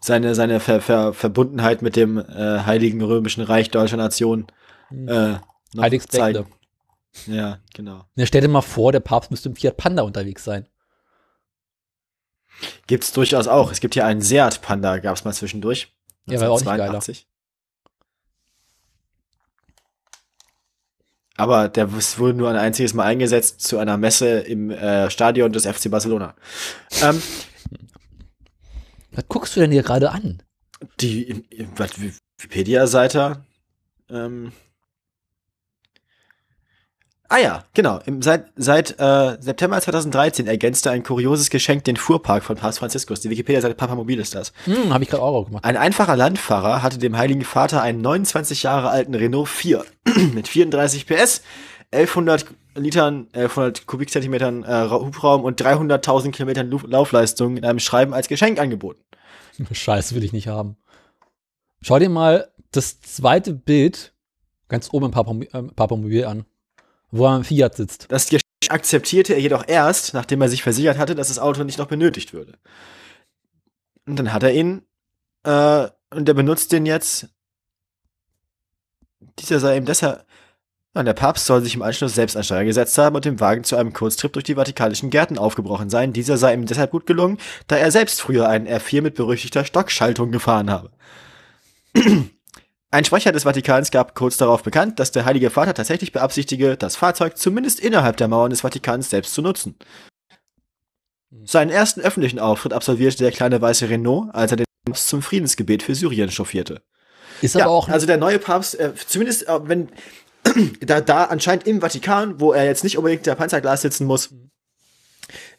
seine, 0.07 0.35
seine 0.35 0.61
Ver, 0.61 0.81
Ver, 0.81 1.13
Verbundenheit 1.13 1.83
mit 1.83 1.97
dem 1.97 2.19
äh, 2.19 2.61
Heiligen 2.61 3.03
Römischen 3.03 3.43
Reich 3.43 3.71
deutscher 3.71 3.97
Nation 3.97 4.47
hm. 4.89 5.09
äh, 5.09 5.33
noch 5.75 6.07
zeigen. 6.09 6.47
Ja, 7.27 7.59
genau. 7.75 8.05
Ja, 8.15 8.27
stell 8.27 8.43
dir 8.43 8.49
mal 8.49 8.61
vor, 8.61 8.93
der 8.93 9.01
Papst 9.01 9.31
müsste 9.31 9.49
im 9.49 9.57
Fiat 9.57 9.77
Panda 9.77 10.03
unterwegs 10.03 10.45
sein. 10.45 10.69
Gibt's 12.87 13.13
durchaus 13.13 13.49
auch. 13.49 13.73
Es 13.73 13.81
gibt 13.81 13.95
hier 13.95 14.07
einen 14.07 14.23
Seat 14.23 14.63
Panda, 14.63 14.99
gab's 14.99 15.25
mal 15.25 15.33
zwischendurch. 15.33 15.95
Ja, 16.27 16.41
war 16.41 16.51
auch 16.51 16.61
nicht 16.61 16.67
geiler. 16.67 17.01
Aber 21.39 21.69
der 21.69 21.93
wurde 21.93 22.35
nur 22.35 22.49
ein 22.49 22.57
einziges 22.57 22.95
Mal 22.95 23.05
eingesetzt 23.05 23.61
zu 23.61 23.79
einer 23.79 23.99
Messe 23.99 24.39
im 24.41 24.71
äh, 24.71 25.11
Stadion 25.11 25.53
des 25.53 25.67
FC 25.67 25.91
Barcelona. 25.91 26.35
Ähm, 27.03 27.21
was 29.17 29.25
guckst 29.29 29.57
du 29.57 29.61
denn 29.61 29.73
hier 29.73 29.83
gerade 29.83 30.11
an? 30.11 30.43
Die 31.01 31.45
Wikipedia-Seite. 32.39 33.45
Ähm, 34.11 34.53
Ah 37.29 37.39
ja, 37.39 37.65
genau. 37.75 37.99
Im, 38.07 38.23
seit 38.23 38.47
seit 38.55 39.01
äh, 39.01 39.37
September 39.41 39.81
2013 39.81 40.47
ergänzte 40.47 40.91
ein 40.91 41.03
kurioses 41.03 41.51
Geschenk 41.51 41.83
den 41.85 41.97
Fuhrpark 41.97 42.45
von 42.45 42.57
Papst 42.57 42.79
Franziskus. 42.79 43.21
Die 43.21 43.31
Wikipedia-Seite 43.31 43.75
Papa 43.75 43.97
Mobil 43.97 44.21
ist 44.21 44.35
das. 44.35 44.53
Hm, 44.65 44.95
habe 44.95 45.03
ich 45.03 45.11
gerade 45.11 45.23
auch 45.23 45.47
gemacht. 45.47 45.65
Ein 45.65 45.77
einfacher 45.77 46.17
Landfahrer 46.17 46.83
hatte 46.83 46.99
dem 46.99 47.17
Heiligen 47.17 47.45
Vater 47.45 47.83
einen 47.83 48.01
29 48.01 48.63
Jahre 48.63 48.91
alten 48.91 49.15
Renault 49.15 49.49
4 49.49 49.85
mit 50.35 50.47
34 50.47 51.07
PS, 51.07 51.43
1100 51.93 52.47
Litern, 52.77 53.29
1100 53.33 53.87
Kubikzentimetern 53.87 54.65
äh, 54.65 54.89
Hubraum 54.91 55.45
und 55.45 55.61
300.000 55.61 56.31
Kilometern 56.33 56.71
Laufleistung 56.71 57.57
in 57.57 57.65
einem 57.65 57.79
Schreiben 57.79 58.15
als 58.15 58.29
Geschenk 58.29 58.59
angeboten. 58.59 59.01
Scheiße, 59.71 60.15
will 60.15 60.25
ich 60.25 60.33
nicht 60.33 60.49
haben. 60.49 60.77
Schau 61.83 61.99
dir 61.99 62.09
mal 62.09 62.51
das 62.73 63.01
zweite 63.01 63.53
Bild 63.53 64.13
ganz 64.69 64.93
oben 64.93 65.07
im 65.07 65.11
Papa, 65.13 65.33
äh, 65.33 66.25
an 66.25 66.45
wo 67.11 67.27
er 67.27 67.37
im 67.37 67.45
Fiat 67.45 67.77
sitzt. 67.77 68.07
Das 68.11 68.27
Geschenk 68.27 68.43
akzeptierte 68.69 69.35
er 69.35 69.41
jedoch 69.41 69.65
erst, 69.67 70.15
nachdem 70.15 70.43
er 70.43 70.49
sich 70.49 70.63
versichert 70.63 70.99
hatte, 70.99 71.15
dass 71.15 71.29
das 71.29 71.39
Auto 71.39 71.63
nicht 71.65 71.79
noch 71.79 71.87
benötigt 71.87 72.33
würde. 72.33 72.59
Und 74.07 74.19
dann 74.19 74.33
hat 74.33 74.43
er 74.43 74.53
ihn, 74.53 74.83
äh, 75.45 75.89
und 76.15 76.29
er 76.29 76.35
benutzt 76.35 76.73
den 76.73 76.87
jetzt. 76.87 77.29
Dieser 79.39 79.61
sei 79.61 79.77
ihm 79.77 79.85
deshalb. 79.85 80.25
Und 80.97 81.05
der 81.05 81.13
Papst 81.13 81.45
soll 81.45 81.63
sich 81.63 81.75
im 81.75 81.83
Anschluss 81.83 82.15
selbst 82.15 82.39
an 82.39 82.43
Steuer 82.43 82.65
gesetzt 82.65 82.97
haben 82.97 83.15
und 83.15 83.27
dem 83.27 83.39
Wagen 83.39 83.65
zu 83.65 83.77
einem 83.77 83.93
Kurztrip 83.93 84.33
durch 84.33 84.45
die 84.45 84.55
vatikanischen 84.55 85.11
Gärten 85.11 85.37
aufgebrochen 85.37 85.91
sein. 85.91 86.15
Dieser 86.15 86.39
sei 86.39 86.55
ihm 86.55 86.65
deshalb 86.65 86.91
gut 86.91 87.05
gelungen, 87.05 87.37
da 87.67 87.77
er 87.77 87.91
selbst 87.91 88.23
früher 88.23 88.49
einen 88.49 88.67
R4 88.67 89.03
mit 89.03 89.15
berüchtigter 89.15 89.67
Stockschaltung 89.67 90.33
gefahren 90.33 90.71
habe. 90.71 90.91
Ein 92.91 93.05
Sprecher 93.05 93.31
des 93.31 93.43
Vatikans 93.43 93.91
gab 93.91 94.15
kurz 94.15 94.39
darauf 94.39 94.63
bekannt, 94.63 94.99
dass 94.99 95.13
der 95.13 95.27
Heilige 95.27 95.51
Vater 95.51 95.75
tatsächlich 95.75 96.13
beabsichtige, 96.13 96.79
das 96.79 96.97
Fahrzeug 96.97 97.37
zumindest 97.37 97.79
innerhalb 97.79 98.17
der 98.17 98.29
Mauern 98.29 98.49
des 98.49 98.63
Vatikans 98.63 99.11
selbst 99.11 99.35
zu 99.35 99.43
nutzen. 99.43 99.77
Seinen 101.45 101.71
ersten 101.71 102.01
öffentlichen 102.01 102.39
Auftritt 102.39 102.73
absolvierte 102.73 103.19
der 103.19 103.33
kleine 103.33 103.61
weiße 103.61 103.91
Renault, 103.91 104.35
als 104.35 104.53
er 104.53 104.57
den 104.57 104.67
Papst 104.87 105.09
zum 105.09 105.21
Friedensgebet 105.21 105.83
für 105.83 105.95
Syrien 105.95 106.31
chauffierte. 106.31 106.81
Ist 107.43 107.55
aber 107.55 107.67
ja, 107.67 107.69
auch 107.69 107.91
also 107.91 108.07
der 108.07 108.17
neue 108.17 108.39
Papst, 108.39 108.81
äh, 108.81 108.95
zumindest 108.95 109.47
äh, 109.47 109.59
wenn 109.65 109.91
da, 110.81 111.01
da 111.01 111.25
anscheinend 111.25 111.67
im 111.67 111.81
Vatikan, 111.81 112.41
wo 112.41 112.53
er 112.53 112.65
jetzt 112.65 112.85
nicht 112.85 112.99
unbedingt 112.99 113.27
der 113.27 113.35
Panzerglas 113.35 113.83
sitzen 113.83 114.07
muss, 114.07 114.31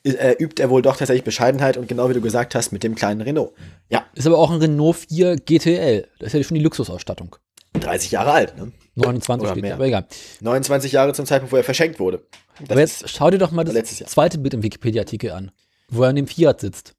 äh, 0.04 0.36
übt 0.40 0.62
er 0.62 0.70
wohl 0.70 0.82
doch 0.82 0.98
tatsächlich 0.98 1.24
Bescheidenheit 1.24 1.78
und 1.78 1.88
genau 1.88 2.10
wie 2.10 2.14
du 2.14 2.22
gesagt 2.22 2.56
hast, 2.56 2.72
mit 2.72 2.84
dem 2.84 2.96
kleinen 2.96 3.22
Renault. 3.22 3.54
Ja. 3.90 4.06
Ist 4.16 4.28
aber 4.28 4.38
auch 4.38 4.52
ein 4.52 4.60
Renault 4.60 4.98
4 4.98 5.36
GTL. 5.38 6.08
Das 6.20 6.28
ist 6.28 6.34
ja 6.34 6.44
schon 6.44 6.56
die 6.56 6.64
Luxusausstattung. 6.64 7.36
30 7.74 8.12
Jahre 8.12 8.32
alt, 8.32 8.58
ne? 8.58 8.72
29 8.96 9.52
Oder 9.52 9.62
mehr. 9.62 9.76
aber 9.76 9.86
egal. 9.86 10.08
29 10.42 10.92
Jahre 10.92 11.14
zum 11.14 11.26
Zeitpunkt, 11.26 11.52
wo 11.52 11.58
er 11.58 11.64
verschenkt 11.64 12.00
wurde. 12.00 12.24
Das 12.60 12.72
aber 12.72 12.80
jetzt 12.80 13.10
schau 13.10 13.30
dir 13.30 13.38
doch 13.38 13.52
mal 13.52 13.64
das 13.64 13.96
zweite 14.06 14.40
Bild 14.40 14.56
im 14.56 14.64
Wikipedia-Artikel 14.64 15.32
an, 15.32 15.52
wo 15.90 16.04
er 16.04 16.10
in 16.10 16.16
dem 16.16 16.28
Fiat 16.28 16.62
sitzt. 16.62 16.96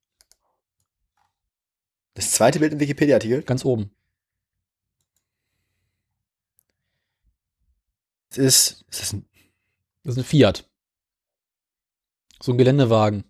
Das 2.14 2.32
zweite 2.32 2.60
Bild 2.60 2.72
im 2.72 2.80
Wikipedia-Artikel? 2.80 3.42
Ganz 3.42 3.64
oben. 3.64 3.90
Es 8.30 8.38
ist, 8.38 8.84
ist 8.90 9.00
das 9.00 9.12
ein 9.12 9.28
das 10.08 10.16
ist 10.16 10.22
ein 10.22 10.24
Fiat. 10.24 10.64
So 12.40 12.52
ein 12.52 12.56
Geländewagen. 12.56 13.24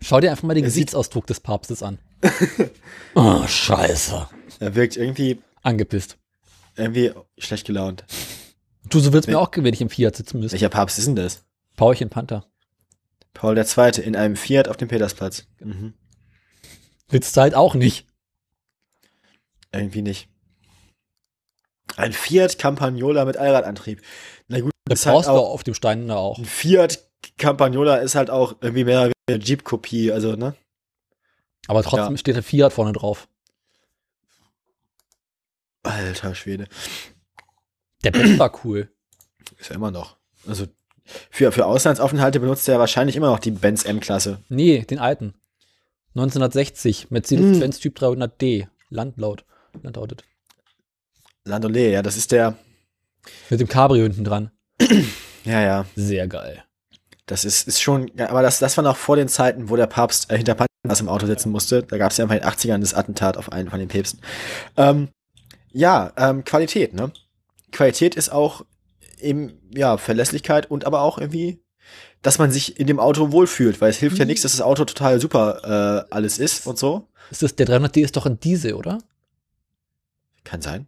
Schau 0.00 0.18
dir 0.18 0.32
einfach 0.32 0.42
mal 0.42 0.54
den 0.54 0.64
Gesichtsausdruck 0.64 1.26
des 1.28 1.38
Papstes 1.38 1.84
an. 1.84 2.00
oh, 3.14 3.46
scheiße. 3.46 4.28
Er 4.58 4.74
wirkt 4.74 4.96
irgendwie 4.96 5.38
angepisst. 5.62 6.18
Irgendwie 6.74 7.12
schlecht 7.38 7.64
gelaunt. 7.64 8.04
Du, 8.88 8.98
so 8.98 9.12
würdest 9.12 9.28
mir 9.28 9.38
auch 9.38 9.52
wenn 9.54 9.72
ich 9.72 9.80
im 9.80 9.88
Fiat 9.88 10.16
sitzen 10.16 10.40
müsste. 10.40 10.54
Welcher 10.54 10.68
Papst 10.68 10.98
ist 10.98 11.06
denn 11.06 11.14
das? 11.14 11.44
Paulchen 11.76 12.10
Panther. 12.10 12.44
Paul 13.34 13.56
II. 13.56 14.02
in 14.02 14.16
einem 14.16 14.34
Fiat 14.34 14.68
auf 14.68 14.76
dem 14.76 14.88
Petersplatz. 14.88 15.46
Mhm. 15.60 15.94
Willst 17.08 17.36
du 17.36 17.40
halt 17.40 17.54
auch 17.54 17.74
nicht. 17.74 18.06
Irgendwie 19.70 20.02
nicht. 20.02 20.28
Ein 21.96 22.12
Fiat 22.12 22.58
Campagnola 22.58 23.24
mit 23.24 23.36
Allradantrieb. 23.36 24.02
Na 24.48 24.60
gut, 24.60 24.72
das 24.86 25.04
brauchst 25.04 25.28
halt 25.28 25.38
du 25.38 25.42
auf 25.42 25.62
dem 25.62 25.74
Stein 25.74 26.08
da 26.08 26.16
auch. 26.16 26.38
Ein 26.38 26.44
Fiat 26.44 27.00
Campagnola 27.38 27.96
ist 27.96 28.14
halt 28.14 28.30
auch 28.30 28.56
irgendwie 28.60 28.84
mehr 28.84 29.12
eine 29.26 29.38
Jeep-Kopie, 29.38 30.12
also, 30.12 30.36
ne? 30.36 30.54
Aber 31.66 31.82
trotzdem 31.82 32.12
ja. 32.12 32.18
steht 32.18 32.36
der 32.36 32.42
Fiat 32.42 32.72
vorne 32.72 32.92
drauf. 32.92 33.28
Alter 35.82 36.34
Schwede. 36.34 36.66
Der 38.02 38.10
Benz 38.10 38.38
war 38.38 38.64
cool. 38.64 38.90
Ist 39.58 39.70
ja 39.70 39.76
immer 39.76 39.90
noch. 39.90 40.16
Also 40.46 40.66
für, 41.30 41.52
für 41.52 41.66
Auslandsaufenthalte 41.66 42.40
benutzt 42.40 42.68
er 42.68 42.78
wahrscheinlich 42.78 43.16
immer 43.16 43.30
noch 43.30 43.38
die 43.38 43.50
Benz 43.50 43.84
M-Klasse. 43.84 44.42
Nee, 44.48 44.84
den 44.84 44.98
alten. 44.98 45.34
1960, 46.14 47.10
Mercedes-Benz 47.10 47.76
hm. 47.76 47.82
Typ 47.82 47.98
300D. 47.98 48.68
Landlaut. 48.88 49.44
Landautet. 49.82 50.24
Landaulet, 51.44 51.92
ja, 51.92 52.02
das 52.02 52.16
ist 52.16 52.32
der. 52.32 52.56
Mit 53.50 53.60
dem 53.60 53.68
Cabrio 53.68 54.04
hinten 54.04 54.24
dran. 54.24 54.50
ja, 55.44 55.60
ja. 55.60 55.86
Sehr 55.94 56.26
geil. 56.26 56.64
Das 57.26 57.44
ist, 57.44 57.68
ist 57.68 57.80
schon, 57.80 58.10
aber 58.18 58.42
das, 58.42 58.58
das 58.58 58.76
war 58.76 58.84
noch 58.84 58.96
vor 58.96 59.16
den 59.16 59.28
Zeiten, 59.28 59.70
wo 59.70 59.76
der 59.76 59.86
Papst 59.86 60.30
äh, 60.30 60.36
hinter 60.36 60.54
Panzers 60.54 61.00
im 61.00 61.08
Auto 61.08 61.26
sitzen 61.26 61.50
musste. 61.50 61.82
Da 61.82 61.96
gab 61.96 62.10
es 62.10 62.18
ja 62.18 62.24
einfach 62.24 62.36
in 62.36 62.42
den 62.42 62.50
80ern 62.50 62.80
das 62.80 62.94
Attentat 62.94 63.36
auf 63.36 63.50
einen 63.50 63.70
von 63.70 63.78
den 63.78 63.88
Päpsten. 63.88 64.20
Ähm, 64.76 65.08
ja, 65.72 66.12
ähm, 66.16 66.44
Qualität, 66.44 66.92
ne? 66.92 67.12
Qualität 67.72 68.14
ist 68.14 68.30
auch 68.30 68.64
eben, 69.20 69.58
ja, 69.74 69.96
Verlässlichkeit 69.96 70.70
und 70.70 70.86
aber 70.86 71.00
auch 71.00 71.18
irgendwie, 71.18 71.62
dass 72.22 72.38
man 72.38 72.50
sich 72.50 72.78
in 72.78 72.86
dem 72.86 73.00
Auto 73.00 73.32
wohlfühlt, 73.32 73.80
weil 73.80 73.90
es 73.90 73.96
hilft 73.96 74.16
mhm. 74.16 74.20
ja 74.20 74.24
nichts, 74.26 74.42
dass 74.42 74.52
das 74.52 74.60
Auto 74.60 74.84
total 74.84 75.20
super 75.20 76.06
äh, 76.10 76.14
alles 76.14 76.38
ist 76.38 76.66
und 76.66 76.78
so. 76.78 77.08
Ist 77.30 77.42
das, 77.42 77.56
der 77.56 77.66
300D 77.66 78.02
ist 78.02 78.16
doch 78.16 78.26
ein 78.26 78.38
Diesel, 78.38 78.74
oder? 78.74 78.98
Kann 80.44 80.60
sein. 80.60 80.86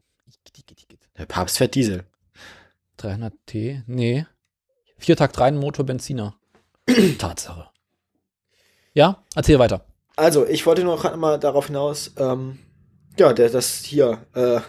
Der 1.18 1.26
Papst 1.26 1.58
fährt 1.58 1.74
Diesel. 1.74 2.04
300T? 2.98 3.82
Nee. 3.86 4.26
Viertakt 4.98 5.38
rein 5.38 5.56
Motor 5.56 5.84
Benziner. 5.84 6.36
Tatsache. 7.18 7.68
Ja, 8.94 9.22
erzähl 9.34 9.58
weiter. 9.58 9.84
Also, 10.16 10.46
ich 10.46 10.64
wollte 10.64 10.84
nur 10.84 10.96
gerade 10.96 11.18
mal 11.18 11.38
darauf 11.38 11.66
hinaus, 11.66 12.12
ähm, 12.16 12.58
ja, 13.18 13.32
der, 13.34 13.50
das 13.50 13.84
hier, 13.84 14.24
äh, 14.34 14.60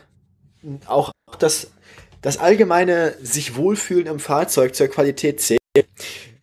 auch 0.86 1.12
das, 1.40 1.72
das 2.22 2.38
allgemeine 2.38 3.16
sich 3.22 3.56
wohlfühlen 3.56 4.08
im 4.08 4.20
Fahrzeug 4.20 4.76
zur 4.76 4.88
Qualität 4.88 5.40
zählt. 5.40 5.62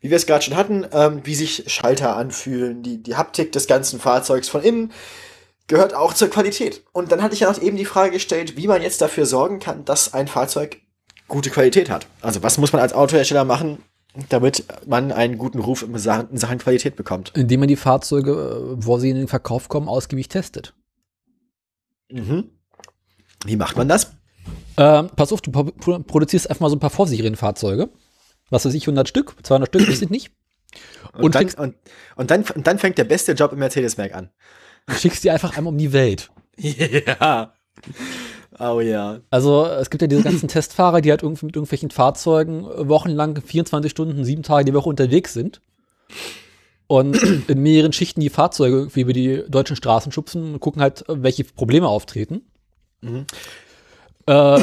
Wie 0.00 0.10
wir 0.10 0.16
es 0.16 0.26
gerade 0.26 0.44
schon 0.44 0.56
hatten, 0.56 0.86
ähm, 0.92 1.20
wie 1.24 1.34
sich 1.34 1.64
Schalter 1.66 2.16
anfühlen, 2.16 2.82
die, 2.82 3.02
die 3.02 3.16
Haptik 3.16 3.52
des 3.52 3.66
ganzen 3.66 4.00
Fahrzeugs 4.00 4.48
von 4.48 4.62
innen 4.62 4.92
gehört 5.66 5.94
auch 5.94 6.14
zur 6.14 6.28
Qualität. 6.28 6.82
Und 6.92 7.12
dann 7.12 7.22
hatte 7.22 7.34
ich 7.34 7.40
ja 7.40 7.50
noch 7.50 7.60
eben 7.60 7.76
die 7.76 7.84
Frage 7.84 8.12
gestellt, 8.12 8.56
wie 8.56 8.66
man 8.66 8.82
jetzt 8.82 9.00
dafür 9.00 9.26
sorgen 9.26 9.58
kann, 9.58 9.84
dass 9.84 10.12
ein 10.12 10.28
Fahrzeug 10.28 10.80
gute 11.28 11.50
Qualität 11.50 11.90
hat. 11.90 12.06
Also 12.20 12.42
was 12.42 12.58
muss 12.58 12.72
man 12.72 12.82
als 12.82 12.92
Autohersteller 12.92 13.44
machen, 13.44 13.78
damit 14.28 14.64
man 14.86 15.10
einen 15.10 15.38
guten 15.38 15.58
Ruf 15.58 15.82
in 15.82 15.96
Sachen, 15.98 16.58
Qualität 16.58 16.96
bekommt? 16.96 17.32
Indem 17.34 17.60
man 17.60 17.68
die 17.68 17.76
Fahrzeuge, 17.76 18.74
wo 18.76 18.98
sie 18.98 19.10
in 19.10 19.16
den 19.16 19.28
Verkauf 19.28 19.68
kommen, 19.68 19.88
ausgiebig 19.88 20.28
testet. 20.28 20.74
Mhm. 22.10 22.50
Wie 23.44 23.56
macht 23.56 23.76
man 23.76 23.88
das? 23.88 24.12
Ähm, 24.76 25.08
pass 25.16 25.32
auf, 25.32 25.40
du 25.40 25.50
produzierst 25.50 26.48
einfach 26.50 26.60
mal 26.60 26.70
so 26.70 26.76
ein 26.76 26.80
paar 26.80 26.90
Vorserienfahrzeuge. 26.90 27.88
Was 28.50 28.64
weiß 28.64 28.74
ich, 28.74 28.84
100 28.84 29.08
Stück, 29.08 29.34
200 29.42 29.68
Stück, 29.68 29.86
das 29.86 29.98
sind 29.98 30.10
nicht. 30.10 30.30
Und, 31.12 31.24
und, 31.24 31.34
dann, 31.34 31.44
und, 31.44 31.76
und, 32.16 32.30
dann, 32.30 32.42
und 32.42 32.66
dann 32.66 32.78
fängt 32.78 32.98
der 32.98 33.04
beste 33.04 33.32
Job 33.32 33.52
im 33.52 33.60
Mercedes-Werk 33.60 34.14
an. 34.14 34.30
Du 34.86 34.94
schickst 34.94 35.24
die 35.24 35.30
einfach 35.30 35.56
einmal 35.56 35.72
um 35.72 35.78
die 35.78 35.92
Welt. 35.92 36.30
Ja. 36.56 37.52
Oh 38.60 38.80
ja. 38.80 39.18
Also 39.30 39.66
es 39.66 39.90
gibt 39.90 40.02
ja 40.02 40.08
diese 40.08 40.22
ganzen 40.22 40.48
Testfahrer, 40.48 41.00
die 41.00 41.10
halt 41.10 41.22
irgendwie 41.22 41.46
mit 41.46 41.56
irgendwelchen 41.56 41.90
Fahrzeugen 41.90 42.64
wochenlang 42.88 43.42
24 43.42 43.90
Stunden, 43.90 44.24
sieben 44.24 44.44
Tage 44.44 44.64
die 44.64 44.74
Woche 44.74 44.88
unterwegs 44.88 45.32
sind 45.32 45.60
und 46.86 47.16
in 47.48 47.62
mehreren 47.62 47.92
Schichten 47.92 48.20
die 48.20 48.30
Fahrzeuge 48.30 48.76
irgendwie 48.76 49.00
über 49.00 49.12
die 49.12 49.42
deutschen 49.48 49.76
Straßen 49.76 50.12
schubsen 50.12 50.54
und 50.54 50.60
gucken 50.60 50.82
halt, 50.82 51.04
welche 51.08 51.44
Probleme 51.44 51.88
auftreten. 51.88 52.42
Mhm. 53.00 53.26
Äh, 54.26 54.60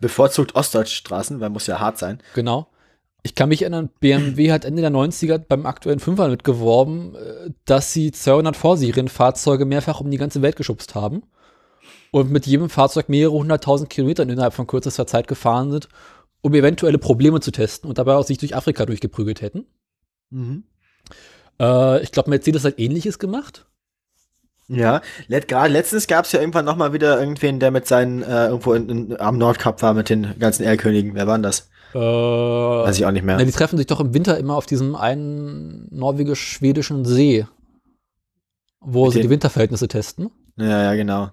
Bevorzugt 0.00 0.54
Ostdeutschstraßen, 0.54 1.40
weil 1.40 1.50
muss 1.50 1.66
ja 1.66 1.80
hart 1.80 1.98
sein. 1.98 2.20
Genau. 2.34 2.66
Ich 3.26 3.34
kann 3.34 3.48
mich 3.48 3.62
erinnern, 3.62 3.88
BMW 4.00 4.52
hat 4.52 4.66
Ende 4.66 4.82
der 4.82 4.90
90er 4.90 5.38
beim 5.38 5.64
aktuellen 5.64 5.98
Fünfer 5.98 6.28
mitgeworben, 6.28 7.14
äh, 7.14 7.50
dass 7.64 7.92
sie 7.92 8.12
200 8.12 8.54
Vorserienfahrzeuge 8.54 9.64
mehrfach 9.64 10.00
um 10.00 10.10
die 10.10 10.18
ganze 10.18 10.42
Welt 10.42 10.56
geschubst 10.56 10.94
haben 10.94 11.22
und 12.10 12.30
mit 12.30 12.46
jedem 12.46 12.68
Fahrzeug 12.68 13.08
mehrere 13.08 13.32
hunderttausend 13.32 13.88
Kilometer 13.88 14.24
innerhalb 14.24 14.52
von 14.52 14.66
kürzester 14.66 15.06
Zeit 15.06 15.26
gefahren 15.26 15.70
sind, 15.72 15.88
um 16.42 16.52
eventuelle 16.52 16.98
Probleme 16.98 17.40
zu 17.40 17.50
testen 17.50 17.88
und 17.88 17.96
dabei 17.96 18.14
auch 18.14 18.26
sich 18.26 18.36
durch 18.36 18.54
Afrika 18.54 18.84
durchgeprügelt 18.84 19.40
hätten. 19.40 19.64
Mhm. 20.28 20.64
Äh, 21.58 22.02
ich 22.02 22.12
glaube, 22.12 22.28
Mercedes 22.28 22.64
hat 22.64 22.78
ähnliches 22.78 23.18
gemacht. 23.18 23.64
Ja, 24.68 25.00
let, 25.28 25.48
gerade 25.48 25.72
letztens 25.72 26.06
gab 26.06 26.26
es 26.26 26.32
ja 26.32 26.40
irgendwann 26.40 26.64
noch 26.66 26.76
mal 26.76 26.92
wieder 26.92 27.18
irgendwen, 27.18 27.58
der 27.58 27.70
mit 27.70 27.86
seinen 27.86 28.22
äh, 28.22 28.46
irgendwo 28.46 28.74
in, 28.74 28.88
in, 28.88 29.20
am 29.20 29.38
Nordkap 29.38 29.80
war 29.82 29.94
mit 29.94 30.10
den 30.10 30.38
ganzen 30.38 30.64
Erlkönigen. 30.64 31.14
Wer 31.14 31.26
war 31.26 31.36
denn 31.36 31.42
das? 31.42 31.70
Äh, 31.94 31.98
Weiß 31.98 32.98
ich 32.98 33.06
auch 33.06 33.12
nicht 33.12 33.24
mehr. 33.24 33.36
Na, 33.36 33.44
die 33.44 33.52
treffen 33.52 33.76
sich 33.76 33.86
doch 33.86 34.00
im 34.00 34.14
Winter 34.14 34.36
immer 34.36 34.56
auf 34.56 34.66
diesem 34.66 34.96
einen 34.96 35.86
norwegisch-schwedischen 35.90 37.04
See, 37.04 37.46
wo 38.80 39.04
mit 39.04 39.14
sie 39.14 39.20
die 39.22 39.30
Winterverhältnisse 39.30 39.86
testen. 39.86 40.30
Ja, 40.56 40.82
ja, 40.82 40.94
genau. 40.94 41.30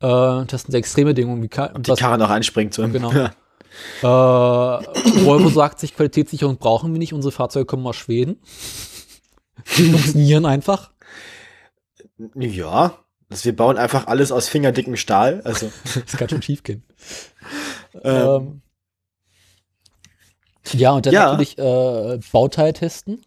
Äh, 0.00 0.44
testen 0.46 0.72
sie 0.72 0.78
extreme 0.78 1.10
Bedingungen. 1.10 1.42
Wie 1.42 1.60
Und 1.74 1.86
die 1.86 1.94
Karre 1.94 2.18
noch 2.18 2.28
einspringt. 2.28 2.74
So 2.74 2.86
genau. 2.88 3.10
äh, 4.02 4.04
Volvo 4.04 5.48
sagt 5.48 5.80
sich, 5.80 5.96
Qualitätssicherung 5.96 6.58
brauchen 6.58 6.92
wir 6.92 6.98
nicht, 6.98 7.14
unsere 7.14 7.32
Fahrzeuge 7.32 7.64
kommen 7.64 7.86
aus 7.86 7.96
Schweden. 7.96 8.36
Die 9.78 9.90
funktionieren 9.90 10.44
einfach. 10.44 10.90
Ja, 12.34 12.98
also 13.30 13.44
wir 13.46 13.56
bauen 13.56 13.78
einfach 13.78 14.08
alles 14.08 14.30
aus 14.30 14.48
fingerdickem 14.48 14.96
Stahl. 14.96 15.40
Also. 15.44 15.72
das 15.94 16.18
kann 16.18 16.28
schon 16.28 16.42
schief 16.42 16.62
gehen. 16.62 16.84
Ähm. 18.02 18.60
Ja, 20.72 20.92
und 20.92 21.06
dann 21.06 21.12
ja. 21.12 21.24
natürlich 21.32 21.58
äh, 21.58 22.18
Bauteil 22.30 22.72
testen. 22.72 23.22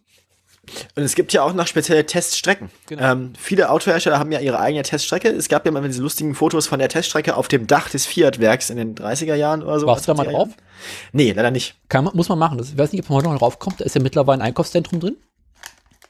Und 0.96 1.02
es 1.02 1.14
gibt 1.14 1.32
ja 1.32 1.42
auch 1.42 1.52
noch 1.52 1.66
spezielle 1.66 2.04
Teststrecken. 2.06 2.70
Genau. 2.86 3.12
Ähm, 3.12 3.32
viele 3.38 3.70
Autohersteller 3.70 4.18
haben 4.18 4.32
ja 4.32 4.40
ihre 4.40 4.58
eigene 4.58 4.82
Teststrecke. 4.82 5.28
Es 5.28 5.48
gab 5.48 5.64
ja 5.64 5.70
mal 5.70 5.82
diese 5.82 6.02
lustigen 6.02 6.34
Fotos 6.34 6.66
von 6.66 6.78
der 6.78 6.88
Teststrecke 6.88 7.36
auf 7.36 7.48
dem 7.48 7.66
Dach 7.66 7.88
des 7.88 8.06
Fiat-Werks 8.06 8.70
in 8.70 8.76
den 8.76 8.94
30er 8.94 9.34
Jahren 9.34 9.62
oder 9.62 9.78
so. 9.78 9.86
Warst 9.86 10.08
du 10.08 10.12
da 10.12 10.22
mal 10.22 10.30
drauf? 10.30 10.48
Nee, 11.12 11.32
leider 11.32 11.50
nicht. 11.50 11.76
Kann 11.88 12.08
muss 12.12 12.28
man 12.28 12.38
machen. 12.38 12.58
Das, 12.58 12.70
ich 12.70 12.78
weiß 12.78 12.92
nicht, 12.92 13.04
ob 13.04 13.10
man 13.10 13.18
heute 13.18 13.28
noch 13.28 13.38
draufkommt. 13.38 13.80
Da 13.80 13.84
ist 13.84 13.94
ja 13.94 14.02
mittlerweile 14.02 14.42
ein 14.42 14.46
Einkaufszentrum 14.46 15.00
drin. 15.00 15.16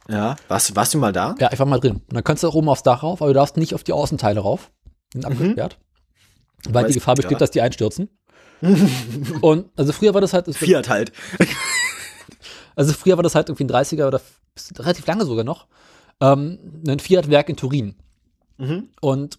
Ja. 0.08 0.36
Warst, 0.48 0.74
warst 0.74 0.94
du 0.94 0.98
mal 0.98 1.12
da? 1.12 1.34
Ja, 1.38 1.48
einfach 1.48 1.66
mal 1.66 1.78
drin. 1.78 1.96
Und 1.96 2.14
dann 2.14 2.24
kannst 2.24 2.42
du 2.42 2.48
auch 2.48 2.54
oben 2.54 2.68
aufs 2.68 2.82
Dach 2.82 3.02
rauf, 3.02 3.20
aber 3.20 3.28
du 3.28 3.34
darfst 3.34 3.56
nicht 3.56 3.74
auf 3.74 3.84
die 3.84 3.92
Außenteile 3.92 4.40
rauf. 4.40 4.70
Sind 5.12 5.24
mhm. 5.24 5.32
abgesperrt. 5.32 5.78
Mhm. 6.66 6.74
Weil 6.74 6.86
die 6.86 6.94
Gefahr 6.94 7.14
besteht, 7.14 7.32
ja. 7.32 7.38
dass 7.38 7.50
die 7.50 7.60
einstürzen. 7.60 8.08
Und 9.40 9.70
also 9.76 9.92
früher 9.92 10.14
war 10.14 10.20
das 10.20 10.32
halt. 10.32 10.54
Fiat 10.54 10.88
halt. 10.88 11.12
also 12.76 12.92
früher 12.92 13.16
war 13.16 13.22
das 13.22 13.34
halt 13.34 13.48
irgendwie 13.48 13.64
ein 13.64 13.70
30er 13.70 14.06
oder 14.06 14.20
relativ 14.78 15.06
lange 15.06 15.24
sogar 15.24 15.44
noch, 15.44 15.66
ähm, 16.20 16.82
ein 16.86 16.98
Fiat-Werk 16.98 17.48
in 17.48 17.56
Turin. 17.56 17.94
Mhm. 18.58 18.88
Und 19.00 19.38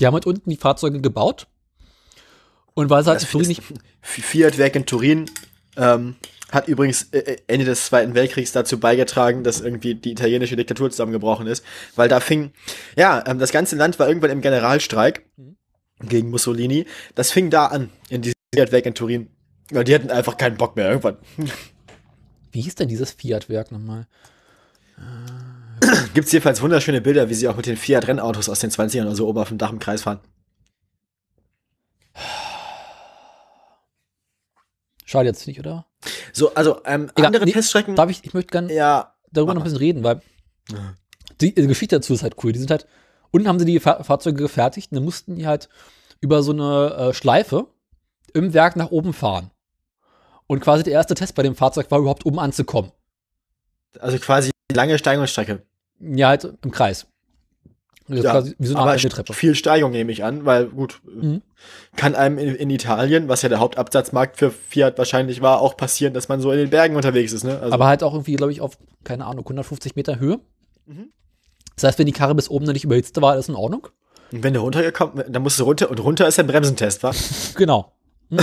die 0.00 0.06
haben 0.06 0.14
halt 0.14 0.26
unten 0.26 0.48
die 0.48 0.56
Fahrzeuge 0.56 1.00
gebaut. 1.00 1.46
Und 2.74 2.90
weil 2.90 3.02
es 3.02 3.06
halt 3.06 3.22
in 3.22 3.28
Turin 3.28 3.48
nicht. 3.48 3.62
Fiat-Werk 4.00 4.76
in 4.76 4.86
Turin 4.86 5.26
ähm, 5.76 6.16
hat 6.52 6.68
übrigens 6.68 7.04
äh, 7.12 7.18
äh, 7.18 7.36
Ende 7.46 7.64
des 7.64 7.86
Zweiten 7.86 8.14
Weltkriegs 8.14 8.52
dazu 8.52 8.78
beigetragen, 8.78 9.44
dass 9.44 9.60
irgendwie 9.60 9.94
die 9.94 10.12
italienische 10.12 10.56
Diktatur 10.56 10.90
zusammengebrochen 10.90 11.46
ist. 11.46 11.64
Weil 11.96 12.08
da 12.08 12.20
fing, 12.20 12.52
ja, 12.96 13.22
ähm, 13.26 13.38
das 13.38 13.52
ganze 13.52 13.76
Land 13.76 13.98
war 13.98 14.08
irgendwann 14.08 14.30
im 14.30 14.40
Generalstreik 14.40 15.26
mhm. 15.36 15.56
Gegen 16.00 16.30
Mussolini. 16.30 16.86
Das 17.14 17.30
fing 17.30 17.50
da 17.50 17.66
an, 17.66 17.90
in 18.08 18.22
diesem 18.22 18.34
Fiat-Werk 18.54 18.86
in 18.86 18.94
Turin. 18.94 19.30
Ja, 19.70 19.84
die 19.84 19.94
hatten 19.94 20.10
einfach 20.10 20.36
keinen 20.36 20.56
Bock 20.56 20.76
mehr 20.76 20.88
irgendwann. 20.88 21.16
Wie 22.52 22.60
hieß 22.60 22.74
denn 22.74 22.88
dieses 22.88 23.12
Fiat-Werk 23.12 23.70
nochmal? 23.70 24.06
Gibt 26.14 26.26
es 26.26 26.32
jedenfalls 26.32 26.60
wunderschöne 26.60 27.00
Bilder, 27.00 27.28
wie 27.30 27.34
sie 27.34 27.48
auch 27.48 27.56
mit 27.56 27.66
den 27.66 27.76
Fiat-Rennautos 27.76 28.48
aus 28.48 28.60
den 28.60 28.70
20ern 28.70 29.02
oder 29.02 29.14
so 29.14 29.28
oben 29.28 29.38
auf 29.38 29.48
dem 29.48 29.58
Dach 29.58 29.70
im 29.70 29.78
Kreis 29.78 30.02
fahren. 30.02 30.20
Schade 35.04 35.28
jetzt 35.28 35.46
nicht, 35.46 35.58
oder? 35.58 35.86
So, 36.32 36.54
also 36.54 36.80
ähm, 36.84 37.10
Egal, 37.14 37.26
andere 37.26 37.44
nee, 37.44 37.52
Teststrecken. 37.52 37.96
Darf 37.96 38.10
ich, 38.10 38.24
ich 38.24 38.34
möchte 38.34 38.50
gerne 38.50 38.72
ja, 38.72 39.14
darüber 39.32 39.54
noch 39.54 39.62
ein 39.62 39.64
bisschen 39.64 39.78
reden, 39.78 40.04
weil 40.04 40.20
die, 41.40 41.54
die, 41.54 41.66
Geschichte 41.66 41.96
dazu 41.96 42.14
ist 42.14 42.22
halt 42.22 42.36
cool. 42.44 42.52
Die 42.52 42.58
sind 42.58 42.70
halt, 42.70 42.86
unten 43.30 43.48
haben 43.48 43.58
sie 43.58 43.64
die 43.64 43.80
Fahr 43.80 44.04
Fahrzeuge 44.04 44.42
gefertigt 44.42 44.92
und 44.92 44.96
dann 44.96 45.04
mussten 45.04 45.36
die 45.36 45.46
halt 45.46 45.68
über 46.20 46.42
so 46.42 46.52
eine 46.52 46.94
äh, 46.94 47.14
Schleife 47.14 47.66
im 48.34 48.54
Werk 48.54 48.76
nach 48.76 48.90
oben 48.90 49.12
fahren. 49.12 49.50
Und 50.46 50.60
quasi 50.60 50.82
der 50.82 50.92
erste 50.92 51.14
Test 51.14 51.34
bei 51.34 51.42
dem 51.42 51.54
Fahrzeug 51.54 51.90
war 51.90 52.00
überhaupt 52.00 52.26
oben 52.26 52.40
anzukommen. 52.40 52.92
Also 53.98 54.18
quasi 54.18 54.50
lange 54.72 54.98
Steigungsstrecke. 54.98 55.62
Ja, 56.00 56.28
halt 56.28 56.52
im 56.62 56.70
Kreis. 56.70 57.06
Ja, 58.08 58.44
wie 58.44 58.66
so 58.66 58.74
eine 58.74 58.90
aber 58.90 58.96
Treppe. 58.96 59.32
viel 59.32 59.54
Steigung 59.54 59.92
nehme 59.92 60.10
ich 60.10 60.24
an, 60.24 60.44
weil 60.44 60.66
gut, 60.66 61.00
mhm. 61.04 61.42
kann 61.94 62.16
einem 62.16 62.38
in, 62.38 62.56
in, 62.56 62.70
Italien, 62.70 63.28
was 63.28 63.42
ja 63.42 63.48
der 63.48 63.60
Hauptabsatzmarkt 63.60 64.36
für 64.36 64.50
Fiat 64.50 64.98
wahrscheinlich 64.98 65.42
war, 65.42 65.60
auch 65.60 65.76
passieren, 65.76 66.12
dass 66.12 66.28
man 66.28 66.40
so 66.40 66.50
in 66.50 66.58
den 66.58 66.70
Bergen 66.70 66.96
unterwegs 66.96 67.32
ist. 67.32 67.44
Ne? 67.44 67.60
Also 67.60 67.72
aber 67.72 67.86
halt 67.86 68.02
auch 68.02 68.12
irgendwie, 68.12 68.34
glaube 68.34 68.50
ich, 68.50 68.60
auf, 68.60 68.78
keine 69.04 69.26
Ahnung, 69.26 69.44
150 69.44 69.94
Meter 69.94 70.18
Höhe. 70.18 70.40
Mhm. 70.86 71.12
Das 71.80 71.88
heißt, 71.88 71.98
wenn 71.98 72.06
die 72.06 72.12
Karre 72.12 72.34
bis 72.34 72.50
oben 72.50 72.66
noch 72.66 72.74
nicht 72.74 72.84
überhitzt 72.84 73.18
war, 73.22 73.36
ist 73.38 73.48
in 73.48 73.54
Ordnung. 73.54 73.88
Und 74.32 74.42
wenn 74.42 74.52
du 74.52 74.60
runtergekommen, 74.60 75.32
dann 75.32 75.42
musst 75.42 75.58
du 75.58 75.64
runter 75.64 75.90
und 75.90 75.98
runter 75.98 76.28
ist 76.28 76.38
ein 76.38 76.46
Bremsentest, 76.46 77.02
wa? 77.02 77.12
genau. 77.56 77.92
Hm. 78.28 78.38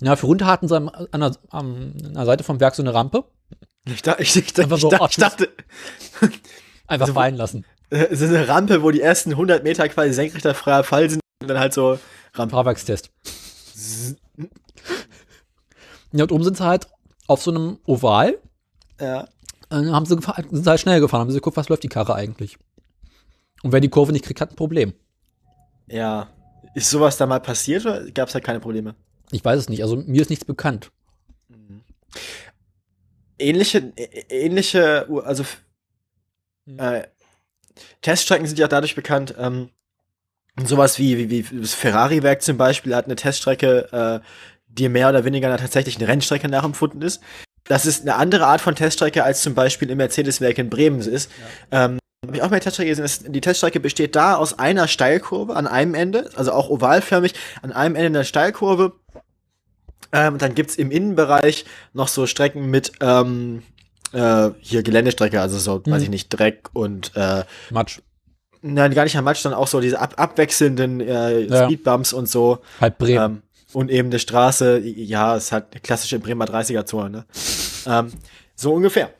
Ja, 0.00 0.16
für 0.16 0.26
runter 0.26 0.46
hatten 0.46 0.68
sie 0.68 0.76
an 0.76 0.90
der, 1.12 1.32
an 1.50 1.94
der 2.14 2.24
Seite 2.24 2.44
vom 2.44 2.60
Werk 2.60 2.74
so 2.76 2.82
eine 2.82 2.94
Rampe. 2.94 3.24
Ich, 3.84 4.02
da, 4.02 4.16
ich, 4.18 4.36
ich, 4.36 4.58
einfach 4.60 4.78
so, 4.78 4.92
ich, 4.92 5.00
ich 5.00 5.16
dachte. 5.16 5.48
Einfach 6.86 7.06
also, 7.06 7.14
fallen 7.14 7.36
lassen. 7.36 7.64
Es 7.88 8.20
ist 8.20 8.30
eine 8.30 8.48
Rampe, 8.48 8.82
wo 8.82 8.90
die 8.90 9.00
ersten 9.00 9.30
100 9.30 9.62
Meter 9.62 9.88
quasi 9.88 10.12
senkrechter 10.12 10.54
freier 10.54 10.82
Fall 10.82 11.08
sind 11.08 11.20
und 11.40 11.48
dann 11.48 11.58
halt 11.58 11.72
so 11.72 11.98
Rampe. 12.34 12.54
Fahrwerkstest. 12.54 13.10
ja, 16.12 16.24
und 16.24 16.32
oben 16.32 16.44
sind 16.44 16.56
sie 16.56 16.64
halt 16.64 16.88
auf 17.28 17.42
so 17.42 17.50
einem 17.52 17.78
Oval. 17.86 18.38
Ja. 19.00 19.28
Dann 19.70 19.92
haben 19.92 20.04
sie 20.04 20.14
sind 20.14 20.64
sie 20.64 20.70
halt 20.70 20.80
schnell 20.80 21.00
gefahren, 21.00 21.20
haben 21.20 21.30
sie 21.30 21.36
geguckt, 21.36 21.56
was 21.56 21.68
läuft 21.68 21.84
die 21.84 21.88
Karre 21.88 22.14
eigentlich. 22.14 22.58
Und 23.62 23.72
wer 23.72 23.80
die 23.80 23.88
Kurve 23.88 24.12
nicht 24.12 24.24
kriegt, 24.24 24.40
hat 24.40 24.50
ein 24.50 24.56
Problem. 24.56 24.92
Ja. 25.86 26.28
Ist 26.74 26.90
sowas 26.90 27.16
da 27.16 27.26
mal 27.26 27.40
passiert 27.40 27.86
oder 27.86 28.10
gab 28.10 28.28
es 28.28 28.34
halt 28.34 28.44
keine 28.44 28.60
Probleme? 28.60 28.94
Ich 29.30 29.44
weiß 29.44 29.58
es 29.58 29.68
nicht. 29.68 29.82
Also 29.82 29.96
mir 29.96 30.22
ist 30.22 30.30
nichts 30.30 30.44
bekannt. 30.44 30.90
Mhm. 31.48 31.82
Ähnliche, 33.38 33.92
ähnliche, 34.28 35.08
also 35.24 35.44
mhm. 36.66 36.78
äh, 36.78 37.06
Teststrecken 38.02 38.46
sind 38.46 38.58
ja 38.58 38.68
dadurch 38.68 38.94
bekannt, 38.94 39.34
ähm, 39.38 39.70
sowas 40.64 40.98
wie, 40.98 41.30
wie, 41.30 41.50
wie 41.50 41.60
das 41.60 41.74
Ferrari-Werk 41.74 42.42
zum 42.42 42.56
Beispiel 42.56 42.94
hat 42.94 43.06
eine 43.06 43.16
Teststrecke, 43.16 44.20
äh, 44.22 44.26
die 44.68 44.88
mehr 44.88 45.08
oder 45.08 45.24
weniger 45.24 45.56
tatsächlich 45.56 45.96
eine 45.96 46.08
Rennstrecke 46.08 46.48
nachempfunden 46.48 47.02
ist. 47.02 47.20
Das 47.70 47.86
ist 47.86 48.02
eine 48.02 48.16
andere 48.16 48.46
Art 48.46 48.60
von 48.60 48.74
Teststrecke, 48.74 49.22
als 49.22 49.42
zum 49.42 49.54
Beispiel 49.54 49.90
im 49.90 49.98
Mercedes-Werk 49.98 50.58
in 50.58 50.70
Bremen 50.70 50.98
ist. 51.00 51.30
Ja. 51.70 51.84
Ähm, 51.84 51.98
habe 52.26 52.36
ich 52.36 52.42
auch 52.42 52.50
mal 52.50 52.58
Teststrecke 52.58 52.94
gesehen. 52.94 53.32
Die 53.32 53.40
Teststrecke 53.40 53.78
besteht 53.78 54.16
da 54.16 54.34
aus 54.34 54.58
einer 54.58 54.88
Steilkurve 54.88 55.54
an 55.54 55.68
einem 55.68 55.94
Ende, 55.94 56.30
also 56.34 56.50
auch 56.50 56.68
ovalförmig, 56.68 57.34
an 57.62 57.70
einem 57.70 57.94
Ende 57.94 58.18
einer 58.18 58.24
Steilkurve 58.24 58.94
ähm, 60.12 60.38
dann 60.38 60.54
gibt's 60.54 60.74
im 60.74 60.90
Innenbereich 60.90 61.64
noch 61.92 62.08
so 62.08 62.26
Strecken 62.26 62.70
mit 62.70 62.92
ähm, 63.00 63.62
äh, 64.12 64.50
hier 64.60 64.82
Geländestrecke, 64.82 65.40
also 65.40 65.58
so, 65.58 65.80
mhm. 65.84 65.92
weiß 65.92 66.02
ich 66.02 66.10
nicht, 66.10 66.28
Dreck 66.30 66.70
und 66.72 67.12
äh, 67.14 67.44
Matsch. 67.70 68.00
Nein, 68.62 68.92
gar 68.92 69.04
nicht 69.04 69.16
am 69.16 69.24
Matsch, 69.24 69.38
sondern 69.38 69.60
auch 69.60 69.68
so 69.68 69.80
diese 69.80 70.00
ab 70.00 70.14
abwechselnden 70.16 71.00
äh, 71.00 71.40
ja. 71.42 71.64
Speedbumps 71.64 72.12
und 72.12 72.28
so. 72.28 72.58
Halt 72.80 72.98
Bremen. 72.98 73.24
Ähm, 73.36 73.42
und 73.72 73.90
eben 73.90 74.08
eine 74.08 74.18
Straße, 74.18 74.78
ja, 74.78 75.36
ist 75.36 75.52
halt 75.52 75.66
eine 75.72 75.80
klassische 75.80 76.18
Bremer 76.18 76.44
30er-Zone, 76.44 77.10
ne? 77.10 77.24
ähm, 77.86 78.12
so 78.54 78.72
ungefähr. 78.72 79.10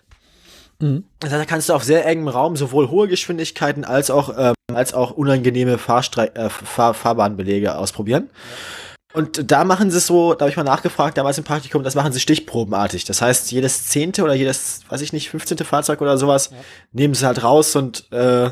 Mhm. 0.80 1.04
Das 1.18 1.30
heißt, 1.30 1.40
da 1.40 1.46
kannst 1.46 1.68
du 1.68 1.74
auf 1.74 1.84
sehr 1.84 2.06
engem 2.06 2.28
Raum 2.28 2.56
sowohl 2.56 2.90
hohe 2.90 3.08
Geschwindigkeiten 3.08 3.84
als 3.84 4.10
auch, 4.10 4.34
ähm, 4.36 4.54
als 4.74 4.94
auch 4.94 5.12
unangenehme 5.12 5.78
Fahrstre 5.78 6.34
äh, 6.34 6.48
Fahr 6.48 6.94
Fahrbahnbelege 6.94 7.76
ausprobieren. 7.76 8.30
Ja. 8.30 8.90
Und 9.12 9.50
da 9.50 9.64
machen 9.64 9.90
sie 9.90 9.98
es 9.98 10.06
so, 10.06 10.34
da 10.34 10.44
habe 10.44 10.50
ich 10.50 10.56
mal 10.56 10.62
nachgefragt, 10.62 11.18
damals 11.18 11.36
im 11.36 11.44
Praktikum, 11.44 11.82
das 11.82 11.96
machen 11.96 12.12
sie 12.12 12.20
stichprobenartig. 12.20 13.04
Das 13.04 13.20
heißt, 13.20 13.50
jedes 13.50 13.88
zehnte 13.88 14.22
oder 14.22 14.34
jedes, 14.34 14.82
weiß 14.88 15.00
ich 15.00 15.12
nicht, 15.12 15.30
fünfzehnte 15.30 15.64
Fahrzeug 15.64 16.00
oder 16.00 16.16
sowas, 16.16 16.50
ja. 16.52 16.58
nehmen 16.92 17.14
sie 17.14 17.26
halt 17.26 17.42
raus 17.42 17.74
und 17.74 18.10
äh, 18.12 18.50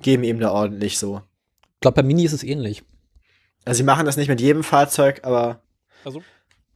geben 0.00 0.24
ihm 0.24 0.40
da 0.40 0.50
ordentlich 0.50 0.98
so. 0.98 1.20
Ich 1.74 1.80
glaube, 1.80 1.96
bei 1.96 2.02
Mini 2.02 2.24
ist 2.24 2.32
es 2.32 2.42
ähnlich. 2.42 2.84
Also 3.66 3.78
sie 3.78 3.82
machen 3.82 4.06
das 4.06 4.16
nicht 4.16 4.28
mit 4.28 4.40
jedem 4.40 4.62
Fahrzeug, 4.62 5.20
aber. 5.24 5.60
Also? 6.04 6.22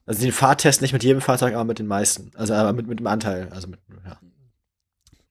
Also 0.06 0.22
den 0.22 0.32
Fahrtest 0.32 0.82
nicht 0.82 0.92
mit 0.92 1.04
jedem 1.04 1.20
Fahrzeug, 1.20 1.54
aber 1.54 1.64
mit 1.64 1.78
den 1.78 1.86
meisten. 1.86 2.32
Also 2.34 2.52
aber 2.52 2.72
mit, 2.72 2.88
mit 2.88 2.98
dem 2.98 3.06
Anteil. 3.06 3.48
Also 3.50 3.68
mit, 3.68 3.78
ja. 4.04 4.18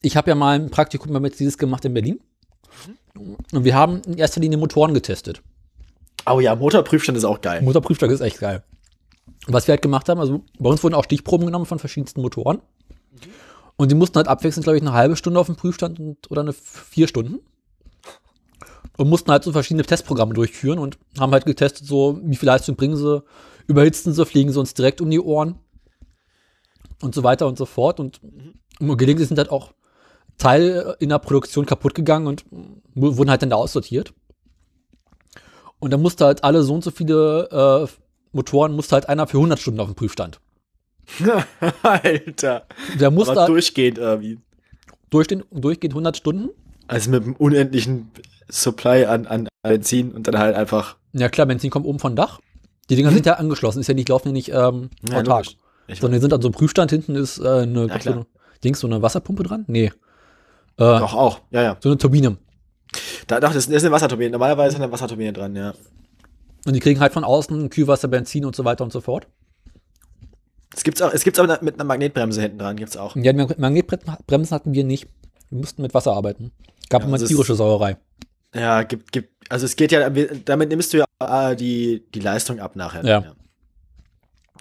Ich 0.01 0.15
habe 0.15 0.29
ja 0.29 0.35
mal 0.35 0.57
ein 0.57 0.69
Praktikum 0.69 1.11
mit 1.21 1.37
dieses 1.37 1.57
gemacht 1.57 1.83
in 1.83 1.93
Berlin. 1.93 2.21
Mhm. 3.13 3.35
Und 3.51 3.63
wir 3.65 3.75
haben 3.75 4.01
in 4.05 4.17
erster 4.17 4.39
Linie 4.39 4.57
Motoren 4.57 4.93
getestet. 4.93 5.43
Oh 6.25 6.39
ja, 6.39 6.55
Motorprüfstand 6.55 7.17
ist 7.17 7.25
auch 7.25 7.41
geil. 7.41 7.61
Motorprüfstand 7.61 8.13
ist 8.13 8.21
echt 8.21 8.39
geil. 8.39 8.63
was 9.47 9.67
wir 9.67 9.73
halt 9.73 9.81
gemacht 9.81 10.07
haben, 10.07 10.19
also 10.19 10.45
bei 10.59 10.69
uns 10.69 10.81
wurden 10.81 10.95
auch 10.95 11.03
Stichproben 11.03 11.45
genommen 11.45 11.65
von 11.65 11.79
verschiedensten 11.79 12.21
Motoren. 12.21 12.57
Mhm. 13.11 13.17
Und 13.75 13.91
die 13.91 13.95
mussten 13.95 14.15
halt 14.15 14.29
abwechselnd, 14.29 14.63
glaube 14.63 14.77
ich, 14.77 14.83
eine 14.83 14.93
halbe 14.93 15.17
Stunde 15.17 15.39
auf 15.39 15.47
dem 15.47 15.57
Prüfstand 15.57 15.99
und, 15.99 16.31
oder 16.31 16.41
eine 16.41 16.53
vier 16.53 17.07
Stunden. 17.09 17.39
Und 18.99 19.07
mussten 19.07 19.31
halt 19.31 19.45
so 19.45 19.53
verschiedene 19.53 19.85
Testprogramme 19.85 20.33
durchführen 20.33 20.77
und 20.77 20.97
haben 21.17 21.31
halt 21.31 21.45
getestet, 21.45 21.87
so 21.87 22.19
wie 22.21 22.35
viel 22.35 22.47
Leistung 22.47 22.75
bringen 22.75 22.97
sie, 22.97 23.23
überhitzen 23.65 24.11
sie, 24.11 24.25
fliegen 24.25 24.51
sie 24.51 24.59
uns 24.59 24.73
direkt 24.73 24.99
um 24.99 25.09
die 25.09 25.21
Ohren 25.21 25.57
und 27.01 27.15
so 27.15 27.23
weiter 27.23 27.47
und 27.47 27.57
so 27.57 27.65
fort. 27.65 28.01
Und 28.01 28.19
mhm. 28.21 28.97
gelegentlich 28.97 29.29
sind 29.29 29.37
halt 29.37 29.51
auch 29.51 29.71
Teile 30.37 30.97
in 30.99 31.07
der 31.07 31.19
Produktion 31.19 31.65
kaputt 31.65 31.95
gegangen 31.95 32.27
und 32.27 32.43
wurden 32.93 33.29
halt 33.29 33.41
dann 33.41 33.51
da 33.51 33.55
aussortiert. 33.55 34.13
Und 35.79 35.91
dann 35.91 36.01
musste 36.01 36.25
halt 36.25 36.43
alle 36.43 36.63
so 36.63 36.73
und 36.73 36.83
so 36.83 36.91
viele 36.91 37.87
äh, 37.87 37.87
Motoren, 38.33 38.75
musste 38.75 38.95
halt 38.95 39.07
einer 39.07 39.27
für 39.27 39.37
100 39.37 39.59
Stunden 39.59 39.79
auf 39.79 39.87
dem 39.87 39.95
Prüfstand. 39.95 40.41
Alter. 41.83 42.67
Der 42.99 43.11
musste 43.11 43.31
Aber 43.31 43.41
halt 43.41 43.49
durchgehend 43.49 43.97
irgendwie. 43.97 44.39
Durch 45.09 45.27
den, 45.27 45.45
durchgehend 45.51 45.93
100 45.93 46.17
Stunden. 46.17 46.49
Also 46.87 47.11
mit 47.11 47.23
einem 47.23 47.35
unendlichen 47.37 48.11
Supply 48.49 49.05
an, 49.05 49.27
an 49.27 49.47
Benzin 49.63 50.11
und 50.11 50.27
dann 50.27 50.37
halt 50.37 50.55
einfach. 50.55 50.97
Ja 51.13 51.29
klar, 51.29 51.47
Benzin 51.47 51.69
kommt 51.69 51.85
oben 51.85 51.99
vom 51.99 52.15
Dach. 52.15 52.39
Die 52.89 52.95
Dinger 52.95 53.09
hm. 53.09 53.15
sind 53.15 53.25
ja 53.25 53.33
angeschlossen, 53.33 53.79
ist 53.79 53.87
ja 53.87 53.93
nicht, 53.93 54.09
laufen 54.09 54.29
ja 54.29 54.33
nicht 54.33 54.49
ähm, 54.49 54.89
ja, 55.07 55.19
autark. 55.19 55.47
Sondern 55.87 56.13
die 56.13 56.21
sind 56.21 56.33
an 56.33 56.41
so 56.41 56.47
einem 56.47 56.53
Prüfstand, 56.53 56.91
hinten 56.91 57.15
ist 57.15 57.39
äh, 57.39 57.47
eine, 57.47 57.87
ja, 57.87 57.99
so 57.99 58.11
eine 58.11 58.25
Dings, 58.63 58.79
so 58.79 58.87
eine 58.87 59.01
Wasserpumpe 59.01 59.43
dran? 59.43 59.65
Nee. 59.67 59.85
Äh, 59.85 59.91
Doch, 60.77 61.13
auch, 61.13 61.41
ja, 61.51 61.61
ja. 61.61 61.77
So 61.79 61.89
eine 61.89 61.97
Turbine. 61.97 62.37
Da, 63.27 63.39
doch, 63.39 63.53
das 63.53 63.67
ist 63.67 63.83
eine 63.83 63.91
Wasserturbine. 63.91 64.31
Normalerweise 64.31 64.75
ist 64.75 64.81
eine 64.81 64.91
Wasserturbine 64.91 65.33
dran, 65.33 65.55
ja. 65.55 65.73
Und 66.65 66.73
die 66.73 66.79
kriegen 66.79 66.99
halt 66.99 67.13
von 67.13 67.23
außen 67.23 67.69
Kühlwasser, 67.69 68.07
Benzin 68.07 68.45
und 68.45 68.55
so 68.55 68.65
weiter 68.65 68.83
und 68.83 68.91
so 68.91 69.01
fort. 69.01 69.27
Es 70.75 70.83
gibt's 70.83 71.01
auch, 71.01 71.13
es 71.13 71.23
gibt's 71.23 71.39
aber 71.39 71.59
mit 71.61 71.75
einer 71.75 71.83
Magnetbremse 71.83 72.41
hinten 72.41 72.59
dran, 72.59 72.75
gibt's 72.75 72.97
auch. 72.97 73.15
Ja, 73.15 73.33
Magnetbremsen 73.33 74.55
hatten 74.55 74.73
wir 74.73 74.83
nicht. 74.83 75.07
Wir 75.49 75.59
mussten 75.59 75.81
mit 75.81 75.93
Wasser 75.93 76.13
arbeiten. 76.13 76.51
Gab 76.89 77.01
ja, 77.01 77.07
immer 77.07 77.17
tierische 77.17 77.55
Sauerei. 77.55 77.97
Ja, 78.53 78.83
gibt, 78.83 79.11
gibt, 79.11 79.29
also 79.49 79.65
es 79.65 79.75
geht 79.75 79.91
ja, 79.91 80.09
damit 80.09 80.69
nimmst 80.69 80.93
du 80.93 80.97
ja 80.97 81.05
äh, 81.51 81.55
die, 81.55 82.03
die 82.13 82.19
Leistung 82.19 82.59
ab 82.59 82.75
nachher. 82.75 83.03
Ja. 83.05 83.19
ja. 83.21 83.33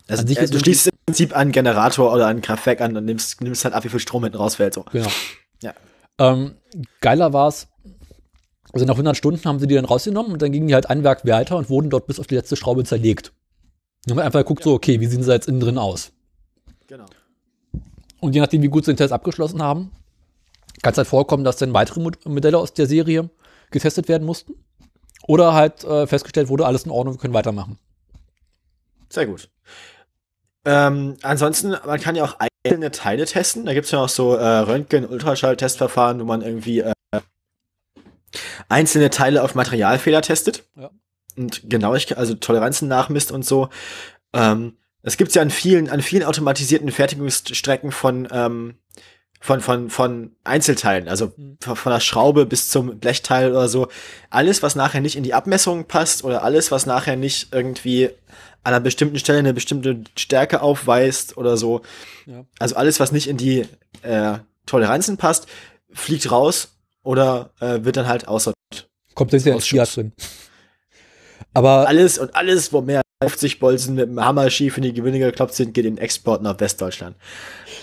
Also, 0.08 0.26
äh, 0.26 0.46
du 0.46 0.58
schließt 0.58 0.88
im 0.88 0.98
Prinzip 1.06 1.36
einen 1.36 1.52
Generator 1.52 2.12
oder 2.12 2.26
ein 2.26 2.40
Kraftwerk 2.40 2.80
an 2.80 2.96
und 2.96 3.04
nimmst, 3.04 3.40
nimmst 3.40 3.64
halt 3.64 3.74
ab, 3.74 3.84
wie 3.84 3.88
viel 3.88 4.00
Strom 4.00 4.24
hinten 4.24 4.38
rausfällt. 4.38 4.74
So. 4.74 4.84
Genau. 4.92 5.08
Ja. 5.62 5.74
Ähm, 6.18 6.54
geiler 7.00 7.32
war 7.32 7.48
es, 7.48 7.68
also 8.72 8.86
nach 8.86 8.94
100 8.94 9.16
Stunden 9.16 9.44
haben 9.44 9.58
sie 9.58 9.66
die 9.66 9.74
dann 9.74 9.84
rausgenommen 9.84 10.32
und 10.32 10.42
dann 10.42 10.52
gingen 10.52 10.68
die 10.68 10.74
halt 10.74 10.90
ein 10.90 11.04
Werk 11.04 11.26
weiter 11.26 11.56
und 11.56 11.70
wurden 11.70 11.90
dort 11.90 12.06
bis 12.06 12.20
auf 12.20 12.26
die 12.26 12.34
letzte 12.34 12.56
Schraube 12.56 12.84
zerlegt. 12.84 13.32
Und 14.06 14.12
haben 14.12 14.20
einfach 14.20 14.40
geguckt, 14.40 14.62
so, 14.62 14.74
okay, 14.74 15.00
wie 15.00 15.06
sehen 15.06 15.22
sie 15.22 15.32
jetzt 15.32 15.48
innen 15.48 15.60
drin 15.60 15.78
aus? 15.78 16.12
Genau. 16.86 17.06
Und 18.20 18.34
je 18.34 18.40
nachdem, 18.40 18.62
wie 18.62 18.68
gut 18.68 18.84
sie 18.84 18.92
den 18.92 18.96
Test 18.96 19.12
abgeschlossen 19.12 19.62
haben, 19.62 19.90
kann 20.82 20.92
es 20.92 20.98
halt 20.98 21.08
vorkommen, 21.08 21.44
dass 21.44 21.56
dann 21.56 21.74
weitere 21.74 22.00
Modelle 22.00 22.58
aus 22.58 22.72
der 22.72 22.86
Serie 22.86 23.30
getestet 23.70 24.08
werden 24.08 24.26
mussten. 24.26 24.54
Oder 25.26 25.52
halt 25.52 25.84
äh, 25.84 26.06
festgestellt 26.06 26.48
wurde, 26.48 26.66
alles 26.66 26.84
in 26.84 26.90
Ordnung, 26.90 27.14
wir 27.14 27.20
können 27.20 27.34
weitermachen. 27.34 27.78
Sehr 29.10 29.26
gut. 29.26 29.50
Ähm, 30.64 31.16
ansonsten, 31.22 31.76
man 31.84 32.00
kann 32.00 32.16
ja 32.16 32.24
auch 32.24 32.36
einzelne 32.38 32.90
Teile 32.90 33.24
testen. 33.24 33.64
Da 33.64 33.74
gibt 33.74 33.86
es 33.86 33.92
ja 33.92 34.00
auch 34.00 34.08
so 34.08 34.34
äh, 34.34 34.44
Röntgen-Ultraschall-Testverfahren, 34.44 36.20
wo 36.20 36.24
man 36.24 36.42
irgendwie 36.42 36.80
äh, 36.80 36.92
einzelne 38.68 39.10
Teile 39.10 39.42
auf 39.42 39.54
Materialfehler 39.54 40.22
testet. 40.22 40.64
Ja. 40.76 40.90
Und 41.36 41.70
Genauigkeit, 41.70 42.18
also 42.18 42.34
Toleranzen 42.34 42.88
nachmisst 42.88 43.32
und 43.32 43.44
so. 43.44 43.68
Ähm, 44.32 44.76
das 45.02 45.16
gibt's 45.16 45.34
ja 45.34 45.42
an 45.42 45.50
vielen, 45.50 45.88
an 45.88 46.02
vielen 46.02 46.24
automatisierten 46.24 46.90
Fertigungsstrecken 46.90 47.92
von, 47.92 48.28
ähm, 48.30 48.74
von, 49.40 49.60
von, 49.60 49.90
von 49.90 50.32
Einzelteilen, 50.44 51.08
also 51.08 51.32
mhm. 51.36 51.58
von, 51.60 51.92
der 51.92 52.00
Schraube 52.00 52.46
bis 52.46 52.68
zum 52.68 52.98
Blechteil 52.98 53.50
oder 53.50 53.68
so. 53.68 53.88
Alles, 54.30 54.62
was 54.62 54.74
nachher 54.74 55.00
nicht 55.00 55.16
in 55.16 55.22
die 55.22 55.34
Abmessung 55.34 55.84
passt 55.84 56.24
oder 56.24 56.42
alles, 56.42 56.70
was 56.70 56.86
nachher 56.86 57.16
nicht 57.16 57.48
irgendwie 57.52 58.10
an 58.64 58.74
einer 58.74 58.80
bestimmten 58.80 59.18
Stelle 59.18 59.38
eine 59.38 59.54
bestimmte 59.54 60.02
Stärke 60.16 60.60
aufweist 60.60 61.36
oder 61.36 61.56
so. 61.56 61.82
Ja. 62.26 62.44
Also 62.58 62.76
alles, 62.76 63.00
was 63.00 63.12
nicht 63.12 63.28
in 63.28 63.36
die 63.36 63.66
äh, 64.02 64.38
Toleranzen 64.66 65.16
passt, 65.16 65.46
fliegt 65.92 66.30
raus 66.30 66.76
oder 67.02 67.50
äh, 67.60 67.84
wird 67.84 67.96
dann 67.96 68.08
halt 68.08 68.28
aussortiert. 68.28 68.88
Kommt 69.14 69.32
das 69.32 69.44
ja 69.44 69.54
ins 69.54 69.66
Fiat 69.66 69.96
drin. 69.96 70.12
Aber 71.54 71.88
alles 71.88 72.18
und 72.18 72.34
alles, 72.36 72.72
wo 72.72 72.80
mehr 72.82 73.02
50 73.22 73.58
Bolzen 73.58 73.94
mit 73.94 74.08
dem 74.08 74.24
Hammer 74.24 74.50
schief 74.50 74.76
in 74.76 74.84
die 74.84 74.92
Gewinne 74.92 75.18
gekloppt 75.18 75.54
sind, 75.54 75.74
geht 75.74 75.86
in 75.86 75.98
Export 75.98 76.42
nach 76.42 76.60
Westdeutschland. 76.60 77.16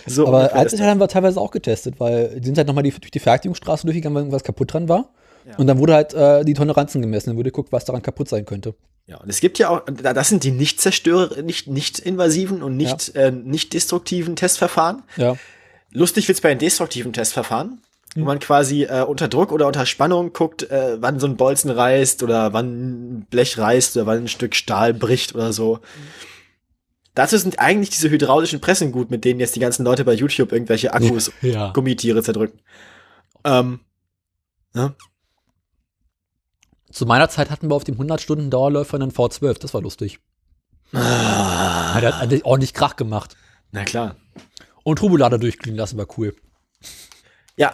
So 0.06 0.28
aber 0.28 0.52
haben 0.54 1.00
wir 1.00 1.08
teilweise 1.08 1.40
auch 1.40 1.52
getestet, 1.52 2.00
weil 2.00 2.40
die 2.40 2.46
sind 2.46 2.58
halt 2.58 2.68
nochmal 2.68 2.84
die, 2.84 2.92
durch 2.92 3.12
die 3.12 3.20
Fertigungsstraße 3.20 3.86
durchgegangen, 3.86 4.16
weil 4.16 4.22
irgendwas 4.24 4.44
kaputt 4.44 4.74
dran 4.74 4.90
war. 4.90 5.10
Ja. 5.48 5.58
Und 5.58 5.68
dann 5.68 5.78
wurde 5.78 5.94
halt 5.94 6.14
äh, 6.14 6.44
die 6.44 6.54
Toleranzen 6.54 7.02
gemessen, 7.02 7.30
dann 7.30 7.38
wurde 7.38 7.52
geguckt, 7.52 7.72
was 7.72 7.86
daran 7.86 8.02
kaputt 8.02 8.30
sein 8.30 8.46
könnte. 8.46 8.76
Ja, 9.08 9.18
und 9.18 9.30
es 9.30 9.40
gibt 9.40 9.60
ja 9.60 9.70
auch, 9.70 9.84
das 9.86 10.30
sind 10.30 10.44
die 10.44 10.52
nicht 10.52 10.82
zerstörer, 10.82 11.44
nicht, 11.44 11.68
nicht 11.68 12.00
invasiven 12.00 12.64
und 12.64 12.76
nicht, 12.76 13.14
ja. 13.14 13.24
äh, 13.26 13.32
nicht 13.32 13.74
destruktiven 13.74 14.36
Testverfahren. 14.36 15.04
Ja. 15.18 15.36
Lustig 15.92 16.28
wird's 16.28 16.42
bei 16.42 16.50
den 16.50 16.60
destruktiven 16.60 17.14
Testverfahren 17.14 17.82
wo 18.16 18.24
man 18.24 18.40
quasi 18.40 18.84
äh, 18.84 19.04
unter 19.04 19.28
Druck 19.28 19.52
oder 19.52 19.68
unter 19.68 19.86
Spannung 19.86 20.32
guckt, 20.32 20.70
äh, 20.72 20.98
wann 21.02 21.20
so 21.20 21.28
ein 21.28 21.36
Bolzen 21.36 21.70
reißt 21.70 22.24
oder 22.24 22.54
wann 22.54 23.20
ein 23.20 23.28
Blech 23.30 23.58
reißt 23.58 23.98
oder 23.98 24.06
wann 24.06 24.24
ein 24.24 24.28
Stück 24.30 24.56
Stahl 24.56 24.94
bricht 24.94 25.36
oder 25.36 25.52
so. 25.52 25.76
Mhm. 25.76 25.80
Dazu 27.16 27.38
sind 27.38 27.60
eigentlich 27.60 27.90
diese 27.90 28.10
hydraulischen 28.10 28.60
Pressen 28.60 28.92
gut, 28.92 29.10
mit 29.10 29.24
denen 29.24 29.40
jetzt 29.40 29.56
die 29.56 29.62
ganzen 29.62 29.86
Leute 29.86 30.04
bei 30.04 30.14
YouTube 30.14 30.52
irgendwelche 30.52 30.94
Akkus, 30.94 31.32
ja. 31.42 31.72
Gummitiere 31.72 32.22
zerdrücken. 32.22 32.60
Ähm, 33.46 33.80
ne? 34.74 34.94
Zu 36.92 37.06
meiner 37.06 37.30
Zeit 37.30 37.50
hatten 37.50 37.70
wir 37.70 37.76
auf 37.76 37.86
dem 37.86 37.96
100 37.96 38.22
Stunden 38.22 38.50
Dauerläufer 38.50 38.96
einen 38.96 39.12
V12, 39.12 39.60
das 39.60 39.74
war 39.74 39.82
lustig. 39.82 40.20
Ah. 40.94 42.00
Der 42.00 42.20
hat, 42.20 42.46
ordentlich 42.46 42.74
Krach 42.74 42.96
gemacht. 42.96 43.36
Na 43.72 43.84
klar. 43.84 44.18
Und 44.84 45.00
Turbolader 45.00 45.38
durchklingen 45.38 45.78
lassen 45.78 45.98
war 45.98 46.08
cool. 46.18 46.36
Ja, 47.58 47.74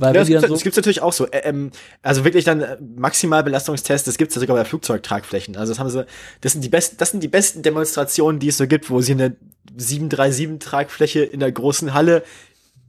weil 0.00 0.14
ja, 0.14 0.40
das, 0.40 0.62
gibt's, 0.62 0.76
so 0.76 0.80
natürlich 0.80 1.02
auch 1.02 1.12
so. 1.12 1.28
ähm, 1.30 1.70
also 2.02 2.24
wirklich 2.24 2.44
dann 2.46 2.62
äh, 2.62 2.78
Maximalbelastungstests, 2.96 4.06
das 4.06 4.16
gibt's 4.16 4.34
ja 4.34 4.40
sogar 4.40 4.56
bei 4.56 4.64
Flugzeugtragflächen. 4.64 5.56
Also 5.56 5.72
das 5.72 5.78
haben 5.78 5.90
sie, 5.90 6.06
das 6.40 6.52
sind 6.52 6.64
die 6.64 6.70
besten, 6.70 6.96
das 6.96 7.10
sind 7.10 7.22
die 7.22 7.28
besten 7.28 7.62
Demonstrationen, 7.62 8.40
die 8.40 8.48
es 8.48 8.56
so 8.56 8.66
gibt, 8.66 8.88
wo 8.88 9.02
sie 9.02 9.12
eine 9.12 9.36
737 9.76 10.58
Tragfläche 10.58 11.20
in 11.20 11.40
der 11.40 11.52
großen 11.52 11.92
Halle 11.92 12.22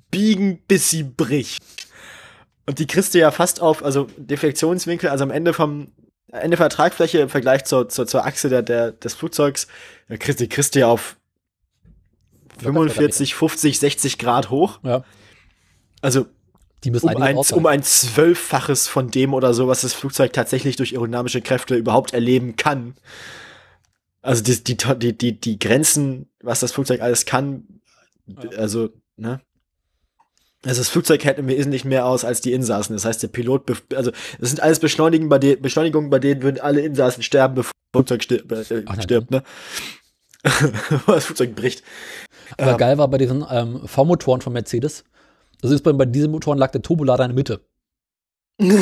biegen, 0.10 0.60
bis 0.68 0.90
sie 0.90 1.04
bricht. 1.04 1.62
Und 2.66 2.80
die 2.80 2.88
kriegst 2.88 3.14
du 3.14 3.20
ja 3.20 3.32
fast 3.32 3.62
auf, 3.62 3.84
also 3.84 4.08
Deflektionswinkel, 4.16 5.10
also 5.10 5.26
am 5.26 5.32
Ende 5.32 5.54
vom 5.54 5.92
Ende 6.32 6.56
von 6.56 6.64
der 6.64 6.70
Tragfläche 6.70 7.20
im 7.20 7.28
Vergleich 7.28 7.66
zur, 7.66 7.90
zur, 7.90 8.08
zur 8.08 8.26
Achse 8.26 8.48
der, 8.48 8.62
der, 8.62 8.94
des 8.94 9.16
Flugzeugs, 9.16 9.68
da 10.08 10.16
kriegst, 10.16 10.40
die 10.40 10.48
kriegst 10.48 10.76
du 10.76 10.80
ja 10.80 10.88
auf 10.88 11.18
45, 12.60 13.36
50, 13.36 13.80
60 13.80 14.18
Grad 14.18 14.50
hoch. 14.50 14.80
Ja. 14.84 15.04
Also 16.02 16.28
die 16.84 16.92
um, 16.92 17.22
ein, 17.22 17.38
um 17.38 17.66
ein 17.68 17.84
Zwölffaches 17.84 18.88
von 18.88 19.12
dem 19.12 19.34
oder 19.34 19.54
so, 19.54 19.68
was 19.68 19.82
das 19.82 19.94
Flugzeug 19.94 20.34
tatsächlich 20.34 20.76
durch 20.78 20.94
aerodynamische 20.94 21.42
Kräfte 21.42 21.76
überhaupt 21.76 22.14
erleben 22.14 22.56
kann. 22.56 22.96
Also 24.24 24.44
die, 24.44 24.64
die, 24.64 24.78
die, 24.98 25.18
die, 25.18 25.40
die 25.40 25.60
Grenzen, 25.60 26.30
was 26.42 26.60
das 26.60 26.72
Flugzeug 26.72 27.02
alles 27.02 27.26
kann, 27.26 27.82
also, 28.58 28.90
ne? 29.18 29.42
Also 30.64 30.80
das 30.80 30.90
Flugzeug 30.90 31.24
hält 31.24 31.40
im 31.40 31.48
Wesentlichen 31.48 31.90
mehr 31.90 32.06
aus 32.06 32.24
als 32.24 32.42
die 32.42 32.54
Insassen. 32.54 32.94
Das 32.94 33.04
heißt, 33.04 33.24
der 33.24 33.30
Pilot, 33.30 33.64
also 33.96 34.12
das 34.40 34.50
sind 34.50 34.62
alles 34.62 34.80
Beschleunigungen, 34.80 35.30
bei, 35.30 35.40
de 35.40 35.56
Beschleunigungen, 35.56 36.12
bei 36.12 36.20
denen 36.20 36.44
würden 36.44 36.62
alle 36.62 36.82
Insassen 36.82 37.24
sterben, 37.24 37.56
bevor 37.56 37.72
das 37.72 37.92
Flugzeug 37.94 38.24
stirbt, 38.24 38.52
äh, 38.52 38.84
Ach, 38.86 39.02
stirbt 39.02 39.32
ne? 39.32 39.44
das 41.08 41.26
Flugzeug 41.26 41.56
bricht. 41.56 41.84
Aber 42.58 42.72
ähm, 42.72 42.78
geil 42.78 42.98
war 43.00 43.08
bei 43.08 43.18
diesen 43.18 43.44
ähm, 43.50 43.88
V-Motoren 43.88 44.42
von 44.42 44.54
Mercedes. 44.54 45.04
Also 45.62 45.76
ist 45.76 45.84
bei, 45.84 45.94
bei 45.94 46.06
diesen 46.06 46.32
Motoren 46.32 46.58
lag 46.58 46.72
der 46.72 46.82
Turbolader 46.82 47.26
in 47.26 47.30
der 47.30 47.36
Mitte. 47.36 47.62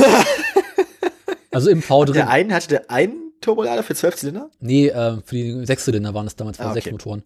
also 1.51 1.69
im 1.69 1.81
V 1.81 2.05
drin. 2.05 2.15
Der 2.15 2.29
einen 2.29 2.53
hatte 2.53 2.67
der 2.67 2.91
einen 2.91 3.33
Turbolader 3.41 3.83
für 3.83 3.95
zwölf 3.95 4.15
Zylinder? 4.15 4.49
Nee, 4.59 4.87
äh, 4.87 5.17
für 5.23 5.35
die 5.35 5.65
sechs 5.65 5.85
Zylinder 5.85 6.13
waren 6.13 6.27
es 6.27 6.35
damals 6.35 6.59
ah, 6.59 6.71
okay. 6.71 6.91
Motoren. 6.91 7.23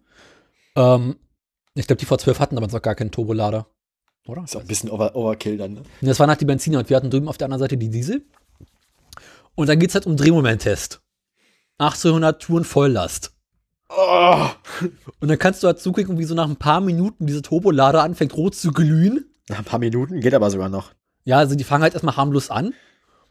Ähm, 0.76 1.16
ich 1.74 1.86
glaube, 1.86 2.00
die 2.00 2.06
V12 2.06 2.38
hatten 2.38 2.54
damals 2.54 2.72
noch 2.72 2.82
gar 2.82 2.94
keinen 2.94 3.10
Turbolader. 3.10 3.66
Oder? 4.26 4.44
Ist 4.44 4.56
auch 4.56 4.60
ein 4.60 4.66
bisschen 4.66 4.90
over 4.90 5.14
Overkill 5.14 5.58
dann, 5.58 5.74
ne? 5.74 5.82
Das 6.00 6.18
waren 6.18 6.30
halt 6.30 6.40
die 6.40 6.46
Benziner 6.46 6.78
und 6.78 6.88
wir 6.88 6.96
hatten 6.96 7.10
drüben 7.10 7.28
auf 7.28 7.36
der 7.36 7.46
anderen 7.46 7.60
Seite 7.60 7.76
die 7.76 7.90
Diesel. 7.90 8.24
Und 9.54 9.68
dann 9.68 9.78
geht 9.78 9.90
es 9.90 9.94
halt 9.94 10.06
um 10.06 10.16
Drehmomenttest. 10.16 11.00
1800 11.78 12.40
Touren 12.40 12.64
Volllast. 12.64 13.32
Oh. 13.90 14.48
Und 15.20 15.28
dann 15.28 15.38
kannst 15.38 15.62
du 15.62 15.66
halt 15.66 15.78
zugucken, 15.78 16.18
wie 16.18 16.24
so 16.24 16.34
nach 16.34 16.48
ein 16.48 16.56
paar 16.56 16.80
Minuten 16.80 17.26
diese 17.26 17.42
Turbolader 17.42 18.02
anfängt 18.02 18.36
rot 18.36 18.54
zu 18.54 18.72
glühen. 18.72 19.30
Nach 19.48 19.58
ein 19.58 19.64
paar 19.64 19.78
Minuten 19.78 20.20
geht 20.20 20.34
aber 20.34 20.50
sogar 20.50 20.68
noch. 20.68 20.92
Ja, 21.24 21.38
also 21.38 21.54
die 21.54 21.64
fangen 21.64 21.82
halt 21.82 21.94
erstmal 21.94 22.16
harmlos 22.16 22.50
an. 22.50 22.74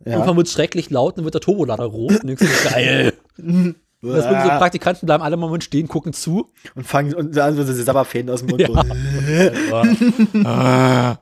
Ja. 0.05 0.13
Irgendwann 0.13 0.37
wird 0.37 0.47
es 0.47 0.53
schrecklich 0.53 0.89
laut, 0.89 1.17
dann 1.17 1.25
wird 1.25 1.35
der 1.35 1.41
Turbolader 1.41 1.85
rot. 1.85 2.23
Und 2.23 2.27
du, 2.27 2.35
geil. 2.69 3.13
Das 3.37 4.25
sind 4.25 4.43
so 4.43 4.49
Praktikanten 4.49 5.05
bleiben 5.05 5.23
alle 5.23 5.37
Moment 5.37 5.63
stehen, 5.63 5.87
gucken 5.87 6.11
zu. 6.11 6.51
Und 6.75 6.85
fangen 6.85 7.13
und 7.13 7.33
dann 7.35 7.55
so 7.55 7.63
diese 7.63 7.83
Sabberfäden 7.83 8.29
aus 8.29 8.41
dem 8.41 8.49
Mund. 8.49 8.61
Ja. 8.61 8.73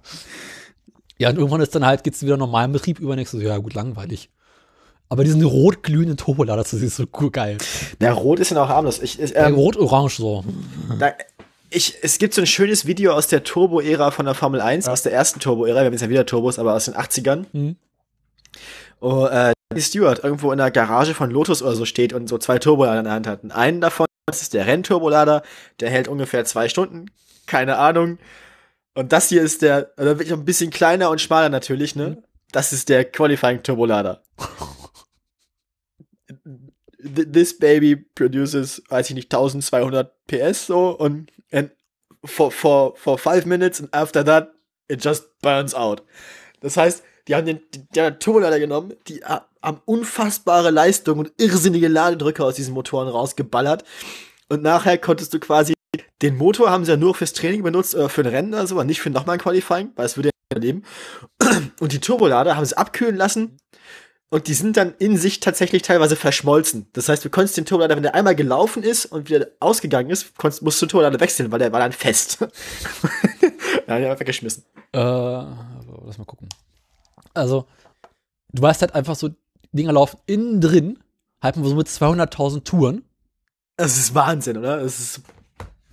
ja, 1.20 1.30
und 1.30 1.38
irgendwann 1.38 1.62
ist 1.62 1.76
dann 1.76 1.86
halt, 1.86 2.04
geht's 2.04 2.24
wieder 2.24 2.38
normal 2.38 2.66
im 2.66 2.72
Betrieb 2.72 3.00
über. 3.00 3.16
Nächstes 3.16 3.44
ja 3.44 3.58
gut, 3.58 3.76
langweilig. 3.76 4.32
Aber 5.10 5.24
diesen 5.24 5.44
rot-glühenden 5.44 6.18
Turbolader, 6.18 6.64
das 6.64 6.74
ist 6.74 6.96
so 6.96 7.04
cool 7.20 7.30
geil. 7.30 7.60
Der 8.00 8.14
Rot 8.14 8.40
ist 8.40 8.50
ja 8.50 8.64
auch 8.64 8.70
harmlos. 8.70 9.00
Ich, 9.00 9.20
ich, 9.20 9.36
ähm, 9.36 9.54
Rot-orange 9.56 10.16
so. 10.16 10.44
Da, 10.98 11.12
ich, 11.72 11.98
es 12.02 12.20
gibt 12.20 12.34
so 12.34 12.42
ein 12.42 12.48
schönes 12.48 12.86
Video 12.86 13.14
aus 13.14 13.28
der 13.28 13.44
Turbo-Ära 13.44 14.12
von 14.12 14.26
der 14.26 14.36
Formel 14.36 14.62
1, 14.62 14.86
ja. 14.86 14.92
aus 14.92 15.04
der 15.04 15.14
ersten 15.14 15.40
Turbo-Ära. 15.40 15.80
Wir 15.80 15.86
haben 15.86 15.94
jetzt 15.94 16.02
ja 16.02 16.10
wieder 16.10 16.26
Turbos, 16.26 16.60
aber 16.60 16.74
aus 16.74 16.86
den 16.86 16.96
80ern. 16.96 17.46
Mhm. 17.54 17.78
Oh, 19.00 19.26
äh, 19.26 19.54
die 19.74 19.82
Stewart 19.82 20.24
irgendwo 20.24 20.52
in 20.52 20.58
der 20.58 20.70
Garage 20.70 21.14
von 21.14 21.32
Lotus 21.32 21.64
oder 21.64 21.76
so 21.76 21.86
steht 21.86 22.12
und 22.14 22.28
so 22.28 22.38
zwei 22.38 22.60
Turbolader 22.60 23.00
in 23.00 23.06
der 23.06 23.14
Hand 23.14 23.26
hat. 23.28 23.44
Und 23.44 23.52
einen 23.52 23.80
davon, 23.80 24.06
das 24.26 24.42
ist 24.42 24.54
der 24.54 24.68
Rennturbolader, 24.68 25.44
der 25.80 25.90
hält 25.90 26.10
ungefähr 26.10 26.44
zwei 26.46 26.68
Stunden. 26.68 27.06
Keine 27.48 27.78
Ahnung. 27.78 28.20
Und 28.94 29.14
das 29.14 29.30
hier 29.30 29.42
ist 29.42 29.62
der, 29.62 29.92
also 29.96 30.20
wirklich 30.20 30.34
ein 30.34 30.46
bisschen 30.46 30.72
kleiner 30.72 31.10
und 31.10 31.22
schmaler 31.22 31.50
natürlich, 31.50 31.96
ne? 31.96 32.10
Mhm. 32.10 32.24
Das 32.52 32.74
ist 32.74 32.90
der 32.90 33.06
Qualifying 33.06 33.64
Turbolader. 33.64 34.22
This 37.02 37.58
baby 37.58 37.96
produces, 37.96 38.84
weiß 38.90 39.10
ich 39.10 39.16
nicht, 39.16 39.34
1200 39.34 40.14
PS 40.28 40.68
so 40.68 40.90
und 40.90 41.32
for, 42.24 42.52
for, 42.52 42.94
for 42.96 43.18
five 43.18 43.46
minutes 43.46 43.80
and 43.80 43.94
after 43.94 44.24
that 44.24 44.54
it 44.88 45.04
just 45.04 45.40
burns 45.42 45.74
out. 45.74 46.04
Das 46.62 46.78
heißt, 46.78 47.04
die 47.28 47.36
haben 47.36 47.46
den, 47.46 47.62
den 47.96 48.20
Turbolader 48.20 48.60
genommen, 48.60 48.94
die 49.08 49.24
haben 49.24 49.82
unfassbare 49.86 50.72
Leistung 50.72 51.20
und 51.20 51.32
irrsinnige 51.38 51.88
Ladedrücke 51.88 52.44
aus 52.44 52.56
diesen 52.56 52.74
Motoren 52.74 53.08
rausgeballert. 53.08 53.84
Und 54.50 54.64
nachher 54.64 54.98
konntest 54.98 55.34
du 55.34 55.40
quasi, 55.40 55.74
den 56.22 56.36
Motor 56.36 56.70
haben 56.70 56.84
sie 56.84 56.92
ja 56.92 56.98
nur 56.98 57.16
fürs 57.16 57.34
Training 57.34 57.64
benutzt 57.64 57.96
oder 57.96 58.10
für 58.10 58.22
ein 58.22 58.28
Rennen 58.28 58.54
oder 58.54 58.68
so, 58.68 58.76
aber 58.76 58.84
nicht 58.84 59.02
für 59.02 59.10
nochmal 59.10 59.38
ein 59.38 59.42
Qualifying, 59.42 59.92
weil 59.96 60.06
es 60.06 60.18
würde 60.18 60.30
ja 60.54 60.60
leben. 60.60 60.84
Und 61.80 61.94
die 61.94 62.00
Turbolader 62.00 62.56
haben 62.56 62.66
sie 62.66 62.78
abkühlen 62.78 63.16
lassen. 63.16 63.58
Und 64.32 64.48
die 64.48 64.54
sind 64.54 64.78
dann 64.78 64.94
in 64.98 65.18
sich 65.18 65.42
tatsächlich 65.42 65.82
teilweise 65.82 66.16
verschmolzen. 66.16 66.88
Das 66.94 67.10
heißt, 67.10 67.24
du 67.26 67.30
konntest 67.30 67.58
den 67.58 67.66
Turbolader, 67.66 67.98
wenn 67.98 68.04
der 68.04 68.16
einmal 68.16 68.34
gelaufen 68.34 68.82
ist 68.82 69.06
und 69.06 69.30
wieder 69.30 69.48
ausgegangen 69.60 70.10
ist, 70.10 70.38
konntest, 70.38 70.62
musst 70.62 70.82
du 70.82 70.86
den 70.86 70.92
Turbolader 70.92 71.20
wechseln, 71.20 71.52
weil 71.52 71.60
der 71.60 71.74
war 71.74 71.82
dann 71.82 71.92
fest. 71.92 72.38
ja, 73.88 74.00
den 74.00 74.10
einfach 74.10 74.26
geschmissen. 74.26 74.64
Äh, 74.94 75.00
lass 75.00 76.18
mal 76.18 76.24
gucken. 76.26 76.48
Also, 77.34 77.68
du 78.54 78.62
weißt 78.62 78.82
halt 78.82 78.96
einfach 78.96 79.16
so, 79.16 79.32
Dinger 79.74 79.92
laufen 79.92 80.18
innen 80.28 80.62
drin, 80.62 81.00
halt 81.42 81.56
so 81.56 81.76
mit 81.76 81.88
200.000 81.88 82.64
Touren. 82.64 83.04
Das 83.76 83.98
ist 83.98 84.16
Wahnsinn, 84.16 84.58
oder? 84.58 84.82
Das 84.82 84.98
ist 84.98 85.22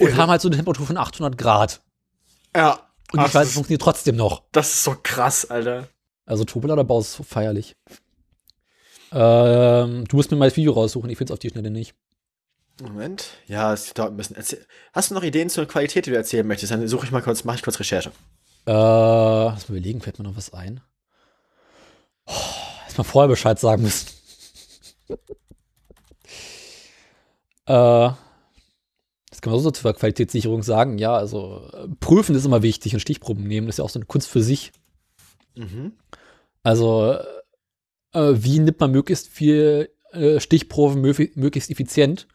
und 0.01 0.16
haben 0.16 0.31
halt 0.31 0.40
so 0.40 0.48
eine 0.48 0.56
Temperatur 0.56 0.86
von 0.86 0.97
800 0.97 1.36
Grad. 1.36 1.81
Ja. 2.55 2.78
Und 3.10 3.24
die 3.24 3.31
Scheiße 3.31 3.52
funktioniert 3.52 3.82
trotzdem 3.82 4.15
noch. 4.15 4.44
Das 4.52 4.69
ist 4.69 4.85
so 4.85 4.94
krass, 5.02 5.51
Alter. 5.51 5.89
Also 6.24 6.44
Turboladerbau 6.44 7.01
ist 7.01 7.15
so 7.15 7.24
feierlich. 7.24 7.74
Ähm, 9.12 10.05
du 10.06 10.16
musst 10.16 10.30
mir 10.30 10.36
mal 10.36 10.48
das 10.48 10.56
Video 10.56 10.72
raussuchen, 10.72 11.09
ich 11.10 11.18
find's 11.18 11.32
auf 11.32 11.39
die 11.39 11.48
Schnelle 11.48 11.70
nicht. 11.70 11.94
Moment. 12.80 13.30
Ja, 13.47 13.72
es 13.72 13.93
dauert 13.94 14.12
ein 14.12 14.16
bisschen. 14.16 14.36
Erzähl 14.36 14.64
Hast 14.93 15.10
du 15.10 15.14
noch 15.14 15.22
Ideen 15.22 15.51
zur 15.51 15.66
Qualität, 15.66 16.06
die 16.06 16.10
du 16.10 16.16
erzählen 16.16 16.47
möchtest? 16.47 16.72
Dann 16.72 16.86
suche 16.86 17.06
ich 17.06 17.12
mal 17.12 17.22
kurz, 17.22 17.44
mache 17.44 17.56
ich 17.56 17.62
kurz 17.62 17.80
Recherche. 17.80 18.10
Äh, 18.66 18.72
lass 18.72 19.68
mal 19.68 19.76
überlegen, 19.76 20.01
fällt 20.01 20.18
mir 20.18 20.24
noch 20.24 20.36
was 20.36 20.52
ein. 20.52 20.80
Oh, 22.26 22.32
hätte 22.85 22.98
mal 22.98 23.05
vorher 23.05 23.28
Bescheid 23.28 23.59
sagen 23.59 23.82
müssen. 23.82 24.09
äh, 27.66 28.10
das 29.30 29.40
kann 29.40 29.52
man 29.52 29.60
so 29.60 29.70
zur 29.70 29.94
Qualitätssicherung 29.94 30.62
sagen. 30.62 30.98
Ja, 30.98 31.16
also 31.16 31.68
äh, 31.72 31.89
prüfen 32.01 32.36
ist 32.36 32.44
immer 32.44 32.62
wichtig 32.62 32.94
und 32.94 33.01
Stichproben 33.01 33.44
nehmen 33.44 33.66
das 33.66 33.74
ist 33.74 33.78
ja 33.78 33.85
auch 33.85 33.90
so 33.90 33.98
eine 33.98 34.06
Kunst 34.06 34.28
für 34.28 34.43
sich. 34.43 34.72
Mhm. 35.56 35.93
Also, 36.62 37.18
äh, 38.12 38.32
wie 38.35 38.59
nimmt 38.59 38.80
man 38.80 38.90
möglichst 38.90 39.28
viel 39.28 39.90
äh, 40.12 40.40
Stichproben 40.40 41.01
möglichst 41.01 41.70
effizient, 41.70 42.26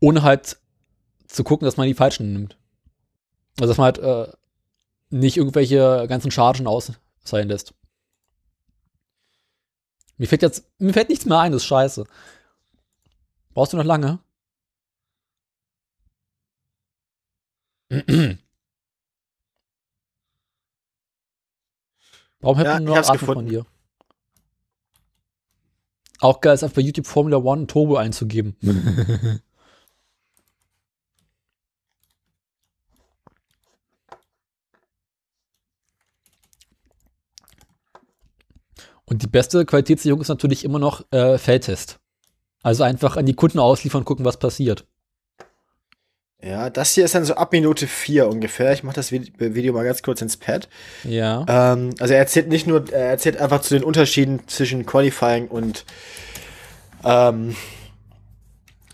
ohne 0.00 0.22
halt 0.22 0.58
zu 1.26 1.44
gucken, 1.44 1.64
dass 1.64 1.76
man 1.76 1.86
die 1.86 1.94
falschen 1.94 2.32
nimmt. 2.32 2.56
Also, 3.58 3.70
dass 3.70 3.78
man 3.78 3.84
halt 3.86 3.98
äh, 3.98 4.32
nicht 5.10 5.36
irgendwelche 5.36 6.06
ganzen 6.08 6.30
Chargen 6.30 6.66
aus 6.66 6.92
sein 7.24 7.48
lässt. 7.48 7.74
Mir 10.16 10.26
fällt 10.26 10.42
jetzt, 10.42 10.70
mir 10.78 10.92
fällt 10.92 11.08
nichts 11.08 11.24
mehr 11.24 11.38
ein, 11.38 11.52
das 11.52 11.62
ist 11.62 11.68
scheiße. 11.68 12.04
Brauchst 13.54 13.72
du 13.72 13.76
noch 13.76 13.84
lange? 13.84 14.18
Warum 22.40 22.56
hätten 22.56 22.68
ja, 22.68 22.80
nur 22.80 22.96
Atem 22.96 23.18
von 23.18 23.46
dir? 23.46 23.66
Auch 26.20 26.40
geil 26.40 26.54
ist 26.54 26.62
einfach 26.62 26.76
bei 26.76 26.82
YouTube 26.82 27.06
Formula 27.06 27.38
One 27.38 27.66
Turbo 27.66 27.96
einzugeben. 27.96 28.56
Und 39.06 39.22
die 39.22 39.26
beste 39.26 39.64
Qualitätssicherung 39.66 40.20
ist 40.20 40.28
natürlich 40.28 40.64
immer 40.64 40.78
noch 40.78 41.04
äh, 41.10 41.36
Feldtest. 41.36 41.98
Also 42.62 42.84
einfach 42.84 43.16
an 43.16 43.26
die 43.26 43.34
Kunden 43.34 43.58
ausliefern, 43.58 44.04
gucken, 44.04 44.24
was 44.24 44.38
passiert. 44.38 44.86
Ja, 46.42 46.70
das 46.70 46.94
hier 46.94 47.04
ist 47.04 47.14
dann 47.14 47.24
so 47.24 47.34
ab 47.34 47.52
Minute 47.52 47.86
4 47.86 48.28
ungefähr. 48.28 48.72
Ich 48.72 48.82
mache 48.82 48.94
das 48.94 49.12
Video 49.12 49.72
mal 49.74 49.84
ganz 49.84 50.02
kurz 50.02 50.22
ins 50.22 50.36
Pad. 50.36 50.68
Ja. 51.04 51.44
Ähm, 51.46 51.90
also 51.98 52.14
er 52.14 52.20
erzählt 52.20 52.48
nicht 52.48 52.66
nur, 52.66 52.90
er 52.90 53.10
erzählt 53.10 53.38
einfach 53.38 53.60
zu 53.60 53.74
den 53.74 53.84
Unterschieden 53.84 54.40
zwischen 54.46 54.86
Qualifying 54.86 55.48
und 55.48 55.84
ähm, 57.04 57.56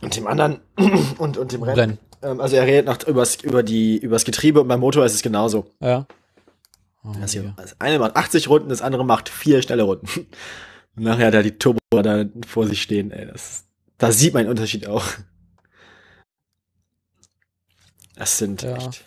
und 0.03 0.17
dem 0.17 0.27
anderen 0.27 0.61
und, 1.19 1.37
und 1.37 1.53
dem 1.53 1.63
Rennen. 1.63 1.99
Ähm, 2.23 2.41
also 2.41 2.57
er 2.57 2.67
redet 2.67 2.87
noch 2.87 3.03
übers, 3.07 3.37
über 3.37 3.63
die, 3.63 3.99
übers 3.99 4.25
Getriebe 4.25 4.61
und 4.61 4.69
beim 4.69 4.81
Motor 4.81 5.05
ist 5.05 5.15
es 5.15 5.23
genauso. 5.23 5.67
Ja. 5.81 6.07
Oh, 7.05 7.13
also, 7.21 7.41
das 7.57 7.81
eine 7.81 7.99
macht 7.99 8.17
80 8.17 8.49
Runden, 8.49 8.69
das 8.69 8.83
andere 8.83 9.05
macht 9.05 9.29
vier 9.29 9.63
schnelle 9.63 9.85
Runden. 9.85 10.07
Und 10.97 11.03
nachher 11.05 11.29
hat 11.29 11.35
er 11.35 11.43
die 11.43 11.59
Turbo 11.59 11.79
da 11.91 12.25
vor 12.47 12.67
sich 12.67 12.83
stehen, 12.83 13.13
ey. 13.13 13.27
Das, 13.27 13.65
da 13.99 14.11
sieht 14.11 14.35
man 14.35 14.45
den 14.45 14.51
Unterschied 14.51 14.89
auch. 14.89 15.05
Das 18.17 18.39
sind 18.39 18.63
ja. 18.63 18.77
echt. 18.77 19.05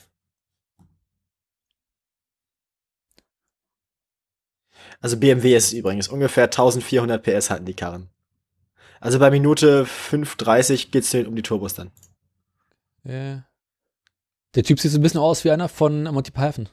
Also 5.02 5.18
BMW 5.18 5.56
ist 5.56 5.68
es 5.68 5.74
übrigens. 5.74 6.08
Ungefähr 6.08 6.46
1400 6.46 7.22
PS 7.24 7.50
hatten 7.50 7.66
die 7.66 7.74
Karren. 7.74 8.10
Also 9.00 9.18
bei 9.20 9.32
Minute 9.32 9.86
5,30 9.86 10.92
geht's 10.92 11.14
um 11.14 11.36
die 11.36 11.42
Turbos 11.42 11.74
dann. 11.74 11.92
Ja. 13.04 13.46
Der 14.56 14.64
Typ 14.64 14.80
sieht 14.80 14.92
so 14.92 15.00
ein 15.00 15.02
bisschen 15.02 15.22
aus 15.22 15.44
wie 15.44 15.52
einer 15.52 15.70
von 15.70 16.04
Monty 16.04 16.32
Python. 16.32 16.70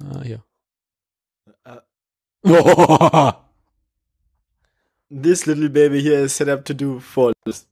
Ah, 0.00 0.22
hier. 0.22 0.44
Uh, 2.44 3.32
This 5.10 5.46
little 5.46 5.68
baby 5.68 6.02
here 6.02 6.24
is 6.24 6.34
set 6.34 6.48
up 6.48 6.64
to 6.66 6.74
do 6.74 7.00
follows. 7.00 7.66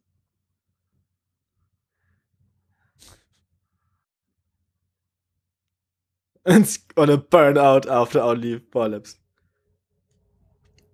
It's 6.47 6.79
gonna 6.95 7.19
burn 7.19 7.59
out 7.59 7.87
after 7.89 8.23
only 8.23 8.61
polyps. 8.61 9.19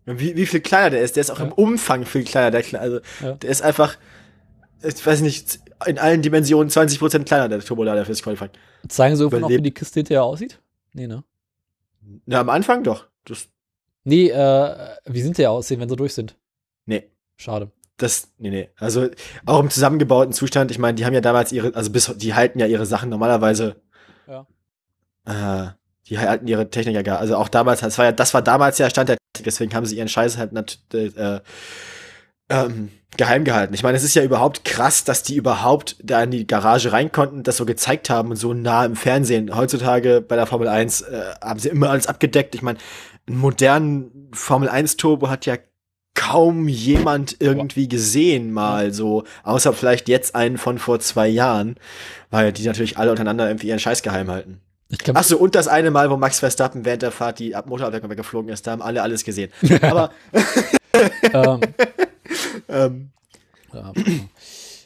Wie, 0.05 0.35
wie 0.35 0.47
viel 0.47 0.61
kleiner 0.61 0.91
der 0.91 1.03
ist, 1.03 1.15
der 1.15 1.21
ist 1.21 1.31
auch 1.31 1.39
ja. 1.39 1.45
im 1.45 1.53
Umfang 1.53 2.05
viel 2.07 2.25
kleiner, 2.25 2.51
der 2.51 2.81
also 2.81 3.01
ja. 3.21 3.35
der 3.35 3.51
ist 3.51 3.63
einfach, 3.63 3.97
ich 4.83 5.07
weiß 5.07 5.21
nicht, 5.21 5.61
in 5.87 5.99
allen 5.99 6.23
Dimensionen 6.23 6.71
20% 6.71 7.25
kleiner, 7.25 7.49
der 7.49 7.61
Turbolader 7.61 8.05
fürs 8.05 8.23
Qualifying. 8.23 8.51
Zeigen 8.89 9.15
sie 9.15 9.23
irgendwann 9.23 9.45
auch, 9.45 9.51
wie 9.51 9.63
die 9.63 9.71
Kiste 9.71 10.01
hinterher 10.01 10.25
aussieht? 10.25 10.61
Nee, 10.93 11.07
ne? 11.07 11.23
Na, 12.27 12.41
am 12.41 12.49
Anfang 12.49 12.83
doch. 12.83 13.07
Das 13.25 13.49
nee, 14.05 14.29
äh, 14.29 14.77
wie 15.05 15.23
sind 15.23 15.39
die 15.39 15.47
aussehen, 15.47 15.81
wenn 15.81 15.89
sie 15.89 15.97
durch 15.97 16.15
sind? 16.15 16.37
Nee. 16.87 17.11
Schade. 17.37 17.71
Das, 17.97 18.29
nee, 18.39 18.51
nee. 18.51 18.69
Also, 18.79 19.09
auch 19.47 19.61
im 19.61 19.71
zusammengebauten 19.71 20.33
Zustand, 20.33 20.71
ich 20.71 20.79
meine, 20.79 20.95
die 20.95 21.05
haben 21.05 21.15
ja 21.15 21.21
damals 21.21 21.53
ihre, 21.53 21.75
also 21.75 21.91
bis, 21.91 22.13
die 22.17 22.35
halten 22.35 22.59
ja 22.59 22.67
ihre 22.67 22.87
Sachen 22.87 23.11
normalerweise. 23.11 23.77
Ja. 24.27 24.47
Äh, 25.25 25.73
die 26.09 26.19
halten 26.19 26.47
ihre 26.49 26.69
Technik 26.69 26.95
ja 26.95 27.03
gar, 27.03 27.19
also 27.19 27.37
auch 27.37 27.49
damals, 27.49 27.81
das 27.81 27.97
war 27.99 28.07
ja, 28.07 28.13
das 28.13 28.35
war 28.35 28.43
damals 28.43 28.79
ja 28.79 28.91
Stand 28.91 29.09
der 29.09 29.17
Technik, 29.33 29.45
deswegen 29.45 29.75
haben 29.75 29.87
sie 29.87 29.97
ihren 29.97 30.09
Scheiß 30.09 30.37
halt 30.37 30.53
natürlich, 30.53 31.17
äh, 31.17 31.41
ähm, 32.49 32.91
geheim 33.17 33.45
gehalten. 33.45 33.75
Ich 33.75 33.83
meine, 33.83 33.97
es 33.97 34.05
ist 34.05 34.15
ja 34.15 34.23
überhaupt 34.23 34.65
krass, 34.65 35.05
dass 35.05 35.23
die 35.23 35.37
überhaupt 35.37 35.97
da 36.03 36.23
in 36.23 36.31
die 36.31 36.47
Garage 36.47 36.93
rein 36.93 37.13
konnten, 37.13 37.43
das 37.43 37.59
so 37.59 37.67
gezeigt 37.67 38.09
haben 38.09 38.31
und 38.31 38.37
so 38.37 38.55
nah 38.55 38.85
im 38.85 38.97
Fernsehen. 38.97 39.55
Heutzutage 39.55 40.23
bei 40.23 40.37
der 40.37 40.47
Formel 40.47 40.69
1 40.69 41.03
äh, 41.03 41.35
haben 41.43 41.61
sie 41.61 41.69
immer 41.69 41.91
alles 41.91 42.07
abgedeckt. 42.07 42.55
Ich 42.55 42.63
meine, 42.63 42.79
einen 43.27 43.39
modernen 43.39 44.31
Formel 44.33 44.69
1 44.69 44.97
Turbo 44.97 45.29
hat 45.29 45.47
ja 45.47 45.57
kaum 46.15 46.69
jemand 46.69 47.37
irgendwie 47.41 47.89
gesehen 47.89 48.53
mal 48.53 48.93
so, 48.93 49.25
außer 49.45 49.73
vielleicht 49.73 50.09
jetzt 50.09 50.35
einen 50.35 50.59
von 50.59 50.79
vor 50.79 51.01
zwei 51.01 51.29
Jahren, 51.29 51.77
weil 52.31 52.53
die 52.53 52.67
natürlich 52.67 52.99
alle 52.99 53.11
untereinander 53.11 53.49
irgendwie 53.49 53.69
ihren 53.69 53.79
Scheiß 53.79 54.03
geheim 54.03 54.31
halten. 54.31 54.61
Ach 55.15 55.25
so, 55.25 55.39
und 55.39 55.55
das 55.55 55.69
eine 55.69 55.91
Mal, 55.91 56.11
wo 56.11 56.17
Max 56.19 56.41
Verstappen 56.41 56.85
während 56.85 57.03
der 57.03 57.13
Fahrt 57.13 57.39
die 57.39 57.57
Motorabdeckung 57.65 58.11
weggeflogen 58.11 58.51
ist, 58.53 58.67
da 58.67 58.73
haben 58.73 58.83
alle 58.83 59.03
alles 59.03 59.25
gesehen. 59.25 59.51
Aber 59.83 60.11
ähm, 61.33 61.61
ähm. 62.69 63.11
Ja. 63.73 63.93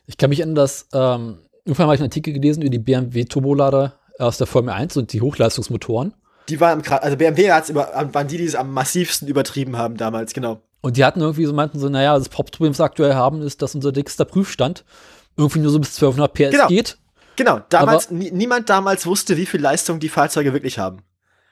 Ich 0.06 0.16
kann 0.16 0.30
mich 0.30 0.38
erinnern, 0.38 0.54
dass 0.54 0.86
ähm, 0.92 1.38
irgendwann 1.64 1.86
habe 1.86 1.94
ich 1.96 2.00
einen 2.00 2.08
Artikel 2.08 2.32
gelesen 2.32 2.62
über 2.62 2.70
die 2.70 2.78
BMW 2.78 3.24
Turbolader 3.24 3.98
aus 4.20 4.38
der 4.38 4.46
Formel 4.46 4.72
1 4.72 4.96
und 4.96 5.12
die 5.12 5.20
Hochleistungsmotoren. 5.20 6.14
Die 6.48 6.60
waren 6.60 6.80
im 6.80 6.92
also 6.92 7.16
BMW 7.16 7.50
hat's 7.50 7.70
über, 7.70 7.90
waren 8.12 8.28
die, 8.28 8.38
die 8.38 8.44
es 8.44 8.54
am 8.54 8.72
massivsten 8.72 9.28
übertrieben 9.28 9.76
haben 9.76 9.96
damals, 9.96 10.32
genau. 10.32 10.62
Und 10.80 10.96
die 10.96 11.04
hatten 11.04 11.20
irgendwie 11.20 11.46
so, 11.46 11.52
meinten 11.52 11.78
so, 11.78 11.88
naja, 11.88 12.16
das 12.16 12.28
Hauptproblem, 12.36 12.70
was 12.70 12.78
wir 12.78 12.84
aktuell 12.84 13.14
haben, 13.14 13.42
ist, 13.42 13.62
dass 13.62 13.74
unser 13.74 13.92
dickster 13.92 14.24
Prüfstand 14.24 14.84
irgendwie 15.36 15.58
nur 15.58 15.70
so 15.70 15.78
bis 15.78 16.00
1200 16.00 16.32
PS 16.32 16.50
genau. 16.50 16.66
geht. 16.68 16.98
Genau, 17.36 17.60
damals, 17.68 18.10
niemand 18.10 18.70
damals 18.70 19.04
wusste, 19.04 19.36
wie 19.36 19.46
viel 19.46 19.60
Leistung 19.60 20.00
die 20.00 20.08
Fahrzeuge 20.08 20.52
wirklich 20.52 20.78
haben. 20.78 21.02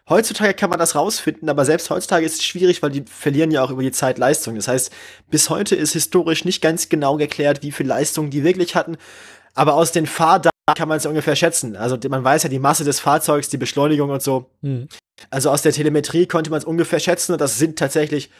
Heutzutage 0.08 0.52
kann 0.54 0.70
man 0.70 0.78
das 0.78 0.94
rausfinden, 0.94 1.48
aber 1.48 1.64
selbst 1.64 1.88
heutzutage 1.88 2.26
ist 2.26 2.34
es 2.34 2.44
schwierig, 2.44 2.82
weil 2.82 2.90
die 2.90 3.04
verlieren 3.08 3.50
ja 3.50 3.62
auch 3.62 3.70
über 3.70 3.82
die 3.82 3.92
Zeit 3.92 4.18
Leistung. 4.18 4.54
Das 4.54 4.68
heißt, 4.68 4.92
bis 5.30 5.48
heute 5.48 5.76
ist 5.76 5.94
historisch 5.94 6.44
nicht 6.44 6.60
ganz 6.60 6.90
genau 6.90 7.16
geklärt, 7.16 7.62
wie 7.62 7.72
viel 7.72 7.86
Leistung 7.86 8.28
die 8.28 8.44
wirklich 8.44 8.76
hatten. 8.76 8.98
Aber 9.54 9.74
aus 9.74 9.92
den 9.92 10.06
Fahrdaten 10.06 10.53
kann 10.72 10.88
man 10.88 10.96
es 10.96 11.06
ungefähr 11.06 11.36
schätzen. 11.36 11.76
Also 11.76 11.98
man 12.08 12.24
weiß 12.24 12.44
ja 12.44 12.48
die 12.48 12.58
Masse 12.58 12.84
des 12.84 13.00
Fahrzeugs, 13.00 13.50
die 13.50 13.58
Beschleunigung 13.58 14.10
und 14.10 14.22
so. 14.22 14.50
Mhm. 14.62 14.88
Also 15.30 15.50
aus 15.50 15.62
der 15.62 15.72
Telemetrie 15.72 16.26
konnte 16.26 16.50
man 16.50 16.58
es 16.58 16.64
ungefähr 16.64 17.00
schätzen 17.00 17.32
und 17.32 17.40
das 17.40 17.58
sind 17.58 17.78
tatsächlich 17.78 18.30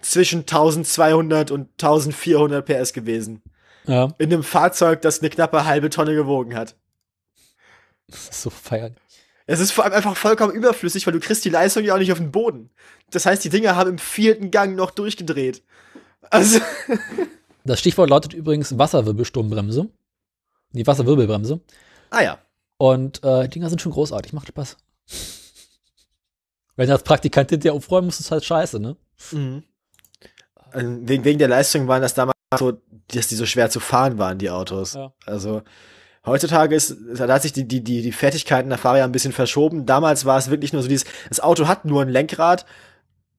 zwischen 0.00 0.40
1200 0.40 1.50
und 1.50 1.68
1400 1.82 2.64
PS 2.64 2.92
gewesen. 2.92 3.42
Ja. 3.86 4.14
In 4.18 4.32
einem 4.32 4.44
Fahrzeug, 4.44 5.02
das 5.02 5.20
eine 5.20 5.30
knappe 5.30 5.64
halbe 5.64 5.90
Tonne 5.90 6.14
gewogen 6.14 6.54
hat. 6.54 6.76
Das 8.08 8.28
ist 8.28 8.42
so 8.42 8.50
feierlich. 8.50 8.98
Es 9.46 9.58
ist 9.58 9.72
vor 9.72 9.84
allem 9.84 9.94
einfach 9.94 10.16
vollkommen 10.16 10.54
überflüssig, 10.54 11.06
weil 11.06 11.12
du 11.12 11.20
kriegst 11.20 11.44
die 11.44 11.50
Leistung 11.50 11.84
ja 11.84 11.94
auch 11.94 11.98
nicht 11.98 12.12
auf 12.12 12.18
den 12.18 12.30
Boden. 12.30 12.70
Das 13.10 13.26
heißt, 13.26 13.44
die 13.44 13.48
Dinger 13.48 13.74
haben 13.74 13.90
im 13.90 13.98
vierten 13.98 14.50
Gang 14.52 14.76
noch 14.76 14.92
durchgedreht. 14.92 15.62
Also. 16.30 16.60
Das 17.64 17.80
Stichwort 17.80 18.10
lautet 18.10 18.34
übrigens 18.34 18.78
Wasserwirbelsturmbremse. 18.78 19.88
Die 20.72 20.86
Wasserwirbelbremse. 20.86 21.60
Ah 22.10 22.22
ja. 22.22 22.38
Und 22.78 23.22
äh, 23.22 23.44
die 23.44 23.50
Dinger 23.50 23.68
sind 23.68 23.80
schon 23.80 23.92
großartig, 23.92 24.32
macht 24.32 24.48
Spaß. 24.48 24.76
Wenn 26.76 26.88
du 26.88 26.94
als 26.94 27.02
Praktikant 27.02 27.50
hinterher 27.50 27.74
aufräumen 27.74 28.06
musst, 28.06 28.20
ist 28.20 28.30
halt 28.30 28.44
scheiße, 28.44 28.80
ne? 28.80 28.96
Mhm. 29.30 29.62
Also 30.70 30.88
wegen, 31.02 31.24
wegen 31.24 31.38
der 31.38 31.48
Leistung 31.48 31.86
waren 31.86 32.02
das 32.02 32.14
damals 32.14 32.36
so, 32.58 32.72
dass 33.08 33.28
die 33.28 33.34
so 33.34 33.46
schwer 33.46 33.70
zu 33.70 33.78
fahren 33.78 34.18
waren, 34.18 34.38
die 34.38 34.50
Autos. 34.50 34.94
Ja. 34.94 35.12
Also 35.26 35.62
Heutzutage 36.24 36.76
ist, 36.76 36.96
da 37.16 37.26
hat 37.26 37.42
sich 37.42 37.52
die, 37.52 37.66
die, 37.66 37.82
die, 37.82 38.00
die 38.00 38.12
Fertigkeiten 38.12 38.68
der 38.68 38.78
Fahrer 38.78 38.98
ja 38.98 39.04
ein 39.04 39.12
bisschen 39.12 39.32
verschoben. 39.32 39.86
Damals 39.86 40.24
war 40.24 40.38
es 40.38 40.50
wirklich 40.50 40.72
nur 40.72 40.82
so 40.82 40.88
dieses, 40.88 41.04
das 41.28 41.40
Auto 41.40 41.66
hat 41.66 41.84
nur 41.84 42.02
ein 42.02 42.08
Lenkrad 42.08 42.64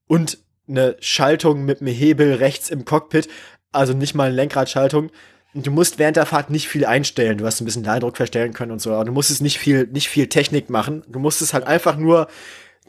und 0.07 0.37
eine 0.67 0.97
Schaltung 0.99 1.63
mit 1.63 1.79
einem 1.79 1.93
Hebel 1.93 2.33
rechts 2.35 2.69
im 2.69 2.83
Cockpit, 2.83 3.29
also 3.71 3.93
nicht 3.93 4.15
mal 4.15 4.25
eine 4.25 4.35
Lenkradschaltung. 4.35 5.11
Du 5.53 5.71
musst 5.71 5.99
während 5.99 6.17
der 6.17 6.25
Fahrt 6.25 6.49
nicht 6.49 6.67
viel 6.67 6.85
einstellen. 6.85 7.37
Du 7.37 7.45
hast 7.45 7.61
ein 7.61 7.65
bisschen 7.65 7.87
Eindruck 7.87 8.17
verstellen 8.17 8.53
können 8.53 8.71
und 8.71 8.81
so, 8.81 8.93
aber 8.93 9.05
du 9.05 9.11
musstest 9.11 9.41
nicht 9.41 9.59
viel, 9.59 9.87
nicht 9.87 10.09
viel 10.09 10.27
Technik 10.27 10.69
machen. 10.69 11.03
Du 11.07 11.19
musstest 11.19 11.53
halt 11.53 11.65
einfach 11.65 11.95
nur 11.95 12.27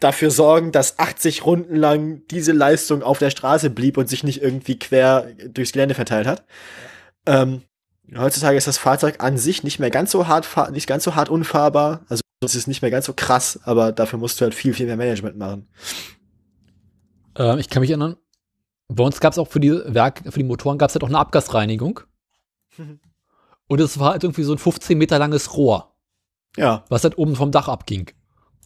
dafür 0.01 0.31
sorgen, 0.31 0.73
dass 0.73 0.99
80 0.99 1.45
Runden 1.45 1.77
lang 1.77 2.23
diese 2.31 2.53
Leistung 2.53 3.03
auf 3.03 3.19
der 3.19 3.31
Straße 3.31 3.71
blieb 3.71 3.97
und 3.97 4.09
sich 4.09 4.25
nicht 4.25 4.43
irgendwie 4.43 4.79
quer 4.79 5.29
durchs 5.49 5.73
Gelände 5.73 5.95
verteilt 5.95 6.27
hat. 6.27 6.45
Ähm, 7.27 7.63
Heutzutage 8.17 8.57
ist 8.57 8.67
das 8.67 8.79
Fahrzeug 8.79 9.23
an 9.23 9.39
sich 9.39 9.65
nicht 9.65 9.79
mehr 9.79 9.91
ganz 9.91 10.11
so 10.11 10.29
hart, 10.29 10.47
nicht 10.73 10.87
ganz 10.87 11.05
so 11.05 11.15
hart 11.15 11.31
unfahrbar. 11.31 12.05
Also 12.09 12.23
es 12.45 12.55
ist 12.55 12.67
nicht 12.67 12.83
mehr 12.83 12.91
ganz 12.91 13.07
so 13.07 13.15
krass, 13.15 13.59
aber 13.65 13.93
dafür 13.93 14.19
musst 14.19 14.41
du 14.41 14.45
halt 14.45 14.55
viel, 14.55 14.75
viel 14.75 14.87
mehr 14.87 14.97
Management 14.97 15.39
machen. 15.39 15.69
Ähm, 17.37 17.59
ich 17.59 17.71
kann 17.71 17.81
mich 17.81 17.91
erinnern, 17.91 18.17
bei 18.89 19.03
uns 19.03 19.21
gab 19.21 19.33
es 19.33 19.39
auch 19.39 19.49
für 19.49 19.61
die 19.61 19.73
Werk, 19.87 20.23
für 20.25 20.39
die 20.39 20.45
Motoren 20.45 20.77
gab 20.77 20.91
es 20.91 20.95
halt 20.95 21.03
auch 21.03 21.09
eine 21.09 21.19
Abgasreinigung. 21.19 22.01
Und 23.67 23.81
es 23.81 23.99
war 23.99 24.13
halt 24.13 24.25
irgendwie 24.25 24.43
so 24.43 24.53
ein 24.53 24.59
15 24.59 24.97
Meter 24.99 25.19
langes 25.19 25.57
Rohr. 25.57 25.95
Ja. 26.57 26.85
Was 26.89 27.03
halt 27.03 27.19
oben 27.19 27.35
vom 27.35 27.51
Dach 27.51 27.69
abging. 27.69 28.11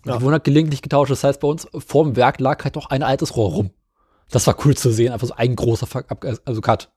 Und 0.05 0.10
ja. 0.10 0.16
die 0.16 0.22
wurden 0.22 0.32
halt 0.32 0.44
gelegentlich 0.44 0.82
getauscht. 0.82 1.10
Das 1.10 1.24
heißt, 1.24 1.40
bei 1.40 1.48
uns 1.48 1.68
vorm 1.78 2.16
Werk 2.16 2.40
lag 2.40 2.64
halt 2.64 2.74
noch 2.74 2.90
ein 2.90 3.02
altes 3.02 3.36
Rohr 3.36 3.51
rum. 3.51 3.70
Das 4.30 4.47
war 4.47 4.56
cool 4.64 4.76
zu 4.76 4.90
sehen, 4.90 5.12
einfach 5.12 5.28
so 5.28 5.35
ein 5.35 5.56
großer 5.56 5.86
Abgas, 6.09 6.43
also 6.44 6.60
Cut. 6.60 6.90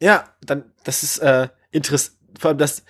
Ja, 0.00 0.24
dann, 0.44 0.64
das 0.82 1.02
ist, 1.02 1.18
äh, 1.18 1.48
interessant, 1.70 2.18
vor 2.38 2.48
allem 2.48 2.58
das, 2.58 2.82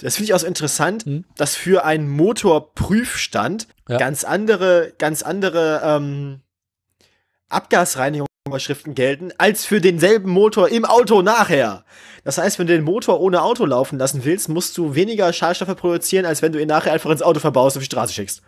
das 0.00 0.16
finde 0.16 0.24
ich 0.24 0.34
auch 0.34 0.38
so 0.38 0.46
interessant, 0.46 1.04
mhm. 1.04 1.24
dass 1.36 1.56
für 1.56 1.84
einen 1.84 2.08
Motorprüfstand 2.08 3.68
ja. 3.88 3.98
ganz 3.98 4.24
andere, 4.24 4.94
ganz 4.98 5.22
andere 5.22 5.82
ähm, 5.84 6.40
Abgasreinigungsvorschriften 7.50 8.94
gelten, 8.94 9.32
als 9.38 9.64
für 9.64 9.80
denselben 9.80 10.30
Motor 10.30 10.68
im 10.68 10.84
Auto 10.84 11.22
nachher. 11.22 11.84
Das 12.24 12.38
heißt, 12.38 12.58
wenn 12.58 12.66
du 12.66 12.74
den 12.74 12.84
Motor 12.84 13.20
ohne 13.20 13.42
Auto 13.42 13.64
laufen 13.66 13.98
lassen 13.98 14.24
willst, 14.24 14.48
musst 14.48 14.76
du 14.78 14.94
weniger 14.94 15.32
Schadstoffe 15.32 15.76
produzieren, 15.76 16.26
als 16.26 16.42
wenn 16.42 16.52
du 16.52 16.60
ihn 16.60 16.68
nachher 16.68 16.92
einfach 16.92 17.10
ins 17.10 17.22
Auto 17.22 17.40
verbaust 17.40 17.76
und 17.76 17.80
auf 17.80 17.84
die 17.84 17.92
Straße 17.92 18.12
schickst. 18.12 18.42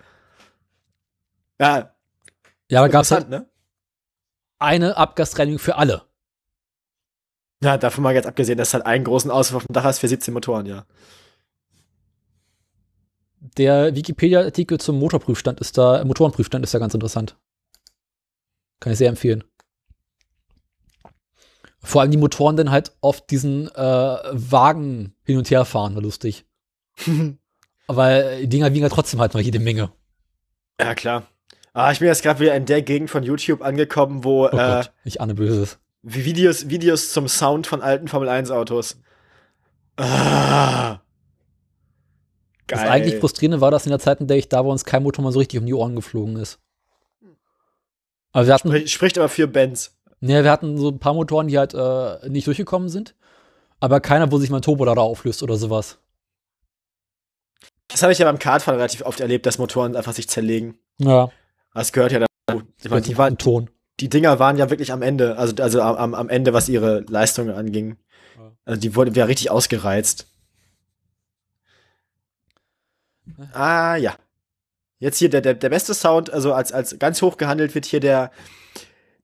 Ja. 1.61 1.95
Ja, 2.71 2.81
aber 2.81 2.89
gab's 2.89 3.11
halt 3.11 3.29
ne? 3.29 3.47
eine 4.59 4.97
Abgasreinigung 4.97 5.59
für 5.59 5.77
alle. 5.77 6.03
Ja, 7.63 7.77
davon 7.77 8.03
mal 8.03 8.15
jetzt 8.15 8.27
abgesehen, 8.27 8.59
dass 8.59 8.75
halt 8.75 8.87
einen 8.87 9.05
großen 9.05 9.31
Auswurf 9.31 9.63
auf 9.63 9.67
dem 9.67 9.73
Dach 9.73 9.85
hast 9.85 10.01
für 10.01 10.09
17 10.09 10.35
Motoren, 10.35 10.67
ja. 10.67 10.85
Der 13.57 13.95
Wikipedia-Artikel 13.95 14.79
zum 14.79 14.99
Motorprüfstand 14.99 15.61
ist 15.61 15.77
da, 15.77 16.05
Motorenprüfstand 16.05 16.65
ist 16.65 16.75
da 16.75 16.79
ganz 16.79 16.95
interessant. 16.95 17.37
Kann 18.83 18.91
ich 18.91 18.99
sehr 18.99 19.11
empfehlen. 19.11 19.45
Vor 21.85 22.01
allem 22.01 22.11
die 22.11 22.17
Motoren 22.17 22.57
dann 22.57 22.73
halt 22.73 22.91
auf 23.01 23.25
diesen 23.25 23.69
äh, 23.69 23.79
Wagen 23.79 25.15
hin 25.23 25.39
und 25.39 25.49
her 25.53 25.65
fahren, 25.65 25.95
war 25.95 26.03
lustig. 26.03 26.45
Weil 27.87 28.41
die 28.41 28.49
Dinger 28.49 28.73
wiegen 28.73 28.83
ja 28.83 28.89
trotzdem 28.89 29.21
halt 29.21 29.35
noch 29.35 29.41
jede 29.41 29.61
Menge. 29.61 29.93
Ja, 30.81 30.97
klar. 30.97 31.29
Ah, 31.75 31.93
ich 31.93 32.01
bin 32.01 32.09
jetzt 32.09 32.25
gerade 32.25 32.41
wieder 32.41 32.57
in 32.57 32.67
der 32.67 32.83
Gegend 32.83 33.09
von 33.09 33.23
YouTube 33.23 33.63
angekommen, 33.63 34.25
wo. 34.25 34.47
Oh 34.47 34.49
äh, 34.49 34.57
Gott, 34.57 34.93
ich 35.05 35.21
ahne 35.21 35.35
Böses. 35.35 35.79
Videos, 36.03 36.69
Videos 36.69 37.13
zum 37.13 37.29
Sound 37.29 37.69
von 37.69 37.83
alten 37.83 38.09
Formel 38.09 38.29
1 38.29 38.51
Autos. 38.51 39.01
Ah. 39.97 40.99
Geil. 42.67 42.81
Das 42.81 42.81
eigentlich 42.81 43.21
Frustrierende 43.21 43.61
war, 43.61 43.71
dass 43.71 43.87
in 43.87 43.91
der 43.91 44.01
Zeit, 44.01 44.21
in 44.21 44.27
der 44.27 44.39
ich 44.39 44.49
da 44.49 44.65
war, 44.65 44.73
uns 44.73 44.85
kein 44.85 45.05
Motor 45.05 45.23
mal 45.23 45.31
so 45.31 45.39
richtig 45.39 45.61
um 45.61 45.67
die 45.67 45.75
Ohren 45.75 45.95
geflogen 45.95 46.35
ist. 46.35 46.59
Aber 48.33 48.47
wir 48.47 48.55
hatten, 48.55 48.69
Sprich, 48.69 48.93
spricht 48.93 49.19
aber 49.19 49.29
für 49.29 49.47
Benz. 49.47 49.95
Ne, 50.21 50.45
wir 50.45 50.51
hatten 50.51 50.79
so 50.79 50.89
ein 50.89 50.99
paar 50.99 51.15
Motoren, 51.15 51.49
die 51.49 51.59
halt 51.59 51.75
äh, 51.75 52.29
nicht 52.29 52.47
durchgekommen 52.47 52.89
sind. 52.89 53.15
Aber 53.81 54.01
keiner, 54.01 54.31
wo 54.31 54.39
sich 54.39 54.51
mein 54.51 54.63
Turbolader 54.63 55.03
auflöst 55.03 55.43
oder 55.43 55.57
sowas. 55.57 55.99
Das 57.89 58.03
habe 58.03 58.13
ich 58.13 58.19
ja 58.19 58.27
beim 58.27 58.39
Kartfahren 58.39 58.79
relativ 58.79 59.03
oft 59.03 59.21
erlebt, 59.21 59.45
dass 59.45 59.59
Motoren 59.59 59.97
einfach 59.97 60.13
sich 60.13 60.29
zerlegen. 60.29 60.79
Ja. 60.99 61.31
Das 61.75 61.93
gehört 61.93 62.13
ja 62.13 62.21
dazu. 62.21 62.63
Ich 62.83 62.91
meine, 62.91 63.03
die 63.03 63.19
waren 63.19 63.37
Ton 63.39 63.69
die 64.03 64.09
Dinger 64.09 64.39
waren 64.41 64.57
ja 64.57 64.69
wirklich 64.69 64.93
am 64.93 65.01
Ende, 65.01 65.39
also, 65.39 65.55
also 65.63 65.81
am, 65.81 66.15
am 66.15 66.29
Ende, 66.29 66.53
was 66.53 66.69
ihre 66.69 67.01
Leistungen 67.09 67.55
anging. 67.55 67.97
Also 68.65 68.81
die 68.81 68.97
wurden 68.97 69.15
ja 69.15 69.25
richtig 69.25 69.51
ausgereizt. 69.51 70.27
Ah, 73.53 73.97
ja. 73.97 74.17
Jetzt 75.03 75.19
hier 75.19 75.29
der, 75.29 75.41
der, 75.41 75.55
der 75.55 75.69
beste 75.69 75.95
Sound, 75.95 76.33
also 76.33 76.53
als, 76.53 76.71
als 76.71 76.97
ganz 77.01 77.23
hoch 77.23 77.37
gehandelt 77.37 77.75
wird 77.75 77.87
hier 77.87 77.99
der, 77.99 78.31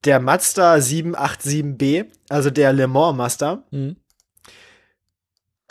der 0.04 0.18
Mazda 0.18 0.74
787B, 0.74 2.06
also 2.28 2.50
der 2.50 2.72
Le 2.72 2.88
Mans 2.88 3.16
Mazda. 3.16 3.62
Mhm. 3.70 3.94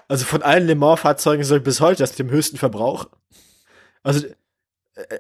Also 0.08 0.24
von 0.24 0.44
allen 0.44 0.66
Le 0.66 0.76
Mans 0.76 1.02
Fahrzeugen 1.02 1.44
soll 1.44 1.60
bis 1.60 1.82
heute 1.82 2.04
das 2.04 2.12
mit 2.12 2.20
dem 2.20 2.30
höchsten 2.30 2.56
Verbrauch. 2.56 3.10
Also 4.02 4.26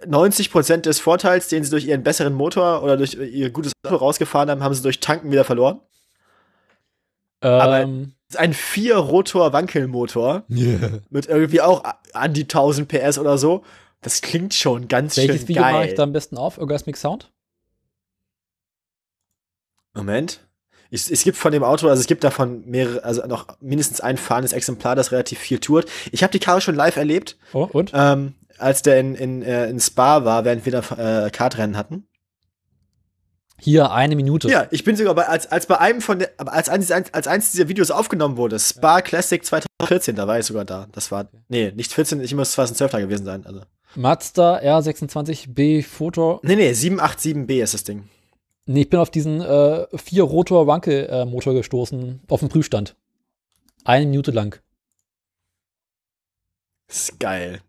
90% 0.05 0.73
äh, 0.73 0.81
des 0.81 1.01
Vorteils, 1.01 1.49
den 1.49 1.65
sie 1.65 1.69
durch 1.69 1.85
ihren 1.85 2.03
besseren 2.03 2.33
Motor 2.33 2.81
oder 2.81 2.95
durch 2.95 3.15
ihr 3.15 3.49
gutes 3.49 3.73
Auto 3.83 3.97
rausgefahren 3.97 4.49
haben, 4.49 4.63
haben 4.63 4.73
sie 4.73 4.83
durch 4.83 5.01
Tanken 5.01 5.33
wieder 5.33 5.43
verloren. 5.43 5.81
Ähm. 7.41 7.59
Aber 7.59 7.81
es 7.81 8.35
ist 8.35 8.39
ein 8.39 8.53
Vier-Rotor-Wankelmotor 8.53 10.43
yeah. 10.49 10.99
mit 11.09 11.25
irgendwie 11.25 11.59
auch 11.59 11.83
an 12.13 12.33
die 12.33 12.43
1000 12.43 12.87
PS 12.87 13.19
oder 13.19 13.37
so. 13.37 13.65
Das 14.07 14.21
klingt 14.21 14.53
schon 14.53 14.87
ganz 14.87 15.17
Welches 15.17 15.39
schön 15.41 15.47
Video 15.49 15.63
geil. 15.63 15.73
mache 15.73 15.87
ich 15.87 15.95
da 15.95 16.03
am 16.03 16.13
besten 16.13 16.37
auf? 16.37 16.59
Orgasmic 16.59 16.95
Sound? 16.95 17.29
Moment. 19.93 20.47
Ich, 20.89 21.11
es 21.11 21.25
gibt 21.25 21.35
von 21.35 21.51
dem 21.51 21.61
Auto, 21.61 21.89
also 21.89 21.99
es 21.99 22.07
gibt 22.07 22.23
davon 22.23 22.63
mehrere, 22.65 23.03
also 23.03 23.25
noch 23.25 23.59
mindestens 23.59 23.99
ein 23.99 24.15
fahrendes 24.15 24.53
Exemplar, 24.53 24.95
das 24.95 25.11
relativ 25.11 25.39
viel 25.39 25.59
tourt. 25.59 25.89
Ich 26.13 26.23
habe 26.23 26.31
die 26.31 26.39
Karre 26.39 26.61
schon 26.61 26.75
live 26.75 26.95
erlebt. 26.95 27.37
Oh, 27.51 27.67
und? 27.73 27.91
Ähm, 27.93 28.35
als 28.57 28.81
der 28.81 28.97
in, 29.01 29.13
in, 29.13 29.41
äh, 29.41 29.69
in 29.69 29.77
Spa 29.81 30.23
war, 30.23 30.45
während 30.45 30.63
wir 30.63 30.71
da 30.71 31.25
äh, 31.25 31.29
Kartrennen 31.29 31.75
hatten. 31.75 32.07
Hier 33.59 33.91
eine 33.91 34.15
Minute. 34.15 34.47
Ja, 34.49 34.67
ich 34.71 34.85
bin 34.85 34.95
sogar 34.95 35.15
bei, 35.15 35.27
als, 35.27 35.51
als 35.51 35.65
bei 35.65 35.79
einem 35.79 35.99
von 35.99 36.19
der, 36.19 36.31
als 36.37 36.69
eins, 36.69 36.91
als 36.91 37.27
eins 37.27 37.51
dieser 37.51 37.67
Videos 37.67 37.91
aufgenommen 37.91 38.37
wurde, 38.37 38.57
Spa 38.57 39.01
Classic 39.01 39.43
2014, 39.43 40.15
da 40.15 40.29
war 40.29 40.39
ich 40.39 40.45
sogar 40.45 40.63
da. 40.63 40.87
Das 40.93 41.11
war, 41.11 41.29
nee, 41.49 41.73
nicht 41.75 41.91
14, 41.91 42.21
ich 42.21 42.33
muss 42.33 42.53
2012 42.53 42.91
da 42.93 42.99
gewesen 43.01 43.25
sein, 43.25 43.45
also. 43.45 43.63
Mazda 43.95 44.59
R26B 44.59 45.83
Foto. 45.83 46.39
Nee, 46.43 46.55
nee, 46.55 46.71
787B 46.71 47.63
ist 47.63 47.73
das 47.73 47.83
Ding. 47.83 48.09
Nee, 48.65 48.81
ich 48.81 48.89
bin 48.89 48.99
auf 48.99 49.09
diesen 49.09 49.41
äh, 49.41 49.87
vier 49.97 50.23
Rotor 50.23 50.67
Wankel 50.67 51.07
äh, 51.09 51.25
Motor 51.25 51.53
gestoßen, 51.53 52.21
auf 52.27 52.41
dem 52.41 52.49
Prüfstand. 52.49 52.95
Eine 53.85 54.05
Minute 54.05 54.31
lang. 54.31 54.59
Das 56.87 57.09
ist 57.09 57.19
geil. 57.19 57.61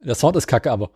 Der 0.00 0.14
Sound 0.14 0.36
ist 0.36 0.46
kacke, 0.46 0.70
aber. 0.70 0.90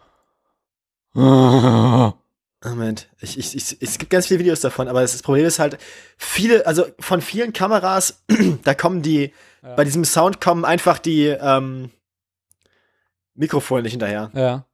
Moment, 2.65 3.09
ich, 3.21 3.39
ich, 3.39 3.55
ich, 3.55 3.77
es 3.81 3.99
gibt 3.99 4.11
ganz 4.11 4.27
viele 4.27 4.41
Videos 4.41 4.61
davon, 4.61 4.89
aber 4.89 5.03
das 5.03 5.23
Problem 5.23 5.47
ist 5.47 5.59
halt, 5.59 5.79
viele, 6.17 6.67
also 6.67 6.87
von 6.99 7.21
vielen 7.21 7.53
Kameras, 7.53 8.23
da 8.65 8.75
kommen 8.75 9.03
die, 9.03 9.33
ja. 9.63 9.75
bei 9.75 9.85
diesem 9.85 10.05
Sound 10.05 10.41
kommen 10.41 10.65
einfach 10.65 10.99
die 10.99 11.27
ähm, 11.27 11.91
Mikrofone 13.39 13.83
nicht 13.83 13.93
hinterher. 13.93 14.31
Ja. 14.35 14.67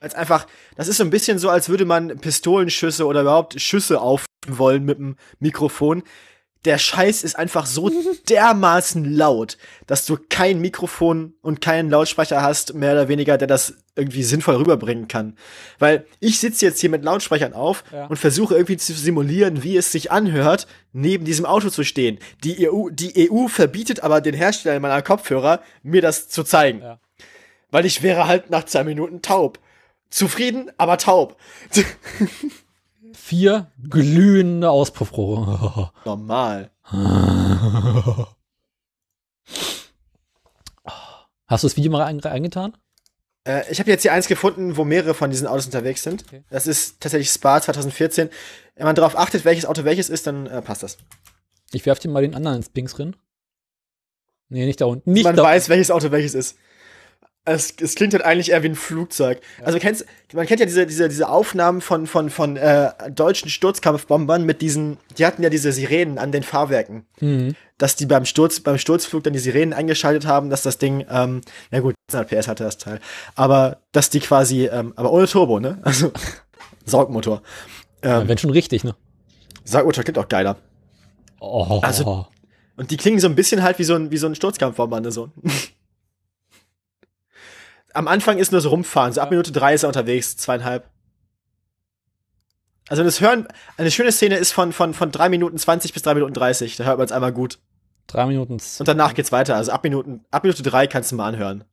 Als 0.00 0.14
einfach, 0.14 0.46
das 0.76 0.88
ist 0.88 0.96
so 0.96 1.04
ein 1.04 1.10
bisschen 1.10 1.38
so, 1.38 1.48
als 1.48 1.68
würde 1.68 1.84
man 1.84 2.18
Pistolenschüsse 2.18 3.06
oder 3.06 3.22
überhaupt 3.22 3.60
Schüsse 3.60 4.00
aufnehmen 4.00 4.58
wollen 4.58 4.84
mit 4.84 4.98
dem 4.98 5.16
Mikrofon 5.38 6.02
der 6.64 6.78
Scheiß 6.78 7.24
ist 7.24 7.36
einfach 7.36 7.66
so 7.66 7.90
dermaßen 8.28 9.04
laut, 9.16 9.58
dass 9.86 10.06
du 10.06 10.16
kein 10.28 10.60
Mikrofon 10.60 11.34
und 11.42 11.60
keinen 11.60 11.90
Lautsprecher 11.90 12.42
hast, 12.42 12.74
mehr 12.74 12.92
oder 12.92 13.08
weniger, 13.08 13.36
der 13.36 13.48
das 13.48 13.74
irgendwie 13.96 14.22
sinnvoll 14.22 14.56
rüberbringen 14.56 15.08
kann. 15.08 15.36
Weil 15.78 16.06
ich 16.20 16.38
sitze 16.38 16.64
jetzt 16.64 16.80
hier 16.80 16.90
mit 16.90 17.04
Lautsprechern 17.04 17.52
auf 17.52 17.84
ja. 17.92 18.06
und 18.06 18.16
versuche 18.16 18.54
irgendwie 18.54 18.76
zu 18.76 18.92
simulieren, 18.92 19.62
wie 19.62 19.76
es 19.76 19.92
sich 19.92 20.10
anhört, 20.10 20.66
neben 20.92 21.24
diesem 21.24 21.46
Auto 21.46 21.68
zu 21.68 21.84
stehen. 21.84 22.18
Die 22.44 22.70
EU, 22.70 22.88
die 22.90 23.30
EU 23.30 23.48
verbietet 23.48 24.02
aber 24.02 24.20
den 24.20 24.34
Herstellern 24.34 24.82
meiner 24.82 25.02
Kopfhörer, 25.02 25.60
mir 25.82 26.00
das 26.00 26.28
zu 26.28 26.44
zeigen. 26.44 26.80
Ja. 26.80 27.00
Weil 27.72 27.86
ich 27.86 28.02
wäre 28.02 28.28
halt 28.28 28.50
nach 28.50 28.64
zwei 28.64 28.84
Minuten 28.84 29.22
taub. 29.22 29.58
Zufrieden, 30.10 30.70
aber 30.76 30.98
taub. 30.98 31.36
vier 33.14 33.72
glühende 33.88 34.70
Auspuffrohre. 34.70 35.90
Normal. 36.04 36.70
Hast 41.46 41.64
du 41.64 41.66
das 41.66 41.76
Video 41.76 41.90
mal 41.90 42.04
eingetan? 42.04 42.76
Äh, 43.44 43.70
ich 43.72 43.80
habe 43.80 43.90
jetzt 43.90 44.02
hier 44.02 44.12
eins 44.12 44.28
gefunden, 44.28 44.76
wo 44.76 44.84
mehrere 44.84 45.14
von 45.14 45.30
diesen 45.30 45.46
Autos 45.46 45.64
unterwegs 45.64 46.02
sind. 46.02 46.24
Okay. 46.26 46.44
Das 46.50 46.66
ist 46.66 47.00
tatsächlich 47.00 47.30
Spa 47.30 47.60
2014. 47.60 48.28
Wenn 48.76 48.84
man 48.84 48.94
darauf 48.94 49.16
achtet, 49.16 49.46
welches 49.46 49.64
Auto 49.64 49.84
welches 49.84 50.10
ist, 50.10 50.26
dann 50.26 50.46
äh, 50.46 50.60
passt 50.60 50.82
das. 50.82 50.98
Ich 51.72 51.86
werf 51.86 51.98
dir 51.98 52.10
mal 52.10 52.20
den 52.20 52.34
anderen 52.34 52.58
ins 52.58 52.68
Pinks 52.68 52.92
drin. 52.94 53.16
Nee, 54.50 54.66
nicht 54.66 54.82
da 54.82 54.84
unten. 54.84 55.10
Nicht 55.10 55.24
man 55.24 55.36
da 55.36 55.42
weiß, 55.42 55.70
welches 55.70 55.90
Auto 55.90 56.10
welches 56.10 56.34
ist. 56.34 56.58
Es, 57.44 57.74
es 57.80 57.96
klingt 57.96 58.12
halt 58.12 58.24
eigentlich 58.24 58.50
eher 58.52 58.62
wie 58.62 58.68
ein 58.68 58.76
Flugzeug. 58.76 59.40
Ja. 59.58 59.66
Also 59.66 59.80
kennst, 59.80 60.06
man 60.32 60.46
kennt 60.46 60.60
ja 60.60 60.66
diese, 60.66 60.86
diese, 60.86 61.08
diese 61.08 61.28
Aufnahmen 61.28 61.80
von, 61.80 62.06
von, 62.06 62.30
von 62.30 62.56
äh, 62.56 62.92
deutschen 63.10 63.50
Sturzkampfbombern 63.50 64.44
mit 64.44 64.62
diesen, 64.62 64.98
die 65.18 65.26
hatten 65.26 65.42
ja 65.42 65.50
diese 65.50 65.72
Sirenen 65.72 66.18
an 66.18 66.30
den 66.30 66.44
Fahrwerken. 66.44 67.04
Mhm. 67.20 67.56
Dass 67.78 67.96
die 67.96 68.06
beim 68.06 68.26
Sturz, 68.26 68.60
beim 68.60 68.78
Sturzflug 68.78 69.24
dann 69.24 69.32
die 69.32 69.40
Sirenen 69.40 69.72
eingeschaltet 69.72 70.24
haben, 70.24 70.50
dass 70.50 70.62
das 70.62 70.78
Ding, 70.78 71.04
ähm, 71.10 71.40
na 71.72 71.80
gut, 71.80 71.96
100 72.12 72.30
PS 72.30 72.46
hatte 72.46 72.62
das 72.62 72.78
Teil. 72.78 73.00
Aber 73.34 73.78
dass 73.90 74.08
die 74.08 74.20
quasi, 74.20 74.66
ähm, 74.66 74.92
aber 74.94 75.12
ohne 75.12 75.26
Turbo, 75.26 75.58
ne? 75.58 75.80
Also 75.84 76.12
Saugmotor. 76.84 77.42
Ähm, 78.02 78.10
ja, 78.10 78.28
wenn 78.28 78.38
schon 78.38 78.50
richtig, 78.50 78.84
ne? 78.84 78.94
Saugmotor 79.64 80.04
klingt 80.04 80.18
auch 80.18 80.28
geiler. 80.28 80.58
Oh. 81.40 81.80
Also, 81.82 82.26
und 82.76 82.90
die 82.92 82.96
klingen 82.96 83.18
so 83.18 83.26
ein 83.26 83.34
bisschen 83.34 83.62
halt 83.62 83.80
wie 83.80 83.84
so 83.84 83.94
ein, 83.94 84.12
wie 84.12 84.16
so 84.16 84.26
ein 84.28 84.34
Sturzkampfbomber, 84.36 85.00
ne? 85.00 85.10
So 85.10 85.30
am 87.94 88.08
Anfang 88.08 88.38
ist 88.38 88.52
nur 88.52 88.60
so 88.60 88.70
rumfahren. 88.70 89.12
So 89.12 89.20
ab 89.20 89.30
Minute 89.30 89.52
drei 89.52 89.74
ist 89.74 89.82
er 89.82 89.88
unterwegs, 89.88 90.36
zweieinhalb. 90.36 90.88
Also 92.88 93.04
das 93.04 93.20
Hören, 93.20 93.48
eine 93.76 93.90
schöne 93.90 94.12
Szene 94.12 94.36
ist 94.36 94.52
von, 94.52 94.72
von, 94.72 94.92
von 94.92 95.10
drei 95.10 95.28
Minuten 95.28 95.56
20 95.56 95.92
bis 95.92 96.02
drei 96.02 96.14
Minuten 96.14 96.34
30. 96.34 96.76
Da 96.76 96.84
hört 96.84 96.98
man 96.98 97.06
es 97.06 97.12
einmal 97.12 97.32
gut. 97.32 97.58
Drei 98.06 98.26
Minuten. 98.26 98.54
Und 98.54 98.88
danach 98.88 99.14
geht's 99.14 99.32
weiter. 99.32 99.56
Also 99.56 99.72
ab 99.72 99.84
Minuten, 99.84 100.24
ab 100.30 100.42
Minute 100.42 100.62
drei 100.62 100.86
kannst 100.86 101.12
du 101.12 101.16
mal 101.16 101.28
anhören. 101.28 101.64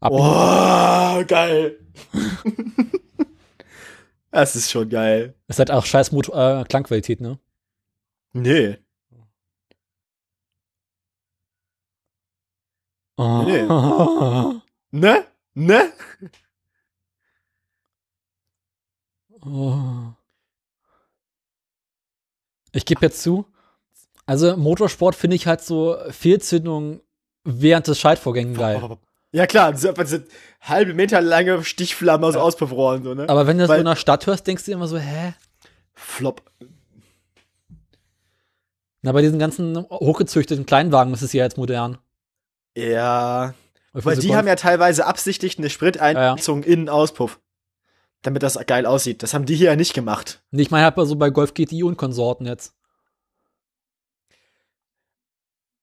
Ab 0.00 0.12
oh, 0.12 1.24
geil. 1.26 1.78
das 4.30 4.54
ist 4.54 4.70
schon 4.70 4.88
geil. 4.90 5.34
Es 5.48 5.58
hat 5.58 5.70
auch 5.70 5.86
scheiß 5.86 6.12
Mut 6.12 6.28
äh, 6.28 6.64
Klangqualität, 6.64 7.20
ne? 7.20 7.38
Nee. 8.32 8.78
Oh. 13.16 13.42
Nee. 13.42 13.62
ne? 14.90 15.24
Ne? 15.54 15.92
Oh. 19.44 20.12
Ich 22.72 22.84
gebe 22.84 23.02
jetzt 23.02 23.22
zu, 23.22 23.46
also 24.26 24.56
Motorsport 24.56 25.14
finde 25.14 25.36
ich 25.36 25.46
halt 25.46 25.60
so 25.60 25.96
Fehlzündungen 26.10 27.00
während 27.44 27.86
des 27.86 28.00
Schaltvorgängen 28.00 28.54
geil. 28.54 28.98
Ja 29.32 29.46
klar, 29.46 29.76
so 29.76 29.92
halbe 30.60 30.94
Meter 30.94 31.20
lange 31.20 31.62
Stichflammen 31.64 32.24
aus 32.24 32.34
ja. 32.34 32.40
Auspuffrohren 32.40 33.02
so, 33.02 33.14
ne? 33.14 33.28
Aber 33.28 33.46
wenn 33.46 33.58
du 33.58 33.68
Weil, 33.68 33.76
so 33.76 33.80
in 33.80 33.86
der 33.86 33.96
Stadt 33.96 34.26
hörst, 34.26 34.46
denkst 34.46 34.64
du 34.64 34.72
immer 34.72 34.88
so, 34.88 34.96
hä? 34.96 35.34
Flop. 35.92 36.42
Na, 39.02 39.12
bei 39.12 39.22
diesen 39.22 39.38
ganzen 39.38 39.76
hochgezüchteten 39.90 40.66
Kleinwagen 40.66 41.12
ist 41.12 41.22
es 41.22 41.32
ja 41.32 41.44
jetzt 41.44 41.58
modern. 41.58 41.98
Ja. 42.76 43.54
Weil 43.94 44.16
die 44.16 44.34
haben 44.34 44.48
ja 44.48 44.56
teilweise 44.56 45.06
absichtlich 45.06 45.56
eine 45.56 45.70
Spriteinheizung 45.70 46.62
ja, 46.62 46.68
ja. 46.68 46.74
in 46.74 46.88
Auspuff. 46.88 47.40
Damit 48.22 48.42
das 48.42 48.58
geil 48.66 48.86
aussieht. 48.86 49.22
Das 49.22 49.34
haben 49.34 49.46
die 49.46 49.54
hier 49.54 49.70
ja 49.70 49.76
nicht 49.76 49.94
gemacht. 49.94 50.42
Ich 50.50 50.70
meine, 50.70 50.84
halt 50.84 50.94
so 51.06 51.16
bei 51.16 51.30
Golf 51.30 51.54
GTI 51.54 51.84
und 51.84 51.96
Konsorten 51.96 52.46
jetzt. 52.46 52.74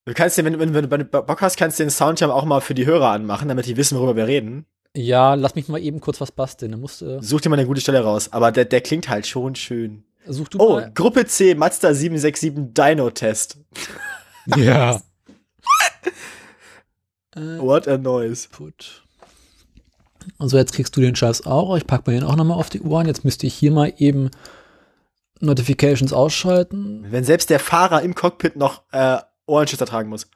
Du 0.06 0.14
kannst 0.14 0.38
den, 0.38 0.46
wenn, 0.46 0.74
wenn, 0.74 0.92
wenn 0.92 1.00
du 1.00 1.06
Bock 1.06 1.42
hast, 1.42 1.58
kannst 1.58 1.80
du 1.80 1.84
den 1.84 1.92
Soundcham 1.92 2.32
auch 2.32 2.44
mal 2.44 2.60
für 2.60 2.74
die 2.74 2.86
Hörer 2.86 3.12
anmachen, 3.12 3.48
damit 3.48 3.68
die 3.68 3.78
wissen, 3.78 3.98
worüber 3.98 4.16
wir 4.16 4.28
reden. 4.28 4.66
Ja, 4.96 5.36
lass 5.36 5.56
mich 5.56 5.70
mal 5.70 5.80
eben 5.80 6.02
kurz 6.02 6.20
was 6.20 6.32
basteln. 6.32 6.78
Musst, 6.80 7.02
äh 7.02 7.20
Such 7.22 7.42
dir 7.42 7.50
mal 7.50 7.58
eine 7.58 7.68
gute 7.68 7.80
Stelle 7.80 8.04
raus. 8.04 8.34
Aber 8.34 8.52
der, 8.52 8.66
der 8.66 8.82
klingt 8.82 9.08
halt 9.08 9.26
schon 9.28 9.56
schön. 9.56 10.04
Such 10.26 10.50
du 10.50 10.60
oh, 10.60 10.74
mal. 10.74 10.92
Gruppe 10.94 11.26
C, 11.28 11.56
Mazda 11.56 11.94
767 11.94 12.74
Dino 12.74 13.10
Test. 13.12 13.58
Ja. 14.58 15.00
Äh, 17.36 17.60
What 17.60 17.88
a 17.88 17.98
noise. 17.98 18.48
Put. 18.50 19.04
Also 20.38 20.58
jetzt 20.58 20.74
kriegst 20.74 20.96
du 20.96 21.02
den 21.02 21.16
Scheiß 21.16 21.46
auch. 21.46 21.76
Ich 21.78 21.88
packe 21.88 22.12
mir 22.12 22.20
den 22.20 22.28
auch 22.28 22.36
nochmal 22.36 22.58
auf 22.58 22.70
die 22.70 22.82
Ohren. 22.82 23.08
Jetzt 23.08 23.24
müsste 23.26 23.48
ich 23.48 23.54
hier 23.54 23.72
mal 23.72 23.94
eben 23.98 24.30
Notifications 25.40 26.14
ausschalten. 26.14 27.06
Wenn 27.12 27.24
selbst 27.24 27.50
der 27.50 27.60
Fahrer 27.60 28.02
im 28.02 28.14
Cockpit 28.16 28.56
noch 28.56 28.84
äh, 28.92 29.20
Ohrenschützer 29.48 29.86
tragen 29.86 30.10
muss. 30.10 30.30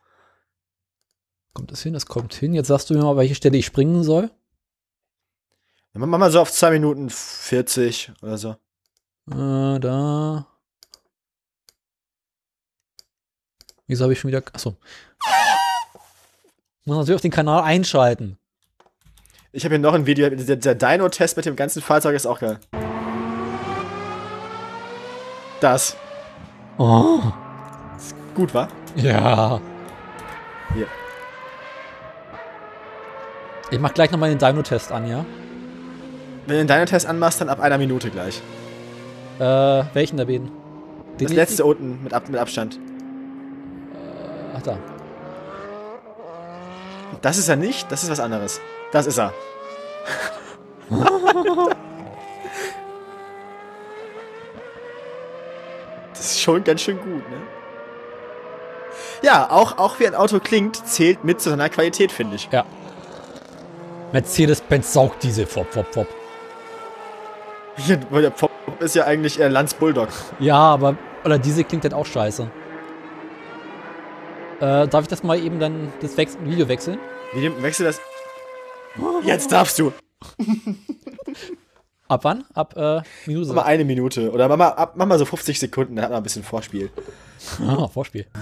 Kommt 1.53 1.71
das 1.71 1.81
hin? 1.83 1.93
Das 1.93 2.05
kommt 2.07 2.33
hin. 2.33 2.53
Jetzt 2.53 2.67
sagst 2.67 2.89
du 2.89 2.95
mir 2.95 3.03
mal, 3.03 3.15
welche 3.15 3.35
Stelle 3.35 3.57
ich 3.57 3.65
springen 3.65 4.03
soll. 4.03 4.31
Dann 5.93 6.09
mach 6.09 6.17
mal 6.17 6.31
so 6.31 6.41
auf 6.41 6.51
2 6.51 6.71
Minuten 6.71 7.09
40 7.09 8.11
oder 8.21 8.37
so. 8.37 8.49
Äh, 9.31 9.79
da. 9.79 10.47
Wieso 13.87 14.03
habe 14.03 14.13
ich 14.13 14.19
schon 14.19 14.29
wieder. 14.29 14.43
Achso. 14.51 14.75
Muss 16.87 16.97
natürlich 16.97 17.15
auf 17.15 17.21
den 17.21 17.31
Kanal 17.31 17.63
einschalten. 17.63 18.37
Ich 19.51 19.65
habe 19.65 19.73
hier 19.73 19.79
noch 19.79 19.95
ein 19.95 20.05
Video, 20.05 20.29
der, 20.29 20.55
der 20.55 20.75
Dino-Test 20.75 21.35
mit 21.35 21.47
dem 21.47 21.55
ganzen 21.55 21.81
Fahrzeug 21.81 22.15
ist 22.15 22.27
auch 22.27 22.39
geil. 22.39 22.59
Das. 25.61 25.97
Oh. 26.77 27.21
Ist 27.97 28.15
gut, 28.35 28.53
wa? 28.53 28.67
Ja. 28.95 29.59
Hier. 30.75 30.85
Ich 33.71 33.79
mach 33.79 33.93
gleich 33.93 34.11
nochmal 34.11 34.29
den 34.29 34.37
Dino-Test 34.37 34.91
an, 34.91 35.07
ja? 35.07 35.25
Wenn 36.45 36.57
du 36.57 36.65
den 36.65 36.67
Dino-Test 36.67 37.07
anmachst, 37.07 37.41
dann 37.41 37.49
ab 37.49 37.59
einer 37.61 37.79
Minute 37.79 38.11
gleich. 38.11 38.43
Äh, 39.39 39.83
welchen 39.93 40.17
der 40.17 40.25
beiden? 40.25 40.51
Den 41.19 41.27
das 41.27 41.35
letzte 41.35 41.65
unten 41.65 42.03
mit, 42.03 42.13
Ab 42.13 42.29
mit 42.29 42.39
Abstand. 42.39 42.75
Äh, 42.75 42.79
ach 44.55 44.61
da. 44.61 44.77
Das 47.21 47.37
ist 47.37 47.49
er 47.49 47.55
nicht, 47.55 47.91
das 47.91 48.03
ist 48.03 48.09
was 48.09 48.19
anderes. 48.19 48.61
Das 48.91 49.07
ist 49.07 49.17
er. 49.17 49.33
das 56.13 56.19
ist 56.19 56.41
schon 56.41 56.63
ganz 56.63 56.81
schön 56.81 56.97
gut, 56.97 57.29
ne? 57.29 57.37
Ja, 59.21 59.49
auch, 59.49 59.77
auch 59.77 59.99
wie 59.99 60.07
ein 60.07 60.15
Auto 60.15 60.39
klingt, 60.39 60.87
zählt 60.87 61.23
mit 61.23 61.41
zu 61.41 61.49
seiner 61.49 61.69
Qualität, 61.69 62.11
finde 62.11 62.35
ich. 62.35 62.47
Ja. 62.51 62.65
Mercedes-Benz 64.11 64.93
saugt 64.93 65.23
diese 65.23 65.45
Fop, 65.47 65.73
Fop, 65.73 65.87
Fop. 65.93 66.07
Ja, 67.87 67.97
weil 68.09 68.21
der 68.21 68.31
Fop 68.31 68.51
ist 68.79 68.95
ja 68.95 69.05
eigentlich 69.05 69.39
eher 69.39 69.49
Lanz 69.49 69.73
Bulldog. 69.73 70.09
Ja, 70.39 70.57
aber 70.57 70.95
oder 71.23 71.39
diese 71.39 71.63
klingt 71.63 71.83
dann 71.83 71.93
auch 71.93 72.05
scheiße. 72.05 72.49
Äh, 74.59 74.87
darf 74.87 75.03
ich 75.03 75.07
das 75.07 75.23
mal 75.23 75.37
eben 75.37 75.59
dann 75.59 75.91
das 76.01 76.17
Wech 76.17 76.29
Video 76.43 76.67
wechseln? 76.67 76.97
Wie 77.33 77.61
wechsel 77.61 77.85
das? 77.85 77.99
Jetzt 79.23 79.51
darfst 79.51 79.77
du. 79.79 79.91
Ab 82.07 82.23
wann? 82.23 82.45
Ab 82.53 82.75
äh, 82.77 83.01
Minute? 83.25 83.47
Mach 83.49 83.55
mal 83.55 83.63
eine 83.63 83.83
Minute. 83.83 84.31
Oder 84.31 84.47
mach 84.47 84.57
mal, 84.57 84.69
ab, 84.69 84.93
mach 84.95 85.07
mal 85.07 85.17
so 85.17 85.25
50 85.25 85.59
Sekunden, 85.59 85.95
dann 85.95 86.05
hat 86.05 86.11
man 86.11 86.19
ein 86.19 86.23
bisschen 86.23 86.43
Vorspiel. 86.43 86.89
Ah, 87.61 87.87
Vorspiel. 87.87 88.25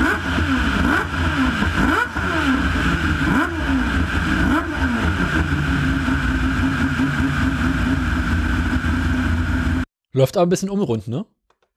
Läuft 10.13 10.35
aber 10.35 10.45
ein 10.45 10.49
bisschen 10.49 10.69
unrund, 10.69 11.07
ne? 11.07 11.25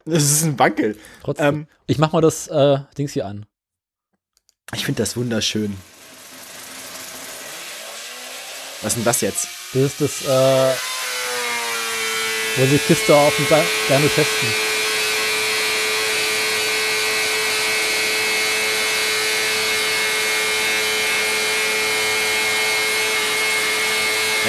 Das 0.04 0.24
ist 0.24 0.42
ein 0.42 0.58
Wankel. 0.58 0.98
Trotzdem. 1.22 1.46
Ähm, 1.46 1.66
ich 1.86 1.98
mach 1.98 2.12
mal 2.12 2.20
das 2.20 2.48
äh, 2.48 2.78
Dings 2.98 3.12
hier 3.12 3.26
an. 3.26 3.46
Ich 4.74 4.84
finde 4.84 5.02
das 5.02 5.16
wunderschön. 5.16 5.76
Was 8.82 8.94
ist 8.94 8.96
denn 8.96 9.04
das 9.04 9.20
jetzt? 9.20 9.46
Das 9.72 9.82
ist 9.82 10.00
das, 10.00 10.22
äh, 10.22 10.74
wo 12.56 12.66
sie 12.66 12.78
Kiste 12.78 13.14
auf 13.14 13.36
dem 13.36 13.46
Dino 13.46 14.08
testen. 14.08 14.73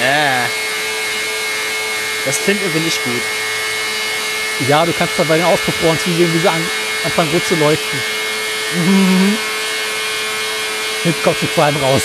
Ja. 0.00 0.46
Das 2.24 2.38
klingt 2.40 2.60
irgendwie 2.60 2.84
nicht 2.84 3.02
gut. 3.04 3.22
Ja, 4.68 4.84
du 4.84 4.92
kannst 4.92 5.18
dabei 5.18 5.36
den 5.36 5.46
Auspuffrohren 5.46 5.98
zusehen, 5.98 6.32
wie 6.32 6.38
sie 6.38 6.48
an, 6.48 6.60
anfangen 7.04 7.30
rot 7.32 7.44
zu 7.44 7.54
leuchten. 7.54 7.98
Mhm. 8.74 9.36
Jetzt 11.04 11.22
kommt 11.22 11.38
sie 11.38 11.46
vor 11.46 11.64
allem 11.64 11.76
raus. 11.76 12.02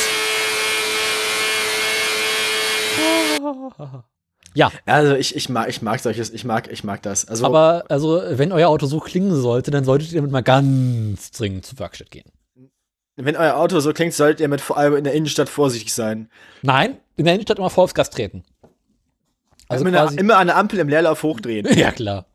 Ja. 4.54 4.70
Also 4.86 5.16
ich, 5.16 5.36
ich 5.36 5.48
mag 5.48 5.70
ich 5.70 5.82
mag 5.82 6.00
solches, 6.02 6.30
ich 6.30 6.44
mag 6.44 6.70
ich 6.70 6.84
mag 6.84 7.02
das. 7.02 7.26
Also 7.26 7.46
Aber 7.46 7.86
also 7.88 8.22
wenn 8.32 8.52
euer 8.52 8.68
Auto 8.68 8.86
so 8.86 9.00
klingen 9.00 9.34
sollte, 9.34 9.72
dann 9.72 9.86
solltet 9.86 10.12
ihr 10.12 10.18
damit 10.18 10.32
mal 10.32 10.44
ganz 10.44 11.32
dringend 11.32 11.66
zur 11.66 11.80
Werkstatt 11.80 12.12
gehen. 12.12 12.30
Wenn 13.26 13.36
euer 13.36 13.56
Auto 13.56 13.80
so 13.80 13.94
klingt, 13.94 14.14
solltet 14.14 14.40
ihr 14.40 14.48
mit 14.48 14.62
vor 14.62 14.78
allem 14.78 14.96
in 14.96 15.04
der 15.04 15.14
Innenstadt 15.14 15.50
vorsichtig 15.50 15.94
sein. 15.94 16.30
Nein, 16.62 16.98
in 17.16 17.26
der 17.26 17.36
Innenstadt 17.36 17.60
immer 17.60 17.70
vor 17.70 17.86
aufs 17.86 17.94
Gas 17.94 18.10
treten. 18.10 18.44
Also 19.68 19.86
immer, 19.86 20.12
immer 20.18 20.38
eine 20.38 20.56
Ampel 20.56 20.80
im 20.80 20.90
Leerlauf 20.90 21.24
hochdrehen. 21.24 21.66
Ja, 21.78 21.92
klar. 21.92 22.26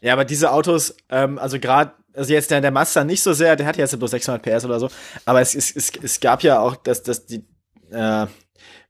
Ja, 0.00 0.14
aber 0.14 0.24
diese 0.24 0.50
Autos, 0.52 0.96
ähm, 1.10 1.38
also 1.38 1.60
gerade, 1.60 1.92
also 2.14 2.32
jetzt 2.32 2.50
der, 2.50 2.60
der 2.60 2.70
Mazda 2.70 3.04
nicht 3.04 3.22
so 3.22 3.32
sehr, 3.32 3.54
der 3.54 3.66
hat 3.66 3.76
jetzt 3.76 3.96
bloß 3.96 4.10
600 4.10 4.42
PS 4.42 4.64
oder 4.64 4.80
so, 4.80 4.88
aber 5.26 5.40
es, 5.40 5.54
es, 5.54 5.74
es, 5.76 5.92
es 6.02 6.20
gab 6.20 6.42
ja 6.42 6.58
auch, 6.58 6.74
dass, 6.76 7.02
dass 7.02 7.26
die, 7.26 7.44
äh, 7.90 8.26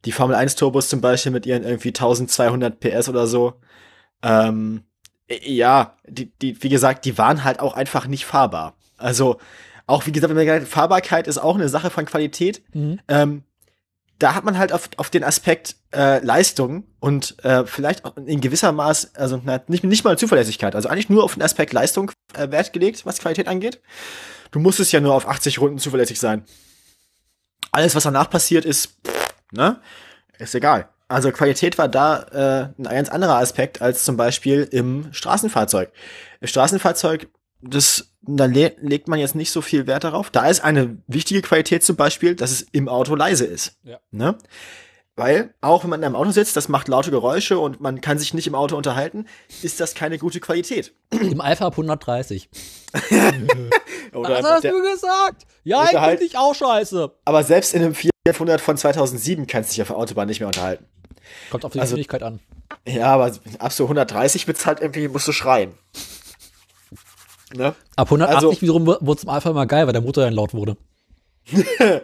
die 0.05 0.13
Formel 0.13 0.37
1 0.37 0.55
Turbos 0.55 0.89
zum 0.89 1.01
Beispiel 1.01 1.33
mit 1.33 1.47
ihren 1.47 1.65
irgendwie 1.65 1.89
1200 1.89 2.79
PS 2.79 3.09
oder 3.09 3.27
so, 3.27 3.55
ähm, 4.23 4.85
ja, 5.29 5.97
die, 6.07 6.33
die, 6.39 6.63
wie 6.63 6.69
gesagt, 6.69 7.05
die 7.05 7.19
waren 7.19 7.45
halt 7.45 7.61
auch 7.61 7.75
einfach 7.75 8.07
nicht 8.07 8.25
fahrbar. 8.25 8.75
Also, 8.97 9.39
auch 9.91 10.07
wie 10.07 10.13
gesagt, 10.13 10.31
wenn 10.31 10.37
man 10.37 10.47
sagt, 10.47 10.69
Fahrbarkeit 10.69 11.27
ist 11.27 11.39
auch 11.39 11.55
eine 11.55 11.69
Sache 11.69 11.91
von 11.91 12.05
Qualität. 12.05 12.63
Mhm. 12.73 13.01
Ähm, 13.09 13.43
da 14.19 14.35
hat 14.35 14.45
man 14.45 14.59
halt 14.59 14.73
auf, 14.73 14.91
auf 14.99 15.09
den 15.11 15.25
Aspekt 15.25 15.77
äh, 15.95 16.23
Leistung 16.25 16.85
und 17.01 17.43
äh, 17.43 17.65
vielleicht 17.65 18.05
auch 18.05 18.17
in 18.19 18.41
gewisser 18.41 18.71
Maß, 18.71 19.15
also 19.15 19.41
na, 19.45 19.61
nicht, 19.67 19.83
nicht 19.83 20.05
mal 20.05 20.19
Zuverlässigkeit, 20.19 20.75
also 20.75 20.89
eigentlich 20.89 21.09
nur 21.09 21.25
auf 21.25 21.35
den 21.35 21.43
Aspekt 21.43 21.73
Leistung 21.73 22.13
äh, 22.35 22.51
Wert 22.51 22.73
gelegt, 22.73 23.07
was 23.07 23.19
Qualität 23.19 23.49
angeht. 23.49 23.81
Du 24.51 24.59
musstest 24.59 24.93
ja 24.93 25.01
nur 25.01 25.15
auf 25.15 25.27
80 25.27 25.59
Runden 25.61 25.79
zuverlässig 25.79 26.21
sein. 26.21 26.45
Alles, 27.73 27.95
was 27.95 28.03
danach 28.03 28.29
passiert, 28.29 28.65
ist, 28.65 28.99
ne, 29.53 29.81
ist 30.39 30.55
egal. 30.55 30.89
Also 31.09 31.33
Qualität 31.33 31.79
war 31.79 31.89
da 31.89 32.23
äh, 32.31 32.69
ein 32.79 32.85
ganz 32.85 33.09
anderer 33.09 33.39
Aspekt 33.39 33.81
als 33.81 34.05
zum 34.05 34.17
Beispiel 34.17 34.69
im 34.71 35.13
Straßenfahrzeug. 35.13 35.91
Im 36.41 36.47
Straßenfahrzeug, 36.47 37.29
das 37.63 38.11
da 38.23 38.45
le 38.45 38.75
legt 38.81 39.09
man 39.09 39.19
jetzt 39.19 39.35
nicht 39.35 39.51
so 39.51 39.63
viel 39.63 39.87
Wert 39.87 40.05
darauf. 40.05 40.31
Da 40.31 40.47
ist 40.49 40.61
eine 40.61 40.99
wichtige 41.07 41.43
Qualität 41.43 41.83
zum 41.83 41.97
Beispiel, 41.97 42.35
dass 42.35 42.51
es 42.51 42.63
im 42.73 42.89
Auto 42.89 43.15
leise 43.15 43.47
ist. 43.47 43.79
Ja. 43.83 43.99
Ne? 44.11 44.37
Weil, 45.17 45.53
auch 45.61 45.83
wenn 45.83 45.91
man 45.91 46.01
in 46.01 46.07
einem 46.07 46.17
Auto 46.17 46.31
sitzt, 46.31 46.57
das 46.57 46.69
macht 46.69 46.89
laute 46.89 47.11
Geräusche 47.11 47.59
und 47.59 47.81
man 47.81 48.01
kann 48.01 48.19
sich 48.19 48.33
nicht 48.33 48.47
im 48.47 48.55
Auto 48.55 48.77
unterhalten, 48.77 49.27
ist 49.63 49.81
das 49.81 49.95
keine 49.95 50.19
gute 50.19 50.41
Qualität. 50.41 50.95
Im 51.11 51.41
Alpha 51.41 51.67
ab 51.67 51.75
130. 51.75 52.49
Oder 54.15 54.31
Was 54.31 54.45
hast 54.45 54.65
du 54.65 54.83
gesagt? 54.83 55.47
Ja, 55.63 55.85
ich 55.91 55.99
halt, 55.99 56.23
ich 56.23 56.39
auch 56.39 56.55
scheiße. 56.55 57.13
Aber 57.25 57.43
selbst 57.43 57.75
in 57.75 57.83
einem 57.83 57.95
400 57.95 58.61
von 58.61 58.77
2007 58.77 59.47
kannst 59.47 59.71
du 59.71 59.75
dich 59.75 59.83
auf 59.83 59.89
der 59.89 59.99
Autobahn 59.99 60.27
nicht 60.27 60.41
mehr 60.41 60.47
unterhalten. 60.47 60.87
Kommt 61.51 61.65
auf 61.65 61.73
die 61.73 61.81
also, 61.81 61.97
Geschwindigkeit 61.97 62.23
an. 62.23 62.41
Ja, 62.87 63.13
aber 63.13 63.33
ab 63.59 63.73
so 63.73 63.85
130 63.85 64.47
wird's 64.47 64.65
halt 64.65 64.81
irgendwie, 64.81 65.09
musst 65.09 65.29
du 65.29 65.33
schreien. 65.33 65.75
Ne? 67.55 67.75
Ab 67.97 68.07
180 68.07 68.37
also, 68.37 68.63
wiederum 68.63 68.87
wurde 68.87 69.17
zum 69.17 69.29
Alpha 69.29 69.51
immer 69.51 69.67
geil, 69.67 69.87
weil 69.87 69.93
der 69.93 70.03
Motor 70.03 70.25
dann 70.25 70.35
laut 70.35 70.55
wurde. 70.55 70.77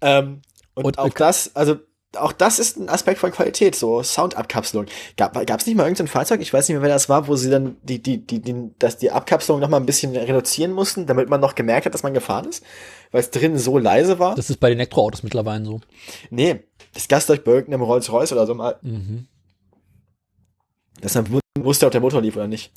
ähm, 0.00 0.40
und, 0.74 0.84
und, 0.84 0.98
auch 0.98 1.10
das, 1.10 1.54
also 1.54 1.76
auch 2.16 2.32
das 2.32 2.58
ist 2.58 2.76
ein 2.76 2.88
Aspekt 2.88 3.18
von 3.18 3.30
Qualität, 3.30 3.76
so 3.76 4.02
Soundabkapselung. 4.02 4.86
Gab 5.16 5.36
es 5.36 5.66
nicht 5.66 5.76
mal 5.76 5.84
irgendein 5.84 6.08
Fahrzeug, 6.08 6.40
ich 6.40 6.52
weiß 6.52 6.68
nicht 6.68 6.74
mehr, 6.74 6.82
wer 6.82 6.88
das 6.88 7.08
war, 7.08 7.28
wo 7.28 7.36
sie 7.36 7.50
dann 7.50 7.76
die, 7.82 8.02
die, 8.02 8.26
die, 8.26 8.40
die, 8.40 8.70
dass 8.78 8.98
die 8.98 9.10
Abkapselung 9.12 9.60
noch 9.60 9.68
mal 9.68 9.76
ein 9.76 9.86
bisschen 9.86 10.16
reduzieren 10.16 10.72
mussten, 10.72 11.06
damit 11.06 11.28
man 11.28 11.40
noch 11.40 11.54
gemerkt 11.54 11.86
hat, 11.86 11.94
dass 11.94 12.02
man 12.02 12.14
gefahren 12.14 12.46
ist, 12.46 12.64
weil 13.12 13.20
es 13.20 13.30
drin 13.30 13.58
so 13.58 13.78
leise 13.78 14.18
war. 14.18 14.34
Das 14.34 14.50
ist 14.50 14.58
bei 14.58 14.70
den 14.70 14.78
Elektroautos 14.78 15.22
mittlerweile 15.22 15.64
so. 15.64 15.80
Nee, 16.30 16.64
das 16.94 17.06
Gast 17.06 17.30
euch 17.30 17.44
bei 17.44 17.52
irgendeinem 17.52 17.82
Rolls-Royce 17.82 18.32
oder 18.32 18.46
so 18.46 18.54
mal. 18.54 18.76
Mhm. 18.82 19.26
Deshalb 21.02 21.30
wusste, 21.58 21.86
ob 21.86 21.92
der 21.92 22.00
Motor 22.00 22.22
lief 22.22 22.36
oder 22.36 22.48
nicht. 22.48 22.72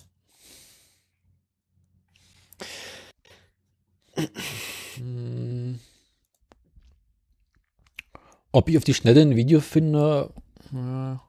Ob 8.52 8.70
ich 8.70 8.78
auf 8.78 8.84
die 8.84 8.94
Schnelle 8.94 9.22
ein 9.22 9.36
Video 9.36 9.60
finde? 9.60 10.32
Ja. 10.72 11.24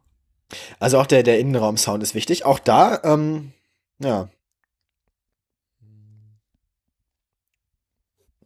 Also 0.78 0.98
auch 0.98 1.06
der, 1.06 1.22
der 1.22 1.38
Innenraumsound 1.38 2.02
ist 2.02 2.14
wichtig. 2.14 2.44
Auch 2.44 2.58
da, 2.58 3.00
ähm, 3.02 3.52
ja. 3.98 4.28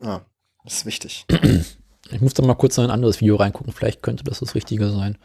Ja, 0.01 0.24
ist 0.65 0.86
wichtig. 0.86 1.27
Ich 2.10 2.23
muss 2.23 2.32
da 2.32 2.43
mal 2.43 2.55
kurz 2.55 2.78
in 2.78 2.85
ein 2.85 2.90
anderes 2.90 3.20
Video 3.20 3.36
reingucken. 3.36 3.70
Vielleicht 3.70 4.02
könnte 4.02 4.24
das 4.24 4.40
das 4.40 4.55
Richtige 4.55 4.89
sein. 4.90 5.19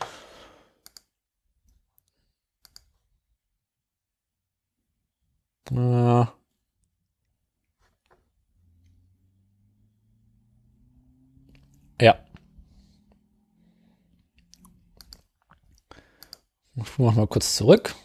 Ja. 5.72 6.34
Machen 16.76 17.18
wir 17.18 17.28
kurz 17.28 17.56
zurück. 17.56 17.96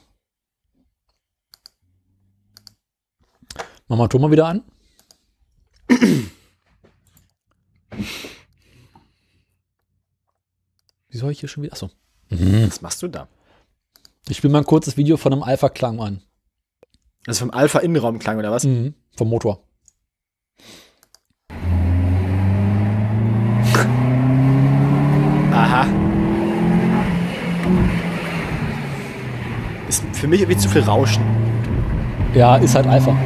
Machen 3.89 4.01
wir 4.01 4.09
Thomas 4.09 4.31
wieder 4.31 4.47
an. 4.47 4.63
Wie 11.09 11.17
soll 11.17 11.33
ich 11.33 11.41
hier 11.41 11.49
schon 11.49 11.63
wieder? 11.63 11.73
Achso. 11.73 11.91
Was 12.29 12.83
machst 12.83 13.03
du 13.03 13.09
da? 13.09 13.27
Ich 14.29 14.37
spiele 14.37 14.53
mal 14.53 14.59
ein 14.59 14.67
kurzes 14.67 14.99
Video 14.99 15.17
von 15.17 15.33
einem 15.33 15.43
Alpha-Klang 15.43 16.01
an. 16.01 16.23
Also 17.27 17.41
vom 17.47 17.51
Alpha-Innenraumklang 17.51 18.39
oder 18.39 18.53
was? 18.53 18.65
Mhm. 18.65 18.95
Vom 19.17 19.31
Motor. 19.31 19.65
Aha. 25.51 25.87
Ist 29.89 30.05
für 30.19 30.27
mich 30.27 30.41
irgendwie 30.41 30.59
zu 30.59 30.69
viel 30.69 30.83
Rauschen. 30.83 31.23
Ja, 32.35 32.57
ist 32.57 32.75
halt 32.75 32.87
Alpha. 32.87 33.17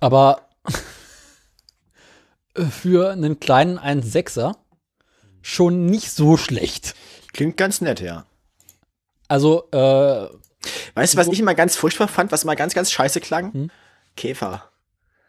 Aber 0.00 0.40
für 2.70 3.10
einen 3.10 3.38
kleinen 3.38 3.78
1,6er 3.78 4.56
schon 5.42 5.86
nicht 5.86 6.10
so 6.10 6.36
schlecht. 6.36 6.94
Klingt 7.32 7.56
ganz 7.56 7.80
nett, 7.80 8.00
ja. 8.00 8.24
Also, 9.28 9.68
äh, 9.72 10.28
Weißt 10.94 11.14
du, 11.14 11.18
was 11.18 11.28
ich 11.28 11.40
immer 11.40 11.54
ganz 11.54 11.76
furchtbar 11.76 12.08
fand, 12.08 12.32
was 12.32 12.44
immer 12.44 12.56
ganz, 12.56 12.74
ganz 12.74 12.90
scheiße 12.90 13.20
klang? 13.20 13.52
Hm? 13.52 13.70
Käfer. 14.16 14.70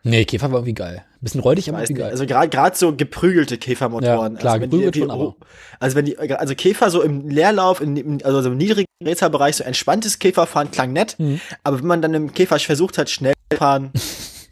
Nee, 0.04 0.26
Käfer 0.26 0.52
war 0.52 0.60
irgendwie 0.60 0.74
geil. 0.74 1.04
Bisschen 1.20 1.42
räudig, 1.42 1.70
aber 1.70 1.80
irgendwie 1.80 2.02
geil. 2.02 2.12
Also 2.12 2.26
gerade 2.26 2.78
so 2.78 2.96
geprügelte 2.96 3.58
Käfermotoren. 3.58 4.34
Ja, 4.34 4.40
klar, 4.40 4.54
also 4.54 4.66
geprügelt 4.66 4.96
die, 4.96 5.00
schon, 5.00 5.12
aber. 5.12 5.36
Also 5.80 5.96
wenn 5.96 6.06
die, 6.06 6.18
also 6.18 6.56
Käfer 6.56 6.90
so 6.90 7.02
im 7.02 7.30
Leerlauf, 7.30 7.82
in, 7.82 8.24
also 8.24 8.42
so 8.42 8.52
im 8.52 8.58
niedrigen 8.58 8.88
Drehzahlbereich, 9.04 9.58
so 9.58 9.64
entspanntes 9.64 10.20
Käferfahren 10.20 10.72
klang 10.72 10.94
nett, 10.94 11.16
mhm. 11.20 11.42
aber 11.64 11.80
wenn 11.80 11.88
man 11.88 12.02
dann 12.02 12.14
im 12.14 12.34
Käfer 12.34 12.60
versucht 12.60 12.98
hat, 12.98 13.10
schnell 13.10 13.34
fahren, 13.54 13.92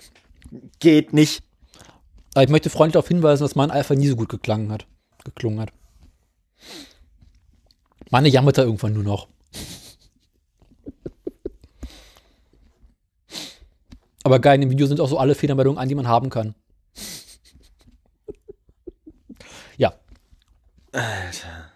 geht 0.79 1.13
nicht. 1.13 1.43
Aber 2.33 2.43
ich 2.43 2.49
möchte 2.49 2.69
freundlich 2.69 2.93
darauf 2.93 3.07
hinweisen, 3.07 3.43
dass 3.43 3.55
mein 3.55 3.71
Alpha 3.71 3.95
nie 3.95 4.07
so 4.07 4.15
gut 4.15 4.29
geklangen 4.29 4.71
hat, 4.71 4.85
geklungen 5.23 5.61
hat. 5.61 5.69
Meine 8.09 8.29
jammert 8.29 8.57
da 8.57 8.63
irgendwann 8.63 8.93
nur 8.93 9.03
noch. 9.03 9.27
Aber 14.25 14.39
geil, 14.39 14.55
in 14.55 14.61
dem 14.61 14.71
Video 14.71 14.87
sind 14.87 14.99
auch 14.99 15.07
so 15.07 15.19
alle 15.19 15.35
Fehlermeldungen 15.35 15.77
an, 15.77 15.87
die 15.87 15.93
man 15.93 16.07
haben 16.07 16.31
kann. 16.31 16.55
ja. 19.77 19.93
Alter. 20.91 21.69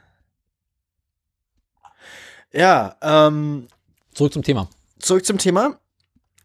Ja, 2.51 2.95
ähm. 3.03 3.67
Zurück 4.15 4.33
zum 4.33 4.41
Thema. 4.41 4.67
Zurück 4.97 5.27
zum 5.27 5.37
Thema. 5.37 5.79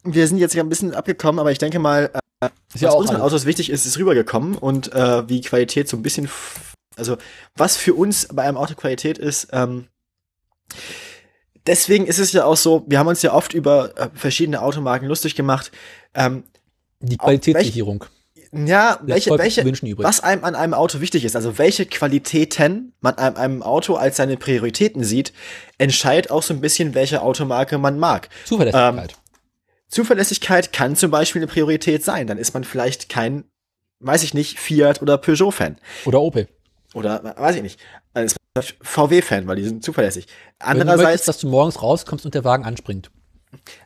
Wir 0.02 0.28
sind 0.28 0.36
jetzt 0.36 0.52
ja 0.52 0.62
ein 0.62 0.68
bisschen 0.68 0.94
abgekommen, 0.94 1.38
aber 1.38 1.52
ich 1.52 1.58
denke 1.58 1.78
mal, 1.78 2.10
äh, 2.40 2.50
ist 2.74 2.82
ja 2.82 2.88
was 2.88 2.96
auch 2.96 3.00
unseren 3.00 3.22
Autos 3.22 3.46
wichtig 3.46 3.70
ist, 3.70 3.86
ist 3.86 3.98
rübergekommen 3.98 4.58
und 4.58 4.92
äh, 4.92 5.26
wie 5.26 5.40
Qualität 5.40 5.88
so 5.88 5.96
ein 5.96 6.02
bisschen, 6.02 6.28
also 6.96 7.16
was 7.56 7.78
für 7.78 7.94
uns 7.94 8.28
bei 8.30 8.42
einem 8.42 8.58
Auto 8.58 8.74
Qualität 8.74 9.16
ist, 9.16 9.48
ähm, 9.52 9.88
deswegen 11.66 12.06
ist 12.06 12.18
es 12.18 12.32
ja 12.32 12.44
auch 12.44 12.56
so, 12.56 12.84
wir 12.86 12.98
haben 12.98 13.08
uns 13.08 13.22
ja 13.22 13.32
oft 13.32 13.54
über 13.54 13.96
äh, 13.96 14.08
verschiedene 14.14 14.62
Automarken 14.62 15.08
lustig 15.08 15.34
gemacht. 15.34 15.72
Ähm, 16.14 16.44
die 17.00 17.16
Qualitätssicherung. 17.16 18.04
Ja, 18.52 19.00
welche, 19.02 19.36
welche, 19.36 19.64
was 19.98 20.20
einem 20.20 20.44
an 20.44 20.54
einem 20.54 20.74
Auto 20.74 21.00
wichtig 21.00 21.24
ist, 21.24 21.34
also 21.34 21.58
welche 21.58 21.86
Qualitäten 21.86 22.92
man 23.00 23.14
an 23.14 23.36
einem 23.36 23.64
Auto 23.64 23.96
als 23.96 24.16
seine 24.16 24.36
Prioritäten 24.36 25.02
sieht, 25.02 25.32
entscheidet 25.76 26.30
auch 26.30 26.42
so 26.42 26.54
ein 26.54 26.60
bisschen, 26.60 26.94
welche 26.94 27.20
Automarke 27.20 27.78
man 27.78 27.98
mag. 27.98 28.28
Zuverlässigkeit. 28.44 29.10
Ähm, 29.10 29.16
Zuverlässigkeit 29.88 30.72
kann 30.72 30.94
zum 30.94 31.10
Beispiel 31.10 31.40
eine 31.40 31.50
Priorität 31.50 32.04
sein. 32.04 32.28
Dann 32.28 32.38
ist 32.38 32.54
man 32.54 32.62
vielleicht 32.62 33.08
kein, 33.08 33.44
weiß 33.98 34.22
ich 34.22 34.34
nicht, 34.34 34.60
Fiat 34.60 35.02
oder 35.02 35.18
Peugeot-Fan. 35.18 35.76
Oder 36.04 36.20
Opel. 36.20 36.48
Oder 36.94 37.34
weiß 37.36 37.56
ich 37.56 37.62
nicht. 37.62 37.80
Dann 38.12 38.24
ist 38.24 38.36
VW-Fan, 38.62 39.46
weil 39.48 39.56
die 39.56 39.64
sind 39.64 39.82
zuverlässig. 39.82 40.26
Andererseits, 40.60 40.88
Wenn 40.88 40.96
du 40.96 41.02
möchtest, 41.04 41.28
dass 41.28 41.38
du 41.38 41.48
morgens 41.48 41.82
rauskommst 41.82 42.24
und 42.24 42.34
der 42.34 42.44
Wagen 42.44 42.64
anspringt. 42.64 43.10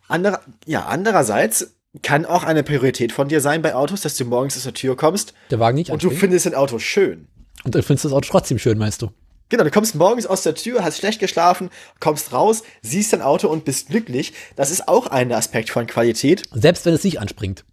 Anderer, 0.09 0.43
ja, 0.67 0.85
andererseits 0.87 1.75
kann 2.03 2.27
auch 2.27 2.45
eine 2.45 2.63
Priorität 2.63 3.13
von 3.13 3.29
dir 3.29 3.41
sein 3.41 3.63
bei 3.63 3.75
Autos, 3.75 4.03
dass 4.03 4.17
du 4.17 4.25
morgens 4.27 4.57
aus 4.57 4.65
der 4.65 4.75
Tür 4.75 4.97
kommst. 4.97 5.33
Der 5.51 5.59
Wagen 5.59 5.77
nicht 5.77 5.91
Und 5.91 6.03
du 6.03 6.11
findest 6.11 6.47
ein 6.47 6.55
Auto 6.55 6.79
schön. 6.79 7.29
Und 7.65 7.75
du 7.75 7.83
findest 7.83 8.05
das 8.05 8.13
Auto 8.13 8.29
trotzdem 8.31 8.59
schön, 8.59 8.79
meinst 8.79 9.01
du? 9.01 9.11
Genau, 9.49 9.65
du 9.65 9.71
kommst 9.71 9.95
morgens 9.95 10.27
aus 10.27 10.43
der 10.43 10.55
Tür, 10.55 10.85
hast 10.85 10.99
schlecht 10.99 11.21
geschlafen, 11.21 11.71
kommst 12.01 12.35
raus, 12.35 12.63
siehst 12.83 13.15
dein 13.15 13.23
Auto 13.23 13.49
und 13.49 13.65
bist 13.65 13.89
glücklich. 13.89 14.35
Das 14.57 14.71
ist 14.71 14.87
auch 14.87 15.07
ein 15.07 15.33
Aspekt 15.33 15.71
von 15.71 15.87
Qualität. 15.87 16.43
Selbst 16.53 16.85
wenn 16.85 16.93
es 16.93 17.05
nicht 17.05 17.21
anspringt. 17.21 17.65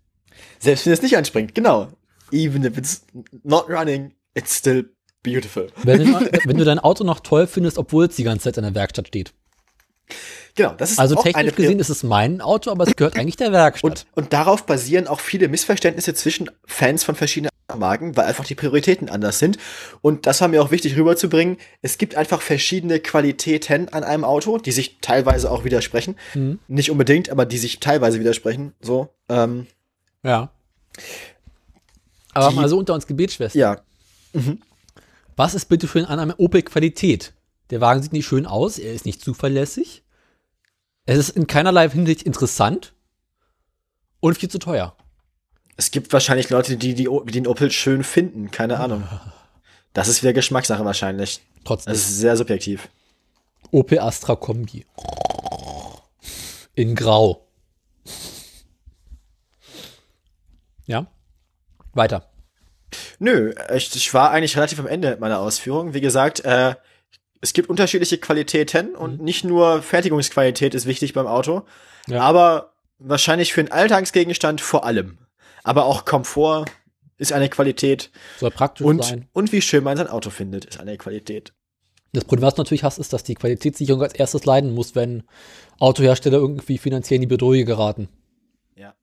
Selbst 0.60 0.86
wenn 0.86 0.94
es 0.94 1.02
nicht 1.02 1.18
anspringt, 1.18 1.54
genau. 1.54 1.90
Even 2.32 2.64
if 2.64 2.78
it's 2.78 3.06
not 3.44 3.70
running, 3.70 4.14
it's 4.34 4.58
still 4.58 4.86
beautiful. 5.34 5.68
Wenn 5.84 6.06
du, 6.06 6.30
wenn 6.46 6.58
du 6.58 6.66
dein 6.66 6.80
Auto 6.80 7.04
noch 7.04 7.20
toll 7.20 7.48
findest, 7.48 7.78
obwohl 7.78 8.06
es 8.06 8.16
die 8.16 8.24
ganze 8.24 8.46
Zeit 8.46 8.58
in 8.58 8.64
der 8.64 8.76
Werkstatt 8.76 9.08
steht. 9.08 9.34
Genau, 10.56 10.74
das 10.78 10.92
ist 10.92 11.00
also 11.00 11.16
technisch 11.16 11.56
gesehen 11.56 11.80
ist 11.80 11.90
es 11.90 12.04
mein 12.04 12.40
Auto, 12.40 12.72
aber 12.72 12.88
es 12.88 12.96
gehört 12.96 13.18
eigentlich 13.18 13.36
der 13.36 13.52
Werkstatt. 13.52 14.06
Und, 14.14 14.24
und 14.24 14.34
darauf 14.34 14.66
basieren 14.66 15.08
auch 15.08 15.20
viele 15.20 15.50
Missverständnisse 15.50 16.14
zwischen 16.14 16.50
Fans 16.66 17.04
von 17.04 17.16
verschiedenen 17.16 17.52
Marken, 17.78 18.16
weil 18.16 18.26
einfach 18.26 18.46
die 18.46 18.56
Prioritäten 18.56 19.10
anders 19.10 19.40
sind. 19.40 19.58
Und 20.02 20.28
das 20.28 20.40
war 20.40 20.48
mir 20.48 20.62
auch 20.62 20.72
wichtig 20.72 20.96
rüberzubringen. 20.96 21.58
Es 21.82 21.98
gibt 21.98 22.16
einfach 22.16 22.42
verschiedene 22.42 23.00
Qualitäten 23.00 23.90
an 23.90 24.04
einem 24.04 24.24
Auto, 24.24 24.58
die 24.58 24.72
sich 24.72 25.00
teilweise 25.02 25.52
auch 25.52 25.66
widersprechen. 25.66 26.16
Mhm. 26.34 26.60
Nicht 26.68 26.90
unbedingt, 26.90 27.30
aber 27.30 27.46
die 27.46 27.58
sich 27.58 27.82
teilweise 27.82 28.20
widersprechen. 28.20 28.74
So. 28.80 29.10
Ähm, 29.28 29.68
ja. 30.24 30.52
Aber 32.34 32.50
die, 32.50 32.56
mal 32.56 32.70
so 32.70 32.78
unter 32.78 32.94
uns 32.94 33.08
Gebetsschwestern. 33.08 33.60
Ja. 33.60 33.82
Mhm. 34.34 34.62
Was 35.36 35.54
ist 35.54 35.66
bitte 35.66 35.88
für 35.88 36.08
an 36.08 36.20
einem 36.20 36.36
Opel 36.38 36.62
Qualität? 36.62 37.34
Der 37.70 37.82
Wagen 37.82 38.02
sieht 38.02 38.14
nicht 38.14 38.26
schön 38.26 38.46
aus, 38.46 38.78
er 38.78 38.94
ist 38.94 39.06
nicht 39.06 39.22
zuverlässig. 39.22 40.04
Es 41.06 41.18
ist 41.18 41.30
in 41.30 41.48
keinerlei 41.48 41.90
Hinsicht 41.90 42.24
interessant 42.24 42.94
und 44.20 44.38
viel 44.38 44.50
zu 44.50 44.60
teuer. 44.60 44.96
Es 45.78 45.92
gibt 45.92 46.14
wahrscheinlich 46.14 46.50
Leute, 46.50 46.78
die, 46.78 46.94
die 46.94 47.10
den 47.26 47.48
Opel 47.48 47.70
schön 47.72 48.04
finden, 48.04 48.52
keine 48.52 48.80
Ahnung. 48.80 49.08
Das 49.94 50.10
ist 50.10 50.22
wieder 50.22 50.34
Geschmackssache 50.34 50.84
wahrscheinlich. 50.84 51.40
Trotzdem. 51.64 51.94
Das 51.94 52.02
ist 52.02 52.18
sehr 52.18 52.36
subjektiv. 52.36 52.90
Opel 53.72 54.00
Astra 54.00 54.36
Kombi. 54.36 54.86
In 56.74 56.96
Grau. 56.96 57.48
Ja. 60.86 61.08
Weiter. 61.94 62.30
Nö, 63.20 63.54
ich, 63.74 63.96
ich 63.96 64.14
war 64.14 64.32
eigentlich 64.32 64.56
relativ 64.58 64.80
am 64.80 64.88
Ende 64.88 65.18
meiner 65.20 65.40
Ausführung. 65.40 65.94
Wie 65.94 66.02
gesagt, 66.02 66.46
äh, 66.46 66.76
es 67.42 67.54
gibt 67.54 67.70
unterschiedliche 67.70 68.18
Qualitäten 68.18 68.96
und 68.96 69.20
mhm. 69.20 69.26
nicht 69.26 69.44
nur 69.44 69.82
Fertigungsqualität 69.82 70.74
ist 70.74 70.86
wichtig 70.86 71.14
beim 71.14 71.28
Auto, 71.28 71.64
ja. 72.08 72.22
aber 72.22 72.74
wahrscheinlich 72.98 73.54
für 73.54 73.62
einen 73.62 73.72
Alltagsgegenstand 73.72 74.62
vor 74.62 74.86
allem. 74.86 75.18
Aber 75.64 75.86
auch 75.86 76.06
Komfort 76.06 76.66
ist 77.18 77.34
eine 77.34 77.50
Qualität. 77.50 78.12
Soll 78.40 78.52
praktisch 78.52 78.86
und, 78.86 79.04
sein. 79.04 79.28
Und 79.34 79.52
wie 79.52 79.62
schön 79.62 79.84
man 79.84 79.98
sein 79.98 80.08
Auto 80.08 80.30
findet, 80.30 80.66
ist 80.66 80.80
eine 80.80 80.98
Qualität. 80.98 81.54
Das 82.14 82.24
Problem, 82.24 82.48
was 82.48 82.56
du 82.56 82.62
natürlich 82.62 82.84
hast, 82.84 82.98
ist, 82.98 83.12
dass 83.14 83.24
die 83.24 83.36
Qualitätssicherung 83.36 84.02
als 84.02 84.14
erstes 84.16 84.46
leiden 84.46 84.74
muss, 84.74 84.96
wenn 84.96 85.24
Autohersteller 85.80 86.38
irgendwie 86.38 86.78
finanziell 86.78 87.16
in 87.16 87.22
die 87.22 87.28
Bedrohung 87.28 87.66
geraten. 87.66 88.08
Ja. 88.76 88.96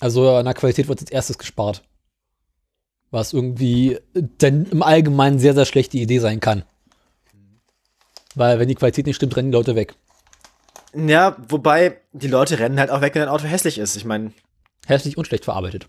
Also 0.00 0.30
an 0.30 0.46
der 0.46 0.54
Qualität 0.54 0.88
wird 0.88 1.00
als 1.00 1.10
erstes 1.10 1.38
gespart. 1.38 1.82
Was 3.10 3.32
irgendwie 3.32 3.98
denn 4.14 4.66
im 4.66 4.82
Allgemeinen 4.82 5.38
sehr, 5.38 5.54
sehr 5.54 5.64
schlechte 5.64 5.98
Idee 5.98 6.20
sein 6.20 6.40
kann. 6.40 6.64
Weil 8.34 8.58
wenn 8.58 8.68
die 8.68 8.76
Qualität 8.76 9.06
nicht 9.06 9.16
stimmt, 9.16 9.36
rennen 9.36 9.50
die 9.50 9.56
Leute 9.56 9.74
weg. 9.74 9.94
Ja, 10.94 11.36
wobei 11.48 11.98
die 12.12 12.28
Leute 12.28 12.58
rennen 12.58 12.78
halt 12.78 12.90
auch 12.90 13.00
weg, 13.00 13.14
wenn 13.14 13.22
ein 13.22 13.28
Auto 13.28 13.44
hässlich 13.44 13.78
ist. 13.78 13.96
Ich 13.96 14.04
meine. 14.04 14.32
Hässlich 14.86 15.16
und 15.16 15.26
schlecht 15.26 15.44
verarbeitet. 15.44 15.88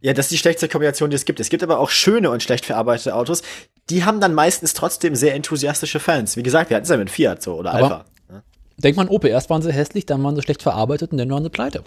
Ja, 0.00 0.12
das 0.12 0.26
ist 0.26 0.32
die 0.32 0.38
schlechteste 0.38 0.68
Kombination, 0.68 1.10
die 1.10 1.16
es 1.16 1.24
gibt. 1.24 1.40
Es 1.40 1.48
gibt 1.48 1.62
aber 1.62 1.78
auch 1.78 1.90
schöne 1.90 2.30
und 2.30 2.42
schlecht 2.42 2.66
verarbeitete 2.66 3.14
Autos. 3.14 3.42
Die 3.90 4.04
haben 4.04 4.20
dann 4.20 4.34
meistens 4.34 4.74
trotzdem 4.74 5.14
sehr 5.14 5.34
enthusiastische 5.34 5.98
Fans. 5.98 6.36
Wie 6.36 6.42
gesagt, 6.42 6.70
wir 6.70 6.76
hatten 6.76 6.84
es 6.84 6.90
ja 6.90 6.96
mit 6.96 7.10
Fiat 7.10 7.42
so 7.42 7.54
oder 7.54 7.72
aber 7.72 7.82
Alpha. 7.82 8.04
Ja. 8.30 8.42
Denkt 8.76 8.96
man, 8.96 9.08
Opel, 9.08 9.30
erst 9.30 9.50
waren 9.50 9.62
sie 9.62 9.72
hässlich, 9.72 10.04
dann 10.04 10.22
waren 10.22 10.36
sie 10.36 10.42
schlecht 10.42 10.62
verarbeitet 10.62 11.12
und 11.12 11.18
dann 11.18 11.30
waren 11.30 11.42
sie 11.42 11.50
pleite. 11.50 11.84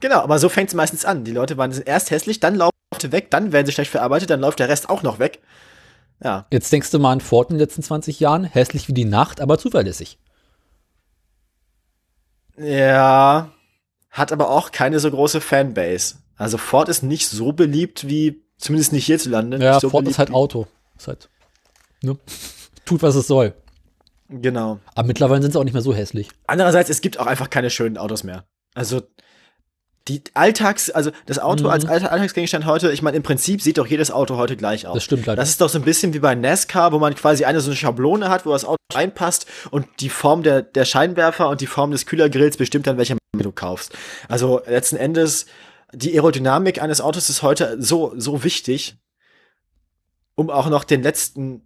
Genau, 0.00 0.20
aber 0.20 0.38
so 0.38 0.48
fängt 0.48 0.68
es 0.68 0.74
meistens 0.74 1.04
an. 1.04 1.24
Die 1.24 1.32
Leute 1.32 1.56
waren 1.56 1.72
erst 1.84 2.10
hässlich, 2.10 2.40
dann 2.40 2.54
laufen 2.56 2.70
sie 2.72 2.73
weg, 3.02 3.30
dann 3.30 3.52
werden 3.52 3.66
sie 3.66 3.72
schlecht 3.72 3.90
verarbeitet, 3.90 4.30
dann 4.30 4.40
läuft 4.40 4.58
der 4.58 4.68
Rest 4.68 4.88
auch 4.88 5.02
noch 5.02 5.18
weg. 5.18 5.40
Ja. 6.22 6.46
Jetzt 6.50 6.72
denkst 6.72 6.90
du 6.90 6.98
mal 6.98 7.12
an 7.12 7.20
Ford 7.20 7.50
in 7.50 7.56
den 7.56 7.60
letzten 7.60 7.82
20 7.82 8.20
Jahren, 8.20 8.44
hässlich 8.44 8.88
wie 8.88 8.94
die 8.94 9.04
Nacht, 9.04 9.40
aber 9.40 9.58
zuverlässig. 9.58 10.18
Ja, 12.56 13.50
hat 14.10 14.32
aber 14.32 14.50
auch 14.50 14.70
keine 14.70 15.00
so 15.00 15.10
große 15.10 15.40
Fanbase. 15.40 16.16
Also 16.36 16.56
Ford 16.56 16.88
ist 16.88 17.02
nicht 17.02 17.28
so 17.28 17.52
beliebt 17.52 18.08
wie 18.08 18.44
Zumindest 18.58 18.92
nicht 18.92 19.06
hierzulande. 19.06 19.58
Ja, 19.58 19.80
so 19.80 19.90
Ford 19.90 20.06
ist 20.08 20.18
halt 20.18 20.30
Auto. 20.30 20.66
Ist 20.96 21.08
halt, 21.08 21.28
ne? 22.02 22.16
Tut, 22.84 23.02
was 23.02 23.14
es 23.14 23.26
soll. 23.26 23.54
Genau. 24.28 24.78
Aber 24.94 25.06
mittlerweile 25.06 25.42
sind 25.42 25.52
sie 25.52 25.58
auch 25.58 25.64
nicht 25.64 25.72
mehr 25.72 25.82
so 25.82 25.94
hässlich. 25.94 26.30
Andererseits, 26.46 26.90
es 26.90 27.00
gibt 27.00 27.18
auch 27.18 27.26
einfach 27.26 27.50
keine 27.50 27.70
schönen 27.70 27.98
Autos 27.98 28.24
mehr. 28.24 28.44
Also, 28.74 29.02
die 30.08 30.22
Alltags, 30.34 30.90
also 30.90 31.12
das 31.24 31.38
Auto 31.38 31.64
mhm. 31.64 31.70
als 31.70 31.86
Alltagsgegenstand 31.86 32.66
heute, 32.66 32.92
ich 32.92 33.00
meine, 33.00 33.16
im 33.16 33.22
Prinzip 33.22 33.62
sieht 33.62 33.78
doch 33.78 33.86
jedes 33.86 34.10
Auto 34.10 34.36
heute 34.36 34.56
gleich 34.56 34.86
aus. 34.86 34.94
Das 34.94 35.04
stimmt 35.04 35.24
leider. 35.24 35.40
Das 35.40 35.48
ist 35.48 35.60
doch 35.60 35.70
so 35.70 35.78
ein 35.78 35.84
bisschen 35.84 36.12
wie 36.12 36.18
bei 36.18 36.34
NASCAR, 36.34 36.92
wo 36.92 36.98
man 36.98 37.14
quasi 37.14 37.44
eine 37.46 37.60
so 37.60 37.70
eine 37.70 37.76
Schablone 37.76 38.28
hat, 38.28 38.44
wo 38.44 38.52
das 38.52 38.66
Auto 38.66 38.76
reinpasst 38.92 39.46
und 39.70 39.86
die 40.00 40.10
Form 40.10 40.42
der, 40.42 40.60
der 40.60 40.84
Scheinwerfer 40.84 41.48
und 41.48 41.62
die 41.62 41.66
Form 41.66 41.90
des 41.90 42.04
Kühlergrills 42.04 42.58
bestimmt 42.58 42.86
dann, 42.86 42.98
welcher 42.98 43.16
du 43.32 43.50
kaufst. 43.50 43.96
Also 44.28 44.60
letzten 44.66 44.96
Endes, 44.96 45.46
die 45.92 46.12
Aerodynamik 46.12 46.82
eines 46.82 47.00
Autos 47.00 47.30
ist 47.30 47.42
heute 47.42 47.80
so, 47.80 48.12
so 48.16 48.44
wichtig, 48.44 48.96
um 50.34 50.50
auch 50.50 50.68
noch 50.68 50.84
den 50.84 51.02
letzten 51.02 51.62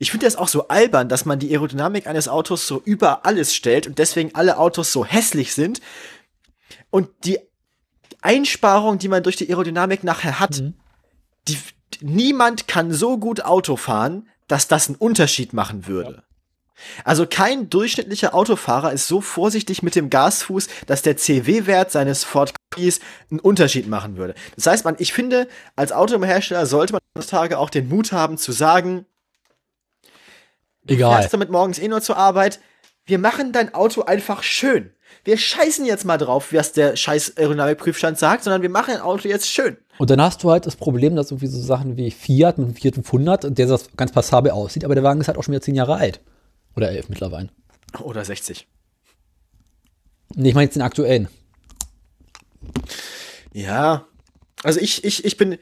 ich 0.00 0.12
finde 0.12 0.26
das 0.26 0.36
auch 0.36 0.46
so 0.46 0.68
albern, 0.68 1.08
dass 1.08 1.24
man 1.24 1.40
die 1.40 1.50
Aerodynamik 1.50 2.06
eines 2.06 2.28
Autos 2.28 2.68
so 2.68 2.80
über 2.84 3.26
alles 3.26 3.52
stellt 3.52 3.88
und 3.88 3.98
deswegen 3.98 4.32
alle 4.34 4.58
Autos 4.58 4.92
so 4.92 5.04
hässlich 5.04 5.54
sind. 5.54 5.80
Und 6.90 7.08
die 7.24 7.38
Einsparung, 8.22 8.98
die 8.98 9.08
man 9.08 9.22
durch 9.22 9.36
die 9.36 9.48
Aerodynamik 9.48 10.04
nachher 10.04 10.40
hat, 10.40 10.60
mhm. 10.60 10.74
die, 11.46 11.58
niemand 12.00 12.68
kann 12.68 12.92
so 12.92 13.18
gut 13.18 13.44
Auto 13.44 13.76
fahren, 13.76 14.28
dass 14.48 14.68
das 14.68 14.88
einen 14.88 14.96
Unterschied 14.96 15.52
machen 15.52 15.86
würde. 15.86 16.14
Ja. 16.16 16.22
Also 17.04 17.26
kein 17.26 17.70
durchschnittlicher 17.70 18.34
Autofahrer 18.34 18.92
ist 18.92 19.08
so 19.08 19.20
vorsichtig 19.20 19.82
mit 19.82 19.94
dem 19.94 20.10
Gasfuß, 20.10 20.68
dass 20.86 21.02
der 21.02 21.16
CW-Wert 21.16 21.90
seines 21.90 22.24
Ford 22.24 22.54
Keys 22.70 23.00
einen 23.30 23.40
Unterschied 23.40 23.88
machen 23.88 24.16
würde. 24.16 24.34
Das 24.56 24.66
heißt, 24.66 24.84
man, 24.84 24.96
ich 24.98 25.12
finde, 25.12 25.48
als 25.76 25.92
Autohersteller 25.92 26.66
sollte 26.66 26.92
man 26.94 27.00
heutzutage 27.16 27.58
auch 27.58 27.70
den 27.70 27.88
Mut 27.88 28.12
haben 28.12 28.38
zu 28.38 28.52
sagen, 28.52 29.06
Egal. 30.86 31.10
du 31.10 31.16
fährst 31.16 31.34
damit 31.34 31.50
morgens 31.50 31.78
eh 31.78 31.88
nur 31.88 32.00
zur 32.00 32.16
Arbeit, 32.16 32.60
wir 33.04 33.18
machen 33.18 33.52
dein 33.52 33.74
Auto 33.74 34.02
einfach 34.02 34.42
schön 34.42 34.92
wir 35.24 35.36
scheißen 35.36 35.84
jetzt 35.84 36.04
mal 36.04 36.18
drauf, 36.18 36.52
was 36.52 36.72
der 36.72 36.96
scheiß 36.96 37.36
Aerodynamikprüfstand 37.36 38.18
sagt, 38.18 38.44
sondern 38.44 38.62
wir 38.62 38.70
machen 38.70 38.94
ein 38.94 39.00
Auto 39.00 39.28
jetzt 39.28 39.48
schön. 39.48 39.76
Und 39.98 40.10
dann 40.10 40.20
hast 40.20 40.42
du 40.42 40.50
halt 40.50 40.66
das 40.66 40.76
Problem, 40.76 41.16
dass 41.16 41.30
irgendwie 41.30 41.48
so 41.48 41.60
Sachen 41.60 41.96
wie 41.96 42.10
Fiat 42.10 42.58
mit 42.58 42.68
dem 42.68 42.74
Fiat 42.74 42.94
500, 42.94 43.58
der 43.58 43.66
das 43.66 43.90
ganz 43.96 44.12
passabel 44.12 44.52
aussieht, 44.52 44.84
aber 44.84 44.94
der 44.94 45.04
Wagen 45.04 45.20
ist 45.20 45.28
halt 45.28 45.38
auch 45.38 45.42
schon 45.42 45.52
wieder 45.52 45.62
zehn 45.62 45.74
Jahre 45.74 45.96
alt. 45.96 46.20
Oder 46.76 46.90
elf 46.90 47.08
mittlerweile. 47.08 47.48
Oder 48.00 48.24
60. 48.24 48.66
Nee, 50.34 50.50
ich 50.50 50.54
meine 50.54 50.66
jetzt 50.66 50.74
den 50.74 50.82
aktuellen. 50.82 51.28
Ja, 53.52 54.06
also 54.62 54.80
ich, 54.80 55.04
ich, 55.04 55.24
ich 55.24 55.36
bin, 55.36 55.58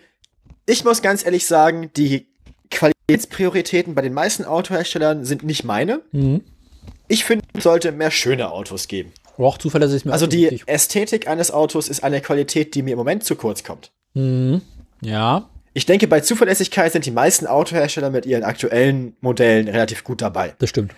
ich 0.67 0.85
muss 0.85 1.03
ganz 1.03 1.25
ehrlich 1.25 1.47
sagen, 1.47 1.91
die 1.97 2.29
Qualitätsprioritäten 2.71 3.95
bei 3.95 4.03
den 4.03 4.13
meisten 4.13 4.45
Autoherstellern 4.45 5.25
sind 5.25 5.45
nicht 5.45 5.65
meine. 5.65 6.03
Mhm. 6.13 6.43
Ich 7.09 7.25
finde, 7.25 7.47
es 7.55 7.63
sollte 7.63 7.93
mehr 7.93 8.11
schöne 8.11 8.51
Autos 8.51 8.89
geben. 8.89 9.13
Auch 9.39 9.59
zuverlässig 9.59 10.05
mir 10.05 10.13
Also 10.13 10.27
die 10.27 10.43
wichtig. 10.43 10.65
Ästhetik 10.67 11.29
eines 11.29 11.51
Autos 11.51 11.89
ist 11.89 12.03
eine 12.03 12.21
Qualität, 12.21 12.75
die 12.75 12.83
mir 12.83 12.93
im 12.93 12.99
Moment 12.99 13.25
zu 13.25 13.37
kurz 13.37 13.65
kommt. 13.65 13.93
Mhm. 14.15 14.63
Ja. 15.03 15.49
Ich 15.75 15.85
denke, 15.85 16.09
bei 16.09 16.21
Zuverlässigkeit 16.21 16.93
sind 16.93 17.05
die 17.05 17.11
meisten 17.11 17.47
Autohersteller 17.47 18.11
mit 18.11 18.25
ihren 18.25 18.45
aktuellen 18.45 19.15
Modellen 19.21 19.69
relativ 19.69 20.05
gut 20.05 20.23
dabei. 20.23 20.55
Das 20.59 20.71
stimmt. 20.71 20.95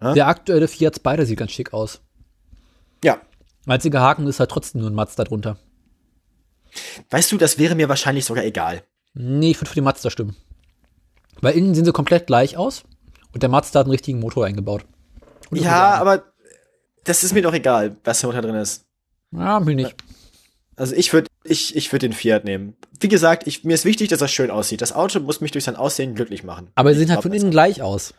Ja? 0.00 0.14
Der 0.14 0.26
aktuelle 0.26 0.66
Fiat 0.66 0.96
Spider 0.96 1.24
sieht 1.26 1.38
ganz 1.38 1.52
schick 1.52 1.72
aus. 1.72 2.00
Ja. 3.04 3.20
Einziger 3.66 4.00
Haken 4.00 4.26
ist 4.26 4.40
halt 4.40 4.50
trotzdem 4.50 4.80
nur 4.80 4.90
ein 4.90 4.94
Mazda 4.94 5.22
drunter. 5.22 5.58
Weißt 7.10 7.30
du, 7.30 7.38
das 7.38 7.58
wäre 7.58 7.76
mir 7.76 7.88
wahrscheinlich 7.88 8.24
sogar 8.24 8.44
egal. 8.44 8.82
Nee, 9.14 9.50
ich 9.52 9.60
würde 9.60 9.68
für 9.68 9.74
die 9.74 9.82
Mazda 9.82 10.10
stimmen. 10.10 10.36
Weil 11.40 11.56
innen 11.56 11.74
sehen 11.74 11.84
sie 11.84 11.92
komplett 11.92 12.26
gleich 12.26 12.56
aus 12.56 12.82
und 13.32 13.42
der 13.42 13.50
Mazda 13.50 13.80
hat 13.80 13.86
einen 13.86 13.92
richtigen 13.92 14.18
Motor 14.20 14.46
eingebaut. 14.46 14.84
Ja, 15.52 15.94
aber 15.94 16.31
das 17.04 17.24
ist 17.24 17.32
mir 17.32 17.42
doch 17.42 17.54
egal, 17.54 17.96
was 18.04 18.22
Motor 18.22 18.42
drin 18.42 18.54
ist. 18.54 18.84
Ja, 19.32 19.60
mir 19.60 19.74
nicht. 19.74 19.94
Also 20.76 20.94
ich 20.94 21.12
würde 21.12 21.28
ich, 21.44 21.76
ich 21.76 21.92
würd 21.92 22.02
den 22.02 22.12
Fiat 22.12 22.44
nehmen. 22.44 22.76
Wie 23.00 23.08
gesagt, 23.08 23.46
ich, 23.46 23.64
mir 23.64 23.74
ist 23.74 23.84
wichtig, 23.84 24.08
dass 24.08 24.20
er 24.20 24.28
schön 24.28 24.50
aussieht. 24.50 24.80
Das 24.80 24.92
Auto 24.92 25.20
muss 25.20 25.40
mich 25.40 25.50
durch 25.50 25.64
sein 25.64 25.76
Aussehen 25.76 26.14
glücklich 26.14 26.44
machen. 26.44 26.68
Aber 26.74 26.92
sie 26.92 27.00
sehen 27.00 27.10
halt 27.10 27.22
von 27.22 27.32
innen 27.32 27.50
gleich 27.50 27.82
aus. 27.82 28.14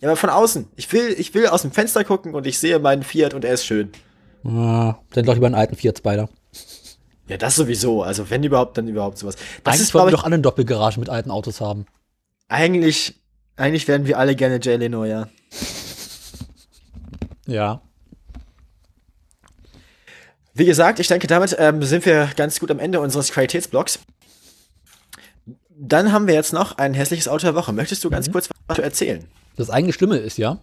Ja, 0.00 0.08
aber 0.08 0.16
von 0.16 0.30
außen. 0.30 0.68
Ich 0.76 0.92
will, 0.92 1.14
ich 1.18 1.34
will 1.34 1.46
aus 1.48 1.62
dem 1.62 1.72
Fenster 1.72 2.04
gucken 2.04 2.34
und 2.34 2.46
ich 2.46 2.58
sehe 2.58 2.78
meinen 2.78 3.02
Fiat 3.02 3.34
und 3.34 3.44
er 3.44 3.54
ist 3.54 3.66
schön. 3.66 3.90
Ah, 4.44 4.96
dann 5.12 5.24
doch 5.24 5.34
lieber 5.34 5.46
einen 5.46 5.54
alten 5.54 5.76
Fiat 5.76 5.98
Spider. 5.98 6.28
Ja, 7.28 7.36
das 7.36 7.56
sowieso. 7.56 8.02
Also 8.02 8.28
wenn 8.30 8.42
überhaupt, 8.42 8.76
dann 8.78 8.88
überhaupt 8.88 9.18
sowas. 9.18 9.36
Das 9.62 9.74
eigentlich 9.74 9.82
ist, 9.82 9.94
wollen 9.94 10.06
wir 10.06 10.12
doch 10.12 10.24
alle 10.24 10.34
eine 10.34 10.42
Doppelgarage 10.42 10.98
mit 10.98 11.08
alten 11.08 11.30
Autos 11.30 11.60
haben. 11.60 11.86
Eigentlich, 12.48 13.20
eigentlich 13.56 13.86
werden 13.88 14.06
wir 14.06 14.18
alle 14.18 14.34
gerne 14.34 14.58
Jay 14.60 14.76
Leno, 14.76 15.04
ja. 15.04 15.28
Ja. 17.46 17.82
Wie 20.54 20.64
gesagt, 20.64 20.98
ich 20.98 21.08
denke, 21.08 21.26
damit 21.26 21.56
ähm, 21.58 21.82
sind 21.82 22.04
wir 22.06 22.30
ganz 22.36 22.58
gut 22.58 22.70
am 22.70 22.78
Ende 22.78 23.00
unseres 23.00 23.30
Qualitätsblocks. 23.32 24.00
Dann 25.70 26.12
haben 26.12 26.26
wir 26.26 26.34
jetzt 26.34 26.52
noch 26.52 26.76
ein 26.78 26.92
hässliches 26.94 27.28
Auto 27.28 27.46
der 27.46 27.54
Woche. 27.54 27.72
Möchtest 27.72 28.04
du 28.04 28.10
ganz 28.10 28.28
mhm. 28.28 28.32
kurz 28.32 28.48
was 28.66 28.78
erzählen? 28.78 29.24
Das 29.56 29.70
eigentlich 29.70 29.94
Schlimme 29.94 30.16
ist 30.16 30.38
ja, 30.38 30.58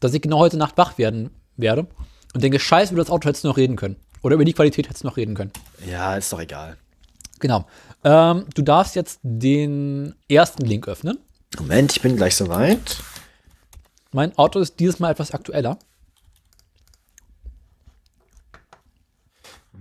dass 0.00 0.14
ich 0.14 0.22
genau 0.22 0.38
heute 0.38 0.56
Nacht 0.56 0.76
wach 0.76 0.98
werden 0.98 1.30
werde 1.56 1.86
und 2.34 2.42
denke, 2.42 2.58
scheiße, 2.58 2.92
über 2.92 3.02
das 3.02 3.10
Auto 3.10 3.28
hättest 3.28 3.44
du 3.44 3.48
noch 3.48 3.56
reden 3.56 3.76
können. 3.76 3.96
Oder 4.22 4.34
über 4.34 4.44
die 4.44 4.52
Qualität 4.52 4.88
hättest 4.88 5.04
du 5.04 5.08
noch 5.08 5.16
reden 5.16 5.34
können. 5.34 5.52
Ja, 5.86 6.16
ist 6.16 6.32
doch 6.32 6.40
egal. 6.40 6.76
Genau. 7.40 7.66
Ähm, 8.04 8.46
du 8.54 8.62
darfst 8.62 8.94
jetzt 8.94 9.20
den 9.22 10.14
ersten 10.28 10.64
Link 10.64 10.88
öffnen. 10.88 11.18
Moment, 11.58 11.92
ich 11.92 12.02
bin 12.02 12.16
gleich 12.16 12.34
soweit. 12.36 12.98
Mein 14.12 14.36
Auto 14.38 14.60
ist 14.60 14.80
dieses 14.80 14.98
Mal 14.98 15.10
etwas 15.10 15.32
aktueller. 15.32 15.78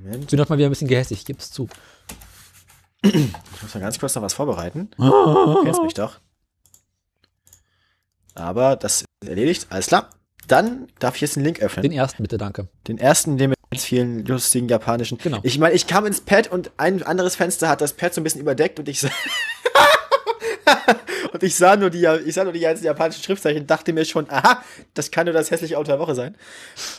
Moment. 0.04 0.30
Bin 0.30 0.38
doch 0.38 0.50
mal 0.50 0.58
wieder 0.58 0.68
ein 0.68 0.72
bisschen 0.72 0.88
gehässig, 0.88 1.20
ich 1.20 1.26
gib's 1.26 1.52
zu. 1.52 1.68
Ich 3.04 3.62
muss 3.62 3.74
mal 3.74 3.82
ganz 3.82 4.00
kurz 4.00 4.16
noch 4.16 4.22
was 4.22 4.34
vorbereiten. 4.34 4.90
Du 4.98 5.64
kennst 5.64 5.84
mich 5.84 5.94
doch. 5.94 6.20
Aber 8.36 8.76
das 8.76 9.02
ist 9.02 9.08
erledigt. 9.26 9.68
Alles 9.70 9.88
klar. 9.88 10.10
Dann 10.48 10.88
darf 11.00 11.16
ich 11.16 11.22
jetzt 11.22 11.36
den 11.36 11.44
Link 11.44 11.62
öffnen. 11.62 11.84
Den 11.84 11.94
ersten 11.94 12.24
bitte, 12.24 12.38
danke. 12.38 12.68
Den 12.88 12.98
ersten, 12.98 13.38
den 13.38 13.52
mit 13.52 13.60
ganz 13.72 13.86
vielen 13.86 14.26
lustigen 14.26 14.68
japanischen. 14.68 15.18
Genau. 15.18 15.40
Ich 15.44 15.58
meine, 15.58 15.74
ich 15.74 15.88
kam 15.88 16.06
ins 16.06 16.22
Pad 16.22 16.52
und 16.52 16.72
ein 16.78 17.04
anderes 17.04 17.36
Fenster 17.36 17.70
hat 17.70 17.82
das 17.82 17.94
Pad 17.94 18.14
so 18.14 18.22
ein 18.22 18.26
bisschen 18.26 18.42
überdeckt 18.42 18.80
und 18.80 18.90
ich 18.90 19.04
und 21.34 21.44
ich 21.44 21.56
sah 21.56 21.78
nur 21.78 21.90
die, 21.90 22.06
ich 22.26 22.34
sah 22.34 22.44
nur 22.44 22.54
die 22.54 22.60
ganzen 22.60 22.84
japanischen 22.84 23.24
Schriftzeichen 23.24 23.62
und 23.62 23.72
dachte 23.72 23.94
mir 23.94 24.04
schon, 24.04 24.30
aha, 24.30 24.62
das 24.94 25.12
kann 25.12 25.26
nur 25.26 25.34
das 25.34 25.50
hässliche 25.50 25.78
Auto 25.78 25.92
der 25.92 26.00
Woche 26.00 26.16
sein. 26.16 26.36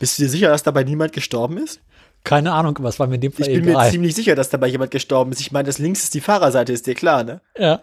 Bist 0.01 0.18
du 0.18 0.22
dir 0.22 0.31
sicher, 0.31 0.48
dass 0.48 0.62
dabei 0.62 0.85
niemand 0.85 1.12
gestorben 1.12 1.59
ist? 1.59 1.81
Keine 2.24 2.52
Ahnung, 2.52 2.76
was 2.80 2.98
war 2.98 3.06
mir 3.06 3.16
in 3.16 3.20
dem 3.20 3.32
Fall 3.32 3.46
Ich 3.46 3.55
bin 3.55 3.68
egal. 3.68 3.84
mir 3.84 3.90
ziemlich 3.90 4.14
sicher, 4.14 4.34
dass 4.34 4.48
dabei 4.48 4.66
jemand 4.68 4.90
gestorben 4.90 5.30
ist. 5.32 5.40
Ich 5.40 5.52
meine, 5.52 5.66
das 5.66 5.78
links 5.78 6.02
ist 6.05 6.14
die 6.14 6.22
Fahrerseite, 6.22 6.72
ist 6.72 6.86
dir 6.86 6.94
klar, 6.94 7.22
ne? 7.22 7.42
Ja. 7.59 7.82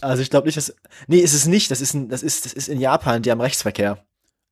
Also 0.00 0.22
ich 0.22 0.30
glaube 0.30 0.46
nicht, 0.46 0.56
dass. 0.56 0.74
Nee, 1.06 1.18
ist 1.18 1.34
es 1.34 1.46
nicht. 1.46 1.70
Das 1.70 1.80
ist, 1.80 1.94
ein, 1.94 2.08
das, 2.08 2.22
ist, 2.22 2.44
das 2.44 2.52
ist 2.52 2.68
in 2.68 2.80
Japan, 2.80 3.22
die 3.22 3.30
haben 3.30 3.40
Rechtsverkehr. 3.40 3.98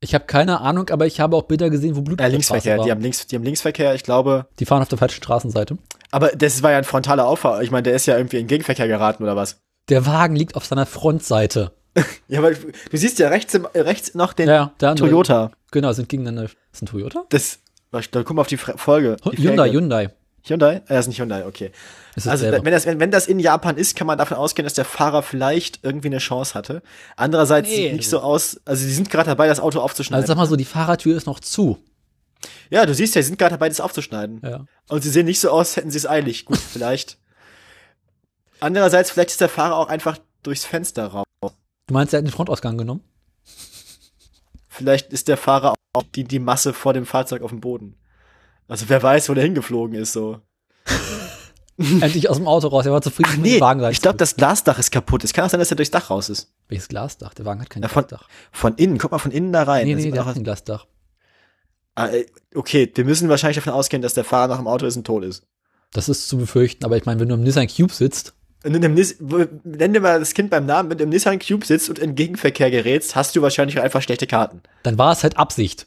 Ich 0.00 0.14
habe 0.14 0.26
keine 0.26 0.60
Ahnung, 0.60 0.90
aber 0.90 1.06
ich 1.06 1.18
habe 1.18 1.34
auch 1.34 1.42
Bilder 1.42 1.70
gesehen, 1.70 1.96
wo 1.96 2.02
Blut 2.02 2.20
äh, 2.20 2.28
Linksverkehr, 2.28 2.78
die 2.78 2.90
haben, 2.92 3.00
links, 3.00 3.26
die 3.26 3.34
haben 3.34 3.42
Linksverkehr, 3.42 3.94
ich 3.94 4.04
glaube. 4.04 4.46
Die 4.60 4.64
fahren 4.64 4.82
auf 4.82 4.88
der 4.88 4.98
falschen 4.98 5.16
Straßenseite. 5.16 5.76
Aber 6.12 6.28
das 6.28 6.62
war 6.62 6.70
ja 6.70 6.78
ein 6.78 6.84
frontaler 6.84 7.26
Auffahrt. 7.26 7.64
Ich 7.64 7.72
meine, 7.72 7.82
der 7.82 7.94
ist 7.94 8.06
ja 8.06 8.16
irgendwie 8.16 8.38
in 8.38 8.46
Gegenverkehr 8.46 8.86
geraten, 8.86 9.24
oder 9.24 9.34
was? 9.34 9.60
Der 9.88 10.06
Wagen 10.06 10.36
liegt 10.36 10.54
auf 10.54 10.64
seiner 10.64 10.86
Frontseite. 10.86 11.72
ja, 12.28 12.38
aber 12.38 12.52
du 12.52 12.96
siehst 12.96 13.18
ja 13.18 13.28
rechts, 13.28 13.58
rechts 13.74 14.14
noch 14.14 14.32
den 14.32 14.48
ja, 14.48 14.72
Toyota. 14.78 15.50
Genau, 15.72 15.92
sind 15.92 16.08
gegeneinander. 16.08 16.50
Ist 16.72 16.82
ein 16.82 16.86
Toyota? 16.86 17.24
Das, 17.30 17.58
dann 17.90 18.24
guck 18.24 18.34
mal 18.34 18.42
auf 18.42 18.48
die 18.48 18.56
Folge. 18.56 19.16
Die 19.32 19.48
Hyundai, 19.48 19.70
Hyundai. 19.70 20.10
Hyundai? 20.44 20.82
Er 20.86 20.96
ah, 20.96 21.00
ist 21.00 21.08
nicht 21.08 21.20
Hyundai, 21.20 21.46
okay. 21.46 21.72
Also, 22.26 22.46
wenn 22.50 22.64
das, 22.64 22.86
wenn, 22.86 23.00
wenn 23.00 23.10
das 23.10 23.26
in 23.26 23.38
Japan 23.38 23.76
ist, 23.76 23.96
kann 23.96 24.06
man 24.06 24.18
davon 24.18 24.36
ausgehen, 24.36 24.64
dass 24.64 24.74
der 24.74 24.84
Fahrer 24.84 25.22
vielleicht 25.22 25.80
irgendwie 25.82 26.08
eine 26.08 26.18
Chance 26.18 26.54
hatte. 26.54 26.82
Andererseits 27.16 27.68
nee. 27.68 27.76
sieht 27.76 27.92
nicht 27.94 28.08
so 28.08 28.20
aus, 28.20 28.60
also 28.64 28.82
sie 28.84 28.92
sind 28.92 29.10
gerade 29.10 29.28
dabei, 29.28 29.46
das 29.46 29.60
Auto 29.60 29.80
aufzuschneiden. 29.80 30.22
Also 30.22 30.32
sag 30.32 30.36
mal 30.36 30.46
so, 30.46 30.56
die 30.56 30.64
Fahrertür 30.64 31.16
ist 31.16 31.26
noch 31.26 31.40
zu. 31.40 31.78
Ja, 32.70 32.86
du 32.86 32.94
siehst 32.94 33.14
ja, 33.14 33.22
sie 33.22 33.28
sind 33.28 33.38
gerade 33.38 33.54
dabei, 33.54 33.68
das 33.68 33.80
aufzuschneiden. 33.80 34.40
Ja. 34.42 34.64
Und 34.88 35.02
sie 35.02 35.10
sehen 35.10 35.26
nicht 35.26 35.40
so 35.40 35.50
aus, 35.50 35.76
hätten 35.76 35.90
sie 35.90 35.98
es 35.98 36.08
eilig. 36.08 36.44
Gut, 36.44 36.58
vielleicht. 36.72 37.18
Andererseits, 38.60 39.10
vielleicht 39.10 39.30
ist 39.30 39.40
der 39.40 39.48
Fahrer 39.48 39.76
auch 39.76 39.88
einfach 39.88 40.18
durchs 40.42 40.64
Fenster 40.64 41.06
raus. 41.06 41.24
Du 41.40 41.94
meinst, 41.94 42.12
er 42.12 42.18
hat 42.18 42.26
den 42.26 42.32
Frontausgang 42.32 42.76
genommen? 42.76 43.02
Vielleicht 44.78 45.12
ist 45.12 45.26
der 45.26 45.36
Fahrer 45.36 45.74
auch 45.92 46.04
die, 46.14 46.22
die 46.22 46.38
Masse 46.38 46.72
vor 46.72 46.92
dem 46.92 47.04
Fahrzeug 47.04 47.42
auf 47.42 47.50
dem 47.50 47.58
Boden. 47.58 47.96
Also 48.68 48.84
wer 48.88 49.02
weiß, 49.02 49.28
wo 49.28 49.34
der 49.34 49.42
hingeflogen 49.42 49.96
ist, 49.98 50.12
so. 50.12 50.38
Endlich 51.76 52.30
aus 52.30 52.36
dem 52.36 52.46
Auto 52.46 52.68
raus, 52.68 52.86
er 52.86 52.92
war 52.92 53.02
zufrieden 53.02 53.30
Ach, 53.32 53.36
nee, 53.38 53.42
mit 53.42 53.52
dem 53.54 53.60
Wagen. 53.60 53.90
Ich 53.90 54.00
glaube, 54.00 54.18
das 54.18 54.36
Glasdach 54.36 54.78
ist 54.78 54.92
kaputt. 54.92 55.24
Es 55.24 55.32
kann 55.32 55.44
auch 55.44 55.50
sein, 55.50 55.58
dass 55.58 55.72
er 55.72 55.76
durchs 55.76 55.90
Dach 55.90 56.10
raus 56.10 56.28
ist. 56.28 56.54
Welches 56.68 56.86
Glasdach? 56.86 57.34
Der 57.34 57.44
Wagen 57.44 57.60
hat 57.60 57.70
kein 57.70 57.82
ja, 57.82 57.88
von, 57.88 58.06
Glasdach. 58.06 58.28
Von 58.52 58.76
innen, 58.76 58.98
guck 58.98 59.10
mal 59.10 59.18
von 59.18 59.32
innen 59.32 59.52
da 59.52 59.64
rein. 59.64 59.84
Nee, 59.84 59.96
nee, 59.96 60.12
der 60.12 60.24
hat 60.24 60.36
ein 60.36 60.44
Glasdach. 60.44 60.86
Ah, 61.96 62.06
äh, 62.06 62.26
okay, 62.54 62.88
wir 62.94 63.04
müssen 63.04 63.28
wahrscheinlich 63.28 63.56
davon 63.56 63.72
ausgehen, 63.72 64.00
dass 64.00 64.14
der 64.14 64.22
Fahrer 64.22 64.46
nach 64.46 64.58
dem 64.58 64.68
Auto 64.68 64.86
ist 64.86 64.96
und 64.96 65.08
tot 65.08 65.24
ist. 65.24 65.42
Das 65.92 66.08
ist 66.08 66.28
zu 66.28 66.38
befürchten, 66.38 66.84
aber 66.84 66.96
ich 66.96 67.04
meine, 67.04 67.18
wenn 67.18 67.28
du 67.28 67.34
im 67.34 67.42
Nissan 67.42 67.66
Cube 67.66 67.92
sitzt 67.92 68.34
wenn 68.62 68.80
du 68.80 68.88
Nis 68.88 69.16
nenn 69.20 69.92
dir 69.92 70.00
mal 70.00 70.18
das 70.18 70.34
Kind 70.34 70.50
beim 70.50 70.66
Namen, 70.66 70.90
wenn 70.90 70.98
du 70.98 71.04
im 71.04 71.10
Nissan 71.10 71.38
Cube 71.38 71.64
sitzt 71.64 71.88
und 71.88 71.98
in 71.98 72.14
Gegenverkehr 72.14 72.70
gerätst, 72.70 73.14
hast 73.14 73.36
du 73.36 73.42
wahrscheinlich 73.42 73.80
einfach 73.80 74.02
schlechte 74.02 74.26
Karten. 74.26 74.62
Dann 74.82 74.98
war 74.98 75.12
es 75.12 75.22
halt 75.22 75.36
Absicht. 75.36 75.86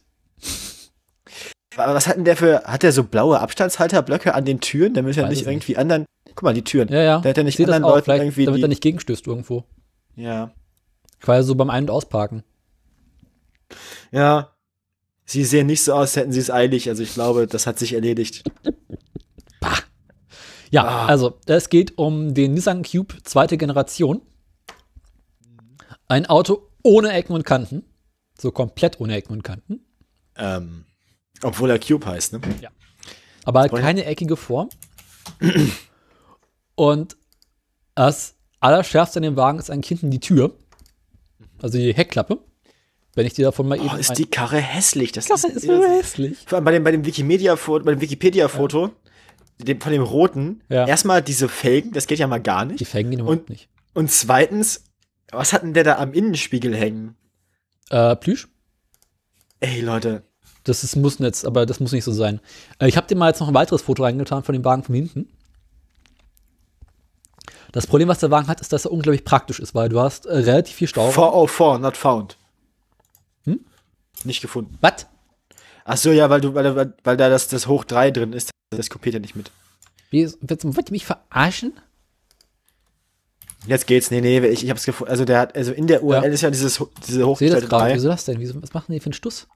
Was 1.76 2.07
hat 2.07 2.18
denn 2.18 2.26
der 2.26 2.35
für, 2.35 2.64
hat 2.64 2.84
der 2.84 2.91
so 2.91 3.03
blaue 3.03 3.39
Abstandshalterblöcke 3.39 4.34
an 4.34 4.45
den 4.45 4.60
Türen? 4.60 4.93
Müsste 5.03 5.22
ja 5.22 5.30
nicht 5.30 5.45
irgendwie 5.45 5.77
anderen, 5.77 6.06
guck 6.35 6.43
mal, 6.43 6.53
die 6.53 6.64
Türen. 6.64 6.89
Ja, 6.89 7.02
ja. 7.02 7.23
Hat 7.23 7.38
ja 7.38 7.43
nicht 7.43 7.60
anderen 7.60 7.84
Leuten 7.84 8.11
irgendwie. 8.11 8.45
Damit 8.45 8.61
er 8.61 8.68
nicht 8.68 8.81
gegenstößt 8.81 9.26
irgendwo. 9.27 9.64
Ja. 10.15 10.52
Quasi 11.22 11.48
so 11.48 11.56
beim 11.56 11.69
Ein- 11.69 11.84
und 11.84 11.91
Ausparken. 11.91 12.43
Ja. 14.11 14.52
Sie 15.26 15.45
sehen 15.45 15.68
nicht 15.68 15.84
so 15.84 15.93
aus, 15.93 15.99
als 15.99 16.15
hätten 16.18 16.31
sie 16.34 16.41
es 16.41 16.52
eilig. 16.52 16.89
Also 16.89 17.03
ich 17.03 17.14
glaube, 17.14 17.48
das 17.48 17.68
hat 17.68 17.80
sich 17.80 17.93
erledigt. 17.93 18.43
Bah. 19.61 19.77
Ja, 20.72 20.85
ah. 20.85 21.06
also 21.06 21.38
es 21.45 21.69
geht 21.69 21.98
um 21.98 22.34
den 22.34 22.53
Nissan 22.53 22.84
Cube 22.84 23.14
zweite 23.23 23.57
Generation. 23.57 24.22
Ein 26.07 26.26
Auto 26.26 26.69
ohne 26.81 27.11
Ecken 27.11 27.34
und 27.34 27.45
Kanten. 27.45 27.84
So 28.39 28.52
komplett 28.52 28.99
ohne 28.99 29.15
Ecken 29.15 29.34
und 29.34 29.43
Kanten. 29.43 29.85
Ähm, 30.35 30.85
obwohl 31.43 31.69
er 31.69 31.80
Cube 31.80 32.06
heißt, 32.06 32.34
ne? 32.34 32.41
Ja. 32.61 32.69
Aber 33.43 33.68
keine 33.69 34.06
eckige 34.06 34.38
Form. 34.38 34.69
und 36.76 37.18
das 37.95 38.35
Allerschärfste 38.60 39.19
an 39.19 39.23
dem 39.23 39.35
Wagen 39.35 39.60
ist 39.60 39.69
eigentlich 39.69 39.89
hinten 39.89 40.10
die 40.10 40.19
Tür. 40.19 40.56
Also 41.61 41.77
die 41.77 41.93
Heckklappe. 41.93 42.39
Wenn 43.14 43.26
ich 43.26 43.34
dir 43.34 43.45
davon 43.45 43.68
mal 43.68 43.80
oh, 43.80 43.85
eben. 43.85 43.98
ist 43.98 44.18
die 44.18 44.26
Karre 44.26 44.57
hässlich. 44.57 45.11
Das 45.11 45.26
Karre 45.26 45.48
ist, 45.48 45.57
ist 45.57 45.65
so 45.65 45.84
hässlich. 45.84 46.38
Vor 46.45 46.57
allem 46.57 46.65
bei 46.65 46.72
dem, 46.72 46.84
bei 46.84 46.91
dem 46.91 47.06
Wikimedia-Foto, 47.06 47.84
bei 47.84 47.91
dem 47.91 48.02
Wikipedia-Foto, 48.02 48.85
ja. 48.85 48.91
Dem, 49.64 49.82
von 49.82 49.92
dem 49.92 50.04
roten, 50.04 50.64
ja. 50.70 50.88
erstmal 50.88 51.22
diese 51.22 51.50
Felgen, 51.50 51.92
das 51.92 52.08
geht 52.08 52.20
ja 52.20 52.28
mal 52.28 52.42
gar 52.42 52.66
nicht. 52.66 52.80
Die 52.80 52.86
Felgen 52.86 53.12
gehen 53.12 53.22
überhaupt 53.22 53.50
nicht. 53.50 53.70
Und 53.94 54.12
zweitens, 54.12 54.84
was 55.32 55.54
hat 55.54 55.64
denn 55.64 55.74
der 55.74 55.84
da 55.84 55.98
am 55.98 56.14
Innenspiegel 56.14 56.76
hängen? 56.76 57.16
Äh, 57.90 58.16
Plüsch? 58.16 58.48
Ey, 59.60 59.82
Leute. 59.82 60.24
Das 60.64 60.84
ist, 60.84 60.96
muss 60.96 61.20
jetzt, 61.20 61.46
aber 61.46 61.66
das 61.66 61.80
muss 61.80 61.92
nicht 61.92 62.04
so 62.04 62.12
sein. 62.12 62.40
Äh, 62.80 62.88
ich 62.88 62.98
habe 62.98 63.08
dir 63.08 63.16
mal 63.16 63.30
jetzt 63.30 63.40
noch 63.40 63.48
ein 63.48 63.54
weiteres 63.54 63.82
Foto 63.82 64.04
reingetan 64.04 64.44
von 64.44 64.54
dem 64.54 64.64
Wagen 64.64 64.84
von 64.84 64.96
hinten. 64.96 65.28
Das 67.72 67.88
Problem, 67.88 68.10
was 68.10 68.20
der 68.20 68.32
Wagen 68.32 68.48
hat, 68.48 68.60
ist, 68.60 68.74
dass 68.74 68.86
er 68.86 68.92
unglaublich 68.92 69.24
praktisch 69.24 69.60
ist, 69.60 69.74
weil 69.74 69.90
du 69.90 70.00
hast 70.00 70.26
äh, 70.26 70.38
relativ 70.38 70.76
viel 70.76 70.88
Stauraum. 70.88 71.14
404, 71.14 71.80
not 71.80 71.98
found. 71.98 72.38
Hm? 73.46 73.62
Nicht 74.24 74.42
gefunden. 74.42 74.78
Was? 74.82 75.08
Ach 75.92 75.98
so, 75.98 76.10
ja, 76.14 76.30
weil 76.30 76.40
du, 76.40 76.54
weil, 76.54 76.94
weil, 77.04 77.18
da 77.18 77.30
das, 77.30 77.50
das 77.50 77.68
Hoch 77.68 77.84
3 77.84 78.12
drin 78.12 78.32
ist, 78.32 78.50
das 78.70 78.90
kopiert 78.90 79.16
er 79.16 79.20
nicht 79.20 79.36
mit. 79.36 79.52
Wie, 80.10 80.24
willst 80.40 80.64
du 80.64 80.92
mich 80.94 81.06
verarschen? 81.06 81.74
Jetzt 83.68 83.88
geht's, 83.88 84.10
nee, 84.10 84.22
nee, 84.22 84.40
ich, 84.40 84.64
ich 84.64 84.70
hab's 84.70 84.86
gefunden. 84.86 85.12
Also 85.12 85.26
der 85.26 85.40
hat, 85.40 85.58
also 85.58 85.74
in 85.74 85.88
der 85.88 86.02
URL 86.02 86.24
ja. 86.24 86.30
ist 86.30 86.44
ja 86.44 86.50
dieses, 86.50 86.82
diese 87.06 87.28
hochgestellte 87.28 87.68
3. 87.68 87.96
Wieso 87.96 88.08
das 88.08 88.24
denn? 88.24 88.40
Wieso, 88.40 88.62
was 88.62 88.74
machen 88.74 88.94
die 88.94 89.02
für 89.02 89.08
einen 89.08 89.14
Stuss? 89.14 89.50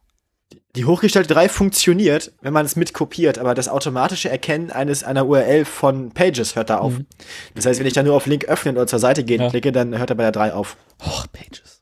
Die 0.75 0.83
hochgestellte 0.83 1.33
3 1.33 1.47
funktioniert, 1.47 2.33
wenn 2.41 2.51
man 2.51 2.65
es 2.65 2.75
mitkopiert, 2.75 3.39
aber 3.39 3.55
das 3.55 3.69
automatische 3.69 4.29
Erkennen 4.29 4.71
eines 4.71 5.05
einer 5.05 5.25
URL 5.25 5.63
von 5.63 6.11
Pages 6.11 6.57
hört 6.57 6.69
da 6.69 6.79
auf. 6.79 6.97
Mhm. 6.97 7.05
Das 7.55 7.65
heißt, 7.65 7.79
wenn 7.79 7.87
ich 7.87 7.93
da 7.93 8.03
nur 8.03 8.13
auf 8.13 8.25
Link 8.25 8.43
öffnen 8.43 8.75
oder 8.75 8.87
zur 8.87 8.99
Seite 8.99 9.23
gehen 9.23 9.41
ja. 9.41 9.49
klicke, 9.49 9.71
dann 9.71 9.97
hört 9.97 10.09
er 10.09 10.17
bei 10.17 10.23
der 10.23 10.33
3 10.33 10.53
auf. 10.53 10.75
Och, 10.99 11.27
Pages. 11.31 11.74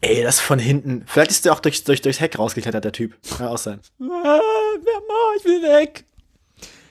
Ey, 0.00 0.22
das 0.22 0.40
von 0.40 0.58
hinten. 0.58 1.04
Vielleicht 1.06 1.30
ist 1.30 1.44
der 1.44 1.52
auch 1.52 1.60
durch, 1.60 1.84
durch, 1.84 2.02
durchs 2.02 2.20
Heck 2.20 2.38
rausgeklettert, 2.38 2.84
der 2.84 2.92
Typ. 2.92 3.16
Kann 3.36 3.48
auch 3.48 3.58
sein. 3.58 3.80
Ah, 4.00 4.02
wer 4.02 5.00
mal, 5.08 5.36
ich 5.38 5.44
will 5.44 5.62
weg. 5.62 6.04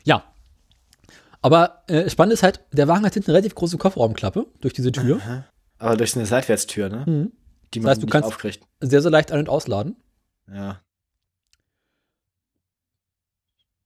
Ja. 0.04 0.24
Aber 1.42 1.84
äh, 1.88 2.10
spannend 2.10 2.34
ist 2.34 2.44
halt, 2.44 2.62
der 2.72 2.88
Wagen 2.88 3.06
hat 3.06 3.14
hinten 3.14 3.30
eine 3.30 3.38
relativ 3.38 3.54
große 3.56 3.78
Kofferraumklappe 3.78 4.48
durch 4.62 4.74
diese 4.74 4.92
Tür. 4.92 5.18
Aha. 5.18 5.46
Aber 5.78 5.98
durch 5.98 6.16
eine 6.16 6.26
Seitwärtstür, 6.26 6.90
ne? 6.90 7.04
Mhm. 7.06 7.32
Die 7.74 7.80
man 7.80 7.88
das 7.88 7.98
heißt, 7.98 8.04
du 8.04 8.08
kannst 8.08 8.28
aufkriegt. 8.28 8.64
sehr, 8.80 9.02
sehr 9.02 9.12
leicht 9.12 9.32
ein- 9.32 9.40
und 9.40 9.50
ausladen. 9.50 9.96
Ja. 10.52 10.82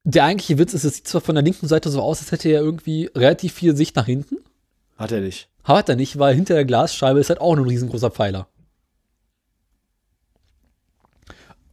Der 0.06 0.24
eigentliche 0.24 0.58
Witz 0.58 0.74
ist, 0.74 0.86
es 0.86 0.96
sieht 0.96 1.08
zwar 1.08 1.22
von 1.22 1.36
der 1.36 1.44
linken 1.44 1.68
Seite 1.68 1.90
so 1.90 2.02
aus, 2.02 2.20
als 2.20 2.32
hätte 2.32 2.50
er 2.50 2.62
irgendwie 2.62 3.12
relativ 3.16 3.54
viel 3.54 3.76
Sicht 3.76 3.96
nach 3.96 4.06
hinten. 4.06 4.38
Hat 4.98 5.12
er 5.12 5.22
nicht. 5.22 5.50
Hat 5.64 5.90
er 5.90 5.96
nicht, 5.96 6.18
weil 6.18 6.36
hinter 6.36 6.54
der 6.56 6.66
Glasscheibe 6.66 7.20
ist 7.20 7.30
halt 7.30 7.42
auch 7.42 7.56
ein 7.56 7.64
riesengroßer 7.64 8.10
Pfeiler. 8.10 8.48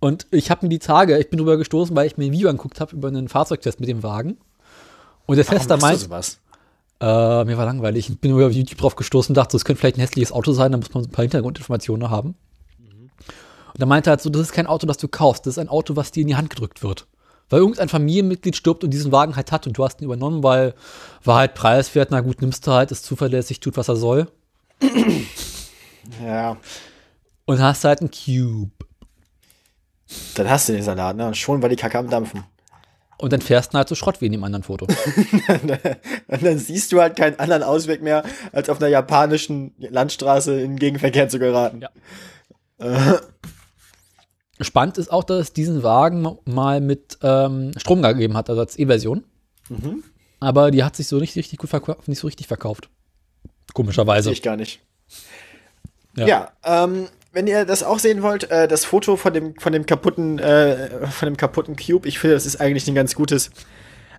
Und 0.07 0.29
ich 0.31 0.53
habe 0.53 0.65
mir 0.65 0.71
die 0.71 0.79
Tage, 0.79 1.19
ich 1.19 1.31
bin 1.31 1.39
drüber 1.39 1.57
gestoßen, 1.57 1.97
weil 1.97 2.07
ich 2.07 2.17
mir 2.17 2.27
ein 2.27 2.33
Video 2.33 2.49
angeguckt 2.49 2.81
habe 2.81 2.95
über 2.95 3.09
einen 3.09 3.29
Fahrzeugtest 3.29 3.81
mit 3.81 3.89
dem 3.89 4.05
Wagen. 4.05 4.37
Und 5.27 5.35
der 5.37 5.45
Warum 5.47 5.59
Tester 5.59 5.77
meint, 5.79 5.99
sowas? 5.99 6.39
Äh, 7.01 7.45
mir 7.45 7.59
war 7.59 7.65
langweilig. 7.65 8.09
Ich 8.09 8.21
bin 8.21 8.31
über 8.31 8.49
YouTube 8.49 8.79
drauf 8.79 8.95
gestoßen 8.95 9.33
und 9.33 9.37
dachte, 9.37 9.57
es 9.57 9.65
könnte 9.65 9.81
vielleicht 9.81 9.97
ein 9.97 10.03
hässliches 10.03 10.31
Auto 10.31 10.53
sein, 10.53 10.71
da 10.71 10.79
muss 10.79 10.95
man 10.95 11.03
so 11.03 11.09
ein 11.09 11.13
paar 11.13 11.25
Hintergrundinformationen 11.25 12.09
haben. 12.09 12.37
Mhm. 12.79 13.11
Und 13.75 13.81
er 13.81 13.87
meinte 13.87 14.11
halt 14.11 14.21
so, 14.21 14.31
das 14.31 14.43
ist 14.43 14.53
kein 14.53 14.69
Auto, 14.69 14.87
das 14.87 14.97
du 14.99 15.09
kaufst, 15.09 15.45
das 15.45 15.55
ist 15.55 15.59
ein 15.59 15.69
Auto, 15.69 15.97
was 15.97 16.13
dir 16.13 16.21
in 16.21 16.29
die 16.29 16.37
Hand 16.37 16.51
gedrückt 16.51 16.85
wird 16.85 17.09
weil 17.49 17.61
irgendein 17.61 17.89
Familienmitglied 17.89 18.57
stirbt 18.57 18.83
und 18.83 18.91
diesen 18.91 19.13
Wagen 19.13 19.37
halt 19.37 19.53
hat 19.53 19.67
und 19.67 19.79
du 19.79 19.85
hast 19.85 20.01
ihn 20.01 20.07
übernommen, 20.07 20.43
weil 20.43 20.75
war 21.23 21.39
halt 21.39 21.55
preiswert, 21.55 22.11
na 22.11 22.21
gut, 22.21 22.41
nimmst 22.41 22.67
du 22.67 22.73
halt, 22.73 22.91
ist 22.91 23.05
zuverlässig, 23.05 23.61
tut, 23.61 23.77
was 23.77 23.89
er 23.89 23.97
soll. 23.97 24.29
Ja. 26.25 26.57
Und 27.47 27.61
hast 27.61 27.85
halt 27.85 28.01
einen 28.01 28.11
Cube. 28.11 28.73
Dann 30.35 30.49
hast 30.49 30.69
du 30.69 30.73
den 30.73 30.83
Salat, 30.83 31.17
ne? 31.17 31.27
Und 31.27 31.37
schon 31.37 31.63
war 31.63 31.69
die 31.69 31.77
Kacke 31.77 31.99
am 31.99 32.09
Dampfen. 32.09 32.45
Und 33.19 33.33
dann 33.33 33.41
fährst 33.41 33.73
du 33.73 33.79
halt 33.79 33.89
so 33.89 33.95
Schrott 33.95 34.21
wie 34.21 34.27
in 34.27 34.33
dem 34.33 34.45
anderen 34.45 34.63
Foto. 34.63 34.87
und 36.29 36.43
dann 36.43 36.59
siehst 36.59 36.93
du 36.93 37.01
halt 37.01 37.17
keinen 37.17 37.39
anderen 37.39 37.63
Ausweg 37.63 38.03
mehr, 38.03 38.25
als 38.53 38.69
auf 38.69 38.79
einer 38.79 38.89
japanischen 38.89 39.75
Landstraße 39.79 40.61
in 40.61 40.73
den 40.73 40.79
Gegenverkehr 40.79 41.29
zu 41.29 41.39
geraten. 41.39 41.81
Ja. 41.81 41.91
Äh. 42.79 43.19
Spannend 44.61 44.99
ist 44.99 45.11
auch, 45.11 45.25
dass 45.25 45.41
es 45.41 45.53
diesen 45.55 45.83
Wagen 45.83 46.37
mal 46.45 46.81
mit 46.81 47.19
ähm, 47.23 47.73
Strom 47.79 48.03
gegeben 48.03 48.37
hat, 48.37 48.51
also 48.51 48.61
als 48.61 48.79
E-Version. 48.79 49.25
Mhm. 49.69 50.03
Aber 50.41 50.71
die 50.71 50.85
hat 50.85 50.97
sich 50.97 51.09
so 51.09 51.19
nicht 51.19 51.37
richtig 51.37 51.59
gut 51.59 51.71
verkauft, 51.71 52.09
nicht 52.09 52.19
so 52.19 52.27
richtig 52.27 52.47
verkauft. 52.47 52.91
Komischerweise. 53.73 54.31
Ich 54.31 54.43
gar 54.43 54.57
nicht. 54.57 54.81
Ja, 56.17 56.27
ja 56.27 56.53
ähm, 56.65 57.09
wenn 57.37 57.47
ihr 57.47 57.67
das 57.67 57.83
auch 57.83 57.99
sehen 57.99 58.23
wollt, 58.23 58.51
äh, 58.51 58.67
das 58.67 58.87
Foto 58.87 59.17
von 59.17 59.31
dem, 59.31 59.55
von 59.57 59.71
dem 59.71 59.85
kaputten, 59.85 60.39
äh, 60.39 61.07
von 61.07 61.27
dem 61.27 61.37
kaputten 61.37 61.77
Cube, 61.77 62.09
ich 62.09 62.19
finde, 62.19 62.35
das 62.35 62.47
ist 62.47 62.63
eigentlich 62.63 62.89
ein 62.89 62.95
ganz 62.95 63.15
gutes. 63.15 63.51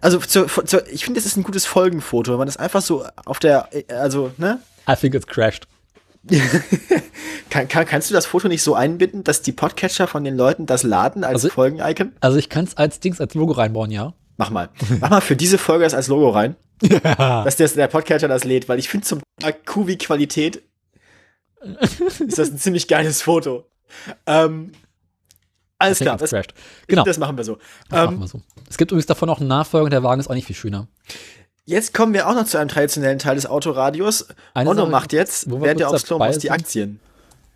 Also, 0.02 0.20
zu, 0.20 0.46
zu, 0.46 0.84
ich 0.92 1.04
finde, 1.04 1.20
das 1.20 1.26
ist 1.26 1.36
ein 1.36 1.42
gutes 1.42 1.66
Folgenfoto, 1.66 2.32
wenn 2.32 2.38
man 2.38 2.46
das 2.46 2.58
einfach 2.58 2.84
so 2.84 3.06
auf 3.26 3.40
der, 3.40 3.70
äh, 3.72 3.92
also, 3.92 4.32
ne? 4.38 4.60
I 4.88 4.96
think 4.96 5.16
it's 5.16 5.26
crashed. 5.26 5.68
kann, 7.50 7.68
kann, 7.68 7.86
kannst 7.88 8.12
du 8.12 8.14
das 8.14 8.28
Foto 8.28 8.48
nicht 8.50 8.62
so 8.62 8.76
einbinden, 8.76 9.24
dass 9.24 9.42
die 9.42 9.52
Podcatcher 9.52 10.06
von 10.06 10.24
den 10.24 10.38
Leuten 10.38 10.68
das 10.68 10.84
laden 10.84 11.24
als 11.24 11.44
also, 11.44 11.50
Folgen-Icon? 11.50 12.14
Also 12.20 12.38
ich 12.38 12.50
kann 12.50 12.66
es 12.66 12.78
als 12.78 13.00
Dings, 13.00 13.20
als 13.20 13.34
Logo 13.34 13.54
reinbauen, 13.54 13.90
ja. 13.90 14.14
Mach 14.38 14.52
mal. 14.52 14.70
Mach 15.00 15.10
mal 15.10 15.22
für 15.22 15.36
diese 15.36 15.58
Folge 15.58 15.86
das 15.86 15.96
als 15.96 16.08
Logo 16.08 16.30
rein. 16.30 16.56
Ja. 17.04 17.44
Dass 17.44 17.56
der, 17.56 17.68
der 17.70 17.88
Podcatcher 17.88 18.28
das 18.28 18.44
lädt, 18.44 18.70
weil 18.70 18.78
ich 18.78 18.88
finde 18.88 19.08
zum 19.08 19.20
QV-Qualität 19.66 20.62
ist 22.20 22.38
das 22.38 22.50
ein 22.50 22.58
ziemlich 22.58 22.88
geiles 22.88 23.22
Foto. 23.22 23.66
Ähm, 24.26 24.72
alles 25.80 26.00
klar. 26.00 26.18
Das, 26.18 26.34
genau. 26.88 27.04
das 27.04 27.18
machen 27.18 27.38
wir 27.38 27.44
so. 27.44 27.58
Das 27.90 28.00
ähm, 28.00 28.06
machen 28.06 28.20
wir 28.20 28.28
so. 28.28 28.42
Es 28.70 28.78
gibt 28.78 28.92
übrigens 28.92 29.06
davon 29.06 29.28
noch 29.28 29.40
einen 29.40 29.48
Nachfolger 29.48 29.86
und 29.86 29.92
der 29.92 30.04
Wagen 30.04 30.20
ist 30.20 30.30
auch 30.30 30.34
nicht 30.34 30.48
viel 30.48 30.56
schöner. 30.56 30.88
Jetzt 31.66 31.94
kommen 31.94 32.14
wir 32.14 32.30
auch 32.30 32.34
noch 32.34 32.46
zu 32.46 32.58
einem 32.58 32.70
traditionellen 32.70 33.20
Teil 33.20 33.36
des 33.36 33.46
Autoradios. 33.46 34.28
Eine 34.54 34.70
Onno 34.70 34.84
Sache, 34.84 34.92
macht 34.92 35.14
jetzt, 35.14 35.52
während 35.52 35.82
er 35.82 35.90
aufs 35.90 36.06
Klo 36.06 36.18
muss, 36.18 36.38
die 36.40 36.50
Aktien. 36.50 37.00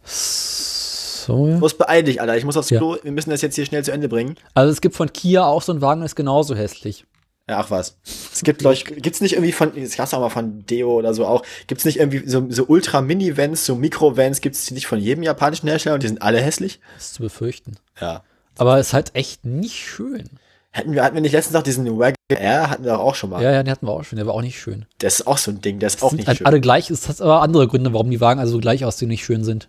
So, 0.04 1.48
ja. 1.48 1.58
Muss 1.58 1.76
beeil 1.76 2.04
dich, 2.04 2.20
Alter. 2.20 2.36
Ich 2.36 2.44
muss 2.44 2.58
aufs 2.58 2.68
Klo. 2.68 2.96
Ja. 2.96 3.04
Wir 3.04 3.12
müssen 3.12 3.30
das 3.30 3.42
jetzt 3.42 3.56
hier 3.56 3.66
schnell 3.66 3.84
zu 3.86 3.92
Ende 3.92 4.10
bringen. 4.10 4.36
Also 4.54 4.72
es 4.72 4.82
gibt 4.82 4.96
von 4.96 5.12
Kia 5.14 5.46
auch 5.46 5.62
so 5.62 5.72
einen 5.72 5.82
Wagen, 5.82 6.02
der 6.02 6.08
ist 6.08 6.16
genauso 6.16 6.56
hässlich. 6.56 7.06
Ja, 7.50 7.60
ach 7.60 7.72
was. 7.72 7.98
Es 8.04 8.44
gibt, 8.44 8.60
glaube 8.60 8.76
ich, 8.76 8.86
gibt's 8.86 9.20
nicht 9.20 9.34
irgendwie 9.34 9.52
von, 9.52 9.72
das 9.76 9.98
gab's 9.98 10.14
auch 10.14 10.20
mal 10.20 10.30
von 10.30 10.66
Deo 10.66 10.94
oder 10.94 11.14
so 11.14 11.26
auch, 11.26 11.44
gibt's 11.68 11.86
nicht 11.86 11.98
irgendwie 11.98 12.28
so, 12.28 12.46
so 12.50 12.66
Ultra-Mini-Vans, 12.66 13.66
so 13.66 13.76
Mikro-Vans, 13.76 14.42
gibt's 14.42 14.66
die 14.66 14.74
nicht 14.74 14.88
von 14.88 15.00
jedem 15.00 15.24
japanischen 15.24 15.68
Hersteller 15.68 15.96
und 15.96 16.04
die 16.04 16.08
sind 16.08 16.22
alle 16.22 16.40
hässlich? 16.40 16.80
Das 16.96 17.08
ist 17.08 17.14
zu 17.16 17.24
befürchten. 17.24 17.78
Ja. 18.00 18.24
Aber 18.58 18.78
es 18.80 18.88
ist 18.88 18.94
halt 18.94 19.16
echt 19.16 19.44
nicht 19.44 19.76
schön. 19.76 20.30
Hätten 20.72 20.94
wir, 20.94 21.04
hatten 21.04 21.16
wir 21.16 21.22
nicht 21.22 21.34
letztens 21.34 21.54
noch 21.54 21.64
diesen 21.64 21.86
Wagon 22.00 22.16
Air, 22.30 22.70
hatten 22.70 22.86
wir 22.86 23.00
auch 23.00 23.16
schon 23.16 23.32
mal. 23.32 23.44
Ja, 23.44 23.52
ja, 23.52 23.64
den 23.64 23.72
hatten 23.72 23.86
wir 23.86 23.92
auch 23.92 24.04
schon, 24.06 24.16
der 24.16 24.28
war 24.28 24.34
auch 24.34 24.42
nicht 24.42 24.60
schön. 24.60 24.86
Der 25.02 25.08
ist 25.08 25.28
auch 25.28 25.38
so 25.38 25.52
ein 25.52 25.62
Ding, 25.62 25.80
der 25.80 25.88
ist 25.88 25.96
das 25.96 26.04
auch 26.04 26.14
nicht 26.14 26.28
halt 26.28 26.38
schön. 26.38 26.48
alle 26.48 26.62
gleich, 26.62 26.90
es 26.90 27.10
hat 27.10 27.20
aber 27.20 27.42
andere 27.42 27.68
Gründe, 27.68 27.92
warum 27.92 28.10
die 28.10 28.22
Wagen 28.22 28.40
also 28.40 28.54
so 28.54 28.60
gleich 28.60 28.86
aussehen, 28.86 29.10
nicht 29.10 29.26
schön 29.26 29.44
sind. 29.44 29.68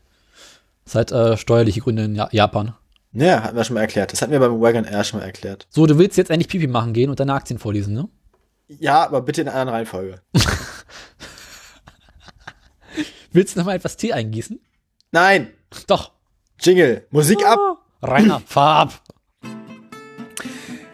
Das 0.84 0.92
ist 0.92 0.94
halt 0.94 1.12
äh, 1.12 1.36
steuerliche 1.36 1.80
Gründe 1.80 2.04
in 2.04 2.14
Japan. 2.30 2.74
Ja, 3.12 3.42
hatten 3.42 3.56
wir 3.56 3.64
schon 3.64 3.74
mal 3.74 3.82
erklärt. 3.82 4.12
Das 4.12 4.22
hatten 4.22 4.32
wir 4.32 4.40
beim 4.40 4.60
Wagon 4.60 4.84
Air 4.84 5.04
schon 5.04 5.20
mal 5.20 5.26
erklärt. 5.26 5.66
So, 5.68 5.86
du 5.86 5.98
willst 5.98 6.16
jetzt 6.16 6.30
endlich 6.30 6.48
Pipi 6.48 6.66
machen 6.66 6.94
gehen 6.94 7.10
und 7.10 7.20
deine 7.20 7.34
Aktien 7.34 7.58
vorlesen, 7.58 7.94
ne? 7.94 8.08
Ja, 8.68 9.04
aber 9.04 9.20
bitte 9.20 9.42
in 9.42 9.48
einer 9.48 9.58
anderen 9.58 9.74
Reihenfolge. 9.76 10.22
willst 13.32 13.54
du 13.54 13.60
noch 13.60 13.66
mal 13.66 13.76
etwas 13.76 13.96
Tee 13.98 14.14
eingießen? 14.14 14.60
Nein. 15.10 15.48
Doch. 15.86 16.12
Jingle. 16.58 17.06
Musik 17.10 17.44
ab. 17.44 17.58
Rainer, 18.02 18.40
fahr 18.46 18.76
ab. 18.76 19.02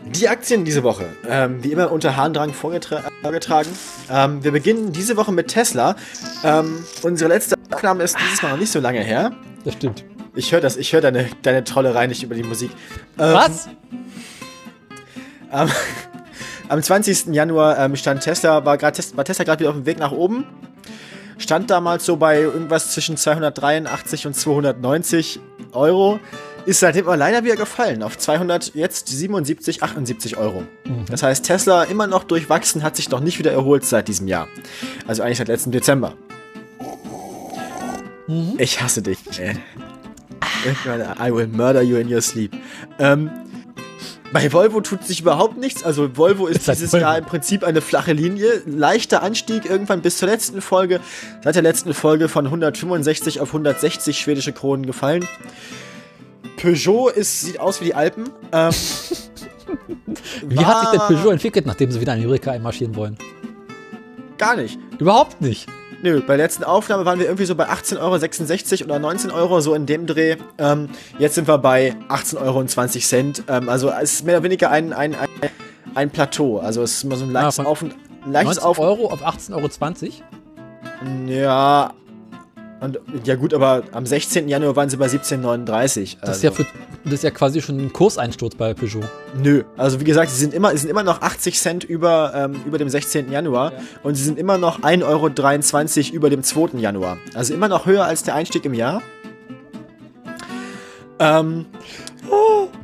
Die 0.05 0.29
Aktien 0.29 0.65
diese 0.65 0.83
Woche, 0.83 1.07
ähm, 1.29 1.63
wie 1.63 1.71
immer 1.71 1.93
unter 1.93 2.17
Harndrang 2.17 2.53
vorgetragen. 2.53 3.71
Ähm, 4.11 4.43
wir 4.43 4.53
beginnen 4.53 4.93
diese 4.93 5.17
Woche 5.17 5.33
mit 5.33 5.49
Tesla. 5.49 5.97
Ähm, 6.43 6.85
unsere 7.03 7.29
letzte 7.29 7.57
Aufnahme 7.71 8.03
ist 8.03 8.17
dieses 8.19 8.43
Mal 8.43 8.51
noch 8.53 8.59
nicht 8.59 8.73
so 8.73 8.81
lange 8.81 9.01
her. 9.01 9.33
Das 9.65 9.75
stimmt. 9.75 10.05
Ich 10.35 10.53
höre 10.53 10.61
das, 10.61 10.77
ich 10.77 10.93
höre 10.93 11.01
deine, 11.01 11.29
deine 11.43 11.65
Trollerei 11.65 12.07
nicht 12.07 12.23
über 12.23 12.35
die 12.35 12.43
Musik. 12.43 12.71
Ähm, 13.19 13.35
Was? 13.35 13.69
Am, 15.51 15.71
am 16.69 16.83
20. 16.83 17.27
Januar 17.35 17.79
ähm, 17.79 17.97
stand 17.97 18.23
Tesla, 18.23 18.65
war, 18.65 18.79
grad, 18.79 19.17
war 19.17 19.25
Tesla 19.25 19.45
gerade 19.45 19.61
wieder 19.61 19.71
auf 19.71 19.77
dem 19.77 19.87
Weg 19.87 19.99
nach 19.99 20.13
oben. 20.13 20.47
Stand 21.39 21.71
damals 21.71 22.05
so 22.05 22.17
bei 22.17 22.41
irgendwas 22.41 22.93
zwischen 22.93 23.17
283 23.17 24.27
und 24.27 24.35
290 24.35 25.41
Euro 25.73 26.19
ist 26.69 26.81
seitdem 26.81 27.07
aber 27.07 27.17
leider 27.17 27.45
wieder 27.45 27.57
gefallen 27.57 28.03
auf 28.03 28.19
200, 28.19 28.75
jetzt 28.75 29.09
77, 29.09 29.83
78 29.83 30.37
Euro. 30.37 30.65
Mhm. 30.85 31.07
Das 31.09 31.23
heißt, 31.23 31.45
Tesla 31.45 31.85
immer 31.85 32.07
noch 32.07 32.25
durchwachsen, 32.25 32.83
hat 32.83 32.97
sich 32.97 33.09
noch 33.09 33.21
nicht 33.21 33.39
wieder 33.39 33.53
erholt 33.53 33.87
seit 33.87 34.09
diesem 34.09 34.29
Jahr. 34.29 34.49
Also 35.07 35.23
eigentlich 35.23 35.39
seit 35.39 35.49
letztem 35.49 35.73
Dezember. 35.73 36.15
Mhm. 38.27 38.55
Ich 38.59 38.83
hasse 38.83 39.01
dich, 39.01 39.19
ey. 39.39 39.57
I 41.21 41.33
will 41.33 41.49
murder 41.49 41.83
you 41.83 41.97
in 41.97 42.13
your 42.13 42.21
sleep. 42.21 42.55
Ähm, 42.99 43.31
bei 44.33 44.53
Volvo 44.53 44.81
tut 44.81 45.05
sich 45.05 45.21
überhaupt 45.21 45.57
nichts. 45.57 45.83
Also 45.83 46.17
Volvo 46.17 46.47
ist, 46.47 46.69
ist 46.69 46.81
dieses 46.81 46.93
Jahr 46.93 47.17
im 47.17 47.25
Prinzip 47.25 47.65
eine 47.65 47.81
flache 47.81 48.13
Linie. 48.13 48.63
Leichter 48.67 49.23
Anstieg 49.23 49.65
irgendwann 49.65 50.03
bis 50.03 50.19
zur 50.19 50.29
letzten 50.29 50.61
Folge. 50.61 51.01
Seit 51.43 51.55
der 51.55 51.63
letzten 51.63 51.95
Folge 51.95 52.29
von 52.29 52.45
165 52.45 53.41
auf 53.41 53.49
160 53.49 54.19
schwedische 54.19 54.53
Kronen 54.53 54.85
gefallen. 54.85 55.27
Peugeot 56.61 57.11
ist, 57.11 57.41
sieht 57.41 57.61
aus 57.61 57.81
wie 57.81 57.87
die 57.87 57.95
Alpen. 57.95 58.25
Ähm, 58.53 58.73
wie 60.47 60.65
hat 60.65 60.81
sich 60.81 60.91
der 60.91 61.07
Peugeot 61.07 61.31
entwickelt, 61.31 61.67
nachdem 61.67 61.91
sie 61.91 62.01
wieder 62.01 62.15
in 62.15 62.23
Amerika 62.23 62.51
einmarschieren 62.51 62.97
wollen? 62.97 63.17
Gar 64.37 64.57
nicht. 64.57 64.79
Überhaupt 64.99 65.41
nicht. 65.41 65.69
Nö, 66.01 66.21
bei 66.21 66.37
der 66.37 66.47
letzten 66.47 66.63
Aufnahme 66.63 67.05
waren 67.05 67.19
wir 67.19 67.27
irgendwie 67.27 67.45
so 67.45 67.57
bei 67.57 67.69
18,66 67.69 68.83
Euro 68.83 68.85
oder 68.85 68.99
19 69.01 69.31
Euro, 69.33 69.61
so 69.61 69.75
in 69.75 69.85
dem 69.85 70.07
Dreh. 70.07 70.37
Ähm, 70.59 70.89
jetzt 71.19 71.35
sind 71.35 71.49
wir 71.49 71.59
bei 71.59 71.97
18,20 72.09 72.39
Euro. 72.41 73.59
Ähm, 73.59 73.69
also 73.69 73.91
es 73.91 74.13
ist 74.15 74.25
mehr 74.25 74.37
oder 74.37 74.45
weniger 74.45 74.71
ein, 74.71 74.93
ein, 74.93 75.17
ein, 75.17 75.29
ein 75.95 76.11
Plateau. 76.11 76.59
Also 76.59 76.83
es 76.83 76.99
ist 76.99 77.05
immer 77.05 77.17
so 77.17 77.25
ein 77.25 77.33
leichtes 77.33 77.59
ah, 77.59 77.65
Auf 77.65 77.83
und 77.83 77.97
leichtes 78.27 78.57
19 78.57 78.63
Auf 78.63 78.79
Euro 78.79 79.07
auf 79.11 79.25
18,20 79.25 79.53
Euro? 79.55 79.71
Ja, 81.27 81.93
und, 82.81 82.99
ja 83.25 83.35
gut, 83.35 83.53
aber 83.55 83.83
am 83.93 84.07
16. 84.07 84.49
Januar 84.49 84.77
waren 84.77 84.89
sie 84.89 84.97
bei 84.97 85.07
17,39. 85.07 86.19
Das, 86.21 86.37
ist 86.37 86.43
ja 86.43 86.51
also. 86.51 86.63
für, 86.63 86.69
das 87.05 87.15
ist 87.15 87.25
ja 87.25 87.31
quasi 87.31 87.61
schon 87.61 87.79
ein 87.79 87.93
Kurseinsturz 87.93 88.55
bei 88.55 88.73
Peugeot. 88.73 89.05
Nö, 89.43 89.65
also 89.77 90.01
wie 90.01 90.05
gesagt, 90.05 90.31
sie 90.31 90.39
sind 90.39 90.55
immer, 90.55 90.71
sie 90.73 90.79
sind 90.79 90.91
immer 90.91 91.03
noch 91.03 91.21
80 91.21 91.59
Cent 91.59 91.85
über, 91.85 92.33
ähm, 92.35 92.61
über 92.65 92.79
dem 92.79 92.89
16. 92.89 93.33
Januar 93.33 93.73
ja. 93.73 93.79
und 94.05 94.15
sie 94.15 94.23
sind 94.23 94.39
immer 94.39 94.59
noch 94.59 94.81
1,23 94.81 95.05
Euro 95.05 96.17
über 96.17 96.31
dem 96.31 96.43
2. 96.43 96.79
Januar. 96.79 97.19
Also 97.35 97.53
immer 97.53 97.69
noch 97.69 97.87
höher 97.87 98.05
als 98.05 98.23
der 98.23 98.35
Einstieg 98.35 98.65
im 98.65 98.75
Jahr. 98.75 99.03
Ähm, 101.19 101.67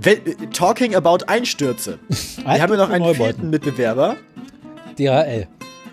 wenn, 0.01 0.51
talking 0.53 0.95
about 0.95 1.19
Einstürze. 1.27 1.99
Wir 2.45 2.61
haben 2.61 2.73
ja 2.73 2.79
noch 2.79 2.91
einen 2.91 3.15
vierten 3.15 3.51
Mitbewerber. 3.51 4.17
DHL. 4.99 5.47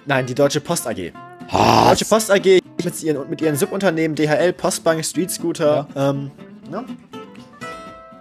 Nein, 0.05 0.25
die 0.25 0.35
Deutsche 0.35 0.59
Post 0.59 0.87
AG. 0.87 1.13
Die 1.49 1.89
Deutsche 1.89 2.05
Post 2.05 2.31
AG 2.31 2.61
mit 2.83 3.03
ihren, 3.03 3.29
mit 3.29 3.41
ihren 3.41 3.55
Subunternehmen 3.55 4.15
DHL, 4.15 4.53
Postbank, 4.53 5.03
Street 5.05 5.31
Scooter. 5.31 5.87
Ja. 5.95 6.09
Ähm, 6.09 6.31
ne? 6.69 6.85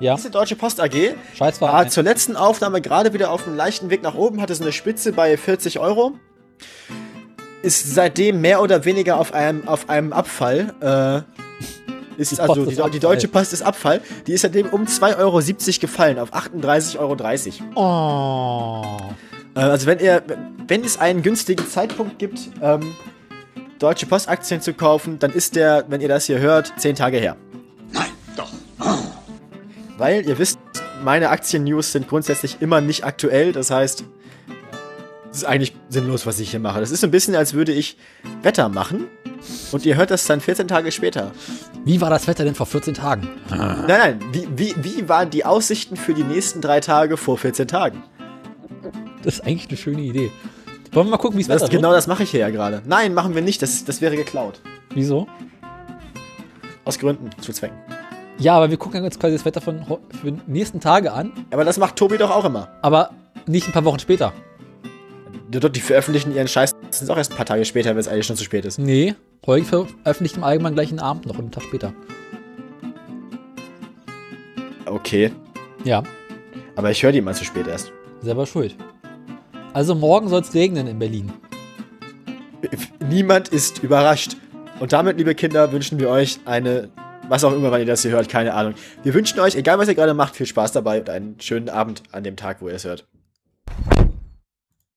Ja. 0.00 0.16
Diese 0.16 0.30
Deutsche 0.30 0.56
Post 0.56 0.80
AG 0.80 1.14
Scheiß 1.34 1.60
war 1.60 1.88
zur 1.88 2.02
letzten 2.02 2.36
Aufnahme 2.36 2.80
gerade 2.80 3.12
wieder 3.12 3.30
auf 3.30 3.46
einem 3.46 3.56
leichten 3.56 3.90
Weg 3.90 4.02
nach 4.02 4.14
oben, 4.14 4.40
hatte 4.40 4.54
so 4.54 4.62
eine 4.62 4.72
Spitze 4.72 5.12
bei 5.12 5.36
40 5.36 5.78
Euro. 5.78 6.12
Ist 7.62 7.94
seitdem 7.94 8.40
mehr 8.40 8.62
oder 8.62 8.86
weniger 8.86 9.18
auf 9.20 9.34
einem, 9.34 9.68
auf 9.68 9.90
einem 9.90 10.14
Abfall. 10.14 10.74
Äh, 10.80 11.40
ist 12.20 12.32
die 12.32 12.40
also 12.40 12.66
die, 12.66 12.90
die, 12.90 12.98
Deutsche 12.98 13.28
Post 13.28 13.52
ist 13.52 13.62
Abfall. 13.62 14.00
Die 14.26 14.32
ist 14.32 14.42
seitdem 14.42 14.68
um 14.70 14.84
2,70 14.84 15.18
Euro 15.18 15.40
gefallen 15.80 16.18
auf 16.18 16.32
38,30 16.32 17.60
Euro. 17.74 17.76
Oh. 17.76 19.12
Äh, 19.60 19.64
also 19.64 19.86
wenn 19.86 19.98
ihr, 19.98 20.22
wenn 20.66 20.84
es 20.84 20.98
einen 20.98 21.22
günstigen 21.22 21.68
Zeitpunkt 21.68 22.18
gibt, 22.18 22.50
ähm, 22.62 22.94
Deutsche 23.78 24.06
Post 24.06 24.28
Aktien 24.28 24.60
zu 24.60 24.74
kaufen, 24.74 25.18
dann 25.18 25.32
ist 25.32 25.56
der, 25.56 25.84
wenn 25.88 26.00
ihr 26.00 26.08
das 26.08 26.26
hier 26.26 26.38
hört, 26.38 26.72
zehn 26.78 26.94
Tage 26.94 27.18
her. 27.18 27.36
Nein, 27.92 28.10
doch. 28.36 28.50
Weil 29.96 30.26
ihr 30.26 30.38
wisst, 30.38 30.58
meine 31.02 31.30
Aktien-News 31.30 31.92
sind 31.92 32.08
grundsätzlich 32.08 32.58
immer 32.60 32.80
nicht 32.80 33.04
aktuell. 33.04 33.52
Das 33.52 33.70
heißt, 33.70 34.04
es 35.30 35.36
ist 35.38 35.44
eigentlich 35.44 35.74
sinnlos, 35.88 36.26
was 36.26 36.40
ich 36.40 36.50
hier 36.50 36.60
mache. 36.60 36.80
Das 36.80 36.90
ist 36.90 37.00
so 37.00 37.06
ein 37.06 37.10
bisschen, 37.10 37.34
als 37.34 37.54
würde 37.54 37.72
ich 37.72 37.96
Wetter 38.42 38.68
machen 38.68 39.06
und 39.72 39.86
ihr 39.86 39.96
hört 39.96 40.10
das 40.10 40.26
dann 40.26 40.40
14 40.40 40.68
Tage 40.68 40.92
später. 40.92 41.32
Wie 41.84 42.02
war 42.02 42.10
das 42.10 42.26
Wetter 42.26 42.44
denn 42.44 42.54
vor 42.54 42.66
14 42.66 42.94
Tagen? 42.94 43.28
Nein, 43.48 43.84
nein, 43.86 44.20
wie, 44.32 44.46
wie, 44.56 44.74
wie 44.82 45.08
waren 45.08 45.30
die 45.30 45.46
Aussichten 45.46 45.96
für 45.96 46.12
die 46.12 46.24
nächsten 46.24 46.60
drei 46.60 46.80
Tage 46.80 47.16
vor 47.16 47.38
14 47.38 47.66
Tagen? 47.66 48.02
Das 49.22 49.34
ist 49.34 49.40
eigentlich 49.46 49.68
eine 49.68 49.76
schöne 49.76 50.02
Idee. 50.02 50.30
Wollen 50.92 51.06
wir 51.06 51.10
mal 51.12 51.16
gucken, 51.18 51.38
wie 51.38 51.42
es 51.42 51.48
Wetter 51.48 51.62
wird? 51.62 51.70
Genau 51.70 51.92
das 51.92 52.06
mache 52.06 52.24
ich 52.24 52.30
hier 52.30 52.40
ja 52.40 52.50
gerade. 52.50 52.82
Nein, 52.86 53.14
machen 53.14 53.34
wir 53.34 53.42
nicht. 53.42 53.62
Das, 53.62 53.84
das 53.84 54.00
wäre 54.00 54.16
geklaut. 54.16 54.60
Wieso? 54.94 55.26
Aus 56.84 56.98
Gründen, 56.98 57.30
zu 57.40 57.52
Zwecken. 57.52 57.76
Ja, 58.38 58.56
aber 58.56 58.70
wir 58.70 58.78
gucken 58.78 59.04
uns 59.04 59.18
quasi 59.18 59.34
das 59.36 59.44
Wetter 59.44 59.60
von 59.60 59.84
für 60.20 60.32
die 60.32 60.40
nächsten 60.46 60.80
Tage 60.80 61.12
an. 61.12 61.32
Aber 61.50 61.64
das 61.64 61.78
macht 61.78 61.96
Tobi 61.96 62.16
doch 62.16 62.30
auch 62.30 62.44
immer. 62.44 62.68
Aber 62.80 63.10
nicht 63.46 63.66
ein 63.66 63.72
paar 63.72 63.84
Wochen 63.84 63.98
später. 63.98 64.32
Die 65.48 65.80
veröffentlichen 65.80 66.34
ihren 66.34 66.48
Scheiß 66.48 66.74
auch 67.08 67.16
erst 67.16 67.32
ein 67.32 67.36
paar 67.36 67.46
Tage 67.46 67.64
später, 67.64 67.90
wenn 67.90 67.98
es 67.98 68.08
eigentlich 68.08 68.26
schon 68.26 68.36
zu 68.36 68.44
spät 68.44 68.64
ist. 68.64 68.78
Nee, 68.78 69.14
Holgi 69.46 69.64
veröffentlicht 69.64 70.36
im 70.36 70.44
Allgemeinen 70.44 70.74
gleichen 70.74 71.00
Abend 71.00 71.26
noch, 71.26 71.38
einen 71.38 71.50
Tag 71.50 71.64
später. 71.64 71.92
Okay. 74.86 75.32
Ja. 75.84 76.02
Aber 76.76 76.90
ich 76.90 77.02
höre 77.02 77.12
die 77.12 77.20
mal 77.20 77.34
zu 77.34 77.44
spät 77.44 77.66
erst. 77.66 77.92
Selber 78.22 78.46
schuld. 78.46 78.76
Also 79.72 79.94
morgen 79.94 80.28
soll 80.28 80.40
es 80.40 80.52
regnen 80.52 80.88
in 80.88 80.98
Berlin. 80.98 81.32
Niemand 83.08 83.48
ist 83.48 83.82
überrascht. 83.82 84.36
Und 84.80 84.92
damit, 84.92 85.18
liebe 85.18 85.34
Kinder, 85.34 85.70
wünschen 85.70 86.00
wir 86.00 86.08
euch 86.08 86.40
eine, 86.44 86.88
was 87.28 87.44
auch 87.44 87.52
immer, 87.52 87.70
wann 87.70 87.80
ihr 87.80 87.86
das 87.86 88.02
hier 88.02 88.10
hört, 88.10 88.28
keine 88.28 88.54
Ahnung. 88.54 88.74
Wir 89.04 89.14
wünschen 89.14 89.38
euch, 89.38 89.54
egal 89.54 89.78
was 89.78 89.88
ihr 89.88 89.94
gerade 89.94 90.14
macht, 90.14 90.34
viel 90.34 90.46
Spaß 90.46 90.72
dabei 90.72 91.00
und 91.00 91.08
einen 91.08 91.40
schönen 91.40 91.68
Abend 91.68 92.02
an 92.10 92.24
dem 92.24 92.36
Tag, 92.36 92.60
wo 92.60 92.68
ihr 92.68 92.74
es 92.74 92.84
hört. 92.84 93.06